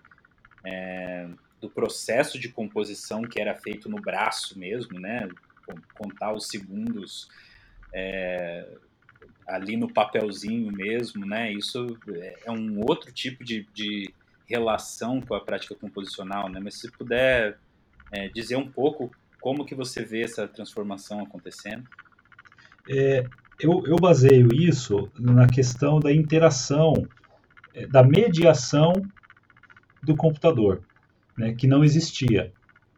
é, 0.66 1.28
do 1.62 1.70
processo 1.70 2.40
de 2.40 2.50
composição 2.50 3.22
que 3.22 3.40
era 3.40 3.54
feito 3.54 3.88
no 3.88 4.02
braço 4.02 4.58
mesmo, 4.58 5.00
né, 5.00 5.30
contar 5.94 6.34
os 6.34 6.48
segundos 6.48 7.30
é, 7.94 8.68
ali 9.48 9.78
no 9.78 9.94
papelzinho 9.94 10.72
mesmo, 10.72 11.28
né, 11.28 11.54
isso 11.54 11.96
é 12.44 12.52
um 12.52 12.80
outro 12.80 13.12
tipo 13.12 13.44
de, 13.44 13.68
de 13.72 14.12
relação 14.48 15.22
com 15.22 15.36
a 15.36 15.40
prática 15.40 15.76
composicional, 15.76 16.50
né, 16.50 16.60
mas 16.60 16.80
se 16.80 16.92
puder 16.92 17.60
é, 18.12 18.30
dizer 18.30 18.56
um 18.56 18.68
pouco 18.68 19.12
como 19.42 19.66
que 19.66 19.76
você 19.76 20.06
vê 20.06 20.22
essa 20.22 20.48
transformação 20.48 21.22
acontecendo? 21.22 21.84
É, 22.88 23.26
eu, 23.60 23.84
eu 23.86 23.96
baseio 23.98 24.50
isso 24.54 25.10
na 25.20 25.48
questão 25.48 26.00
da 26.00 26.14
interação, 26.14 26.94
é, 27.74 27.86
da 27.88 28.04
mediação 28.04 28.94
do 30.02 30.16
computador, 30.16 30.82
né, 31.38 31.54
que 31.54 31.68
não 31.68 31.84
existia. 31.84 32.54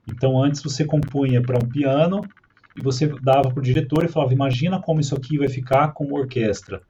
Então, 0.07 0.41
antes 0.41 0.61
você 0.61 0.85
compunha 0.85 1.41
para 1.41 1.57
um 1.57 1.67
piano 1.67 2.21
e 2.75 2.81
você 2.81 3.07
dava 3.21 3.49
para 3.49 3.59
o 3.59 3.63
diretor 3.63 4.03
e 4.03 4.09
falava: 4.09 4.33
Imagina 4.33 4.81
como 4.81 4.99
isso 4.99 5.15
aqui 5.15 5.37
vai 5.37 5.47
ficar 5.47 5.93
como 5.93 6.17
orquestra. 6.17 6.81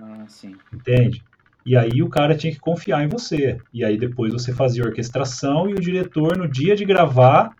Ah, 0.00 0.24
sim. 0.26 0.56
Entende? 0.72 1.22
E 1.64 1.76
aí 1.76 2.02
o 2.02 2.08
cara 2.08 2.36
tinha 2.36 2.52
que 2.52 2.58
confiar 2.58 3.02
em 3.04 3.08
você. 3.08 3.58
E 3.72 3.84
aí 3.84 3.96
depois 3.96 4.32
você 4.32 4.52
fazia 4.52 4.82
a 4.82 4.86
orquestração 4.86 5.68
e 5.70 5.74
o 5.74 5.80
diretor, 5.80 6.36
no 6.36 6.48
dia 6.48 6.74
de 6.76 6.84
gravar, 6.84 7.54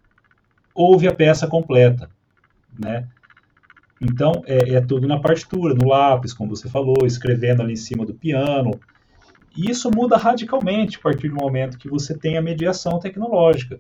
ouve 0.75 1.07
a 1.07 1.15
peça 1.15 1.47
completa, 1.47 2.11
né? 2.79 3.09
Então, 4.01 4.43
é, 4.47 4.75
é, 4.75 4.81
tudo 4.81 5.07
na 5.07 5.21
partitura, 5.21 5.75
no 5.75 5.89
lápis, 5.89 6.35
como 6.35 6.55
você 6.55 6.69
falou, 6.69 7.07
escrevendo 7.07 7.63
ali 7.63 7.73
em 7.73 7.77
cima 7.77 8.05
do 8.05 8.13
piano. 8.13 8.73
E 9.57 9.71
isso 9.71 9.91
muda 9.91 10.17
radicalmente 10.17 10.99
a 10.99 11.01
partir 11.01 11.29
do 11.29 11.37
momento 11.37 11.79
que 11.79 11.89
você 11.89 12.17
tem 12.17 12.37
a 12.37 12.43
mediação 12.43 12.99
tecnológica. 12.99 13.79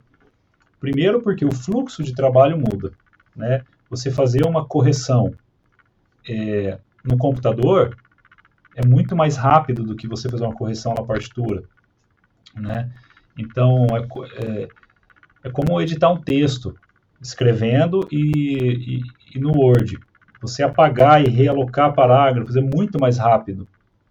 Primeiro, 0.78 1.20
porque 1.20 1.44
o 1.44 1.52
fluxo 1.52 2.02
de 2.02 2.14
trabalho 2.14 2.56
muda. 2.56 2.92
Né? 3.34 3.62
Você 3.90 4.10
fazer 4.10 4.46
uma 4.46 4.64
correção 4.64 5.34
é, 6.28 6.78
no 7.04 7.18
computador 7.18 7.96
é 8.74 8.86
muito 8.86 9.14
mais 9.14 9.36
rápido 9.36 9.82
do 9.82 9.96
que 9.96 10.08
você 10.08 10.28
fazer 10.28 10.44
uma 10.44 10.54
correção 10.54 10.94
na 10.94 11.02
partitura. 11.02 11.64
Né? 12.54 12.90
Então, 13.36 13.86
é, 13.92 14.42
é, 14.42 14.68
é 15.44 15.50
como 15.50 15.80
editar 15.80 16.10
um 16.10 16.20
texto 16.20 16.74
escrevendo 17.24 18.06
e, 18.12 18.98
e, 18.98 19.02
e, 19.34 19.40
no 19.40 19.50
Word. 19.56 19.98
Você 20.42 20.62
apagar 20.62 21.24
e 21.24 21.30
realocar 21.30 21.94
parágrafos 21.94 22.54
é 22.54 22.60
muito 22.60 23.00
mais 23.00 23.16
rápido, 23.16 23.66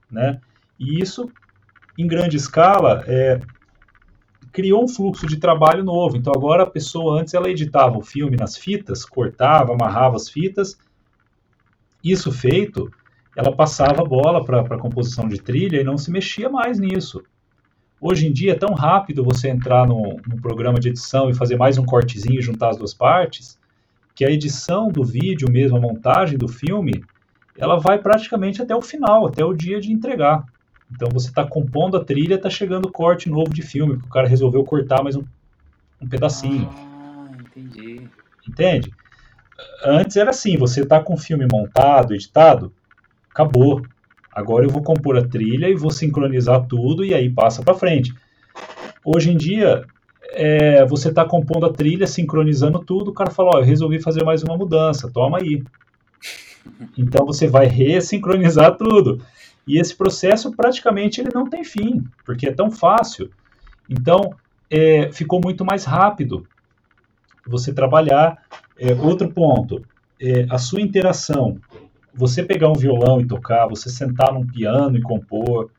né? 0.09 0.41
E 0.79 0.99
isso, 0.99 1.31
em 1.95 2.07
grande 2.07 2.35
escala, 2.35 3.03
é, 3.05 3.39
criou 4.51 4.83
um 4.83 4.87
fluxo 4.87 5.27
de 5.27 5.37
trabalho 5.37 5.83
novo. 5.83 6.17
Então 6.17 6.33
agora 6.35 6.63
a 6.63 6.69
pessoa 6.69 7.21
antes 7.21 7.35
ela 7.35 7.49
editava 7.49 7.95
o 7.97 8.01
filme 8.01 8.35
nas 8.35 8.57
fitas, 8.57 9.05
cortava, 9.05 9.73
amarrava 9.73 10.15
as 10.15 10.27
fitas. 10.27 10.75
Isso 12.03 12.31
feito, 12.31 12.91
ela 13.37 13.55
passava 13.55 14.01
a 14.01 14.05
bola 14.05 14.43
para 14.43 14.61
a 14.61 14.79
composição 14.79 15.27
de 15.27 15.39
trilha 15.39 15.79
e 15.79 15.83
não 15.83 15.97
se 15.99 16.09
mexia 16.11 16.49
mais 16.49 16.79
nisso. 16.79 17.23
Hoje 18.05 18.27
em 18.27 18.33
dia 18.33 18.51
é 18.51 18.55
tão 18.55 18.73
rápido 18.73 19.23
você 19.23 19.47
entrar 19.47 19.87
no, 19.87 20.19
programa 20.41 20.77
de 20.77 20.89
edição 20.89 21.29
e 21.29 21.33
fazer 21.33 21.55
mais 21.55 21.77
um 21.77 21.85
cortezinho 21.85 22.37
e 22.37 22.41
juntar 22.41 22.71
as 22.71 22.75
duas 22.75 22.93
partes, 22.93 23.57
que 24.13 24.25
a 24.25 24.29
edição 24.29 24.89
do 24.89 25.05
vídeo 25.05 25.49
mesmo, 25.49 25.77
a 25.77 25.79
montagem 25.79 26.37
do 26.37 26.49
filme, 26.49 27.01
ela 27.57 27.79
vai 27.79 27.97
praticamente 27.97 28.61
até 28.61 28.75
o 28.75 28.81
final, 28.81 29.25
até 29.25 29.45
o 29.45 29.53
dia 29.53 29.79
de 29.79 29.93
entregar. 29.93 30.43
Então 30.91 31.07
você 31.13 31.29
está 31.29 31.45
compondo 31.45 31.95
a 31.95 32.03
trilha, 32.03 32.35
está 32.35 32.49
chegando 32.49 32.91
corte 32.91 33.29
novo 33.29 33.53
de 33.53 33.61
filme, 33.61 33.93
porque 33.93 34.09
o 34.09 34.11
cara 34.11 34.27
resolveu 34.27 34.65
cortar 34.65 35.01
mais 35.01 35.15
um, 35.15 35.23
um 36.01 36.09
pedacinho. 36.09 36.69
Ah, 36.75 37.31
entendi. 37.39 38.01
Entende? 38.45 38.93
Antes 39.85 40.17
era 40.17 40.31
assim, 40.31 40.57
você 40.57 40.81
está 40.81 40.99
com 40.99 41.13
o 41.13 41.17
filme 41.17 41.47
montado, 41.49 42.13
editado, 42.13 42.73
acabou. 43.29 43.81
Agora 44.33 44.65
eu 44.65 44.69
vou 44.69 44.81
compor 44.81 45.17
a 45.17 45.27
trilha 45.27 45.69
e 45.69 45.75
vou 45.75 45.91
sincronizar 45.91 46.65
tudo 46.67 47.05
e 47.05 47.13
aí 47.13 47.29
passa 47.29 47.61
para 47.61 47.75
frente. 47.75 48.13
Hoje 49.05 49.31
em 49.31 49.37
dia, 49.37 49.85
é, 50.31 50.85
você 50.85 51.09
está 51.09 51.23
compondo 51.23 51.65
a 51.65 51.73
trilha, 51.73 52.07
sincronizando 52.07 52.79
tudo, 52.79 53.11
o 53.11 53.13
cara 53.13 53.29
fala, 53.29 53.51
ó, 53.55 53.59
eu 53.59 53.63
resolvi 53.63 54.01
fazer 54.01 54.23
mais 54.23 54.41
uma 54.41 54.57
mudança, 54.57 55.11
toma 55.11 55.39
aí. 55.39 55.63
Então 56.97 57.25
você 57.25 57.45
vai 57.45 57.65
ressincronizar 57.65 58.77
tudo. 58.77 59.21
E 59.67 59.77
esse 59.77 59.93
processo 59.95 60.51
praticamente 60.55 61.19
ele 61.19 61.29
não 61.33 61.49
tem 61.49 61.63
fim, 61.63 62.03
porque 62.25 62.47
é 62.47 62.53
tão 62.53 62.71
fácil. 62.71 63.29
Então 63.89 64.33
é, 64.69 65.11
ficou 65.11 65.41
muito 65.43 65.65
mais 65.65 65.83
rápido 65.83 66.47
você 67.45 67.73
trabalhar. 67.73 68.41
É, 68.79 68.93
outro 68.93 69.29
ponto, 69.29 69.83
é, 70.19 70.47
a 70.49 70.57
sua 70.57 70.81
interação 70.81 71.59
você 72.13 72.43
pegar 72.43 72.69
um 72.69 72.75
violão 72.75 73.19
e 73.19 73.27
tocar, 73.27 73.67
você 73.67 73.89
sentar 73.89 74.31
num 74.33 74.45
piano 74.45 74.97
e 74.97 75.01
compor, 75.01 75.71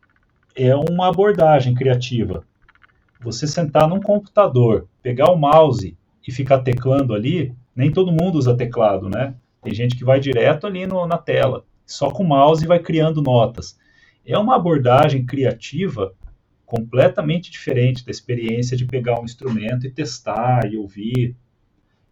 é 0.55 0.75
uma 0.75 1.09
abordagem 1.09 1.75
criativa. 1.75 2.45
Você 3.21 3.47
sentar 3.47 3.89
num 3.89 4.01
computador, 4.01 4.89
pegar 5.03 5.31
o 5.31 5.37
mouse 5.37 5.97
e 6.27 6.33
ficar 6.33 6.61
teclando 6.61 7.15
ali, 7.15 7.55
nem 7.75 7.93
todo 7.93 8.13
mundo 8.13 8.37
usa 8.37 8.57
teclado, 8.57 9.09
né? 9.09 9.35
Tem 9.63 9.75
gente 9.75 9.97
que 9.97 10.05
vai 10.05 10.21
direto 10.21 10.67
ali 10.67 10.87
no, 10.87 11.07
na 11.07 11.17
tela, 11.17 11.65
só 11.87 12.11
com 12.11 12.23
o 12.23 12.29
mouse 12.29 12.67
vai 12.67 12.79
criando 12.79 13.23
notas. 13.23 13.79
É 14.27 14.37
uma 14.37 14.57
abordagem 14.57 15.25
criativa 15.25 16.15
completamente 16.67 17.51
diferente 17.51 18.05
da 18.05 18.11
experiência 18.11 18.77
de 18.77 18.85
pegar 18.85 19.21
um 19.21 19.25
instrumento 19.25 19.87
e 19.87 19.91
testar 19.91 20.67
e 20.71 20.77
ouvir. 20.77 21.37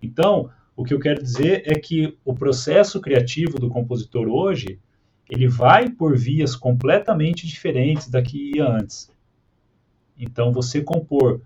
Então, 0.00 0.50
o 0.76 0.84
que 0.84 0.94
eu 0.94 1.00
quero 1.00 1.22
dizer 1.22 1.62
é 1.66 1.74
que 1.74 2.16
o 2.24 2.34
processo 2.34 3.00
criativo 3.00 3.58
do 3.58 3.68
compositor 3.68 4.26
hoje, 4.26 4.78
ele 5.30 5.48
vai 5.48 5.88
por 5.90 6.16
vias 6.16 6.56
completamente 6.56 7.46
diferentes 7.46 8.08
da 8.08 8.22
que 8.22 8.52
ia 8.56 8.66
antes. 8.66 9.10
Então, 10.18 10.52
você 10.52 10.80
compor 10.80 11.42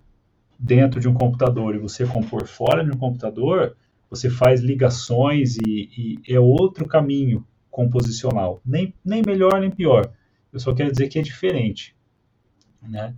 dentro 0.59 1.01
de 1.01 1.09
um 1.09 1.15
computador 1.15 1.74
e 1.74 1.78
você 1.78 2.07
compor 2.07 2.47
fora 2.47 2.85
de 2.85 2.90
um 2.90 2.97
computador, 2.97 3.77
você 4.09 4.31
faz 4.31 4.61
ligações 4.61 5.57
e, 5.57 6.20
e 6.27 6.35
é 6.35 6.40
outro 6.40 6.86
caminho 6.86 7.47
composicional. 7.70 8.61
Nem, 8.65 8.94
nem 9.05 9.23
melhor 9.27 9.61
nem 9.61 9.70
pior. 9.70 10.11
Eu 10.53 10.61
só 10.61 10.73
quero 10.73 10.90
dizer 10.90 11.09
que 11.09 11.19
é 11.19 11.23
diferente. 11.23 11.94
Né? 12.81 13.15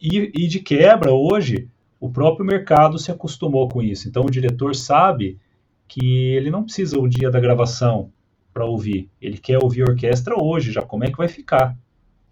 E, 0.00 0.30
e 0.34 0.46
de 0.46 0.60
quebra, 0.60 1.12
hoje, 1.12 1.68
o 1.98 2.10
próprio 2.10 2.44
mercado 2.44 2.98
se 2.98 3.10
acostumou 3.10 3.68
com 3.68 3.82
isso. 3.82 4.08
Então 4.08 4.24
o 4.24 4.30
diretor 4.30 4.74
sabe 4.74 5.38
que 5.88 6.34
ele 6.34 6.50
não 6.50 6.64
precisa 6.64 6.98
o 6.98 7.08
dia 7.08 7.30
da 7.30 7.40
gravação 7.40 8.10
para 8.52 8.64
ouvir. 8.64 9.10
Ele 9.20 9.38
quer 9.38 9.58
ouvir 9.62 9.82
a 9.82 9.90
orquestra 9.90 10.34
hoje, 10.40 10.72
já 10.72 10.82
como 10.82 11.04
é 11.04 11.10
que 11.10 11.16
vai 11.16 11.28
ficar. 11.28 11.76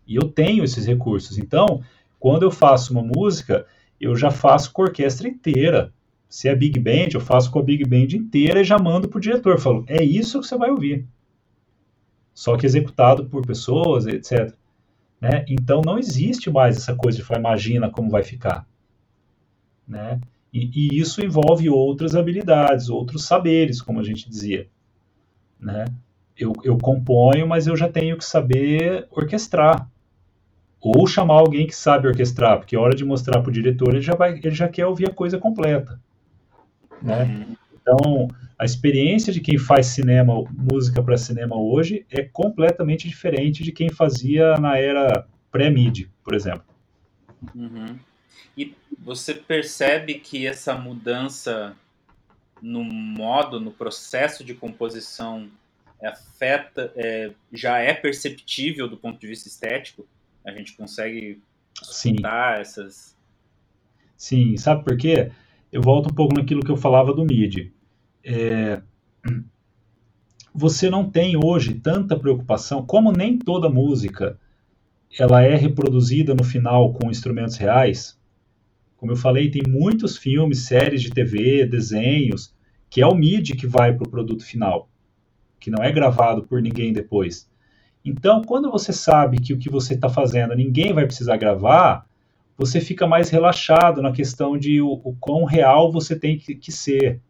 E 0.06 0.16
eu 0.16 0.28
tenho 0.28 0.64
esses 0.64 0.86
recursos. 0.86 1.38
Então, 1.38 1.82
quando 2.18 2.42
eu 2.42 2.50
faço 2.50 2.92
uma 2.92 3.02
música, 3.02 3.66
eu 4.00 4.14
já 4.16 4.30
faço 4.30 4.72
com 4.72 4.82
a 4.82 4.86
orquestra 4.86 5.28
inteira. 5.28 5.92
Se 6.28 6.48
é 6.48 6.54
Big 6.54 6.78
Band, 6.80 7.08
eu 7.14 7.20
faço 7.20 7.50
com 7.50 7.58
a 7.58 7.62
Big 7.62 7.84
Band 7.84 8.16
inteira 8.16 8.60
e 8.60 8.64
já 8.64 8.78
mando 8.78 9.08
para 9.08 9.18
o 9.18 9.20
diretor. 9.20 9.58
Falo, 9.58 9.84
é 9.86 10.02
isso 10.02 10.40
que 10.40 10.46
você 10.46 10.58
vai 10.58 10.70
ouvir. 10.70 11.06
Só 12.34 12.56
que 12.56 12.66
executado 12.66 13.26
por 13.26 13.46
pessoas, 13.46 14.06
etc. 14.06 14.52
Né? 15.20 15.44
Então 15.48 15.80
não 15.80 15.98
existe 15.98 16.50
mais 16.50 16.76
essa 16.76 16.94
coisa 16.94 17.16
de 17.16 17.24
falar, 17.24 17.38
imagina 17.38 17.88
como 17.88 18.10
vai 18.10 18.22
ficar 18.22 18.66
né? 19.86 20.20
E, 20.52 20.70
e, 20.72 21.00
isso 21.00 21.24
envolve 21.24 21.68
outras 21.68 22.14
habilidades, 22.14 22.88
outros 22.88 23.24
saberes, 23.26 23.82
como 23.82 24.00
a 24.00 24.04
gente 24.04 24.28
dizia, 24.28 24.68
né? 25.58 25.84
Eu, 26.36 26.52
eu 26.64 26.76
componho, 26.78 27.46
mas 27.46 27.66
eu 27.66 27.76
já 27.76 27.88
tenho 27.88 28.16
que 28.16 28.24
saber 28.24 29.06
orquestrar 29.10 29.88
ou 30.80 31.06
chamar 31.06 31.34
alguém 31.34 31.66
que 31.66 31.74
sabe 31.74 32.08
orquestrar, 32.08 32.58
porque 32.58 32.76
a 32.76 32.80
hora 32.80 32.94
de 32.94 33.04
mostrar 33.04 33.40
para 33.40 33.48
o 33.48 33.52
diretor 33.52 33.94
ele 33.94 34.02
já 34.02 34.14
vai, 34.14 34.32
ele 34.32 34.50
já 34.50 34.68
quer 34.68 34.86
ouvir 34.86 35.08
a 35.08 35.14
coisa 35.14 35.38
completa, 35.38 35.98
né? 37.00 37.46
Então, 37.80 38.28
a 38.58 38.64
experiência 38.64 39.32
de 39.32 39.40
quem 39.40 39.58
faz 39.58 39.86
cinema, 39.86 40.44
música 40.50 41.02
para 41.02 41.16
cinema 41.16 41.56
hoje, 41.56 42.06
é 42.10 42.22
completamente 42.22 43.08
diferente 43.08 43.62
de 43.62 43.72
quem 43.72 43.90
fazia 43.90 44.56
na 44.56 44.78
era 44.78 45.26
pré-MIDI, 45.50 46.10
por 46.22 46.34
exemplo. 46.34 46.64
Uhum. 47.54 47.96
E 48.56 48.74
você 48.98 49.34
percebe 49.34 50.14
que 50.14 50.46
essa 50.46 50.74
mudança 50.74 51.76
no 52.62 52.82
modo, 52.82 53.60
no 53.60 53.70
processo 53.70 54.42
de 54.42 54.54
composição 54.54 55.48
afeta, 56.02 56.92
é, 56.96 57.30
já 57.52 57.78
é 57.78 57.92
perceptível 57.92 58.88
do 58.88 58.96
ponto 58.96 59.20
de 59.20 59.26
vista 59.26 59.48
estético? 59.48 60.06
A 60.44 60.50
gente 60.50 60.76
consegue 60.76 61.42
escutar 61.82 62.60
essas. 62.60 63.16
Sim, 64.16 64.56
sabe 64.56 64.84
por 64.84 64.96
quê? 64.96 65.30
Eu 65.70 65.82
volto 65.82 66.10
um 66.10 66.14
pouco 66.14 66.34
naquilo 66.34 66.62
que 66.62 66.70
eu 66.70 66.76
falava 66.76 67.12
do 67.12 67.24
MIDI. 67.24 67.72
É... 68.22 68.80
Você 70.54 70.88
não 70.88 71.10
tem 71.10 71.36
hoje 71.36 71.74
tanta 71.74 72.18
preocupação, 72.18 72.86
como 72.86 73.10
nem 73.10 73.38
toda 73.38 73.68
música 73.68 74.38
ela 75.18 75.42
é 75.42 75.54
reproduzida 75.54 76.34
no 76.34 76.44
final 76.44 76.92
com 76.92 77.10
instrumentos 77.10 77.56
reais. 77.56 78.18
Como 79.04 79.12
eu 79.12 79.18
falei, 79.18 79.50
tem 79.50 79.60
muitos 79.68 80.16
filmes, 80.16 80.60
séries 80.60 81.02
de 81.02 81.10
TV, 81.10 81.66
desenhos, 81.66 82.54
que 82.88 83.02
é 83.02 83.06
o 83.06 83.14
MIDI 83.14 83.54
que 83.54 83.66
vai 83.66 83.92
para 83.92 84.06
o 84.06 84.10
produto 84.10 84.42
final, 84.42 84.88
que 85.60 85.70
não 85.70 85.84
é 85.84 85.92
gravado 85.92 86.44
por 86.44 86.62
ninguém 86.62 86.90
depois. 86.90 87.46
Então, 88.02 88.40
quando 88.40 88.70
você 88.70 88.94
sabe 88.94 89.42
que 89.42 89.52
o 89.52 89.58
que 89.58 89.68
você 89.68 89.92
está 89.92 90.08
fazendo 90.08 90.56
ninguém 90.56 90.94
vai 90.94 91.04
precisar 91.04 91.36
gravar, 91.36 92.06
você 92.56 92.80
fica 92.80 93.06
mais 93.06 93.28
relaxado 93.28 94.00
na 94.00 94.10
questão 94.10 94.56
de 94.56 94.80
o, 94.80 94.92
o 95.04 95.14
quão 95.20 95.44
real 95.44 95.92
você 95.92 96.18
tem 96.18 96.38
que, 96.38 96.54
que, 96.54 96.72
ser. 96.72 97.20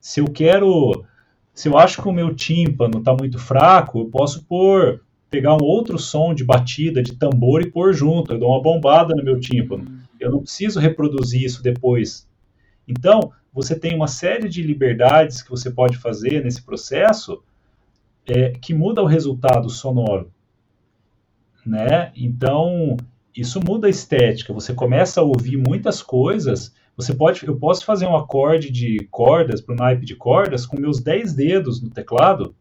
Se 0.00 0.20
eu 0.20 0.26
quero, 0.26 1.04
se 1.52 1.68
eu 1.68 1.76
acho 1.76 2.00
que 2.00 2.08
o 2.08 2.12
meu 2.12 2.32
tímpano 2.32 3.00
está 3.00 3.12
muito 3.12 3.36
fraco, 3.36 3.98
eu 3.98 4.06
posso 4.06 4.44
pôr, 4.44 5.02
pegar 5.28 5.54
um 5.54 5.64
outro 5.64 5.98
som 5.98 6.32
de 6.32 6.44
batida, 6.44 7.02
de 7.02 7.16
tambor 7.16 7.62
e 7.62 7.68
pôr 7.68 7.92
junto. 7.92 8.32
Eu 8.32 8.38
dou 8.38 8.50
uma 8.50 8.62
bombada 8.62 9.12
no 9.12 9.24
meu 9.24 9.40
tímpano. 9.40 9.99
Eu 10.20 10.30
não 10.30 10.42
preciso 10.42 10.78
reproduzir 10.78 11.42
isso 11.42 11.62
depois. 11.62 12.28
Então, 12.86 13.32
você 13.52 13.78
tem 13.78 13.94
uma 13.94 14.06
série 14.06 14.48
de 14.48 14.62
liberdades 14.62 15.42
que 15.42 15.50
você 15.50 15.70
pode 15.70 15.96
fazer 15.96 16.44
nesse 16.44 16.62
processo 16.62 17.42
é, 18.26 18.50
que 18.50 18.74
muda 18.74 19.02
o 19.02 19.06
resultado 19.06 19.68
sonoro. 19.68 20.30
Né? 21.64 22.12
Então, 22.14 22.96
isso 23.36 23.60
muda 23.60 23.86
a 23.86 23.90
estética. 23.90 24.52
Você 24.52 24.74
começa 24.74 25.20
a 25.20 25.24
ouvir 25.24 25.56
muitas 25.56 26.02
coisas. 26.02 26.74
Você 26.96 27.14
pode, 27.14 27.46
eu 27.46 27.56
posso 27.56 27.84
fazer 27.84 28.06
um 28.06 28.16
acorde 28.16 28.70
de 28.70 29.06
cordas 29.10 29.60
para 29.60 29.74
o 29.74 29.76
naipe 29.76 30.04
de 30.04 30.14
cordas 30.14 30.66
com 30.66 30.80
meus 30.80 31.00
10 31.00 31.34
dedos 31.34 31.82
no 31.82 31.90
teclado. 31.90 32.54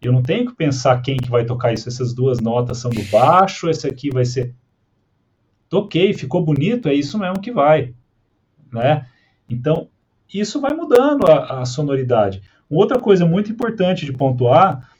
Eu 0.00 0.12
não 0.12 0.22
tenho 0.22 0.46
que 0.46 0.54
pensar 0.54 1.00
quem 1.00 1.16
que 1.16 1.30
vai 1.30 1.44
tocar 1.44 1.72
isso. 1.72 1.88
Essas 1.88 2.14
duas 2.14 2.40
notas 2.40 2.78
são 2.78 2.90
do 2.90 3.02
baixo, 3.04 3.68
esse 3.68 3.86
aqui 3.86 4.10
vai 4.10 4.24
ser 4.24 4.54
toquei, 5.68 6.12
ficou 6.12 6.44
bonito, 6.44 6.88
é 6.88 6.94
isso 6.94 7.18
mesmo 7.18 7.40
que 7.40 7.50
vai, 7.50 7.94
né? 8.72 9.06
Então, 9.48 9.88
isso 10.32 10.60
vai 10.60 10.74
mudando 10.74 11.26
a, 11.26 11.60
a 11.60 11.64
sonoridade. 11.64 12.42
Outra 12.68 12.98
coisa 12.98 13.26
muito 13.26 13.52
importante 13.52 14.04
de 14.04 14.12
pontuar 14.12 14.90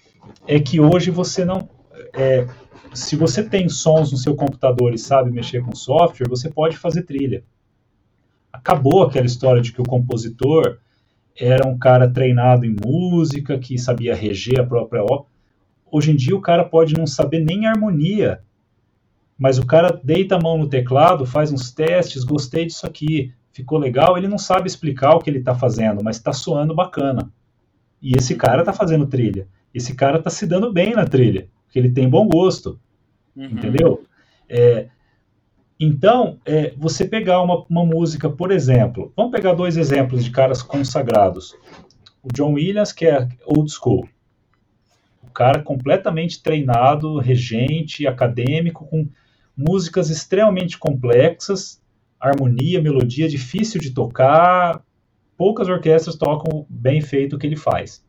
é 0.47 0.61
que 0.61 0.81
hoje 0.81 1.11
você 1.11 1.45
não, 1.45 1.69
é, 2.13 2.47
se 2.93 3.17
você 3.17 3.43
tem 3.43 3.69
sons 3.69 4.13
no 4.13 4.19
seu 4.19 4.35
computador 4.35 4.95
e 4.95 4.99
sabe 4.99 5.31
mexer 5.31 5.63
com 5.63 5.75
software, 5.75 6.29
você 6.29 6.51
pode 6.51 6.77
fazer 6.77 7.03
trilha. 7.03 7.45
Acabou 8.53 9.03
aquela 9.03 9.27
história 9.27 9.61
de 9.61 9.73
que 9.73 9.81
o 9.81 9.85
compositor 9.85 10.79
era 11.37 11.67
um 11.67 11.77
cara 11.77 12.09
treinado 12.09 12.65
em 12.65 12.77
música, 12.85 13.59
que 13.59 13.77
sabia 13.77 14.15
reger 14.15 14.61
a 14.61 14.67
própria 14.67 15.03
obra. 15.03 15.27
Hoje 15.91 16.13
em 16.13 16.17
dia 16.17 16.37
o 16.37 16.41
cara 16.41 16.65
pode 16.65 16.95
não 16.95 17.07
saber 17.07 17.41
nem 17.41 17.67
harmonia, 17.67 18.41
mas 19.39 19.59
o 19.59 19.67
cara 19.67 20.01
deita 20.03 20.37
a 20.37 20.41
mão 20.41 20.59
no 20.59 20.69
teclado, 20.69 21.27
faz 21.27 21.53
uns 21.53 21.71
testes, 21.73 22.25
gostei 22.25 22.67
disso 22.67 22.87
aqui, 22.87 23.33
ficou 23.53 23.79
legal, 23.79 24.17
ele 24.17 24.29
não 24.29 24.39
sabe 24.39 24.67
explicar 24.67 25.15
o 25.15 25.21
que 25.21 25.31
ele 25.31 25.39
está 25.39 25.55
fazendo, 25.55 26.03
mas 26.03 26.17
está 26.17 26.33
soando 26.33 26.75
bacana. 26.75 27.31
E 28.01 28.17
esse 28.17 28.35
cara 28.35 28.61
está 28.61 28.73
fazendo 28.73 29.07
trilha. 29.07 29.49
esse 29.73 29.95
cara 29.95 30.23
tá 30.23 30.31
se 30.31 30.47
dando 30.47 30.73
bem 30.73 30.95
na 30.95 31.05
trilha, 31.05 31.49
porque 31.65 31.79
ele 31.79 31.91
tem 31.91 32.09
bom 32.09 32.29
gosto, 32.29 32.79
uhum. 33.37 33.47
entendeu? 33.47 34.05
É, 34.49 34.89
então, 35.79 36.39
é, 36.45 36.73
você 36.77 37.05
pegar 37.05 37.43
uma, 37.43 37.65
uma 37.69 37.85
música, 37.85 38.31
por 38.31 38.53
exemplo, 38.53 39.13
vamos 39.17 39.33
pegar 39.33 39.55
dois 39.55 39.77
exemplos 39.77 40.25
de 40.25 40.31
caras 40.31 40.63
consagrados. 40.63 41.57
O 42.23 42.29
John 42.33 42.53
Williams, 42.53 42.93
que 42.93 43.07
é 43.07 43.29
old 43.45 43.71
school, 43.73 44.09
o 45.23 45.31
cara 45.31 45.63
completamente 45.63 46.43
treinado, 46.43 47.19
regente, 47.19 48.07
acadêmico, 48.07 48.87
com 48.87 49.09
músicas 49.57 50.11
extremamente 50.11 50.79
complexas, 50.79 51.81
harmonia, 52.19 52.81
melodia 52.81 53.29
difícil 53.29 53.81
de 53.81 53.91
tocar, 53.91 54.83
poucas 55.37 55.69
orquestras 55.69 56.17
tocam 56.17 56.67
bem 56.69 57.01
feito 57.01 57.37
o 57.37 57.39
que 57.39 57.47
ele 57.47 57.57
faz. 57.57 58.05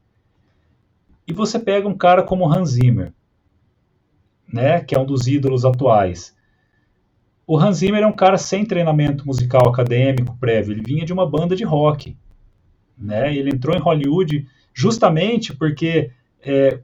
E 1.27 1.33
você 1.33 1.59
pega 1.59 1.87
um 1.87 1.97
cara 1.97 2.23
como 2.23 2.51
Hans 2.51 2.71
Zimmer, 2.71 3.13
né, 4.51 4.79
que 4.81 4.95
é 4.95 4.99
um 4.99 5.05
dos 5.05 5.27
ídolos 5.27 5.65
atuais. 5.65 6.35
O 7.47 7.57
Hans 7.57 7.77
Zimmer 7.77 8.03
é 8.03 8.07
um 8.07 8.15
cara 8.15 8.37
sem 8.37 8.65
treinamento 8.65 9.25
musical 9.25 9.67
acadêmico 9.67 10.37
prévio, 10.39 10.73
ele 10.73 10.83
vinha 10.85 11.05
de 11.05 11.13
uma 11.13 11.29
banda 11.29 11.55
de 11.55 11.63
rock. 11.63 12.15
Né? 12.97 13.35
Ele 13.35 13.49
entrou 13.49 13.75
em 13.75 13.79
Hollywood 13.79 14.47
justamente 14.73 15.53
porque 15.53 16.11
é, 16.41 16.79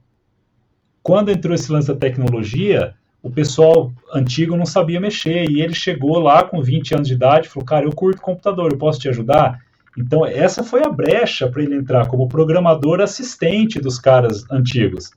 quando 1.02 1.30
entrou 1.30 1.54
esse 1.54 1.70
lance 1.70 1.88
da 1.88 1.96
tecnologia, 1.96 2.94
o 3.22 3.30
pessoal 3.30 3.92
antigo 4.12 4.56
não 4.56 4.66
sabia 4.66 5.00
mexer 5.00 5.48
e 5.48 5.62
ele 5.62 5.74
chegou 5.74 6.18
lá 6.18 6.42
com 6.42 6.60
20 6.60 6.94
anos 6.94 7.08
de 7.08 7.14
idade 7.14 7.46
e 7.46 7.50
falou: 7.50 7.64
Cara, 7.64 7.86
eu 7.86 7.92
curto 7.92 8.20
computador, 8.20 8.72
eu 8.72 8.78
posso 8.78 8.98
te 8.98 9.08
ajudar? 9.08 9.60
Então, 9.96 10.26
essa 10.26 10.64
foi 10.64 10.82
a 10.82 10.88
brecha 10.88 11.48
para 11.48 11.62
ele 11.62 11.76
entrar 11.76 12.08
como 12.08 12.28
programador 12.28 13.00
assistente 13.00 13.78
dos 13.78 13.98
caras 13.98 14.44
antigos. 14.50 15.10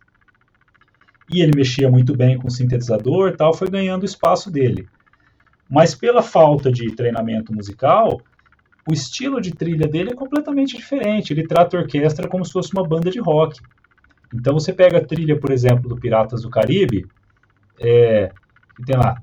E 1.31 1.41
ele 1.41 1.53
mexia 1.55 1.89
muito 1.89 2.15
bem 2.15 2.37
com 2.37 2.49
sintetizador 2.49 3.35
tal, 3.35 3.53
foi 3.53 3.69
ganhando 3.69 4.03
o 4.03 4.05
espaço 4.05 4.51
dele. 4.51 4.87
Mas 5.67 5.95
pela 5.95 6.21
falta 6.21 6.71
de 6.71 6.93
treinamento 6.95 7.53
musical, 7.53 8.21
o 8.87 8.93
estilo 8.93 9.41
de 9.41 9.51
trilha 9.51 9.87
dele 9.87 10.11
é 10.11 10.15
completamente 10.15 10.77
diferente. 10.77 11.33
Ele 11.33 11.47
trata 11.47 11.75
a 11.75 11.79
orquestra 11.79 12.27
como 12.27 12.45
se 12.45 12.51
fosse 12.51 12.71
uma 12.73 12.87
banda 12.87 13.09
de 13.09 13.19
rock. 13.19 13.59
Então 14.31 14.53
você 14.53 14.71
pega 14.71 14.99
a 14.99 15.03
trilha, 15.03 15.39
por 15.39 15.51
exemplo, 15.51 15.89
do 15.89 15.95
Piratas 15.95 16.43
do 16.43 16.49
Caribe, 16.49 17.07
é, 17.79 18.31
tem 18.85 18.97
lá. 18.97 19.15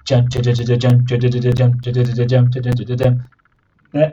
Né? 3.93 4.12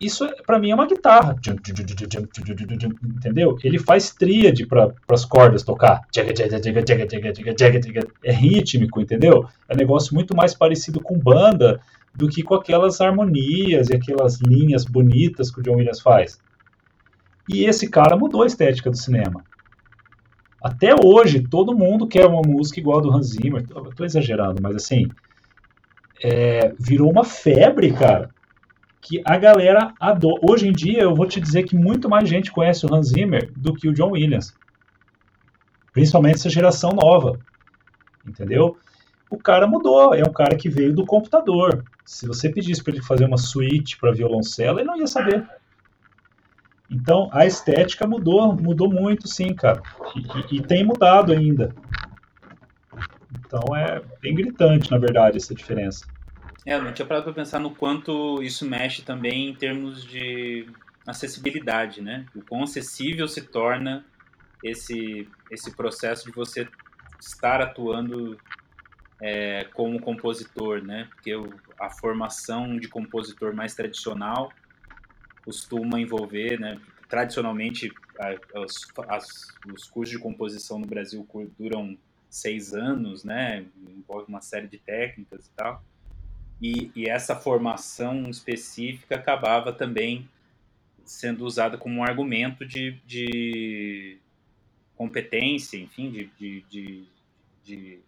Isso, 0.00 0.28
para 0.46 0.60
mim, 0.60 0.70
é 0.70 0.74
uma 0.74 0.86
guitarra. 0.86 1.34
Entendeu? 3.02 3.58
Ele 3.64 3.78
faz 3.78 4.10
tríade 4.12 4.64
para 4.64 4.92
as 5.08 5.24
cordas 5.24 5.64
tocar. 5.64 6.02
É 8.22 8.32
rítmico, 8.32 9.00
entendeu? 9.00 9.48
É 9.68 9.74
um 9.74 9.76
negócio 9.76 10.14
muito 10.14 10.36
mais 10.36 10.54
parecido 10.54 11.00
com 11.00 11.18
banda 11.18 11.80
do 12.14 12.28
que 12.28 12.42
com 12.42 12.54
aquelas 12.54 13.00
harmonias 13.00 13.88
e 13.88 13.96
aquelas 13.96 14.40
linhas 14.40 14.84
bonitas 14.84 15.50
que 15.50 15.60
o 15.60 15.62
John 15.62 15.76
Williams 15.76 16.00
faz. 16.00 16.38
E 17.48 17.64
esse 17.64 17.88
cara 17.88 18.16
mudou 18.16 18.42
a 18.42 18.46
estética 18.46 18.90
do 18.90 18.96
cinema. 18.96 19.42
Até 20.62 20.94
hoje, 20.94 21.46
todo 21.48 21.76
mundo 21.76 22.06
quer 22.06 22.26
uma 22.26 22.42
música 22.42 22.80
igual 22.80 22.98
a 22.98 23.02
do 23.02 23.12
Hans 23.14 23.28
Zimmer. 23.28 23.62
Estou 23.62 24.04
exagerando, 24.04 24.60
mas 24.60 24.76
assim, 24.76 25.08
é, 26.22 26.74
virou 26.78 27.10
uma 27.10 27.24
febre, 27.24 27.92
cara 27.92 28.30
que 29.08 29.22
a 29.24 29.38
galera 29.38 29.94
adora. 29.98 30.40
Hoje 30.42 30.68
em 30.68 30.72
dia, 30.72 31.00
eu 31.00 31.14
vou 31.14 31.26
te 31.26 31.40
dizer 31.40 31.62
que 31.62 31.74
muito 31.74 32.10
mais 32.10 32.28
gente 32.28 32.52
conhece 32.52 32.84
o 32.84 32.94
Hans 32.94 33.08
Zimmer 33.08 33.50
do 33.56 33.74
que 33.74 33.88
o 33.88 33.92
John 33.94 34.10
Williams. 34.10 34.54
Principalmente 35.92 36.36
essa 36.36 36.50
geração 36.50 36.90
nova. 36.90 37.38
Entendeu? 38.26 38.76
O 39.30 39.38
cara 39.38 39.66
mudou, 39.66 40.14
é 40.14 40.22
um 40.22 40.32
cara 40.32 40.56
que 40.56 40.68
veio 40.68 40.94
do 40.94 41.06
computador. 41.06 41.84
Se 42.04 42.26
você 42.26 42.50
pedisse 42.50 42.82
para 42.82 42.94
ele 42.94 43.02
fazer 43.02 43.24
uma 43.24 43.38
suíte 43.38 43.98
para 43.98 44.12
violoncelo, 44.12 44.78
ele 44.78 44.88
não 44.88 44.98
ia 44.98 45.06
saber. 45.06 45.46
Então, 46.90 47.28
a 47.32 47.44
estética 47.44 48.06
mudou, 48.06 48.54
mudou 48.54 48.90
muito, 48.90 49.28
sim, 49.28 49.54
cara. 49.54 49.82
E, 50.16 50.54
e, 50.54 50.58
e 50.58 50.62
tem 50.62 50.84
mudado 50.84 51.32
ainda. 51.32 51.74
Então, 53.38 53.76
é 53.76 54.00
bem 54.20 54.34
gritante, 54.34 54.90
na 54.90 54.98
verdade, 54.98 55.36
essa 55.36 55.54
diferença. 55.54 56.06
É, 56.64 56.74
eu 56.74 56.82
não 56.82 56.92
tinha 56.92 57.06
parado 57.06 57.24
para 57.24 57.32
pensar 57.32 57.58
no 57.58 57.70
quanto 57.70 58.42
isso 58.42 58.66
mexe 58.66 59.02
também 59.02 59.48
em 59.48 59.54
termos 59.54 60.04
de 60.04 60.66
acessibilidade, 61.06 62.02
né? 62.02 62.26
O 62.34 62.42
quão 62.42 62.62
acessível 62.62 63.26
se 63.26 63.42
torna 63.42 64.04
esse, 64.62 65.28
esse 65.50 65.74
processo 65.74 66.26
de 66.26 66.32
você 66.32 66.68
estar 67.20 67.60
atuando 67.60 68.38
é, 69.20 69.64
como 69.72 70.00
compositor, 70.00 70.82
né? 70.82 71.08
Porque 71.10 71.32
a 71.80 71.90
formação 71.90 72.78
de 72.78 72.88
compositor 72.88 73.54
mais 73.54 73.74
tradicional 73.74 74.52
costuma 75.48 75.98
envolver, 75.98 76.60
né? 76.60 76.78
Tradicionalmente, 77.08 77.90
as, 78.18 78.74
as, 79.08 79.48
os 79.74 79.88
cursos 79.88 80.14
de 80.14 80.22
composição 80.22 80.78
no 80.78 80.86
Brasil 80.86 81.26
duram 81.58 81.96
seis 82.28 82.74
anos, 82.74 83.24
né? 83.24 83.64
Envolve 83.88 84.26
uma 84.28 84.42
série 84.42 84.68
de 84.68 84.76
técnicas 84.76 85.46
e 85.46 85.50
tal. 85.56 85.82
E, 86.60 86.90
e 86.94 87.08
essa 87.08 87.34
formação 87.34 88.28
específica 88.28 89.14
acabava 89.14 89.72
também 89.72 90.28
sendo 91.02 91.46
usada 91.46 91.78
como 91.78 91.94
um 91.94 92.04
argumento 92.04 92.66
de, 92.66 92.98
de 93.06 94.18
competência, 94.96 95.78
enfim, 95.78 96.10
de, 96.10 96.30
de, 96.38 96.64
de, 96.68 97.04
de, 97.64 97.98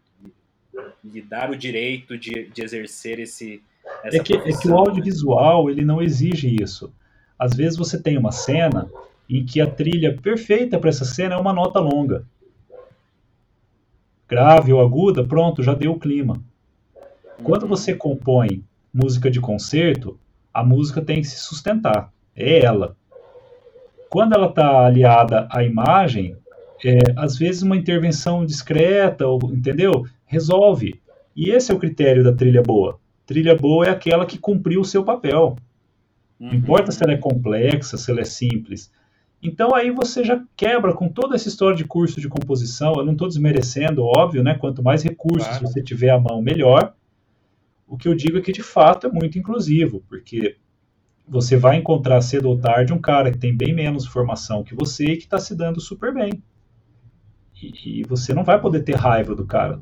de 1.03 1.23
dar 1.23 1.51
o 1.51 1.57
direito 1.57 2.19
de, 2.19 2.49
de 2.49 2.63
exercer 2.63 3.19
esse. 3.19 3.63
é, 4.05 4.19
que, 4.19 4.35
é 4.35 4.53
que 4.53 4.69
o 4.69 4.77
audiovisual 4.77 5.71
ele 5.71 5.87
não 5.87 6.03
exige 6.03 6.63
isso. 6.63 6.93
Às 7.41 7.55
vezes 7.55 7.79
você 7.79 7.99
tem 7.99 8.19
uma 8.19 8.33
cena 8.33 8.87
em 9.27 9.47
que 9.47 9.63
a 9.63 9.67
trilha 9.67 10.15
perfeita 10.15 10.79
para 10.79 10.91
essa 10.91 11.07
cena 11.07 11.37
é 11.37 11.39
uma 11.39 11.55
nota 11.55 11.81
longa. 11.81 12.23
Grave 14.29 14.75
ou 14.75 14.81
aguda, 14.83 15.25
pronto, 15.25 15.63
já 15.63 15.73
deu 15.73 15.93
o 15.93 15.99
clima. 15.99 16.37
Quando 17.43 17.67
você 17.67 17.95
compõe 17.95 18.63
música 18.93 19.31
de 19.31 19.41
concerto, 19.41 20.19
a 20.53 20.63
música 20.63 21.01
tem 21.01 21.23
que 21.23 21.29
se 21.29 21.39
sustentar. 21.39 22.13
É 22.37 22.63
ela. 22.63 22.95
Quando 24.11 24.35
ela 24.35 24.49
está 24.49 24.85
aliada 24.85 25.49
à 25.51 25.65
imagem, 25.65 26.37
é, 26.85 26.99
às 27.17 27.39
vezes 27.39 27.63
uma 27.63 27.77
intervenção 27.77 28.45
discreta, 28.45 29.25
entendeu? 29.45 30.05
Resolve. 30.27 31.01
E 31.35 31.49
esse 31.49 31.73
é 31.73 31.75
o 31.75 31.79
critério 31.79 32.23
da 32.23 32.35
trilha 32.35 32.63
boa. 32.63 32.99
Trilha 33.25 33.55
boa 33.55 33.87
é 33.87 33.91
aquela 33.91 34.27
que 34.27 34.37
cumpriu 34.37 34.83
o 34.83 34.85
seu 34.85 35.03
papel. 35.03 35.57
Não 36.41 36.55
importa 36.55 36.91
se 36.91 37.05
ela 37.05 37.13
é 37.13 37.19
complexa, 37.19 37.99
se 37.99 38.11
ela 38.11 38.21
é 38.21 38.25
simples. 38.25 38.91
Então 39.43 39.75
aí 39.75 39.91
você 39.91 40.25
já 40.25 40.43
quebra 40.57 40.95
com 40.95 41.09
toda 41.09 41.35
essa 41.35 41.49
história 41.49 41.77
de 41.77 41.85
curso 41.85 42.21
de 42.21 42.29
composição. 42.29 42.95
Eu 42.97 43.05
não 43.05 43.13
estou 43.13 43.29
desmerecendo, 43.29 44.03
óbvio, 44.03 44.43
né? 44.43 44.55
Quanto 44.55 44.83
mais 44.83 45.03
recursos 45.03 45.47
claro. 45.47 45.67
você 45.67 45.83
tiver 45.83 46.11
à 46.11 46.19
mão, 46.19 46.41
melhor. 46.41 46.95
O 47.87 47.97
que 47.97 48.09
eu 48.09 48.15
digo 48.15 48.39
é 48.39 48.41
que 48.41 48.53
de 48.53 48.63
fato 48.63 49.07
é 49.07 49.11
muito 49.11 49.39
inclusivo, 49.39 50.03
porque 50.09 50.57
você 51.29 51.57
vai 51.57 51.77
encontrar 51.77 52.21
cedo 52.23 52.49
ou 52.49 52.59
tarde 52.59 52.93
um 52.93 53.01
cara 53.01 53.31
que 53.31 53.39
tem 53.39 53.55
bem 53.55 53.75
menos 53.75 54.07
formação 54.07 54.65
que 54.65 54.75
você 54.75 55.05
e 55.05 55.17
que 55.17 55.25
está 55.25 55.39
se 55.39 55.55
dando 55.55 55.81
super 55.81 56.13
bem. 56.13 56.43
E, 57.63 58.01
e, 58.01 58.03
você 58.05 58.33
não 58.33 58.43
vai 58.43 58.59
poder 58.59 58.83
ter 58.83 58.97
raiva 58.97 59.35
do 59.35 59.45
cara. 59.45 59.79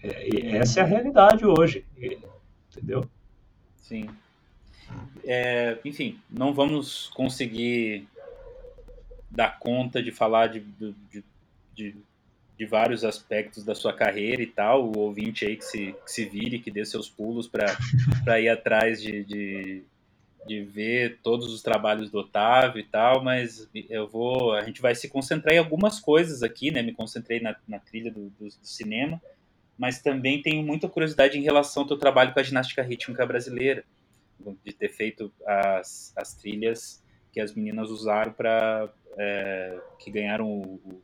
É, 0.00 0.56
essa 0.56 0.80
é 0.80 0.82
a 0.82 0.86
realidade 0.86 1.44
hoje. 1.44 1.84
Entendeu? 2.70 3.04
Sim. 3.76 4.08
É, 5.24 5.78
enfim, 5.84 6.18
não 6.30 6.54
vamos 6.54 7.08
conseguir 7.08 8.06
dar 9.30 9.58
conta 9.58 10.02
de 10.02 10.12
falar 10.12 10.46
de, 10.46 10.60
de, 10.60 11.24
de 11.74 11.96
de 12.58 12.64
vários 12.64 13.04
aspectos 13.04 13.64
da 13.64 13.74
sua 13.74 13.92
carreira 13.92 14.42
e 14.42 14.46
tal. 14.46 14.86
O 14.86 14.98
ouvinte 14.98 15.44
aí 15.44 15.56
que 15.56 15.64
se, 15.64 15.94
que 16.04 16.10
se 16.10 16.24
vire, 16.24 16.58
que 16.58 16.70
dê 16.70 16.84
seus 16.84 17.08
pulos 17.08 17.48
para 17.48 18.40
ir 18.40 18.48
atrás 18.48 19.00
de, 19.00 19.22
de, 19.24 19.82
de, 20.46 20.62
ver 20.62 21.18
todos 21.22 21.52
os 21.52 21.62
trabalhos 21.62 22.10
do 22.10 22.18
Otávio 22.18 22.80
e 22.80 22.84
tal, 22.84 23.22
mas 23.22 23.68
eu 23.90 24.08
vou. 24.08 24.54
A 24.54 24.62
gente 24.62 24.80
vai 24.80 24.94
se 24.94 25.08
concentrar 25.08 25.54
em 25.54 25.58
algumas 25.58 26.00
coisas 26.00 26.42
aqui, 26.42 26.70
né? 26.70 26.80
Me 26.82 26.92
concentrei 26.92 27.40
na, 27.40 27.54
na 27.68 27.78
trilha 27.78 28.10
do, 28.10 28.30
do, 28.30 28.46
do 28.46 28.54
cinema, 28.62 29.20
mas 29.76 30.00
também 30.00 30.40
tenho 30.40 30.62
muita 30.62 30.88
curiosidade 30.88 31.38
em 31.38 31.42
relação 31.42 31.82
ao 31.82 31.88
teu 31.88 31.98
trabalho 31.98 32.32
com 32.32 32.40
a 32.40 32.42
ginástica 32.42 32.82
rítmica 32.82 33.26
brasileira, 33.26 33.84
de 34.64 34.72
ter 34.72 34.88
feito 34.88 35.32
as, 35.46 36.12
as 36.16 36.34
trilhas 36.34 37.02
que 37.32 37.40
as 37.40 37.54
meninas 37.54 37.90
usaram 37.90 38.32
para. 38.32 38.92
É, 39.18 39.80
que 39.98 40.10
ganharam 40.10 40.46
o, 40.46 40.74
o 40.84 41.02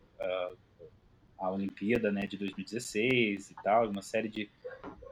a 1.43 1.51
Olimpíada 1.51 2.13
né, 2.13 2.23
de 2.23 2.37
2016 2.37 3.51
e 3.51 3.55
tal, 3.65 3.91
uma 3.91 4.01
série 4.01 4.29
de, 4.29 4.49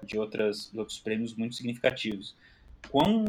de, 0.04 0.16
outras, 0.16 0.72
outros 0.74 0.98
prêmios 1.00 1.34
muito 1.34 1.56
significativos. 1.56 2.36
Quão, 2.88 3.26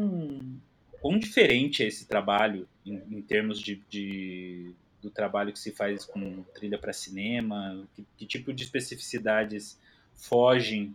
quão 1.00 1.18
diferente 1.18 1.82
é 1.82 1.88
esse 1.88 2.06
trabalho 2.06 2.68
em, 2.86 3.02
em 3.10 3.20
termos 3.20 3.60
de, 3.60 3.82
de, 3.90 4.72
do 5.02 5.10
trabalho 5.10 5.52
que 5.52 5.58
se 5.58 5.72
faz 5.72 6.04
com 6.04 6.44
trilha 6.54 6.78
para 6.78 6.92
cinema? 6.92 7.84
Que, 7.94 8.06
que, 8.16 8.24
tipo 8.24 8.52
de 8.52 8.62
especificidades 8.62 9.78
fogem 10.14 10.94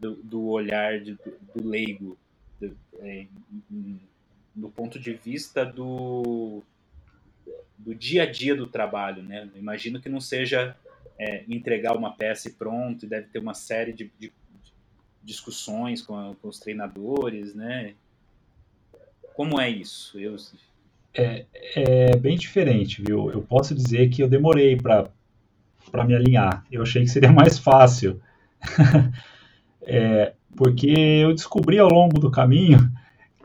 do, 0.00 0.14
do 0.16 0.46
olhar 0.46 1.00
de, 1.00 1.12
do, 1.54 1.68
leigo, 1.68 2.16
é, 3.00 3.26
do 4.54 4.68
ponto 4.68 4.98
de 4.98 5.14
vista 5.14 5.64
do, 5.64 6.62
do 7.78 7.94
dia 7.94 8.24
a 8.24 8.30
dia 8.30 8.54
do 8.54 8.66
trabalho, 8.66 9.22
né? 9.22 9.48
Imagino 9.56 10.00
que 10.00 10.08
não 10.08 10.20
seja 10.20 10.76
é, 11.18 11.44
entregar 11.48 11.96
uma 11.96 12.12
peça 12.12 12.48
e 12.48 12.52
pronto, 12.52 13.06
deve 13.06 13.28
ter 13.28 13.38
uma 13.38 13.54
série 13.54 13.92
de, 13.92 14.10
de 14.18 14.32
discussões 15.22 16.02
com, 16.02 16.16
a, 16.16 16.34
com, 16.36 16.48
os 16.48 16.58
treinadores, 16.58 17.54
né? 17.54 17.94
Como 19.34 19.60
é 19.60 19.70
isso? 19.70 20.18
Eu... 20.18 20.36
É, 21.14 21.46
é 21.74 22.16
bem 22.16 22.36
diferente, 22.36 23.02
viu? 23.02 23.30
Eu 23.30 23.42
posso 23.42 23.74
dizer 23.74 24.08
que 24.10 24.22
eu 24.22 24.28
demorei 24.28 24.76
para 24.76 25.10
me 26.04 26.14
alinhar. 26.14 26.64
Eu 26.70 26.82
achei 26.82 27.02
que 27.02 27.08
seria 27.10 27.32
mais 27.32 27.58
fácil. 27.58 28.20
é, 29.82 30.34
porque 30.56 30.90
eu 30.90 31.34
descobri 31.34 31.78
ao 31.78 31.88
longo 31.88 32.18
do 32.18 32.30
caminho 32.30 32.90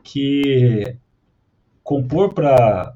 que 0.04 0.96
compor 1.84 2.34
para 2.34 2.94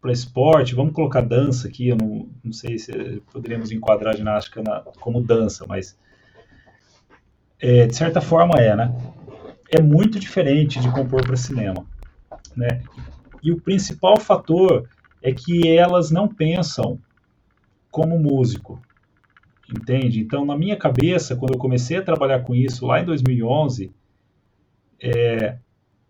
para 0.00 0.12
esporte, 0.12 0.74
vamos 0.74 0.94
colocar 0.94 1.20
dança 1.20 1.68
aqui, 1.68 1.88
eu 1.88 1.96
não, 1.96 2.26
não 2.42 2.52
sei 2.54 2.78
se 2.78 3.22
poderíamos 3.30 3.70
enquadrar 3.70 4.14
a 4.14 4.16
ginástica 4.16 4.62
na, 4.62 4.80
como 4.98 5.22
dança, 5.22 5.66
mas 5.68 5.94
é, 7.60 7.86
de 7.86 7.94
certa 7.94 8.20
forma 8.22 8.54
é, 8.58 8.74
né? 8.74 8.94
É 9.70 9.80
muito 9.80 10.18
diferente 10.18 10.80
de 10.80 10.90
compor 10.90 11.22
para 11.22 11.36
cinema, 11.36 11.84
né? 12.56 12.82
E 13.42 13.52
o 13.52 13.60
principal 13.60 14.18
fator 14.18 14.88
é 15.22 15.32
que 15.32 15.68
elas 15.68 16.10
não 16.10 16.26
pensam 16.26 16.98
como 17.90 18.18
músico, 18.18 18.80
entende? 19.78 20.20
Então, 20.20 20.44
na 20.44 20.56
minha 20.56 20.76
cabeça, 20.76 21.36
quando 21.36 21.54
eu 21.54 21.58
comecei 21.58 21.98
a 21.98 22.02
trabalhar 22.02 22.40
com 22.40 22.54
isso 22.54 22.86
lá 22.86 23.00
em 23.00 23.04
2011, 23.04 23.92
é, 25.02 25.56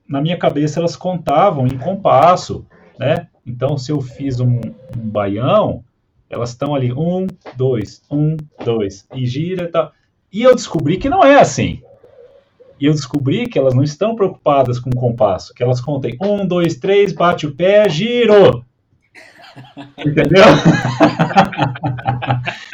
na 0.09 0.20
minha 0.20 0.37
cabeça 0.37 0.81
elas 0.81 0.97
contavam 0.97 1.66
em 1.66 1.78
compasso, 1.78 2.66
né? 2.99 3.28
Então, 3.47 3.78
se 3.78 3.93
eu 3.93 4.01
fiz 4.01 4.41
um, 4.41 4.59
um 4.59 5.09
baião, 5.09 5.85
elas 6.28 6.51
estão 6.51 6.74
ali, 6.74 6.93
um, 6.93 7.27
dois, 7.57 8.03
um, 8.11 8.37
dois, 8.65 9.07
e 9.15 9.27
gira 9.27 9.65
e 9.65 9.69
tal. 9.69 9.93
E 10.32 10.43
eu 10.43 10.55
descobri 10.55 10.97
que 10.97 11.09
não 11.09 11.24
é 11.24 11.41
assim. 11.41 11.82
E 12.78 12.87
eu 12.87 12.93
descobri 12.93 13.47
que 13.47 13.59
elas 13.59 13.74
não 13.74 13.82
estão 13.82 14.15
preocupadas 14.15 14.78
com 14.78 14.91
o 14.91 14.97
compasso, 14.97 15.53
que 15.53 15.62
elas 15.62 15.81
contem 15.81 16.16
um, 16.23 16.47
dois, 16.47 16.77
três, 16.77 17.12
bate 17.12 17.47
o 17.47 17.55
pé, 17.55 17.89
giro. 17.89 18.65
Entendeu? 19.99 20.45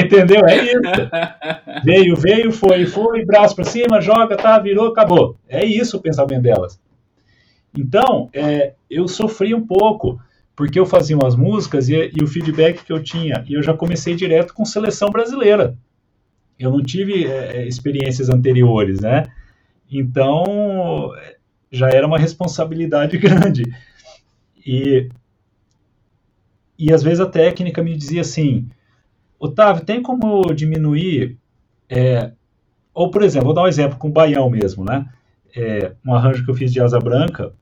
Entendeu? 0.00 0.44
É 0.46 0.64
isso. 0.64 0.80
Veio, 1.84 2.16
veio, 2.16 2.50
foi, 2.50 2.86
foi, 2.86 3.24
braço 3.24 3.54
para 3.54 3.64
cima, 3.64 4.00
joga, 4.00 4.36
tá, 4.36 4.58
virou, 4.58 4.88
acabou. 4.88 5.36
É 5.46 5.64
isso 5.64 5.98
o 5.98 6.00
pensamento 6.00 6.42
delas. 6.42 6.80
Então, 7.76 8.30
é, 8.32 8.74
eu 8.88 9.06
sofri 9.06 9.54
um 9.54 9.66
pouco, 9.66 10.18
porque 10.56 10.78
eu 10.78 10.86
fazia 10.86 11.16
umas 11.16 11.36
músicas 11.36 11.88
e, 11.88 12.10
e, 12.16 12.22
o 12.22 12.26
feedback 12.26 12.84
que 12.84 12.92
eu 12.92 13.02
tinha, 13.02 13.44
e 13.48 13.54
eu 13.54 13.62
já 13.62 13.74
comecei 13.74 14.14
direto 14.14 14.54
com 14.54 14.64
seleção 14.64 15.10
brasileira. 15.10 15.76
Eu 16.58 16.70
não 16.70 16.82
tive 16.82 17.26
é, 17.26 17.56
é 17.56 17.68
experiências 17.68 18.30
anteriores, 18.30 19.00
né? 19.00 19.24
Então, 19.90 21.12
já 21.70 21.90
era 21.90 22.06
uma 22.06 22.18
responsabilidade 22.18 23.18
grande. 23.18 23.64
E, 24.64 25.08
e 26.78 26.92
às 26.92 27.02
vezes 27.02 27.20
a 27.20 27.26
técnica 27.26 27.82
me 27.82 27.96
dizia 27.96 28.22
assim, 28.22 28.68
Otávio, 29.46 29.84
tem 29.84 30.02
como 30.02 30.52
diminuir... 30.54 31.38
É, 31.88 32.32
ou, 32.94 33.10
por 33.10 33.22
exemplo, 33.22 33.46
vou 33.46 33.54
dar 33.54 33.62
um 33.62 33.68
exemplo 33.68 33.98
com 33.98 34.08
o 34.08 34.12
baião 34.12 34.48
mesmo, 34.48 34.84
né? 34.84 35.06
É, 35.54 35.92
um 36.06 36.14
arranjo 36.14 36.44
que 36.44 36.50
eu 36.50 36.54
fiz 36.54 36.72
de 36.72 36.80
asa 36.80 36.98
branca, 36.98 37.52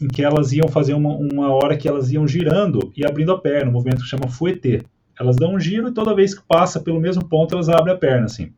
em 0.00 0.08
que 0.08 0.22
elas 0.22 0.52
iam 0.52 0.68
fazer 0.68 0.94
uma, 0.94 1.10
uma 1.10 1.52
hora 1.52 1.76
que 1.76 1.88
elas 1.88 2.10
iam 2.10 2.26
girando 2.26 2.92
e 2.96 3.04
abrindo 3.04 3.32
a 3.32 3.40
perna, 3.40 3.70
um 3.70 3.74
movimento 3.74 4.02
que 4.02 4.08
chama 4.08 4.28
fouetté. 4.28 4.82
Elas 5.18 5.36
dão 5.36 5.54
um 5.54 5.60
giro 5.60 5.88
e 5.88 5.92
toda 5.92 6.14
vez 6.14 6.34
que 6.34 6.42
passa 6.46 6.80
pelo 6.80 7.00
mesmo 7.00 7.24
ponto, 7.28 7.54
elas 7.54 7.68
abrem 7.68 7.94
a 7.94 7.98
perna, 7.98 8.24
assim. 8.24 8.52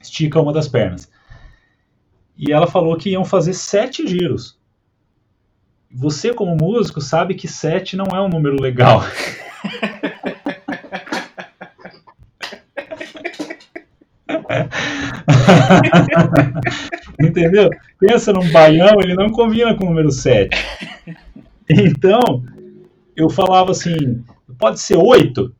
Estica 0.00 0.40
uma 0.40 0.52
das 0.52 0.66
pernas. 0.66 1.08
E 2.36 2.50
ela 2.50 2.66
falou 2.66 2.96
que 2.96 3.10
iam 3.10 3.24
fazer 3.24 3.52
sete 3.52 4.06
giros. 4.06 4.58
Você, 5.94 6.32
como 6.32 6.56
músico, 6.56 7.00
sabe 7.00 7.34
que 7.34 7.46
sete 7.46 7.96
não 7.96 8.06
é 8.06 8.20
um 8.20 8.28
número 8.28 8.60
legal. 8.60 9.02
Entendeu? 17.20 17.70
Pensa 17.98 18.32
num 18.32 18.50
baião, 18.50 19.00
ele 19.00 19.14
não 19.14 19.30
combina 19.30 19.74
com 19.74 19.84
o 19.84 19.88
número 19.88 20.10
7. 20.10 20.56
Então, 21.68 22.44
eu 23.16 23.30
falava 23.30 23.70
assim, 23.70 24.24
pode 24.58 24.80
ser 24.80 24.96
8? 24.96 25.54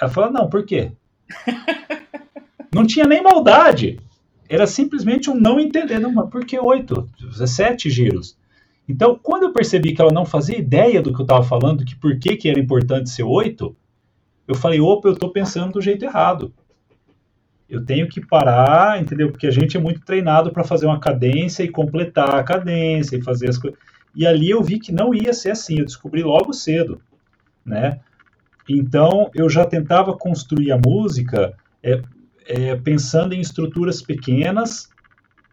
Ela 0.00 0.10
falava, 0.10 0.32
não, 0.32 0.48
por 0.48 0.64
quê? 0.64 0.92
Não 2.72 2.86
tinha 2.86 3.06
nem 3.06 3.22
maldade. 3.22 3.98
Era 4.48 4.66
simplesmente 4.66 5.30
um 5.30 5.34
não 5.34 5.58
entender. 5.58 5.98
Não, 5.98 6.12
mas 6.12 6.30
por 6.30 6.44
que 6.44 6.58
8? 6.58 7.08
17 7.32 7.90
giros. 7.90 8.36
Então, 8.88 9.18
quando 9.20 9.44
eu 9.44 9.52
percebi 9.52 9.94
que 9.94 10.00
ela 10.00 10.12
não 10.12 10.24
fazia 10.24 10.56
ideia 10.56 11.02
do 11.02 11.12
que 11.12 11.20
eu 11.20 11.24
estava 11.24 11.42
falando, 11.42 11.84
que 11.84 11.96
por 11.96 12.18
que, 12.18 12.36
que 12.36 12.48
era 12.48 12.58
importante 12.58 13.10
ser 13.10 13.24
8, 13.24 13.76
eu 14.46 14.54
falei, 14.54 14.80
opa, 14.80 15.08
eu 15.08 15.12
estou 15.12 15.30
pensando 15.30 15.74
do 15.74 15.80
jeito 15.80 16.04
errado 16.04 16.54
eu 17.68 17.84
tenho 17.84 18.08
que 18.08 18.24
parar, 18.24 19.00
entendeu? 19.00 19.30
Porque 19.30 19.46
a 19.46 19.50
gente 19.50 19.76
é 19.76 19.80
muito 19.80 20.00
treinado 20.00 20.50
para 20.50 20.64
fazer 20.64 20.86
uma 20.86 20.98
cadência 20.98 21.62
e 21.62 21.68
completar 21.68 22.34
a 22.34 22.42
cadência 22.42 23.16
e 23.16 23.22
fazer 23.22 23.48
as 23.50 23.58
coisas. 23.58 23.78
E 24.14 24.26
ali 24.26 24.48
eu 24.48 24.62
vi 24.62 24.78
que 24.78 24.90
não 24.90 25.14
ia 25.14 25.34
ser 25.34 25.50
assim, 25.50 25.78
eu 25.78 25.84
descobri 25.84 26.22
logo 26.22 26.52
cedo, 26.52 27.00
né? 27.64 28.00
Então 28.68 29.30
eu 29.34 29.48
já 29.50 29.64
tentava 29.66 30.16
construir 30.16 30.72
a 30.72 30.78
música 30.78 31.54
é, 31.82 32.00
é, 32.46 32.74
pensando 32.76 33.34
em 33.34 33.40
estruturas 33.40 34.00
pequenas, 34.00 34.88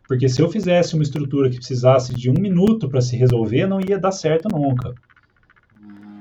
porque 0.07 0.29
se 0.29 0.41
eu 0.41 0.49
fizesse 0.49 0.93
uma 0.93 1.03
estrutura 1.03 1.49
que 1.49 1.57
precisasse 1.57 2.13
de 2.13 2.29
um 2.29 2.35
minuto 2.39 2.87
para 2.87 3.01
se 3.01 3.17
resolver, 3.17 3.67
não 3.67 3.81
ia 3.81 3.99
dar 3.99 4.11
certo 4.11 4.47
nunca, 4.49 4.93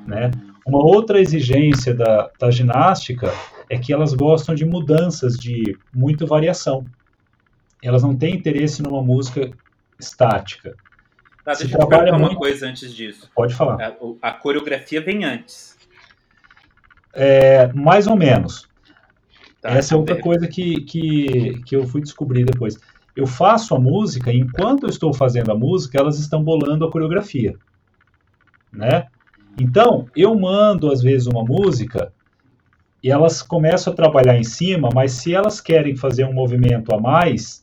né? 0.06 0.30
Uma 0.66 0.78
outra 0.78 1.20
exigência 1.20 1.94
da, 1.94 2.30
da 2.40 2.50
ginástica 2.50 3.30
é 3.68 3.78
que 3.78 3.92
elas 3.92 4.14
gostam 4.14 4.54
de 4.54 4.64
mudanças, 4.64 5.36
de 5.36 5.76
muita 5.92 6.26
variação. 6.26 6.84
Elas 7.82 8.02
não 8.02 8.16
têm 8.16 8.34
interesse 8.34 8.82
numa 8.82 9.02
música 9.02 9.50
estática. 9.98 10.74
Tá, 11.44 11.52
deixa 11.52 11.76
eu 11.76 11.86
uma 11.86 12.18
muito... 12.18 12.36
coisa 12.36 12.66
antes 12.66 12.94
disso. 12.94 13.30
Pode 13.34 13.54
falar. 13.54 13.94
A, 14.22 14.30
a 14.30 14.32
coreografia 14.32 15.00
vem 15.00 15.24
antes. 15.24 15.76
É, 17.12 17.70
mais 17.72 18.06
ou 18.06 18.16
menos. 18.16 18.68
Tá, 19.60 19.70
Essa 19.70 19.94
é 19.94 19.98
outra 19.98 20.20
coisa 20.20 20.48
que, 20.48 20.80
que, 20.82 21.62
que 21.64 21.76
eu 21.76 21.86
fui 21.86 22.00
descobrir 22.00 22.44
depois. 22.44 22.78
Eu 23.14 23.26
faço 23.26 23.74
a 23.74 23.80
música, 23.80 24.32
e 24.32 24.38
enquanto 24.38 24.84
eu 24.84 24.88
estou 24.88 25.12
fazendo 25.12 25.52
a 25.52 25.54
música, 25.54 25.98
elas 25.98 26.18
estão 26.18 26.42
bolando 26.42 26.84
a 26.84 26.90
coreografia. 26.90 27.54
Né? 28.72 29.06
Então, 29.60 30.08
eu 30.16 30.34
mando, 30.34 30.90
às 30.90 31.00
vezes, 31.02 31.26
uma 31.26 31.44
música 31.44 32.12
e 33.05 33.10
elas 33.10 33.43
começam 33.43 33.93
a 33.93 33.97
trabalhar 33.97 34.39
em 34.39 34.43
cima, 34.43 34.89
mas 34.94 35.12
se 35.12 35.35
elas 35.35 35.60
querem 35.60 35.94
fazer 35.94 36.24
um 36.24 36.32
movimento 36.32 36.94
a 36.94 36.98
mais 36.98 37.62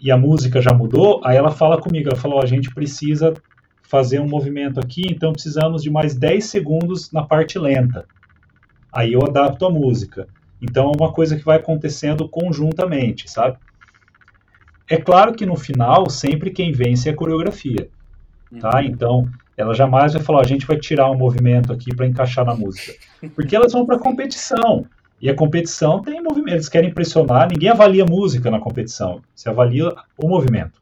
e 0.00 0.12
a 0.12 0.16
música 0.16 0.62
já 0.62 0.72
mudou, 0.72 1.20
aí 1.24 1.36
ela 1.36 1.50
fala 1.50 1.80
comigo, 1.80 2.08
ela 2.08 2.16
falou, 2.16 2.38
oh, 2.38 2.42
a 2.42 2.46
gente 2.46 2.72
precisa 2.72 3.34
fazer 3.82 4.20
um 4.20 4.28
movimento 4.28 4.78
aqui, 4.78 5.02
então 5.10 5.32
precisamos 5.32 5.82
de 5.82 5.90
mais 5.90 6.14
10 6.14 6.44
segundos 6.44 7.10
na 7.10 7.24
parte 7.24 7.58
lenta. 7.58 8.06
Aí 8.92 9.12
eu 9.12 9.24
adapto 9.24 9.66
a 9.66 9.70
música. 9.70 10.28
Então 10.62 10.92
é 10.92 11.02
uma 11.02 11.12
coisa 11.12 11.34
que 11.34 11.44
vai 11.44 11.56
acontecendo 11.56 12.28
conjuntamente, 12.28 13.28
sabe? 13.28 13.58
É 14.88 14.98
claro 14.98 15.34
que 15.34 15.44
no 15.44 15.56
final, 15.56 16.08
sempre 16.08 16.52
quem 16.52 16.70
vence 16.70 17.08
é 17.08 17.12
a 17.12 17.16
coreografia, 17.16 17.88
tá? 18.60 18.76
Uhum. 18.76 18.82
Então, 18.84 19.28
ela 19.58 19.74
jamais 19.74 20.12
vai 20.12 20.22
falar, 20.22 20.42
a 20.42 20.46
gente 20.46 20.64
vai 20.64 20.78
tirar 20.78 21.10
um 21.10 21.16
movimento 21.16 21.72
aqui 21.72 21.92
para 21.92 22.06
encaixar 22.06 22.44
na 22.44 22.54
música. 22.54 22.94
Porque 23.34 23.56
elas 23.56 23.72
vão 23.72 23.84
para 23.84 23.98
competição. 23.98 24.86
E 25.20 25.28
a 25.28 25.34
competição 25.34 26.00
tem 26.00 26.22
movimento, 26.22 26.54
eles 26.54 26.68
querem 26.68 26.90
impressionar, 26.90 27.48
ninguém 27.50 27.68
avalia 27.68 28.06
música 28.06 28.52
na 28.52 28.60
competição, 28.60 29.20
se 29.34 29.48
avalia 29.48 29.92
o 30.16 30.28
movimento. 30.28 30.80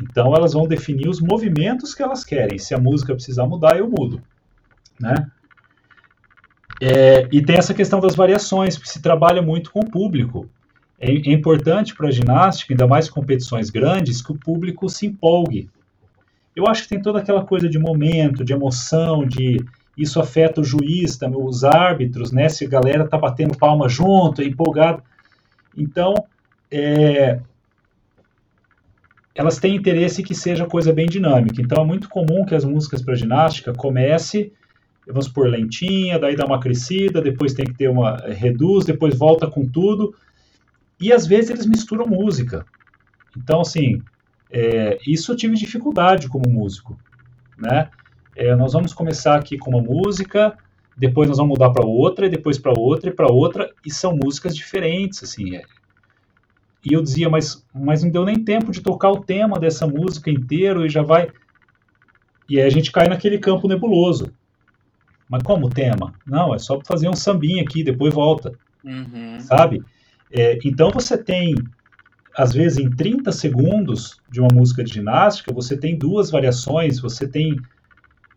Então 0.00 0.32
elas 0.36 0.52
vão 0.52 0.68
definir 0.68 1.08
os 1.08 1.20
movimentos 1.20 1.96
que 1.96 2.02
elas 2.02 2.24
querem. 2.24 2.58
Se 2.58 2.74
a 2.74 2.78
música 2.78 3.12
precisar 3.12 3.44
mudar, 3.44 3.76
eu 3.76 3.90
mudo. 3.90 4.22
Né? 5.00 5.26
É, 6.80 7.26
e 7.32 7.42
tem 7.42 7.56
essa 7.56 7.74
questão 7.74 7.98
das 7.98 8.14
variações, 8.14 8.76
porque 8.76 8.90
se 8.90 9.02
trabalha 9.02 9.42
muito 9.42 9.72
com 9.72 9.80
o 9.80 9.90
público. 9.90 10.48
É, 11.00 11.10
é 11.10 11.32
importante 11.32 11.92
para 11.92 12.06
a 12.06 12.12
ginástica, 12.12 12.72
ainda 12.72 12.86
mais 12.86 13.10
competições 13.10 13.68
grandes, 13.68 14.22
que 14.22 14.30
o 14.30 14.38
público 14.38 14.88
se 14.88 15.06
empolgue 15.06 15.68
eu 16.54 16.66
acho 16.66 16.84
que 16.84 16.88
tem 16.88 17.02
toda 17.02 17.18
aquela 17.18 17.44
coisa 17.44 17.68
de 17.68 17.78
momento, 17.78 18.44
de 18.44 18.52
emoção, 18.52 19.26
de 19.26 19.64
isso 19.96 20.20
afeta 20.20 20.60
o 20.60 20.64
juiz, 20.64 21.16
também, 21.16 21.40
os 21.40 21.64
árbitros, 21.64 22.32
né? 22.32 22.48
Se 22.48 22.64
a 22.64 22.68
galera 22.68 23.06
tá 23.06 23.16
batendo 23.16 23.56
palma 23.56 23.88
junto, 23.88 24.42
é 24.42 24.44
empolgado. 24.44 25.02
Então, 25.76 26.14
é, 26.70 27.40
elas 29.34 29.58
têm 29.58 29.74
interesse 29.74 30.22
que 30.22 30.34
seja 30.34 30.66
coisa 30.66 30.92
bem 30.92 31.06
dinâmica. 31.06 31.60
Então, 31.60 31.82
é 31.82 31.86
muito 31.86 32.08
comum 32.08 32.44
que 32.44 32.54
as 32.54 32.64
músicas 32.64 33.02
para 33.02 33.14
ginástica 33.14 33.72
comece, 33.72 34.52
vamos 35.06 35.28
por 35.28 35.48
lentinha, 35.48 36.18
daí 36.18 36.36
dá 36.36 36.46
uma 36.46 36.60
crescida, 36.60 37.20
depois 37.20 37.54
tem 37.54 37.66
que 37.66 37.74
ter 37.74 37.88
uma 37.88 38.16
reduz, 38.16 38.84
depois 38.84 39.16
volta 39.16 39.48
com 39.48 39.66
tudo. 39.66 40.14
E 41.00 41.12
às 41.12 41.26
vezes 41.26 41.50
eles 41.50 41.66
misturam 41.66 42.06
música. 42.06 42.64
Então, 43.36 43.60
assim, 43.60 44.00
é, 44.56 44.98
isso 45.04 45.32
eu 45.32 45.36
tive 45.36 45.56
dificuldade 45.56 46.28
como 46.28 46.48
músico, 46.48 46.96
né? 47.58 47.90
É, 48.36 48.54
nós 48.54 48.72
vamos 48.72 48.94
começar 48.94 49.34
aqui 49.34 49.58
com 49.58 49.70
uma 49.70 49.82
música, 49.82 50.56
depois 50.96 51.28
nós 51.28 51.38
vamos 51.38 51.58
mudar 51.58 51.70
para 51.70 51.84
outra, 51.84 52.26
e 52.26 52.30
depois 52.30 52.56
para 52.56 52.72
outra, 52.72 53.10
e 53.10 53.12
para 53.12 53.26
outra, 53.26 53.68
e 53.84 53.92
são 53.92 54.16
músicas 54.16 54.54
diferentes, 54.54 55.24
assim. 55.24 55.56
É. 55.56 55.62
E 56.88 56.92
eu 56.92 57.02
dizia, 57.02 57.28
mas, 57.28 57.66
mas 57.74 58.04
não 58.04 58.10
deu 58.12 58.24
nem 58.24 58.44
tempo 58.44 58.70
de 58.70 58.80
tocar 58.80 59.10
o 59.10 59.24
tema 59.24 59.58
dessa 59.58 59.88
música 59.88 60.30
inteiro 60.30 60.86
e 60.86 60.88
já 60.88 61.02
vai. 61.02 61.32
E 62.48 62.60
aí 62.60 62.66
a 62.66 62.70
gente 62.70 62.92
cai 62.92 63.08
naquele 63.08 63.38
campo 63.38 63.66
nebuloso. 63.66 64.32
Mas 65.28 65.42
como 65.42 65.68
tema? 65.68 66.14
Não, 66.24 66.54
é 66.54 66.60
só 66.60 66.80
fazer 66.86 67.08
um 67.08 67.16
sambinha 67.16 67.62
aqui, 67.62 67.82
depois 67.82 68.14
volta. 68.14 68.52
Uhum. 68.84 69.40
Sabe? 69.40 69.82
É, 70.30 70.60
então 70.64 70.90
você 70.90 71.18
tem, 71.18 71.56
às 72.36 72.52
vezes, 72.52 72.78
em 72.78 72.90
30 72.90 73.30
segundos 73.32 74.20
de 74.30 74.40
uma 74.40 74.48
música 74.52 74.82
de 74.82 74.92
ginástica, 74.92 75.52
você 75.52 75.76
tem 75.76 75.96
duas 75.96 76.30
variações, 76.30 76.98
você 76.98 77.28
tem 77.28 77.56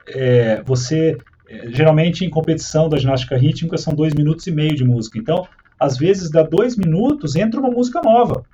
é, 0.07 0.61
você 0.63 1.17
é, 1.49 1.71
geralmente 1.71 2.23
em 2.23 2.29
competição 2.29 2.87
da 2.89 2.97
ginástica 2.97 3.37
rítmica 3.37 3.77
são 3.77 3.93
dois 3.93 4.13
minutos 4.13 4.45
e 4.47 4.51
meio 4.51 4.75
de 4.75 4.83
música. 4.83 5.17
Então, 5.17 5.47
às 5.79 5.97
vezes, 5.97 6.29
dá 6.29 6.43
dois 6.43 6.75
minutos, 6.75 7.35
entra 7.35 7.59
uma 7.59 7.71
música 7.71 8.01
nova 8.01 8.45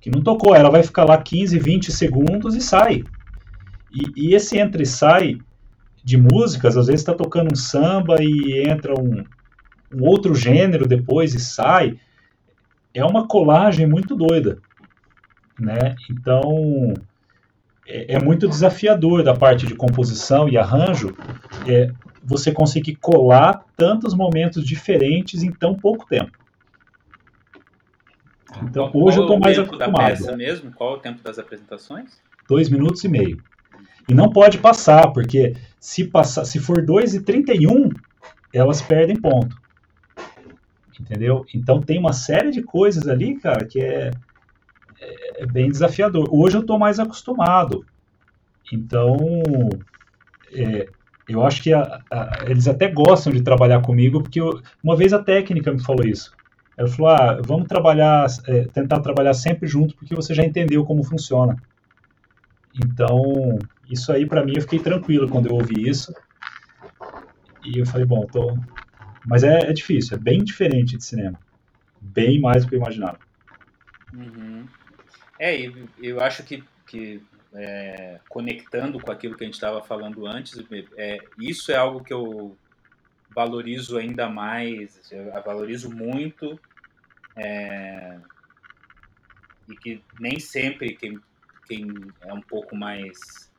que 0.00 0.10
não 0.10 0.22
tocou. 0.22 0.54
Ela 0.54 0.70
vai 0.70 0.82
ficar 0.82 1.04
lá 1.04 1.16
15, 1.16 1.58
20 1.58 1.92
segundos 1.92 2.54
e 2.54 2.60
sai. 2.60 3.04
E, 3.92 4.28
e 4.28 4.34
esse 4.34 4.58
entra 4.58 4.82
e 4.82 4.86
sai 4.86 5.38
de 6.04 6.18
músicas, 6.18 6.76
às 6.76 6.86
vezes 6.86 7.00
está 7.00 7.14
tocando 7.14 7.52
um 7.52 7.56
samba 7.56 8.16
e 8.20 8.68
entra 8.68 8.92
um, 8.92 9.24
um 9.94 10.04
outro 10.04 10.34
gênero 10.34 10.86
depois 10.86 11.34
e 11.34 11.40
sai. 11.40 11.98
É 12.94 13.04
uma 13.04 13.26
colagem 13.26 13.86
muito 13.86 14.14
doida, 14.14 14.58
né? 15.58 15.96
Então 16.10 16.94
é, 17.86 18.14
é, 18.14 18.22
muito 18.22 18.48
desafiador 18.48 19.22
da 19.22 19.34
parte 19.34 19.66
de 19.66 19.74
composição 19.74 20.48
e 20.48 20.56
arranjo 20.56 21.14
é, 21.66 21.90
você 22.22 22.50
conseguir 22.52 22.96
colar 22.96 23.64
tantos 23.76 24.14
momentos 24.14 24.64
diferentes 24.64 25.42
em 25.42 25.52
tão 25.52 25.74
pouco 25.74 26.06
tempo. 26.06 26.32
Então, 28.62 28.90
qual, 28.90 29.04
hoje 29.04 29.18
eu 29.18 29.22
estou 29.22 29.38
mais 29.38 29.58
acostumado. 29.58 29.92
Qual 29.92 30.04
o 30.04 30.08
tempo 30.08 30.18
da 30.18 30.26
peça 30.26 30.36
mesmo? 30.36 30.72
Qual 30.72 30.94
o 30.94 30.98
tempo 30.98 31.22
das 31.22 31.38
apresentações? 31.38 32.22
Dois 32.48 32.68
minutos 32.68 33.02
e 33.04 33.08
meio. 33.08 33.42
E 34.08 34.14
não 34.14 34.30
pode 34.30 34.58
passar, 34.58 35.12
porque 35.12 35.54
se, 35.80 36.04
passar, 36.04 36.44
se 36.44 36.58
for 36.58 36.84
2 36.84 37.14
e 37.14 37.22
31, 37.22 37.90
elas 38.52 38.80
perdem 38.80 39.16
ponto. 39.16 39.56
Entendeu? 41.00 41.44
Então 41.54 41.80
tem 41.80 41.98
uma 41.98 42.12
série 42.12 42.50
de 42.50 42.62
coisas 42.62 43.08
ali, 43.08 43.36
cara, 43.36 43.64
que 43.64 43.80
é, 43.80 44.10
é, 45.00 45.42
é 45.42 45.46
bem 45.46 45.70
desafiador. 45.70 46.28
Hoje 46.30 46.56
eu 46.56 46.60
estou 46.60 46.78
mais 46.78 46.98
acostumado. 46.98 47.84
Então, 48.72 49.16
é, 50.52 50.88
eu 51.28 51.44
acho 51.44 51.62
que 51.62 51.72
a, 51.72 52.00
a, 52.10 52.44
eles 52.46 52.68
até 52.68 52.88
gostam 52.88 53.32
de 53.32 53.42
trabalhar 53.42 53.80
comigo, 53.82 54.22
porque 54.22 54.40
eu, 54.40 54.60
uma 54.82 54.96
vez 54.96 55.12
a 55.12 55.22
técnica 55.22 55.72
me 55.72 55.82
falou 55.82 56.04
isso. 56.06 56.32
Ela 56.76 56.88
falou: 56.88 57.10
ah, 57.10 57.40
vamos 57.44 57.68
trabalhar, 57.68 58.26
é, 58.46 58.64
tentar 58.64 59.00
trabalhar 59.00 59.34
sempre 59.34 59.66
junto, 59.66 59.94
porque 59.96 60.14
você 60.14 60.34
já 60.34 60.44
entendeu 60.44 60.84
como 60.84 61.04
funciona. 61.04 61.56
Então, 62.74 63.58
isso 63.88 64.12
aí 64.12 64.26
para 64.26 64.44
mim 64.44 64.54
eu 64.56 64.62
fiquei 64.62 64.80
tranquilo 64.80 65.28
quando 65.28 65.46
eu 65.46 65.54
ouvi 65.54 65.88
isso. 65.88 66.12
E 67.64 67.78
eu 67.78 67.86
falei: 67.86 68.06
bom, 68.06 68.26
tô. 68.26 68.56
Mas 69.26 69.42
é, 69.42 69.70
é 69.70 69.72
difícil, 69.72 70.16
é 70.16 70.20
bem 70.20 70.42
diferente 70.42 70.96
de 70.96 71.04
cinema. 71.04 71.38
Bem 72.00 72.40
mais 72.40 72.64
do 72.64 72.68
que 72.68 72.74
eu 72.74 72.80
imaginava. 72.80 73.18
Uhum. 74.12 74.66
É, 75.38 75.58
eu, 75.66 75.88
eu 76.00 76.20
acho 76.20 76.42
que, 76.42 76.62
que 76.86 77.22
é, 77.54 78.20
conectando 78.28 79.00
com 79.00 79.10
aquilo 79.10 79.36
que 79.36 79.44
a 79.44 79.46
gente 79.46 79.54
estava 79.54 79.82
falando 79.82 80.26
antes, 80.26 80.62
é, 80.96 81.18
isso 81.38 81.72
é 81.72 81.76
algo 81.76 82.04
que 82.04 82.12
eu 82.12 82.56
valorizo 83.34 83.96
ainda 83.96 84.28
mais, 84.28 85.00
eu 85.10 85.32
valorizo 85.42 85.90
muito 85.90 86.58
é, 87.36 88.18
e 89.68 89.76
que 89.76 90.02
nem 90.20 90.38
sempre 90.38 90.94
quem, 90.94 91.18
quem 91.66 91.88
é 92.20 92.32
um 92.32 92.40
pouco 92.40 92.76
mais 92.76 93.50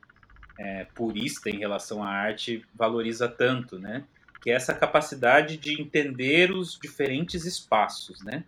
é, 0.57 0.85
purista 0.85 1.49
em 1.49 1.57
relação 1.57 2.03
à 2.03 2.09
arte 2.09 2.65
valoriza 2.73 3.27
tanto, 3.27 3.77
né? 3.77 4.05
Que 4.45 4.51
é 4.51 4.53
essa 4.53 4.75
capacidade 4.75 5.57
de 5.57 5.81
entender 5.81 6.51
os 6.51 6.77
diferentes 6.79 7.45
espaços, 7.45 8.23
né? 8.23 8.43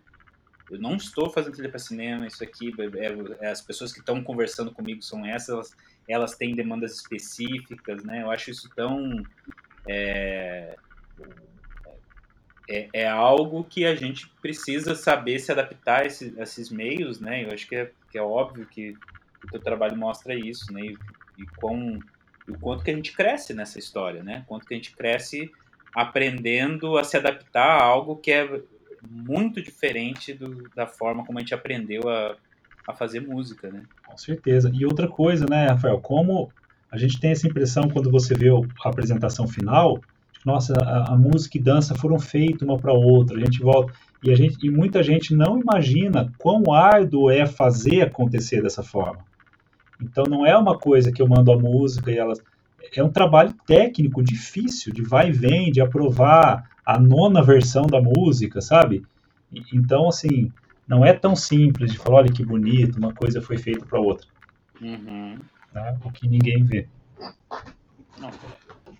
Eu 0.70 0.78
não 0.78 0.94
estou 0.94 1.28
fazendo 1.28 1.54
trilha 1.54 1.68
para 1.68 1.80
cinema, 1.80 2.24
isso 2.24 2.44
aqui, 2.44 2.72
é, 2.78 3.46
é, 3.46 3.50
as 3.50 3.60
pessoas 3.60 3.92
que 3.92 3.98
estão 3.98 4.22
conversando 4.22 4.70
comigo 4.70 5.02
são 5.02 5.26
essas, 5.26 5.50
elas, 5.50 5.76
elas, 6.06 6.36
têm 6.36 6.54
demandas 6.54 6.94
específicas, 6.94 8.04
né? 8.04 8.22
Eu 8.22 8.30
acho 8.30 8.48
isso 8.52 8.70
tão. 8.76 9.24
É, 9.88 10.76
é, 12.70 12.88
é, 12.92 13.08
algo 13.08 13.64
que 13.64 13.84
a 13.84 13.96
gente 13.96 14.28
precisa 14.40 14.94
saber 14.94 15.40
se 15.40 15.50
adaptar 15.50 16.02
a, 16.02 16.06
esse, 16.06 16.32
a 16.38 16.44
esses 16.44 16.70
meios, 16.70 17.18
né? 17.18 17.44
Eu 17.44 17.50
acho 17.52 17.66
que 17.66 17.74
é, 17.74 17.90
que 18.08 18.16
é 18.16 18.22
óbvio 18.22 18.66
que 18.66 18.94
o 19.42 19.50
teu 19.50 19.60
trabalho 19.60 19.96
mostra 19.96 20.32
isso, 20.32 20.72
né? 20.72 20.82
E, 20.82 20.98
e, 21.38 21.46
com, 21.56 21.98
e 22.46 22.52
o 22.52 22.58
quanto 22.60 22.84
que 22.84 22.90
a 22.92 22.94
gente 22.94 23.12
cresce 23.16 23.52
nessa 23.52 23.80
história, 23.80 24.22
né? 24.22 24.44
Quanto 24.46 24.64
que 24.64 24.74
a 24.74 24.76
gente 24.76 24.94
cresce 24.94 25.50
aprendendo 25.94 26.96
a 26.96 27.04
se 27.04 27.16
adaptar 27.16 27.80
a 27.80 27.82
algo 27.82 28.16
que 28.16 28.30
é 28.30 28.60
muito 29.08 29.62
diferente 29.62 30.32
do, 30.32 30.68
da 30.74 30.86
forma 30.86 31.24
como 31.24 31.38
a 31.38 31.40
gente 31.40 31.54
aprendeu 31.54 32.08
a, 32.08 32.36
a 32.86 32.92
fazer 32.92 33.20
música, 33.20 33.70
né? 33.70 33.82
Com 34.06 34.16
certeza. 34.16 34.70
E 34.74 34.84
outra 34.84 35.08
coisa, 35.08 35.46
né, 35.48 35.68
Rafael, 35.68 36.00
como 36.00 36.50
a 36.90 36.96
gente 36.96 37.20
tem 37.20 37.30
essa 37.30 37.46
impressão 37.46 37.88
quando 37.88 38.10
você 38.10 38.34
vê 38.34 38.48
a 38.48 38.88
apresentação 38.88 39.46
final, 39.46 40.00
nossa, 40.44 40.74
a, 40.74 41.12
a 41.12 41.16
música 41.16 41.58
e 41.58 41.60
dança 41.60 41.94
foram 41.94 42.18
feitas 42.18 42.62
uma 42.62 42.78
para 42.78 42.92
outra, 42.92 43.36
a 43.36 43.40
gente 43.40 43.60
volta 43.60 43.92
e 44.22 44.30
a 44.30 44.34
gente 44.34 44.56
e 44.66 44.70
muita 44.70 45.02
gente 45.02 45.34
não 45.34 45.60
imagina 45.60 46.32
quão 46.38 46.72
árduo 46.72 47.30
é 47.30 47.46
fazer 47.46 48.02
acontecer 48.02 48.62
dessa 48.62 48.82
forma. 48.82 49.24
Então 50.00 50.24
não 50.24 50.46
é 50.46 50.56
uma 50.56 50.78
coisa 50.78 51.12
que 51.12 51.20
eu 51.20 51.28
mando 51.28 51.52
a 51.52 51.58
música 51.58 52.10
e 52.10 52.16
elas 52.16 52.40
é 52.94 53.02
um 53.02 53.10
trabalho 53.10 53.54
técnico 53.66 54.22
difícil 54.22 54.92
de 54.92 55.02
vai 55.02 55.28
e 55.28 55.32
vem, 55.32 55.70
de 55.70 55.80
aprovar 55.80 56.70
a 56.84 56.98
nona 56.98 57.42
versão 57.42 57.86
da 57.86 58.00
música, 58.00 58.60
sabe? 58.60 59.04
Então, 59.72 60.08
assim, 60.08 60.50
não 60.86 61.04
é 61.04 61.12
tão 61.12 61.36
simples 61.36 61.92
de 61.92 61.98
falar, 61.98 62.18
olha 62.18 62.32
que 62.32 62.44
bonito, 62.44 62.96
uma 62.98 63.12
coisa 63.12 63.42
foi 63.42 63.58
feita 63.58 63.84
para 63.84 64.00
outra. 64.00 64.26
Uhum. 64.80 65.38
Tá? 65.72 65.96
O 66.04 66.10
que 66.10 66.26
ninguém 66.26 66.64
vê. 66.64 66.86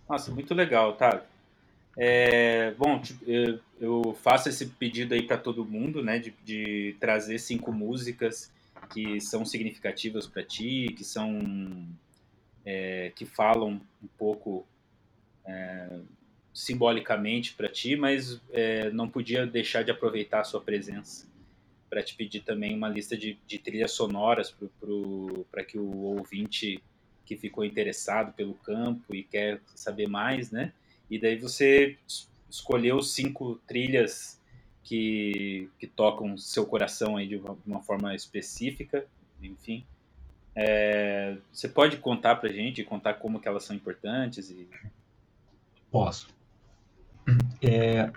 Nossa, 0.09 0.31
muito 0.31 0.55
legal, 0.55 0.95
tá? 0.95 1.23
É, 1.97 2.73
bom, 2.79 3.03
eu, 3.27 3.59
eu, 3.81 4.17
faço 4.23 4.49
esse 4.49 4.67
pedido 4.67 5.15
aí 5.15 5.23
para 5.23 5.37
todo 5.37 5.65
mundo, 5.65 6.03
né, 6.03 6.19
de, 6.19 6.33
de, 6.45 6.95
trazer 7.01 7.39
cinco 7.39 7.73
músicas 7.73 8.53
que 8.91 9.21
são 9.21 9.45
significativas 9.45 10.25
para 10.25 10.45
ti, 10.45 10.95
que 10.97 11.03
são 11.03 11.41
é, 12.69 13.11
que 13.17 13.25
falam 13.25 13.81
um 14.03 14.07
pouco 14.19 14.67
é, 15.47 16.01
simbolicamente 16.53 17.55
para 17.55 17.67
ti, 17.67 17.97
mas 17.97 18.43
é, 18.53 18.91
não 18.91 19.09
podia 19.09 19.47
deixar 19.47 19.83
de 19.83 19.91
aproveitar 19.91 20.41
a 20.41 20.45
sua 20.45 20.61
presença 20.61 21.27
para 21.89 22.03
te 22.03 22.15
pedir 22.15 22.41
também 22.41 22.77
uma 22.77 22.91
lista 22.91 23.17
de, 23.17 23.39
de 23.47 23.59
trilhas 23.59 23.93
sonoras 23.93 24.55
para 25.51 25.65
que 25.65 25.79
o 25.79 25.91
ouvinte 26.19 26.83
que 27.25 27.39
ficou 27.39 27.65
interessado 27.65 28.35
pelo 28.35 28.53
campo 28.53 29.15
e 29.15 29.23
quer 29.23 29.63
saber 29.75 30.07
mais, 30.07 30.51
né? 30.51 30.75
E 31.11 31.19
daí 31.19 31.37
você 31.39 31.97
escolheu 32.51 33.01
cinco 33.01 33.59
trilhas 33.67 34.39
que, 34.85 35.71
que 35.79 35.87
tocam 35.87 36.37
seu 36.37 36.67
coração 36.67 37.17
aí 37.17 37.27
de 37.27 37.37
uma, 37.37 37.55
de 37.55 37.71
uma 37.71 37.83
forma 37.83 38.15
específica, 38.15 39.07
enfim. 39.43 39.87
É, 40.61 41.37
você 41.53 41.69
pode 41.69 41.99
contar 41.99 42.35
para 42.37 42.53
gente, 42.53 42.83
contar 42.83 43.15
como 43.15 43.39
que 43.39 43.47
elas 43.47 43.63
são 43.63 43.77
importantes? 43.77 44.51
E... 44.51 44.69
Posso. 45.91 46.29
É, 47.63 48.11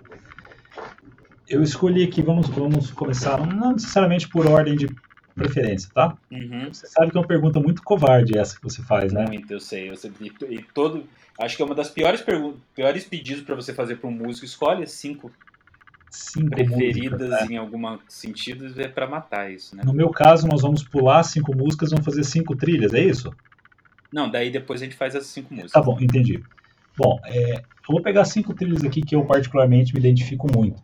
eu 1.48 1.62
escolhi 1.62 2.02
aqui, 2.02 2.20
vamos, 2.20 2.48
vamos 2.48 2.90
começar, 2.90 3.38
não 3.46 3.72
necessariamente 3.72 4.28
por 4.28 4.46
ordem 4.48 4.74
de 4.74 4.88
preferência, 5.34 5.88
tá? 5.94 6.16
Uhum. 6.30 6.72
Você 6.72 6.86
sabe 6.88 7.12
que 7.12 7.16
é 7.16 7.20
uma 7.20 7.26
pergunta 7.26 7.60
muito 7.60 7.82
covarde 7.82 8.36
essa 8.36 8.56
que 8.56 8.62
você 8.62 8.82
faz, 8.82 9.12
né? 9.12 9.24
Muito, 9.26 9.52
eu 9.52 9.60
sei. 9.60 9.90
Eu 9.90 9.96
sei 9.96 10.10
e, 10.48 10.62
todo, 10.62 11.06
Acho 11.38 11.56
que 11.56 11.62
é 11.62 11.64
uma 11.64 11.74
das 11.74 11.88
piores, 11.88 12.24
piores 12.74 13.04
pedidos 13.04 13.42
para 13.42 13.54
você 13.54 13.72
fazer 13.72 13.96
para 13.96 14.08
um 14.08 14.12
músico. 14.12 14.44
Escolhe 14.44 14.86
cinco, 14.86 15.30
cinco 16.12 16.50
preferidas 16.50 17.20
músicas, 17.20 17.48
né? 17.48 17.54
em 17.54 17.56
algum 17.56 17.98
sentido 18.06 18.80
é 18.80 18.88
para 18.88 19.06
matar 19.06 19.50
isso, 19.50 19.74
né? 19.74 19.82
No 19.84 19.94
meu 19.94 20.10
caso, 20.10 20.46
nós 20.46 20.62
vamos 20.62 20.82
pular 20.82 21.22
cinco 21.22 21.56
músicas, 21.56 21.90
vamos 21.90 22.04
fazer 22.04 22.22
cinco 22.24 22.54
trilhas, 22.54 22.92
é 22.92 23.00
isso? 23.00 23.34
Não, 24.12 24.30
daí 24.30 24.50
depois 24.50 24.82
a 24.82 24.84
gente 24.84 24.96
faz 24.96 25.16
as 25.16 25.26
cinco 25.26 25.54
músicas. 25.54 25.72
Tá 25.72 25.80
bom, 25.80 25.98
entendi. 26.00 26.42
Bom, 26.96 27.18
é, 27.24 27.54
eu 27.54 27.62
vou 27.88 28.02
pegar 28.02 28.24
cinco 28.26 28.52
trilhas 28.52 28.84
aqui 28.84 29.00
que 29.00 29.16
eu 29.16 29.24
particularmente 29.24 29.94
me 29.94 30.00
identifico 30.00 30.46
muito, 30.54 30.82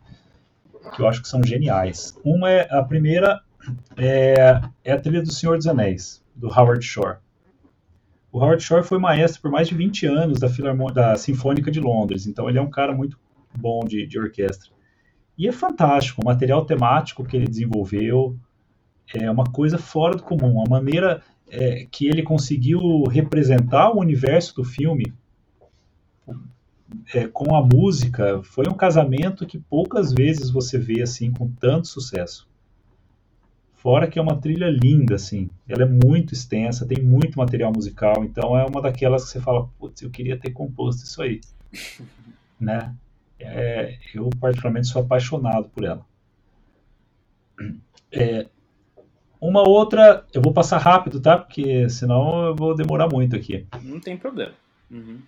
que 0.95 1.01
eu 1.01 1.07
acho 1.07 1.21
que 1.21 1.27
são 1.27 1.43
geniais. 1.43 2.17
Uma 2.23 2.49
é 2.49 2.67
a 2.71 2.83
primeira 2.83 3.41
é, 3.95 4.61
é 4.83 4.91
a 4.91 4.99
trilha 4.99 5.21
do 5.21 5.31
Senhor 5.31 5.57
dos 5.57 5.67
Anéis, 5.67 6.23
do 6.35 6.47
Howard 6.47 6.83
Shore. 6.83 7.17
O 8.31 8.39
Howard 8.39 8.63
Shore 8.63 8.83
foi 8.83 8.97
maestro 8.97 9.41
por 9.41 9.51
mais 9.51 9.67
de 9.67 9.75
20 9.75 10.05
anos 10.07 10.39
da, 10.39 10.47
da 10.93 11.15
Sinfônica 11.15 11.69
de 11.69 11.79
Londres, 11.79 12.27
então 12.27 12.49
ele 12.49 12.57
é 12.57 12.61
um 12.61 12.69
cara 12.69 12.93
muito 12.93 13.19
bom 13.55 13.83
de, 13.85 14.05
de 14.05 14.19
orquestra. 14.19 14.71
E 15.39 15.47
é 15.47 15.53
fantástico, 15.53 16.21
o 16.21 16.25
material 16.25 16.65
temático 16.65 17.23
que 17.23 17.37
ele 17.37 17.47
desenvolveu 17.47 18.37
é 19.15 19.31
uma 19.31 19.45
coisa 19.45 19.77
fora 19.77 20.17
do 20.17 20.21
comum. 20.21 20.61
A 20.61 20.69
maneira 20.69 21.23
é, 21.49 21.87
que 21.89 22.07
ele 22.07 22.21
conseguiu 22.21 23.03
representar 23.03 23.89
o 23.89 24.01
universo 24.01 24.53
do 24.57 24.65
filme 24.65 25.13
é, 27.13 27.25
com 27.29 27.55
a 27.55 27.65
música 27.65 28.41
foi 28.43 28.65
um 28.67 28.73
casamento 28.73 29.45
que 29.45 29.57
poucas 29.57 30.11
vezes 30.11 30.49
você 30.49 30.77
vê 30.77 31.01
assim 31.01 31.31
com 31.31 31.49
tanto 31.49 31.87
sucesso. 31.87 32.45
Fora 33.75 34.09
que 34.09 34.19
é 34.19 34.21
uma 34.21 34.35
trilha 34.35 34.69
linda, 34.69 35.15
assim. 35.15 35.49
Ela 35.65 35.83
é 35.83 35.85
muito 35.85 36.33
extensa, 36.33 36.85
tem 36.85 37.01
muito 37.01 37.39
material 37.39 37.71
musical, 37.73 38.25
então 38.25 38.57
é 38.57 38.65
uma 38.65 38.81
daquelas 38.81 39.23
que 39.23 39.29
você 39.29 39.39
fala, 39.39 39.69
putz, 39.79 40.01
eu 40.01 40.09
queria 40.09 40.37
ter 40.37 40.51
composto 40.51 41.05
isso 41.05 41.21
aí. 41.21 41.39
né? 42.59 42.93
É, 43.39 43.97
eu 44.13 44.29
particularmente 44.39 44.87
sou 44.87 45.01
apaixonado 45.01 45.69
por 45.69 45.83
ela. 45.83 46.05
É, 48.11 48.47
uma 49.39 49.67
outra, 49.67 50.25
eu 50.33 50.41
vou 50.41 50.53
passar 50.53 50.77
rápido, 50.77 51.21
tá? 51.21 51.37
Porque 51.37 51.89
senão 51.89 52.47
eu 52.47 52.55
vou 52.55 52.75
demorar 52.75 53.07
muito 53.07 53.35
aqui. 53.35 53.65
Não 53.81 53.99
tem 53.99 54.17
problema. 54.17 54.53
Uhum. 54.91 55.19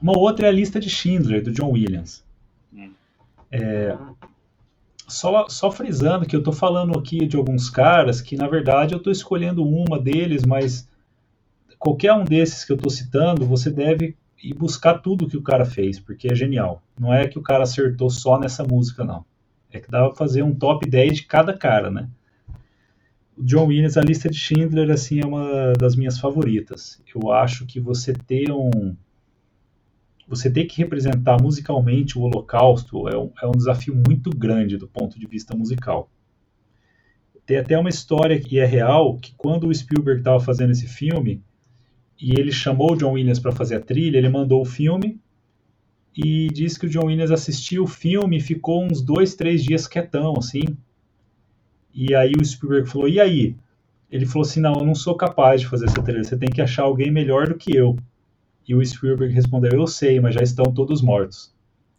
Uma 0.00 0.16
outra 0.16 0.46
é 0.46 0.48
a 0.48 0.52
lista 0.52 0.78
de 0.78 0.88
Schindler, 0.88 1.42
do 1.42 1.50
John 1.50 1.70
Williams. 1.70 2.24
Hum. 2.72 2.92
É, 3.50 3.96
só, 5.08 5.48
só 5.48 5.72
frisando 5.72 6.26
que 6.26 6.36
eu 6.36 6.40
estou 6.40 6.52
falando 6.52 6.96
aqui 6.96 7.26
de 7.26 7.36
alguns 7.36 7.68
caras 7.68 8.20
que, 8.20 8.36
na 8.36 8.46
verdade, 8.46 8.94
eu 8.94 8.98
estou 8.98 9.12
escolhendo 9.12 9.66
uma 9.66 9.98
deles, 9.98 10.44
mas 10.44 10.88
qualquer 11.78 12.12
um 12.12 12.24
desses 12.24 12.64
que 12.64 12.70
eu 12.70 12.76
estou 12.76 12.90
citando, 12.90 13.44
você 13.44 13.70
deve 13.70 14.16
ir 14.42 14.54
buscar 14.54 14.98
tudo 14.98 15.28
que 15.28 15.36
o 15.36 15.42
cara 15.42 15.64
fez, 15.64 15.98
porque 15.98 16.28
é 16.30 16.34
genial. 16.34 16.82
Não 16.98 17.12
é 17.12 17.26
que 17.26 17.38
o 17.38 17.42
cara 17.42 17.64
acertou 17.64 18.08
só 18.10 18.38
nessa 18.38 18.64
música, 18.64 19.04
não. 19.04 19.24
É 19.70 19.80
que 19.80 19.90
dá 19.90 20.06
pra 20.06 20.16
fazer 20.16 20.42
um 20.42 20.54
top 20.54 20.88
10 20.88 21.16
de 21.16 21.24
cada 21.24 21.56
cara, 21.56 21.90
né? 21.90 22.08
O 23.36 23.44
John 23.44 23.66
Williams, 23.66 23.96
a 23.96 24.02
lista 24.02 24.28
de 24.28 24.36
Schindler, 24.36 24.90
assim, 24.90 25.20
é 25.20 25.26
uma 25.26 25.72
das 25.74 25.94
minhas 25.94 26.18
favoritas. 26.18 27.00
Eu 27.14 27.30
acho 27.30 27.66
que 27.66 27.78
você 27.78 28.12
ter 28.12 28.50
um 28.50 28.96
você 30.26 30.50
ter 30.50 30.66
que 30.66 30.76
representar 30.76 31.40
musicalmente 31.40 32.18
o 32.18 32.20
Holocausto 32.20 33.08
é 33.08 33.16
um, 33.16 33.32
é 33.42 33.46
um 33.46 33.52
desafio 33.52 33.94
muito 33.94 34.28
grande 34.28 34.76
do 34.76 34.86
ponto 34.86 35.18
de 35.18 35.26
vista 35.26 35.56
musical. 35.56 36.10
Tem 37.46 37.56
até 37.56 37.78
uma 37.78 37.88
história 37.88 38.38
que 38.38 38.58
é 38.58 38.66
real, 38.66 39.16
que 39.16 39.32
quando 39.34 39.66
o 39.66 39.74
Spielberg 39.74 40.20
estava 40.20 40.38
fazendo 40.38 40.70
esse 40.70 40.86
filme, 40.86 41.42
e 42.20 42.32
ele 42.32 42.52
chamou 42.52 42.92
o 42.92 42.96
John 42.96 43.12
Williams 43.12 43.38
para 43.38 43.52
fazer 43.52 43.76
a 43.76 43.80
trilha, 43.80 44.18
ele 44.18 44.28
mandou 44.28 44.60
o 44.60 44.64
filme 44.64 45.20
e 46.16 46.48
disse 46.48 46.78
que 46.78 46.86
o 46.86 46.88
John 46.88 47.06
Williams 47.06 47.30
assistiu 47.30 47.84
o 47.84 47.86
filme 47.86 48.38
e 48.38 48.40
ficou 48.40 48.84
uns 48.84 49.00
dois, 49.00 49.34
três 49.34 49.62
dias 49.62 49.86
quietão, 49.86 50.34
assim. 50.36 50.64
E 51.94 52.14
aí 52.14 52.32
o 52.32 52.44
Spielberg 52.44 52.88
falou, 52.88 53.08
e 53.08 53.20
aí? 53.20 53.56
Ele 54.10 54.26
falou 54.26 54.42
assim, 54.42 54.60
não, 54.60 54.74
eu 54.74 54.86
não 54.86 54.94
sou 54.94 55.14
capaz 55.14 55.60
de 55.60 55.68
fazer 55.68 55.86
essa 55.86 56.02
trilha, 56.02 56.24
você 56.24 56.36
tem 56.36 56.48
que 56.48 56.62
achar 56.62 56.82
alguém 56.82 57.10
melhor 57.10 57.48
do 57.48 57.54
que 57.54 57.76
eu. 57.76 57.96
E 58.68 58.74
o 58.74 58.84
Spielberg 58.84 59.32
respondeu: 59.32 59.72
Eu 59.72 59.86
sei, 59.86 60.20
mas 60.20 60.34
já 60.34 60.42
estão 60.42 60.66
todos 60.66 61.00
mortos. 61.00 61.50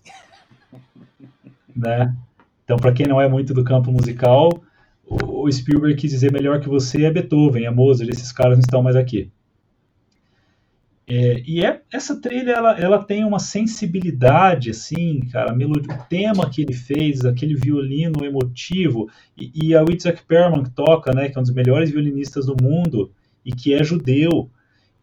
né? 1.76 2.16
Então, 2.64 2.78
para 2.78 2.92
quem 2.94 3.08
não 3.08 3.20
é 3.20 3.28
muito 3.28 3.56
do 3.56 3.64
campo 3.64 3.92
musical, 3.92 4.62
o 5.04 5.52
Spielberg 5.52 6.00
quis 6.00 6.12
dizer 6.12 6.32
melhor 6.32 6.60
que 6.60 6.70
você 6.70 7.06
é 7.06 7.12
Beethoven, 7.12 7.66
é 7.66 7.72
Mozart, 7.72 8.12
esses 8.12 8.32
caras 8.32 8.54
não 8.54 8.62
estão 8.62 8.84
mais 8.84 8.96
aqui. 8.96 9.32
É, 11.12 11.42
e 11.44 11.66
é, 11.66 11.82
essa 11.92 12.22
trilha 12.22 12.52
ela, 12.52 12.80
ela 12.80 13.04
tem 13.04 13.26
uma 13.26 13.40
sensibilidade 13.40 14.70
assim, 14.70 15.22
cara, 15.32 15.56
melodia, 15.56 15.92
o 15.92 16.04
tema 16.08 16.48
que 16.48 16.62
ele 16.62 16.74
fez, 16.74 17.26
aquele 17.26 17.56
violino 17.56 18.24
emotivo 18.24 19.10
e, 19.36 19.52
e 19.56 19.76
a 19.76 19.84
Itzhak 19.84 20.24
Perlman 20.28 20.64
que 20.66 20.70
toca, 20.70 21.12
né, 21.12 21.28
que 21.28 21.36
é 21.36 21.40
um 21.40 21.44
dos 21.44 21.52
melhores 21.52 21.90
violinistas 21.90 22.46
do 22.46 22.56
mundo 22.62 23.12
e 23.44 23.52
que 23.52 23.74
é 23.74 23.84
judeu. 23.84 24.52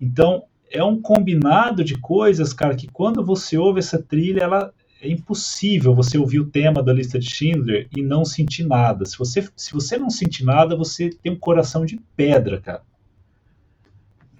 Então 0.01 0.45
é 0.71 0.85
um 0.85 1.03
combinado 1.03 1.83
de 1.83 1.99
coisas, 1.99 2.53
cara, 2.53 2.77
que 2.77 2.87
quando 2.87 3.25
você 3.25 3.59
ouve 3.59 3.81
essa 3.81 4.01
trilha, 4.01 4.45
ela 4.45 4.73
é 5.03 5.11
impossível 5.11 5.93
você 5.93 6.17
ouvir 6.17 6.39
o 6.39 6.47
tema 6.47 6.85
da 6.85 6.93
lista 6.93 7.19
de 7.19 7.29
Schindler 7.29 7.89
e 7.97 8.01
não 8.01 8.25
sentir 8.25 8.65
nada. 8.65 9.05
Se 9.05 9.19
você, 9.19 9.45
se 9.57 9.73
você 9.73 9.99
não 9.99 10.09
sentir 10.09 10.45
nada, 10.45 10.77
você 10.77 11.11
tem 11.11 11.33
um 11.33 11.39
coração 11.39 11.85
de 11.85 11.99
pedra, 12.17 12.61
cara. 12.61 12.83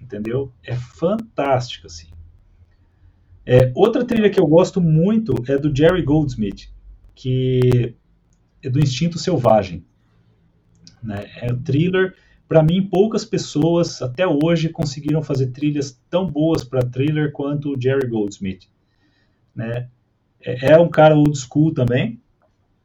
Entendeu? 0.07 0.53
É 0.63 0.73
fantástico, 0.73 1.85
assim. 1.85 2.07
É, 3.45 3.71
outra 3.75 4.05
trilha 4.05 4.29
que 4.29 4.39
eu 4.39 4.47
gosto 4.47 4.79
muito 4.79 5.35
é 5.51 5.57
do 5.57 5.75
Jerry 5.75 6.01
Goldsmith, 6.01 6.69
que 7.13 7.93
é 8.63 8.69
do 8.69 8.79
Instinto 8.79 9.19
Selvagem. 9.19 9.85
Né? 11.03 11.29
É 11.41 11.51
o 11.51 11.57
thriller 11.57 12.15
para 12.47 12.63
mim, 12.63 12.81
poucas 12.81 13.25
pessoas 13.25 14.01
até 14.01 14.25
hoje 14.25 14.69
conseguiram 14.69 15.21
fazer 15.21 15.47
trilhas 15.47 15.99
tão 16.09 16.25
boas 16.25 16.63
para 16.63 16.81
thriller 16.81 17.33
quanto 17.33 17.73
o 17.73 17.81
Jerry 17.81 18.07
Goldsmith. 18.07 18.69
Né? 19.53 19.89
É, 20.39 20.71
é 20.71 20.79
um 20.79 20.87
cara 20.87 21.17
old 21.17 21.37
school 21.37 21.73
também. 21.73 22.21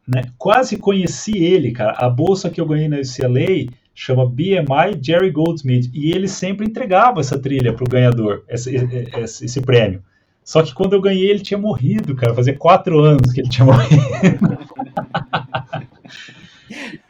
Né? 0.07 0.23
Quase 0.37 0.77
conheci 0.77 1.39
ele, 1.39 1.71
cara. 1.71 1.93
A 1.93 2.11
bolsa 2.11 2.51
que 2.51 2.61
eu 2.61 2.67
ganhei 2.67 2.89
na 2.89 2.97
UCLA 2.97 3.73
chama 3.95 4.27
BMI 4.27 4.99
Jerry 5.01 5.31
Goldsmith 5.31 5.91
e 5.93 6.11
ele 6.13 6.29
sempre 6.29 6.67
entregava 6.67 7.21
essa 7.21 7.39
trilha 7.39 7.73
para 7.73 7.85
o 7.85 7.89
ganhador, 7.89 8.45
esse, 8.49 8.75
esse, 8.75 9.45
esse, 9.45 9.61
prêmio. 9.61 10.03
Só 10.45 10.63
que 10.63 10.75
quando 10.75 10.95
eu 10.95 11.01
ganhei 11.01 11.31
ele 11.31 11.41
tinha 11.41 11.59
morrido, 11.59 12.15
cara. 12.17 12.35
Fazia 12.35 12.57
quatro 12.57 12.99
anos 13.01 13.33
que 13.33 13.41
ele 13.41 13.49
tinha 13.49 13.65
morrido. 13.67 14.59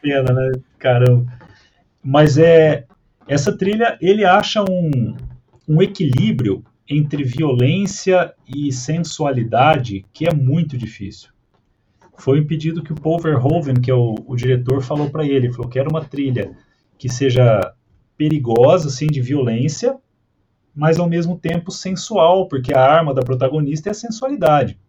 Pena, 0.01 0.33
né? 0.33 0.51
Caramba. 0.77 1.25
Mas 2.03 2.37
é 2.37 2.85
essa 3.27 3.57
trilha 3.57 3.97
ele 4.01 4.25
acha 4.25 4.61
um, 4.61 5.15
um 5.67 5.81
equilíbrio 5.81 6.63
entre 6.87 7.23
violência 7.23 8.33
e 8.47 8.71
sensualidade 8.71 10.05
que 10.13 10.27
é 10.27 10.33
muito 10.33 10.77
difícil. 10.77 11.29
Foi 12.17 12.39
um 12.39 12.45
pedido 12.45 12.83
que 12.83 12.93
o 12.93 12.95
Paul 12.95 13.19
Verhoeven, 13.19 13.75
que 13.75 13.89
é 13.89 13.93
o, 13.93 14.15
o 14.27 14.35
diretor, 14.35 14.81
falou 14.81 15.09
para 15.09 15.25
ele. 15.25 15.47
Ele 15.47 15.53
falou: 15.53 15.69
quero 15.69 15.89
uma 15.89 16.03
trilha 16.03 16.51
que 17.03 17.09
seja 17.09 17.73
perigosa, 18.15 18.87
assim, 18.87 19.07
de 19.07 19.19
violência, 19.19 19.97
mas 20.73 20.97
ao 20.97 21.09
mesmo 21.09 21.37
tempo 21.37 21.69
sensual, 21.69 22.47
porque 22.47 22.73
a 22.73 22.79
arma 22.79 23.13
da 23.13 23.21
protagonista 23.21 23.89
é 23.89 23.91
a 23.91 23.93
sensualidade. 23.93 24.79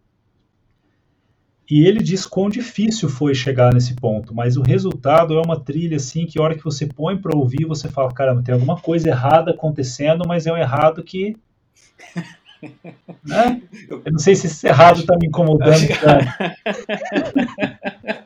E 1.69 1.85
ele 1.85 2.01
diz 2.01 2.25
quão 2.25 2.49
difícil 2.49 3.09
foi 3.09 3.35
chegar 3.35 3.73
nesse 3.73 3.95
ponto, 3.95 4.33
mas 4.33 4.55
o 4.55 4.61
resultado 4.61 5.33
é 5.33 5.41
uma 5.41 5.59
trilha 5.59 5.97
assim 5.97 6.25
que 6.25 6.39
a 6.39 6.41
hora 6.41 6.55
que 6.55 6.63
você 6.63 6.87
põe 6.87 7.17
para 7.17 7.35
ouvir, 7.35 7.65
você 7.65 7.89
fala, 7.89 8.13
caramba, 8.13 8.41
tem 8.41 8.53
alguma 8.53 8.79
coisa 8.79 9.09
errada 9.09 9.51
acontecendo, 9.51 10.23
mas 10.25 10.47
é 10.47 10.53
um 10.53 10.57
errado 10.57 11.03
que 11.03 11.35
né? 13.23 13.61
Eu 13.89 14.03
não 14.11 14.19
sei 14.19 14.35
se 14.35 14.47
esse 14.47 14.67
errado 14.67 14.99
está 14.99 15.17
me 15.17 15.27
incomodando. 15.27 15.73
Acho 15.73 15.87
que... 15.87 15.93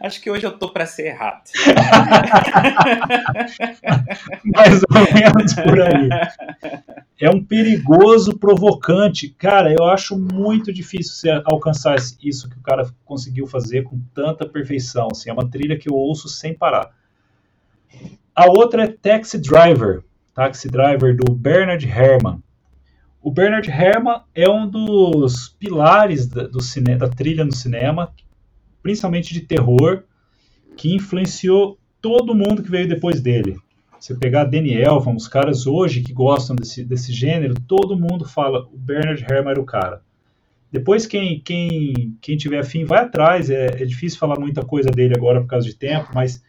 Acho 0.00 0.20
que 0.20 0.30
hoje 0.30 0.46
eu 0.46 0.56
tô 0.56 0.70
para 0.70 0.86
ser 0.86 1.06
errado. 1.06 1.42
Mais 4.54 4.80
ou 4.82 5.12
menos 5.12 5.54
por 5.54 5.80
aí. 5.80 6.08
É 7.20 7.28
um 7.28 7.44
perigoso 7.44 8.38
provocante. 8.38 9.28
Cara, 9.30 9.72
eu 9.72 9.84
acho 9.84 10.16
muito 10.18 10.72
difícil 10.72 11.14
você 11.14 11.30
alcançar 11.44 11.96
isso 12.22 12.48
que 12.48 12.56
o 12.56 12.62
cara 12.62 12.88
conseguiu 13.04 13.44
fazer 13.46 13.82
com 13.82 14.00
tanta 14.14 14.46
perfeição. 14.46 15.08
Assim, 15.10 15.30
é 15.30 15.32
uma 15.32 15.48
trilha 15.48 15.76
que 15.76 15.90
eu 15.90 15.94
ouço 15.94 16.28
sem 16.28 16.54
parar. 16.54 16.92
A 18.34 18.46
outra 18.46 18.84
é 18.84 18.88
Taxi 18.88 19.38
Driver. 19.38 20.04
Taxi 20.32 20.68
Driver 20.68 21.16
do 21.16 21.32
Bernard 21.32 21.84
Herrmann. 21.84 22.40
O 23.20 23.30
Bernard 23.30 23.68
Herrmann 23.68 24.22
é 24.34 24.48
um 24.48 24.68
dos 24.68 25.48
pilares 25.48 26.26
da, 26.26 26.46
do 26.46 26.62
cine, 26.62 26.96
da 26.96 27.08
trilha 27.08 27.44
no 27.44 27.52
cinema, 27.52 28.12
principalmente 28.82 29.34
de 29.34 29.40
terror, 29.40 30.04
que 30.76 30.94
influenciou 30.94 31.78
todo 32.00 32.34
mundo 32.34 32.62
que 32.62 32.70
veio 32.70 32.88
depois 32.88 33.20
dele. 33.20 33.56
Você 33.98 34.14
pegar 34.14 34.44
Danny 34.44 34.72
Elfman, 34.74 35.16
os 35.16 35.26
caras 35.26 35.66
hoje 35.66 36.02
que 36.02 36.12
gostam 36.12 36.54
desse, 36.54 36.84
desse 36.84 37.12
gênero, 37.12 37.54
todo 37.66 37.98
mundo 37.98 38.24
fala 38.24 38.68
o 38.72 38.78
Bernard 38.78 39.24
Herrmann 39.24 39.50
era 39.50 39.60
o 39.60 39.66
cara. 39.66 40.00
Depois, 40.70 41.06
quem, 41.06 41.40
quem, 41.40 42.16
quem 42.20 42.36
tiver 42.36 42.60
afim, 42.60 42.84
vai 42.84 43.00
atrás. 43.00 43.50
É, 43.50 43.66
é 43.82 43.84
difícil 43.84 44.18
falar 44.18 44.38
muita 44.38 44.62
coisa 44.62 44.90
dele 44.90 45.14
agora 45.16 45.40
por 45.40 45.48
causa 45.48 45.66
de 45.66 45.74
tempo, 45.74 46.10
mas 46.14 46.44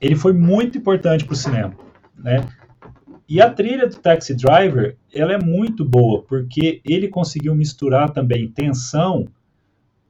ele 0.00 0.16
foi 0.16 0.32
muito 0.32 0.76
importante 0.76 1.24
para 1.24 1.32
o 1.32 1.36
cinema. 1.36 1.74
Né? 2.18 2.46
E 3.30 3.40
a 3.40 3.48
trilha 3.48 3.86
do 3.86 3.94
Taxi 3.94 4.34
Driver, 4.34 4.96
ela 5.14 5.32
é 5.32 5.38
muito 5.38 5.84
boa, 5.84 6.20
porque 6.24 6.82
ele 6.84 7.06
conseguiu 7.06 7.54
misturar 7.54 8.10
também 8.10 8.50
tensão 8.50 9.28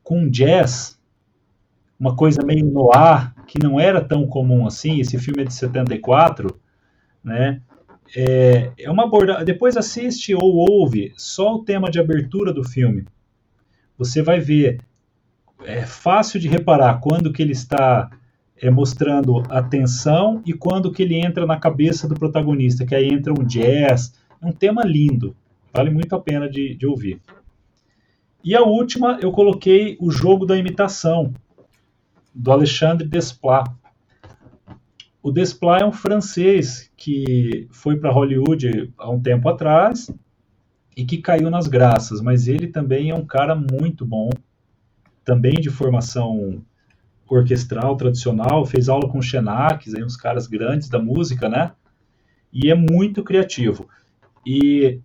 com 0.02 0.26
jazz, 0.26 0.98
uma 1.98 2.16
coisa 2.16 2.42
meio 2.42 2.64
noir, 2.64 3.30
que 3.46 3.62
não 3.62 3.78
era 3.78 4.02
tão 4.02 4.26
comum 4.26 4.66
assim. 4.66 5.00
Esse 5.00 5.18
filme 5.18 5.42
é 5.42 5.44
de 5.44 5.52
74, 5.52 6.58
né? 7.22 7.60
É, 8.16 8.72
é 8.78 8.90
uma. 8.90 9.06
Depois 9.44 9.76
assiste 9.76 10.34
ou 10.34 10.56
ouve 10.56 11.12
só 11.14 11.56
o 11.56 11.62
tema 11.62 11.90
de 11.90 12.00
abertura 12.00 12.54
do 12.54 12.64
filme. 12.64 13.04
Você 13.98 14.22
vai 14.22 14.40
ver. 14.40 14.80
É 15.62 15.84
fácil 15.84 16.40
de 16.40 16.48
reparar 16.48 17.00
quando 17.00 17.30
que 17.30 17.42
ele 17.42 17.52
está 17.52 18.10
é, 18.60 18.70
mostrando 18.70 19.42
a 19.48 19.62
tensão 19.62 20.42
e 20.44 20.52
quando 20.52 20.92
que 20.92 21.02
ele 21.02 21.16
entra 21.16 21.46
na 21.46 21.58
cabeça 21.58 22.06
do 22.06 22.14
protagonista, 22.14 22.84
que 22.84 22.94
aí 22.94 23.08
entra 23.08 23.32
um 23.32 23.44
jazz. 23.44 24.12
É 24.40 24.46
um 24.46 24.52
tema 24.52 24.82
lindo. 24.84 25.34
Vale 25.72 25.90
muito 25.90 26.14
a 26.14 26.20
pena 26.20 26.48
de, 26.48 26.74
de 26.74 26.86
ouvir. 26.86 27.20
E 28.42 28.54
a 28.54 28.62
última, 28.62 29.18
eu 29.20 29.30
coloquei 29.32 29.96
o 30.00 30.10
jogo 30.10 30.46
da 30.46 30.56
imitação, 30.56 31.32
do 32.34 32.50
Alexandre 32.50 33.06
Desplat. 33.06 33.70
O 35.22 35.30
Desplat 35.30 35.82
é 35.82 35.86
um 35.86 35.92
francês 35.92 36.90
que 36.96 37.68
foi 37.70 37.96
para 37.96 38.10
Hollywood 38.10 38.92
há 38.96 39.10
um 39.10 39.20
tempo 39.20 39.48
atrás 39.48 40.10
e 40.96 41.04
que 41.04 41.18
caiu 41.18 41.50
nas 41.50 41.66
graças, 41.66 42.20
mas 42.20 42.48
ele 42.48 42.66
também 42.66 43.10
é 43.10 43.14
um 43.14 43.24
cara 43.24 43.54
muito 43.54 44.06
bom, 44.06 44.30
também 45.24 45.54
de 45.54 45.68
formação 45.68 46.62
orquestral 47.30 47.96
tradicional, 47.96 48.66
fez 48.66 48.88
aula 48.88 49.08
com 49.08 49.22
Xenax, 49.22 49.94
aí 49.94 50.02
uns 50.02 50.16
caras 50.16 50.46
grandes 50.46 50.88
da 50.88 50.98
música, 50.98 51.48
né? 51.48 51.72
E 52.52 52.70
é 52.70 52.74
muito 52.74 53.22
criativo. 53.22 53.88
E 54.44 55.00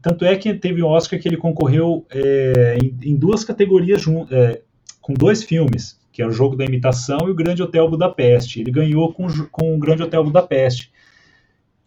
tanto 0.00 0.24
é 0.24 0.36
que 0.36 0.54
teve 0.54 0.82
um 0.82 0.86
Oscar 0.86 1.20
que 1.20 1.28
ele 1.28 1.36
concorreu 1.36 2.06
é, 2.10 2.78
em, 2.82 3.10
em, 3.10 3.16
duas 3.16 3.44
categorias 3.44 4.04
é, 4.30 4.62
com 5.00 5.14
dois 5.14 5.42
filmes 5.42 5.98
que 6.18 6.22
é 6.22 6.26
o 6.26 6.32
Jogo 6.32 6.56
da 6.56 6.64
Imitação 6.64 7.28
e 7.28 7.30
o 7.30 7.34
Grande 7.34 7.62
Hotel 7.62 7.88
Budapeste. 7.88 8.58
Ele 8.60 8.72
ganhou 8.72 9.12
com, 9.12 9.28
com 9.52 9.76
o 9.76 9.78
Grande 9.78 10.02
Hotel 10.02 10.24
Budapeste. 10.24 10.90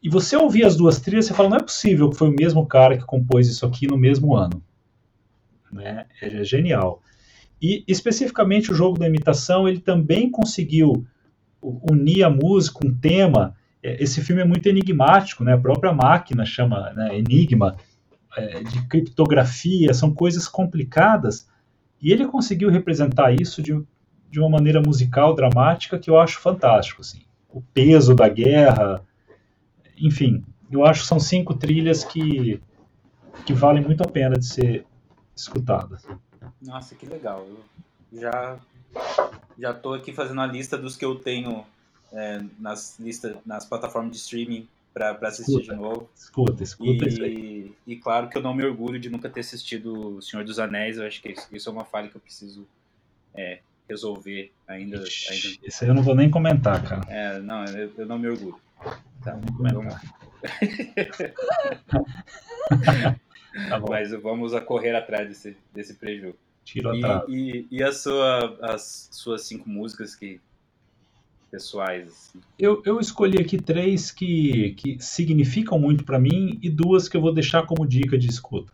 E 0.02 0.08
você 0.08 0.38
ouvir 0.38 0.64
as 0.64 0.78
duas 0.78 1.02
trilhas, 1.02 1.26
você 1.26 1.34
fala, 1.34 1.50
não 1.50 1.58
é 1.58 1.62
possível 1.62 2.10
que 2.10 2.16
foi 2.16 2.30
o 2.30 2.36
mesmo 2.40 2.66
cara 2.66 2.98
que 2.98 3.04
compôs 3.04 3.50
isso 3.50 3.66
aqui 3.66 3.88
no 3.88 3.98
mesmo 3.98 4.34
ano. 4.34 4.64
Né? 5.70 6.06
É 6.22 6.46
genial. 6.46 7.04
E 7.62 7.84
especificamente 7.88 8.72
o 8.72 8.76
jogo 8.76 8.98
da 8.98 9.08
imitação, 9.08 9.68
ele 9.68 9.80
também 9.80 10.32
conseguiu 10.32 11.06
unir 11.62 12.24
a 12.24 12.30
música, 12.30 12.80
um 12.86 12.94
tema. 12.94 13.56
É, 13.84 14.02
esse 14.02 14.22
filme 14.22 14.42
é 14.42 14.46
muito 14.46 14.68
enigmático, 14.68 15.44
né? 15.44 15.54
A 15.54 15.60
própria 15.60 15.94
máquina 15.94 16.44
chama 16.44 16.92
né, 16.94 17.20
enigma 17.20 17.76
é, 18.36 18.64
de 18.64 18.88
criptografia, 18.88 19.94
são 19.94 20.14
coisas 20.14 20.48
complicadas. 20.48 21.48
E 22.02 22.12
ele 22.12 22.26
conseguiu 22.26 22.70
representar 22.70 23.32
isso 23.32 23.62
de, 23.62 23.80
de 24.30 24.40
uma 24.40 24.50
maneira 24.50 24.82
musical, 24.82 25.36
dramática, 25.36 26.00
que 26.00 26.10
eu 26.10 26.20
acho 26.20 26.40
fantástico. 26.40 27.02
Assim. 27.02 27.22
O 27.48 27.62
peso 27.62 28.16
da 28.16 28.28
guerra, 28.28 29.04
enfim, 30.00 30.44
eu 30.72 30.84
acho 30.84 31.02
que 31.02 31.08
são 31.08 31.20
cinco 31.20 31.54
trilhas 31.54 32.04
que, 32.04 32.60
que 33.46 33.54
valem 33.54 33.84
muito 33.84 34.02
a 34.02 34.08
pena 34.08 34.36
de 34.36 34.46
ser 34.46 34.86
escutadas. 35.36 36.08
Nossa, 36.62 36.96
que 36.96 37.06
legal. 37.06 37.46
Eu 37.48 38.20
já 38.20 38.60
já 39.58 39.72
estou 39.72 39.94
aqui 39.94 40.12
fazendo 40.12 40.42
a 40.42 40.48
lista 40.48 40.78
dos 40.78 40.98
que 40.98 41.06
eu 41.06 41.16
tenho 41.16 41.66
é, 42.12 42.44
nas 42.60 43.00
lista, 43.00 43.38
nas 43.46 43.64
plataformas 43.66 44.12
de 44.12 44.18
streaming 44.18 44.68
para 44.94 45.12
assistir 45.22 45.60
escuta, 45.60 45.74
de 45.74 45.82
novo. 45.82 46.10
Escuta, 46.16 46.64
escuta 46.64 47.06
e, 47.06 47.08
isso 47.08 47.24
aí. 47.24 47.74
E 47.88 47.96
claro 47.96 48.28
que 48.28 48.38
eu 48.38 48.42
não 48.42 48.54
me 48.54 48.66
orgulho 48.66 49.00
de 49.00 49.10
nunca 49.10 49.30
ter 49.30 49.40
assistido 49.40 50.18
O 50.18 50.22
Senhor 50.22 50.44
dos 50.44 50.60
Anéis. 50.60 50.98
Eu 50.98 51.08
acho 51.08 51.22
que 51.22 51.30
isso, 51.30 51.48
isso 51.52 51.70
é 51.70 51.72
uma 51.72 51.86
falha 51.86 52.10
que 52.10 52.18
eu 52.18 52.22
preciso 52.22 52.68
é, 53.34 53.60
resolver 53.88 54.52
ainda, 54.68 54.98
ainda. 54.98 55.48
Isso 55.64 55.84
aí 55.84 55.90
eu 55.90 55.94
não 55.94 56.04
vou 56.04 56.16
nem 56.16 56.30
comentar, 56.30 56.84
cara. 56.84 57.02
É, 57.08 57.40
não, 57.40 57.64
eu, 57.66 57.94
eu 57.98 58.06
não 58.06 58.20
me 58.20 58.28
orgulho. 58.28 58.60
Tá, 59.24 59.38
não 59.38 59.54
comentar. 59.54 60.02
tá 63.70 63.80
Mas 63.80 64.12
vamos 64.12 64.54
a 64.54 64.62
correr 64.62 64.96
atrás 64.96 65.28
desse, 65.28 65.58
desse 65.74 65.96
prejuízo. 65.96 66.36
Tiro 66.64 66.94
e, 66.94 67.02
e, 67.28 67.68
e 67.72 67.84
a 67.84 67.92
sua, 67.92 68.58
as 68.62 69.10
suas 69.12 69.44
cinco 69.44 69.68
músicas 69.68 70.16
que 70.16 70.40
pessoais? 71.50 72.08
Assim? 72.08 72.40
Eu, 72.58 72.82
eu 72.86 73.00
escolhi 73.00 73.40
aqui 73.40 73.58
três 73.62 74.12
que, 74.12 74.74
que 74.76 74.98
significam 75.00 75.78
muito 75.78 76.06
para 76.06 76.20
mim 76.20 76.58
e 76.62 76.70
duas 76.70 77.10
que 77.10 77.18
eu 77.18 77.22
vou 77.22 77.34
deixar 77.34 77.66
como 77.66 77.86
dica 77.86 78.18
de 78.18 78.30
escuta. 78.30 78.72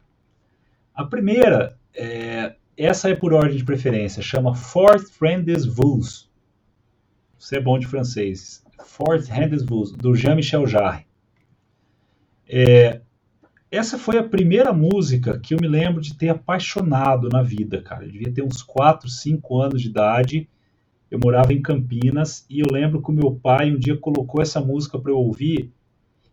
A 0.93 1.03
primeira 1.03 1.77
é 1.93 2.55
essa 2.77 3.09
é 3.09 3.15
por 3.15 3.33
ordem 3.33 3.57
de 3.57 3.63
preferência, 3.63 4.21
chama 4.21 4.53
Fourth 4.53 5.11
Rendez 5.19 5.65
Vous. 5.65 6.29
Você 7.39 7.57
é 7.57 7.59
bom 7.59 7.79
de 7.79 7.87
francês. 7.87 8.63
Fourth 8.85 9.27
Rendez 9.27 9.63
Vous, 9.63 9.91
do 9.91 10.15
Jean-Michel 10.15 10.67
Jarre. 10.67 11.07
É, 12.47 13.01
essa 13.69 13.97
foi 13.97 14.17
a 14.17 14.23
primeira 14.23 14.71
música 14.71 15.37
que 15.39 15.53
eu 15.53 15.59
me 15.59 15.67
lembro 15.67 16.01
de 16.01 16.15
ter 16.15 16.29
apaixonado 16.29 17.29
na 17.29 17.43
vida, 17.43 17.81
cara. 17.81 18.05
Eu 18.05 18.11
devia 18.11 18.31
ter 18.31 18.41
uns 18.41 18.61
4, 18.61 19.09
5 19.09 19.61
anos 19.61 19.81
de 19.81 19.89
idade. 19.89 20.49
Eu 21.11 21.19
morava 21.23 21.53
em 21.53 21.61
Campinas 21.61 22.45
e 22.49 22.59
eu 22.59 22.67
lembro 22.71 23.01
que 23.01 23.09
o 23.09 23.13
meu 23.13 23.35
pai 23.35 23.71
um 23.71 23.77
dia 23.77 23.97
colocou 23.97 24.41
essa 24.41 24.59
música 24.59 24.97
para 24.97 25.11
eu 25.11 25.17
ouvir 25.17 25.71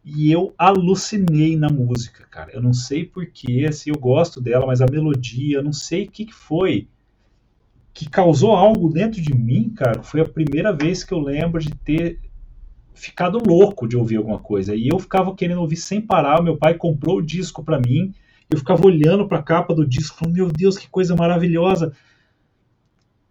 e 0.05 0.31
eu 0.31 0.55
alucinei 0.59 1.57
na 1.57 1.69
música, 1.69 2.27
cara. 2.31 2.53
Eu 2.53 2.61
não 2.61 2.73
sei 2.73 3.05
porquê, 3.05 3.73
se 3.73 3.89
eu 3.89 3.99
gosto 3.99 4.41
dela, 4.41 4.67
mas 4.67 4.81
a 4.81 4.87
melodia, 4.87 5.57
eu 5.57 5.63
não 5.63 5.73
sei 5.73 6.05
o 6.05 6.11
que, 6.11 6.27
que 6.27 6.35
foi 6.35 6.89
que 7.95 8.11
causou 8.11 8.53
algo 8.53 8.93
dentro 8.93 9.23
de 9.23 9.33
mim, 9.33 9.71
cara. 9.71 10.03
Foi 10.03 10.21
a 10.21 10.29
primeira 10.29 10.73
vez 10.73 11.05
que 11.05 11.15
eu 11.15 11.21
lembro 11.21 11.61
de 11.61 11.71
ter 11.71 12.19
ficado 12.95 13.39
louco 13.45 13.87
de 13.87 13.97
ouvir 13.97 14.17
alguma 14.17 14.39
coisa. 14.39 14.75
E 14.75 14.89
eu 14.89 14.99
ficava 14.99 15.35
querendo 15.35 15.61
ouvir 15.61 15.77
sem 15.77 16.01
parar. 16.01 16.43
Meu 16.43 16.57
pai 16.57 16.75
comprou 16.75 17.19
o 17.19 17.23
disco 17.23 17.63
para 17.63 17.79
mim. 17.79 18.15
Eu 18.49 18.59
ficava 18.59 18.87
olhando 18.87 19.27
para 19.27 19.39
a 19.39 19.43
capa 19.43 19.75
do 19.75 19.87
disco, 19.87 20.17
falando: 20.17 20.37
Meu 20.37 20.49
Deus, 20.49 20.79
que 20.79 20.89
coisa 20.89 21.15
maravilhosa! 21.17 21.93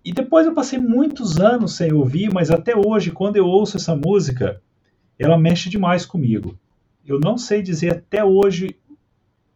E 0.06 0.12
depois 0.12 0.46
eu 0.46 0.54
passei 0.54 0.78
muitos 0.78 1.40
anos 1.40 1.78
sem 1.78 1.94
ouvir, 1.94 2.32
mas 2.34 2.52
até 2.52 2.76
hoje, 2.76 3.10
quando 3.10 3.38
eu 3.38 3.46
ouço 3.46 3.78
essa 3.78 3.96
música, 3.96 4.62
ela 5.18 5.38
mexe 5.38 5.70
demais 5.70 6.06
comigo. 6.06 6.60
Eu 7.06 7.20
não 7.20 7.38
sei 7.38 7.62
dizer 7.62 7.94
até 7.94 8.24
hoje 8.24 8.76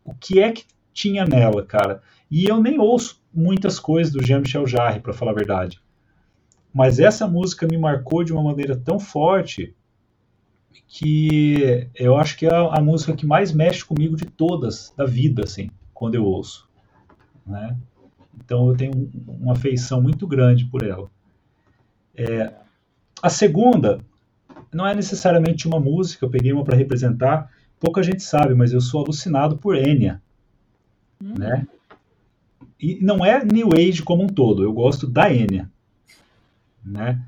o 0.06 0.14
que 0.14 0.40
é 0.40 0.52
que 0.54 0.64
tinha 0.94 1.26
nela, 1.26 1.66
cara. 1.66 2.02
E 2.32 2.46
eu 2.46 2.62
nem 2.62 2.80
ouço 2.80 3.22
muitas 3.34 3.78
coisas 3.78 4.14
do 4.14 4.26
Jean-Michel 4.26 4.66
Jarre, 4.66 5.02
para 5.02 5.14
falar 5.14 5.32
a 5.32 5.36
verdade. 5.36 5.82
Mas 6.74 7.00
essa 7.00 7.28
música 7.28 7.68
me 7.70 7.78
marcou 7.78 8.24
de 8.24 8.32
uma 8.32 8.44
maneira 8.44 8.76
tão 8.76 9.00
forte 9.00 9.76
que 10.88 11.90
eu 11.96 12.18
acho 12.18 12.38
que 12.38 12.46
é 12.46 12.54
a, 12.54 12.82
música 12.82 13.16
que 13.16 13.26
mais 13.26 13.52
mexe 13.52 13.84
comigo 13.84 14.16
de 14.16 14.26
todas 14.26 14.94
da 14.96 15.06
vida, 15.06 15.44
assim, 15.44 15.70
quando 15.94 16.16
eu 16.16 16.24
ouço. 16.24 16.68
Né? 17.46 17.78
Então 18.36 18.70
eu 18.70 18.76
tenho 18.76 19.12
uma 19.28 19.54
afeição 19.54 20.02
muito 20.02 20.28
grande 20.28 20.66
por 20.66 20.84
ela. 20.84 21.10
É, 22.16 22.54
a 23.22 23.30
segunda 23.30 24.00
não 24.74 24.86
é 24.86 24.94
necessariamente 24.94 25.68
uma 25.68 25.80
música, 25.80 26.26
eu 26.26 26.30
peguei 26.30 26.54
uma 26.54 26.64
para 26.64 26.78
representar. 26.78 27.52
Pouca 27.80 28.04
gente 28.04 28.24
sabe, 28.24 28.54
mas 28.54 28.74
eu 28.74 28.82
sou 28.82 29.04
alucinado 29.04 29.58
por 29.58 29.76
Enya, 29.76 30.22
hum. 31.22 31.36
né? 31.38 31.68
E 32.80 33.00
não 33.02 33.26
é 33.26 33.44
New 33.44 33.70
Age 33.74 34.04
como 34.04 34.24
um 34.24 34.28
todo, 34.28 34.64
eu 34.64 34.72
gosto 34.72 35.08
da 35.08 35.34
Enya, 35.34 35.70
né? 36.84 37.24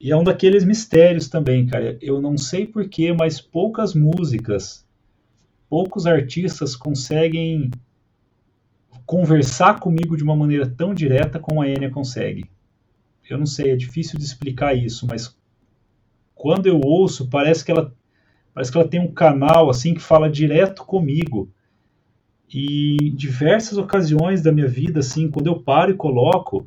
E 0.00 0.12
é 0.12 0.16
um 0.16 0.22
daqueles 0.22 0.64
mistérios 0.64 1.28
também, 1.28 1.66
cara. 1.66 1.98
Eu 2.00 2.20
não 2.20 2.38
sei 2.38 2.66
porquê, 2.66 3.12
mas 3.12 3.40
poucas 3.40 3.94
músicas, 3.94 4.86
poucos 5.68 6.06
artistas 6.06 6.76
conseguem 6.76 7.70
conversar 9.04 9.80
comigo 9.80 10.16
de 10.16 10.22
uma 10.22 10.36
maneira 10.36 10.66
tão 10.66 10.94
direta 10.94 11.40
como 11.40 11.62
a 11.62 11.68
Enya 11.68 11.90
consegue. 11.90 12.44
Eu 13.28 13.38
não 13.38 13.46
sei, 13.46 13.72
é 13.72 13.76
difícil 13.76 14.18
de 14.18 14.24
explicar 14.24 14.74
isso, 14.74 15.06
mas 15.06 15.36
quando 16.34 16.66
eu 16.66 16.80
ouço, 16.82 17.28
parece 17.28 17.64
que 17.64 17.70
ela 17.70 17.92
parece 18.54 18.72
que 18.72 18.78
ela 18.78 18.88
tem 18.88 19.00
um 19.00 19.12
canal 19.12 19.68
assim 19.70 19.94
que 19.94 20.00
fala 20.00 20.30
direto 20.30 20.84
comigo. 20.84 21.50
E 22.52 22.96
em 23.02 23.14
diversas 23.14 23.76
ocasiões 23.76 24.42
da 24.42 24.50
minha 24.50 24.66
vida, 24.66 25.00
assim, 25.00 25.30
quando 25.30 25.48
eu 25.48 25.60
paro 25.60 25.90
e 25.90 25.96
coloco, 25.96 26.66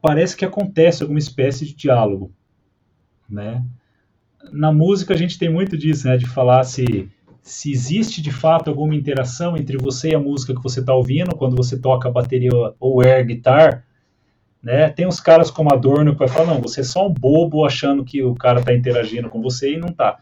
parece 0.00 0.36
que 0.36 0.44
acontece 0.44 1.02
alguma 1.02 1.18
espécie 1.18 1.66
de 1.66 1.74
diálogo, 1.74 2.32
né? 3.28 3.64
na 4.52 4.72
música 4.72 5.14
a 5.14 5.16
gente 5.16 5.38
tem 5.38 5.48
muito 5.50 5.76
disso, 5.76 6.06
né? 6.06 6.16
De 6.16 6.26
falar 6.26 6.64
se, 6.64 7.08
se 7.42 7.70
existe 7.70 8.22
de 8.22 8.30
fato 8.30 8.70
alguma 8.70 8.94
interação 8.94 9.56
entre 9.56 9.76
você 9.76 10.10
e 10.10 10.14
a 10.14 10.20
música 10.20 10.54
que 10.54 10.62
você 10.62 10.80
está 10.80 10.94
ouvindo, 10.94 11.36
quando 11.36 11.56
você 11.56 11.78
toca 11.78 12.10
bateria 12.10 12.50
ou 12.78 13.00
air 13.00 13.26
guitar, 13.26 13.84
né? 14.62 14.88
Tem 14.88 15.06
uns 15.06 15.20
caras 15.20 15.50
como 15.50 15.72
Adorno 15.72 16.12
que 16.12 16.18
vai 16.18 16.28
falar, 16.28 16.46
não, 16.46 16.60
você 16.60 16.80
é 16.80 16.84
só 16.84 17.06
um 17.06 17.12
bobo 17.12 17.64
achando 17.64 18.04
que 18.04 18.22
o 18.22 18.34
cara 18.34 18.60
está 18.60 18.74
interagindo 18.74 19.28
com 19.28 19.42
você 19.42 19.74
e 19.74 19.78
não 19.78 19.88
tá. 19.88 20.18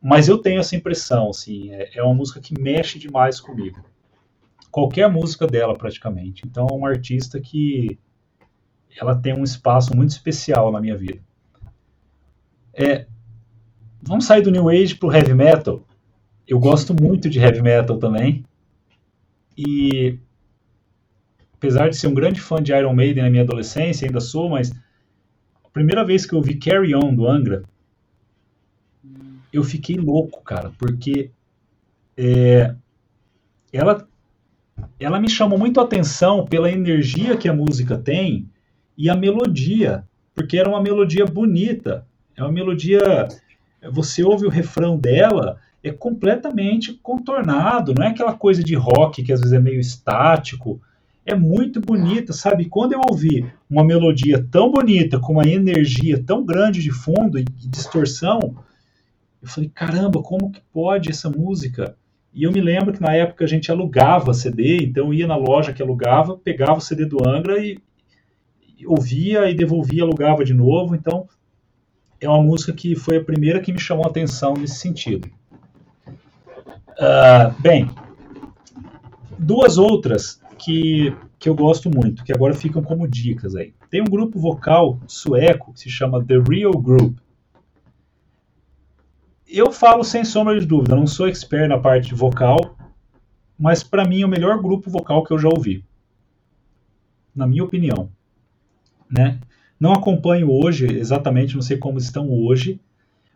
Mas 0.00 0.26
eu 0.26 0.38
tenho 0.38 0.60
essa 0.60 0.74
impressão, 0.74 1.30
assim, 1.30 1.72
é, 1.72 1.98
é 1.98 2.02
uma 2.02 2.14
música 2.14 2.40
que 2.40 2.60
mexe 2.60 2.98
demais 2.98 3.40
comigo. 3.40 3.84
Qualquer 4.70 5.08
música 5.08 5.46
dela, 5.46 5.76
praticamente. 5.76 6.42
Então 6.46 6.66
é 6.68 6.74
uma 6.74 6.88
artista 6.88 7.40
que 7.40 7.98
ela 8.96 9.14
tem 9.14 9.34
um 9.34 9.44
espaço 9.44 9.94
muito 9.96 10.10
especial 10.10 10.70
na 10.70 10.80
minha 10.80 10.96
vida. 10.96 11.20
É, 12.74 13.06
vamos 14.02 14.24
sair 14.24 14.42
do 14.42 14.50
New 14.50 14.68
Age 14.68 14.94
pro 14.94 15.12
Heavy 15.12 15.34
Metal. 15.34 15.82
Eu 16.46 16.58
gosto 16.58 16.94
muito 16.94 17.28
de 17.28 17.38
Heavy 17.38 17.62
Metal 17.62 17.98
também. 17.98 18.44
E 19.56 20.18
apesar 21.54 21.88
de 21.88 21.96
ser 21.96 22.08
um 22.08 22.14
grande 22.14 22.40
fã 22.40 22.62
de 22.62 22.72
Iron 22.72 22.94
Maiden 22.94 23.22
na 23.22 23.30
minha 23.30 23.42
adolescência, 23.42 24.06
ainda 24.06 24.20
sou, 24.20 24.48
mas 24.48 24.72
a 25.64 25.68
primeira 25.72 26.04
vez 26.04 26.26
que 26.26 26.34
eu 26.34 26.42
vi 26.42 26.56
Carry 26.56 26.94
On 26.94 27.14
do 27.14 27.28
Angra, 27.28 27.62
eu 29.52 29.62
fiquei 29.62 29.96
louco, 29.96 30.42
cara, 30.42 30.72
porque 30.78 31.30
é, 32.16 32.74
ela, 33.72 34.08
ela 34.98 35.20
me 35.20 35.28
chamou 35.28 35.58
muito 35.58 35.78
a 35.78 35.84
atenção 35.84 36.44
pela 36.46 36.70
energia 36.70 37.36
que 37.36 37.48
a 37.48 37.54
música 37.54 37.96
tem 37.98 38.48
e 39.02 39.10
a 39.10 39.16
melodia, 39.16 40.04
porque 40.32 40.56
era 40.56 40.68
uma 40.68 40.80
melodia 40.80 41.26
bonita, 41.26 42.06
é 42.36 42.42
uma 42.42 42.52
melodia. 42.52 43.26
Você 43.90 44.22
ouve 44.22 44.46
o 44.46 44.50
refrão 44.50 44.96
dela, 44.96 45.58
é 45.82 45.90
completamente 45.90 46.92
contornado, 47.02 47.92
não 47.92 48.06
é 48.06 48.10
aquela 48.10 48.32
coisa 48.32 48.62
de 48.62 48.76
rock 48.76 49.24
que 49.24 49.32
às 49.32 49.40
vezes 49.40 49.52
é 49.52 49.58
meio 49.58 49.80
estático 49.80 50.80
é 51.24 51.34
muito 51.34 51.80
bonita, 51.80 52.32
sabe? 52.32 52.66
Quando 52.66 52.92
eu 52.92 53.00
ouvi 53.08 53.46
uma 53.70 53.84
melodia 53.84 54.44
tão 54.50 54.70
bonita, 54.70 55.20
com 55.20 55.34
uma 55.34 55.46
energia 55.46 56.22
tão 56.22 56.44
grande 56.44 56.82
de 56.82 56.90
fundo 56.90 57.38
e 57.38 57.44
distorção, 57.44 58.40
eu 59.40 59.48
falei, 59.48 59.70
caramba, 59.72 60.22
como 60.22 60.50
que 60.50 60.60
pode 60.72 61.10
essa 61.10 61.30
música? 61.30 61.96
E 62.34 62.44
eu 62.44 62.52
me 62.52 62.60
lembro 62.60 62.92
que 62.92 63.00
na 63.00 63.14
época 63.14 63.44
a 63.44 63.48
gente 63.48 63.70
alugava 63.70 64.34
CD, 64.34 64.78
então 64.78 65.12
ia 65.12 65.26
na 65.26 65.36
loja 65.36 65.72
que 65.72 65.82
alugava, 65.82 66.36
pegava 66.36 66.78
o 66.78 66.80
CD 66.80 67.04
do 67.04 67.26
Angra 67.26 67.58
e, 67.58 67.72
e 67.72 67.80
ouvia 68.86 69.50
e 69.50 69.54
devolvia, 69.54 70.02
alugava 70.02 70.44
de 70.44 70.54
novo. 70.54 70.94
Então 70.94 71.28
é 72.20 72.28
uma 72.28 72.42
música 72.42 72.72
que 72.72 72.94
foi 72.94 73.16
a 73.16 73.24
primeira 73.24 73.60
que 73.60 73.72
me 73.72 73.80
chamou 73.80 74.04
a 74.04 74.08
atenção 74.08 74.54
nesse 74.54 74.76
sentido. 74.76 75.28
Uh, 76.90 77.60
bem, 77.60 77.90
duas 79.38 79.76
outras 79.76 80.40
que, 80.58 81.14
que 81.38 81.48
eu 81.48 81.54
gosto 81.54 81.90
muito, 81.90 82.22
que 82.24 82.32
agora 82.32 82.54
ficam 82.54 82.82
como 82.82 83.08
dicas 83.08 83.56
aí. 83.56 83.74
Tem 83.90 84.00
um 84.00 84.10
grupo 84.10 84.38
vocal 84.38 85.00
sueco 85.06 85.72
que 85.72 85.80
se 85.80 85.90
chama 85.90 86.24
The 86.24 86.38
Real 86.38 86.72
Group. 86.72 87.18
Eu 89.46 89.70
falo 89.72 90.04
sem 90.04 90.24
sombra 90.24 90.58
de 90.58 90.64
dúvida, 90.64 90.96
não 90.96 91.06
sou 91.06 91.28
expert 91.28 91.68
na 91.68 91.78
parte 91.78 92.14
vocal, 92.14 92.76
mas 93.58 93.82
para 93.82 94.04
mim 94.04 94.22
é 94.22 94.26
o 94.26 94.28
melhor 94.28 94.62
grupo 94.62 94.88
vocal 94.88 95.24
que 95.24 95.32
eu 95.32 95.38
já 95.38 95.48
ouvi. 95.48 95.84
Na 97.34 97.46
minha 97.46 97.64
opinião. 97.64 98.10
Né? 99.12 99.38
Não 99.78 99.92
acompanho 99.92 100.50
hoje, 100.50 100.86
exatamente, 100.86 101.54
não 101.54 101.62
sei 101.62 101.76
como 101.76 101.98
estão 101.98 102.30
hoje, 102.30 102.80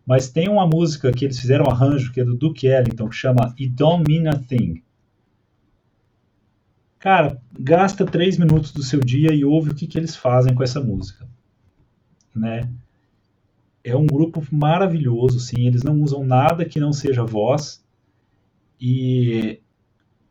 mas 0.06 0.30
tem 0.30 0.48
uma 0.48 0.66
música 0.66 1.12
que 1.12 1.24
eles 1.24 1.38
fizeram 1.38 1.66
um 1.66 1.70
arranjo, 1.70 2.12
que 2.12 2.20
é 2.20 2.24
do 2.24 2.36
Duke 2.36 2.66
Ellington, 2.66 3.08
que 3.08 3.16
chama 3.16 3.54
It 3.58 3.68
Don't 3.68 4.04
Mean 4.08 4.30
a 4.30 4.38
Thing. 4.38 4.82
Cara, 6.98 7.40
gasta 7.58 8.06
três 8.06 8.38
minutos 8.38 8.72
do 8.72 8.82
seu 8.82 9.00
dia 9.00 9.34
e 9.34 9.44
ouve 9.44 9.70
o 9.70 9.74
que, 9.74 9.86
que 9.86 9.98
eles 9.98 10.16
fazem 10.16 10.54
com 10.54 10.62
essa 10.62 10.80
música. 10.80 11.28
Né? 12.34 12.68
É 13.84 13.94
um 13.94 14.06
grupo 14.06 14.42
maravilhoso, 14.50 15.38
sim. 15.38 15.66
Eles 15.66 15.82
não 15.82 16.00
usam 16.00 16.24
nada 16.24 16.64
que 16.64 16.80
não 16.80 16.92
seja 16.92 17.24
voz. 17.24 17.84
E 18.80 19.60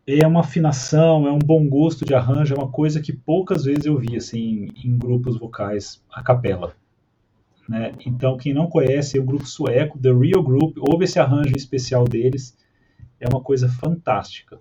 é 0.08 0.26
uma 0.26 0.42
afinação, 0.42 1.28
é 1.28 1.32
um 1.32 1.40
bom 1.40 1.68
gosto 1.68 2.06
de 2.06 2.14
arranjo, 2.14 2.54
é 2.54 2.58
uma 2.58 2.72
coisa 2.72 3.02
que 3.02 3.12
poucas 3.12 3.66
vezes 3.66 3.86
eu 3.86 3.98
vi 3.98 4.16
assim, 4.16 4.70
em 4.84 4.98
grupos 4.98 5.38
vocais 5.38 6.02
a 6.12 6.22
capela. 6.22 6.76
Né? 7.68 7.94
Então, 8.06 8.38
quem 8.38 8.54
não 8.54 8.68
conhece, 8.68 9.18
é 9.18 9.22
o 9.22 9.26
grupo 9.26 9.48
sueco, 9.48 9.98
The 9.98 10.14
Real 10.14 10.44
Group, 10.44 10.78
ouve 10.80 11.06
esse 11.06 11.20
arranjo 11.20 11.56
especial 11.56 12.04
deles, 12.06 12.56
é 13.20 13.28
uma 13.28 13.42
coisa 13.42 13.68
fantástica. 13.68 14.60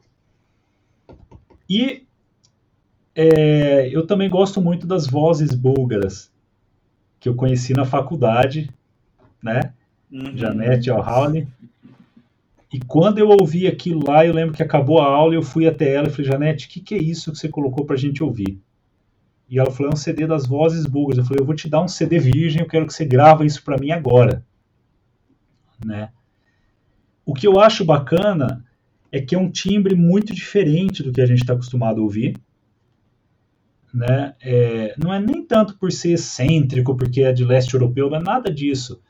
E 1.68 2.06
é, 3.14 3.88
eu 3.88 4.06
também 4.06 4.30
gosto 4.30 4.60
muito 4.60 4.86
das 4.86 5.06
vozes 5.06 5.54
búlgaras, 5.54 6.32
que 7.20 7.28
eu 7.28 7.34
conheci 7.34 7.74
na 7.74 7.84
faculdade, 7.84 8.70
né? 9.42 9.72
Uhum. 10.10 10.36
Janete 10.36 10.90
Alhauli. 10.90 11.46
E 12.74 12.80
quando 12.80 13.18
eu 13.18 13.28
ouvi 13.28 13.68
aquilo 13.68 14.04
lá, 14.04 14.26
eu 14.26 14.34
lembro 14.34 14.52
que 14.52 14.62
acabou 14.62 14.98
a 15.00 15.06
aula 15.06 15.32
eu 15.32 15.44
fui 15.44 15.64
até 15.64 15.94
ela 15.94 16.08
e 16.08 16.10
falei, 16.10 16.28
Janete, 16.28 16.66
o 16.66 16.68
que, 16.68 16.80
que 16.80 16.96
é 16.96 16.98
isso 16.98 17.30
que 17.30 17.38
você 17.38 17.48
colocou 17.48 17.86
pra 17.86 17.94
gente 17.94 18.20
ouvir? 18.20 18.60
E 19.48 19.60
ela 19.60 19.70
falou, 19.70 19.92
é 19.92 19.94
um 19.94 19.96
CD 19.96 20.26
das 20.26 20.44
vozes 20.44 20.84
búlgaras. 20.84 21.18
Eu 21.18 21.24
falei, 21.24 21.40
eu 21.40 21.46
vou 21.46 21.54
te 21.54 21.68
dar 21.68 21.80
um 21.80 21.86
CD 21.86 22.18
virgem, 22.18 22.62
eu 22.62 22.66
quero 22.66 22.84
que 22.84 22.92
você 22.92 23.04
grava 23.04 23.46
isso 23.46 23.62
para 23.62 23.78
mim 23.78 23.92
agora. 23.92 24.44
Né? 25.86 26.10
O 27.24 27.32
que 27.32 27.46
eu 27.46 27.60
acho 27.60 27.84
bacana 27.84 28.64
é 29.12 29.20
que 29.20 29.36
é 29.36 29.38
um 29.38 29.52
timbre 29.52 29.94
muito 29.94 30.34
diferente 30.34 31.00
do 31.00 31.12
que 31.12 31.20
a 31.20 31.26
gente 31.26 31.42
está 31.42 31.52
acostumado 31.52 32.00
a 32.00 32.02
ouvir. 32.02 32.36
Né? 33.94 34.34
É, 34.42 34.96
não 34.98 35.14
é 35.14 35.20
nem 35.20 35.46
tanto 35.46 35.78
por 35.78 35.92
ser 35.92 36.14
excêntrico, 36.14 36.96
porque 36.96 37.22
é 37.22 37.32
de 37.32 37.44
leste 37.44 37.74
europeu, 37.74 38.10
não 38.10 38.18
é 38.18 38.20
nada 38.20 38.52
disso. 38.52 39.00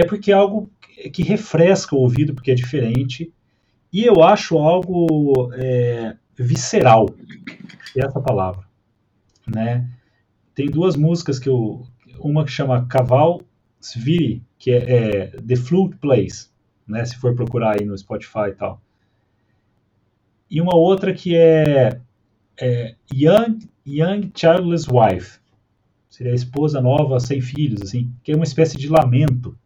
É 0.00 0.04
porque 0.04 0.30
é 0.30 0.34
algo 0.34 0.70
que 1.12 1.22
refresca 1.22 1.94
o 1.94 2.00
ouvido, 2.00 2.34
porque 2.34 2.50
é 2.50 2.54
diferente. 2.54 3.32
E 3.92 4.04
eu 4.04 4.22
acho 4.22 4.58
algo 4.58 5.50
é, 5.54 6.16
visceral, 6.36 7.08
é 7.96 8.04
essa 8.04 8.20
palavra. 8.20 8.64
Né? 9.46 9.88
Tem 10.54 10.66
duas 10.66 10.96
músicas 10.96 11.38
que 11.38 11.48
eu. 11.48 11.86
Uma 12.20 12.44
que 12.44 12.50
chama 12.50 12.86
Caval 12.86 13.42
Sviri, 13.80 14.42
que 14.58 14.72
é, 14.72 14.76
é 14.76 15.26
The 15.40 15.56
Flute 15.56 15.96
Plays, 15.98 16.52
né? 16.86 17.04
se 17.04 17.16
for 17.16 17.34
procurar 17.34 17.78
aí 17.78 17.86
no 17.86 17.96
Spotify 17.96 18.48
e 18.48 18.54
tal 18.54 18.80
e 20.50 20.60
uma 20.60 20.74
outra 20.74 21.12
que 21.12 21.36
é, 21.36 22.00
é 22.60 22.94
Young, 23.12 23.58
Young 23.86 24.32
Childless 24.34 24.88
Wife. 24.90 25.38
Seria 26.08 26.32
a 26.32 26.34
esposa 26.34 26.80
nova 26.80 27.20
sem 27.20 27.40
filhos, 27.40 27.82
assim, 27.82 28.10
que 28.22 28.32
é 28.32 28.34
uma 28.34 28.44
espécie 28.44 28.76
de 28.76 28.88
lamento. 28.88 29.56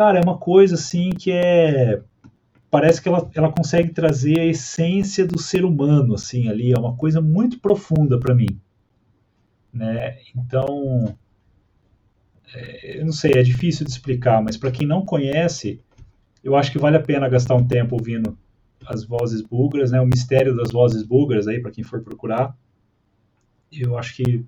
Cara, 0.00 0.18
é 0.18 0.22
uma 0.24 0.38
coisa 0.38 0.76
assim 0.76 1.10
que 1.10 1.30
é 1.30 2.02
parece 2.70 3.02
que 3.02 3.08
ela, 3.10 3.30
ela 3.34 3.52
consegue 3.52 3.92
trazer 3.92 4.40
a 4.40 4.46
essência 4.46 5.26
do 5.26 5.38
ser 5.38 5.62
humano 5.62 6.14
assim 6.14 6.48
ali, 6.48 6.72
é 6.72 6.78
uma 6.78 6.96
coisa 6.96 7.20
muito 7.20 7.60
profunda 7.60 8.18
para 8.18 8.34
mim. 8.34 8.48
Né? 9.70 10.16
Então, 10.34 11.14
é, 12.54 12.98
eu 12.98 13.04
não 13.04 13.12
sei, 13.12 13.32
é 13.32 13.42
difícil 13.42 13.84
de 13.84 13.92
explicar, 13.92 14.42
mas 14.42 14.56
para 14.56 14.70
quem 14.70 14.88
não 14.88 15.04
conhece, 15.04 15.82
eu 16.42 16.56
acho 16.56 16.72
que 16.72 16.78
vale 16.78 16.96
a 16.96 17.02
pena 17.02 17.28
gastar 17.28 17.54
um 17.54 17.68
tempo 17.68 17.94
ouvindo 17.94 18.38
as 18.86 19.04
vozes 19.04 19.42
búlgaras, 19.42 19.90
né? 19.90 20.00
O 20.00 20.06
mistério 20.06 20.56
das 20.56 20.72
vozes 20.72 21.02
búlgaras 21.02 21.46
aí 21.46 21.60
para 21.60 21.72
quem 21.72 21.84
for 21.84 22.00
procurar. 22.00 22.56
Eu 23.70 23.98
acho 23.98 24.16
que 24.16 24.46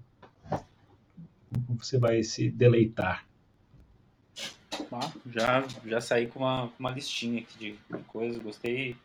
você 1.77 1.99
vai 1.99 2.23
se 2.23 2.51
deleitar. 2.51 3.31
Ah, 4.93 5.13
já 5.27 5.65
já 5.87 6.01
saí 6.01 6.27
com 6.27 6.41
uma, 6.41 6.71
uma 6.79 6.91
listinha 6.91 7.41
aqui 7.41 7.59
de, 7.59 7.73
de 7.73 8.05
coisas, 8.05 8.43
gostei. 8.43 8.97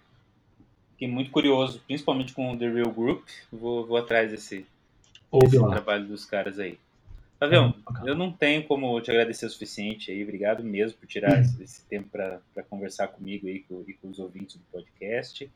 Fiquei 0.91 1.07
muito 1.07 1.29
curioso, 1.29 1.81
principalmente 1.85 2.33
com 2.33 2.51
o 2.51 2.57
The 2.57 2.69
Real 2.69 2.91
Group. 2.91 3.27
Vou, 3.51 3.85
vou 3.85 3.97
atrás 3.97 4.31
desse, 4.31 4.65
desse 5.31 5.59
trabalho 5.59 6.07
dos 6.07 6.25
caras 6.25 6.59
aí. 6.59 6.79
Tavião, 7.39 7.75
eu 8.03 8.15
não 8.15 8.31
tenho 8.31 8.63
como 8.63 8.99
te 8.99 9.11
agradecer 9.11 9.45
o 9.45 9.49
suficiente 9.49 10.11
aí, 10.11 10.23
obrigado 10.23 10.63
mesmo 10.63 10.97
por 10.97 11.05
tirar 11.05 11.39
esse, 11.39 11.61
esse 11.61 11.85
tempo 11.85 12.09
para 12.09 12.63
conversar 12.67 13.09
comigo 13.09 13.47
aí 13.47 13.59
com, 13.59 13.83
e 13.87 13.93
com 13.93 14.09
os 14.09 14.17
ouvintes 14.17 14.55
do 14.55 14.63
podcast. 14.71 15.49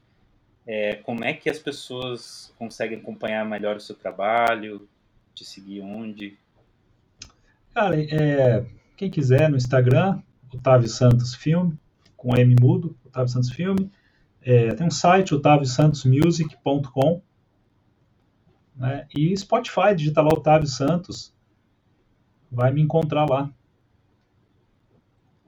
É, 0.67 0.95
como 0.97 1.23
é 1.23 1.33
que 1.33 1.49
as 1.49 1.57
pessoas 1.57 2.53
conseguem 2.57 2.99
acompanhar 2.99 3.43
melhor 3.45 3.77
o 3.77 3.79
seu 3.79 3.95
trabalho, 3.95 4.88
te 5.33 5.43
seguir 5.43 5.81
onde? 5.81 6.38
Cara, 7.73 7.99
é, 7.99 8.63
quem 9.02 9.10
quiser 9.10 9.49
no 9.49 9.57
Instagram, 9.57 10.22
Otávio 10.53 10.88
Santos 10.88 11.34
Filme, 11.34 11.76
com 12.15 12.38
M 12.38 12.56
mudo, 12.61 12.95
Otávio 13.03 13.30
Santos 13.30 13.49
Filme. 13.49 13.91
É, 14.44 14.76
tem 14.76 14.86
um 14.86 14.91
site, 14.91 15.34
otaviosantosmusic.com. 15.34 17.19
Né, 18.76 19.07
e 19.18 19.36
Spotify, 19.36 19.95
digita 19.95 20.22
lá 20.22 20.30
Otávio 20.32 20.68
Santos 20.68 21.34
vai 22.52 22.72
me 22.72 22.80
encontrar 22.80 23.28
lá. 23.28 23.52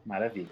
Maravilha. 0.04 0.50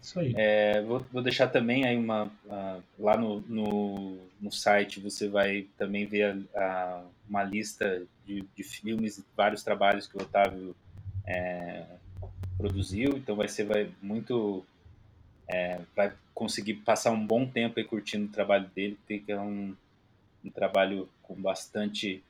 Isso 0.00 0.20
aí. 0.20 0.32
É, 0.36 0.80
vou, 0.82 1.04
vou, 1.12 1.22
deixar 1.22 1.48
também 1.48 1.84
aí 1.84 1.96
uma. 1.96 2.26
Uh, 2.46 2.80
lá 3.00 3.16
no, 3.16 3.40
no, 3.48 4.16
no, 4.40 4.52
site 4.52 5.00
você 5.00 5.26
vai 5.28 5.66
também 5.76 6.06
ver 6.06 6.46
a, 6.54 6.60
a, 6.60 7.02
uma 7.28 7.42
lista 7.42 8.04
de, 8.24 8.44
de 8.54 8.62
filmes 8.62 9.18
e 9.18 9.24
vários 9.36 9.64
trabalhos 9.64 10.06
que 10.06 10.16
o 10.16 10.22
Otávio 10.22 10.76
é, 11.26 11.84
produziu. 12.56 13.16
Então 13.16 13.36
vai 13.36 13.48
ser 13.48 13.64
vai, 13.64 13.90
muito. 14.02 14.64
É, 15.48 15.80
vai 15.94 16.12
conseguir 16.34 16.74
passar 16.74 17.10
um 17.10 17.26
bom 17.26 17.46
tempo 17.46 17.78
aí 17.78 17.84
curtindo 17.84 18.26
o 18.26 18.32
trabalho 18.32 18.68
dele, 18.74 18.98
porque 19.06 19.30
é 19.30 19.40
um, 19.40 19.74
um 20.44 20.50
trabalho 20.50 21.08
com 21.22 21.34
bastante. 21.34 22.22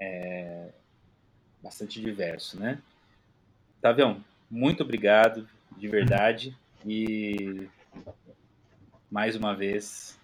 É, 0.00 0.68
bastante 1.62 2.00
diverso, 2.00 2.58
né? 2.58 2.78
Tavião, 3.80 4.22
muito 4.50 4.82
obrigado, 4.82 5.46
de 5.78 5.88
verdade. 5.88 6.56
E 6.84 7.68
mais 9.10 9.36
uma 9.36 9.54
vez, 9.54 10.18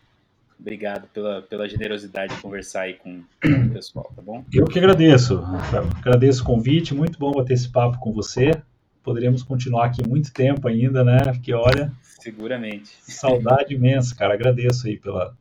obrigado 0.59 1.06
pela, 1.09 1.43
pela 1.43 1.69
generosidade 1.69 2.35
de 2.35 2.40
conversar 2.40 2.82
aí 2.82 2.94
com, 2.94 3.23
com 3.43 3.66
o 3.66 3.70
pessoal, 3.70 4.12
tá 4.15 4.23
bom? 4.23 4.44
Eu 4.52 4.66
que 4.66 4.78
agradeço. 4.78 5.40
Agradeço 6.01 6.43
o 6.43 6.47
convite, 6.47 6.94
muito 6.94 7.19
bom 7.19 7.32
bater 7.32 7.55
esse 7.55 7.69
papo 7.69 7.98
com 7.98 8.12
você. 8.12 8.51
Poderíamos 9.09 9.43
continuar 9.43 9.86
aqui 9.86 10.06
muito 10.06 10.30
tempo 10.30 10.68
ainda, 10.68 11.02
né? 11.02 11.16
Porque 11.32 11.55
olha. 11.55 11.90
Seguramente. 12.02 12.94
Saudade 13.01 13.72
imensa, 13.72 14.14
cara. 14.14 14.35
Agradeço 14.35 14.86
aí 14.86 14.98
pela, 14.98 15.35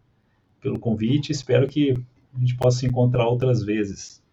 pelo 0.62 0.80
convite. 0.80 1.34
Espero 1.34 1.68
que 1.68 1.92
a 2.34 2.40
gente 2.40 2.56
possa 2.56 2.80
se 2.80 2.86
encontrar 2.86 3.28
outras 3.28 3.62
vezes. 3.62 4.24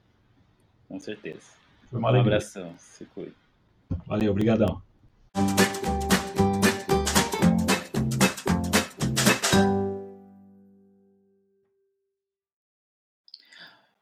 Com 0.89 1.01
certeza. 1.01 1.41
Foi 1.91 1.99
uma 1.99 2.07
um 2.07 2.11
alegria. 2.13 2.37
abração. 2.37 2.75
Se 2.79 3.05
cuide. 3.07 3.35
Valeu, 4.07 4.31
obrigadão. 4.31 4.81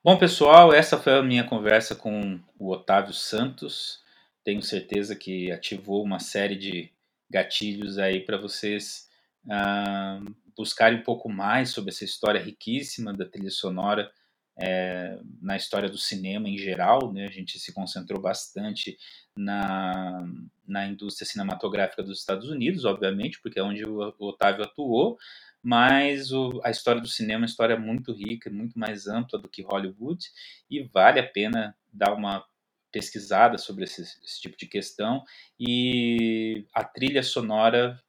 Bom, 0.04 0.18
pessoal, 0.18 0.74
essa 0.74 0.98
foi 0.98 1.14
a 1.14 1.22
minha 1.22 1.44
conversa 1.44 1.94
com 1.94 2.38
o 2.58 2.70
Otávio 2.70 3.14
Santos. 3.14 4.02
Tenho 4.44 4.62
certeza 4.62 5.14
que 5.14 5.50
ativou 5.50 6.02
uma 6.02 6.18
série 6.18 6.56
de 6.56 6.92
gatilhos 7.30 7.98
aí 7.98 8.20
para 8.20 8.36
vocês 8.36 9.08
uh, 9.46 10.34
buscarem 10.56 10.98
um 10.98 11.02
pouco 11.02 11.28
mais 11.28 11.70
sobre 11.70 11.90
essa 11.90 12.04
história 12.04 12.42
riquíssima 12.42 13.12
da 13.12 13.24
trilha 13.24 13.50
sonora 13.50 14.10
é, 14.56 15.18
na 15.40 15.56
história 15.56 15.88
do 15.88 15.96
cinema 15.96 16.48
em 16.48 16.58
geral. 16.58 17.12
Né? 17.12 17.26
A 17.26 17.30
gente 17.30 17.58
se 17.58 17.72
concentrou 17.72 18.20
bastante 18.20 18.98
na, 19.36 20.26
na 20.66 20.86
indústria 20.86 21.26
cinematográfica 21.26 22.02
dos 22.02 22.18
Estados 22.18 22.48
Unidos, 22.48 22.84
obviamente, 22.84 23.40
porque 23.40 23.58
é 23.58 23.62
onde 23.62 23.84
o, 23.84 24.14
Otávio 24.18 24.64
atuou, 24.64 25.18
mas 25.62 26.32
o, 26.32 26.60
a 26.64 26.70
história 26.70 27.00
do 27.00 27.08
cinema 27.08 27.34
é 27.34 27.42
uma 27.42 27.46
história 27.46 27.78
muito 27.78 28.12
rica, 28.12 28.50
muito 28.50 28.78
mais 28.78 29.06
ampla 29.06 29.38
do 29.38 29.48
que 29.48 29.62
Hollywood, 29.62 30.26
e 30.68 30.82
vale 30.82 31.20
a 31.20 31.26
pena 31.26 31.74
dar 31.92 32.12
uma 32.14 32.44
pesquisada 32.92 33.58
sobre 33.58 33.84
esse, 33.84 34.02
esse 34.02 34.40
tipo 34.40 34.56
de 34.56 34.66
questão. 34.66 35.24
E 35.58 36.66
a 36.74 36.84
trilha 36.84 37.22
sonora 37.22 38.00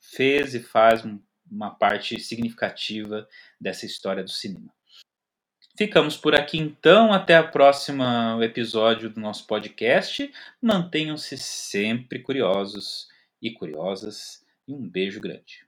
fez 0.00 0.54
e 0.54 0.60
faz 0.60 1.04
uma 1.50 1.70
parte 1.70 2.18
significativa 2.20 3.28
dessa 3.60 3.84
história 3.84 4.22
do 4.22 4.30
cinema. 4.30 4.72
Ficamos 5.76 6.16
por 6.16 6.36
aqui 6.36 6.56
então, 6.56 7.12
até 7.12 7.40
o 7.40 7.50
próximo 7.50 8.04
episódio 8.40 9.10
do 9.10 9.20
nosso 9.20 9.44
podcast. 9.46 10.32
Mantenham-se 10.62 11.36
sempre 11.36 12.20
curiosos 12.20 13.08
e 13.42 13.50
curiosas 13.50 14.44
e 14.68 14.72
um 14.72 14.88
beijo 14.88 15.20
grande. 15.20 15.66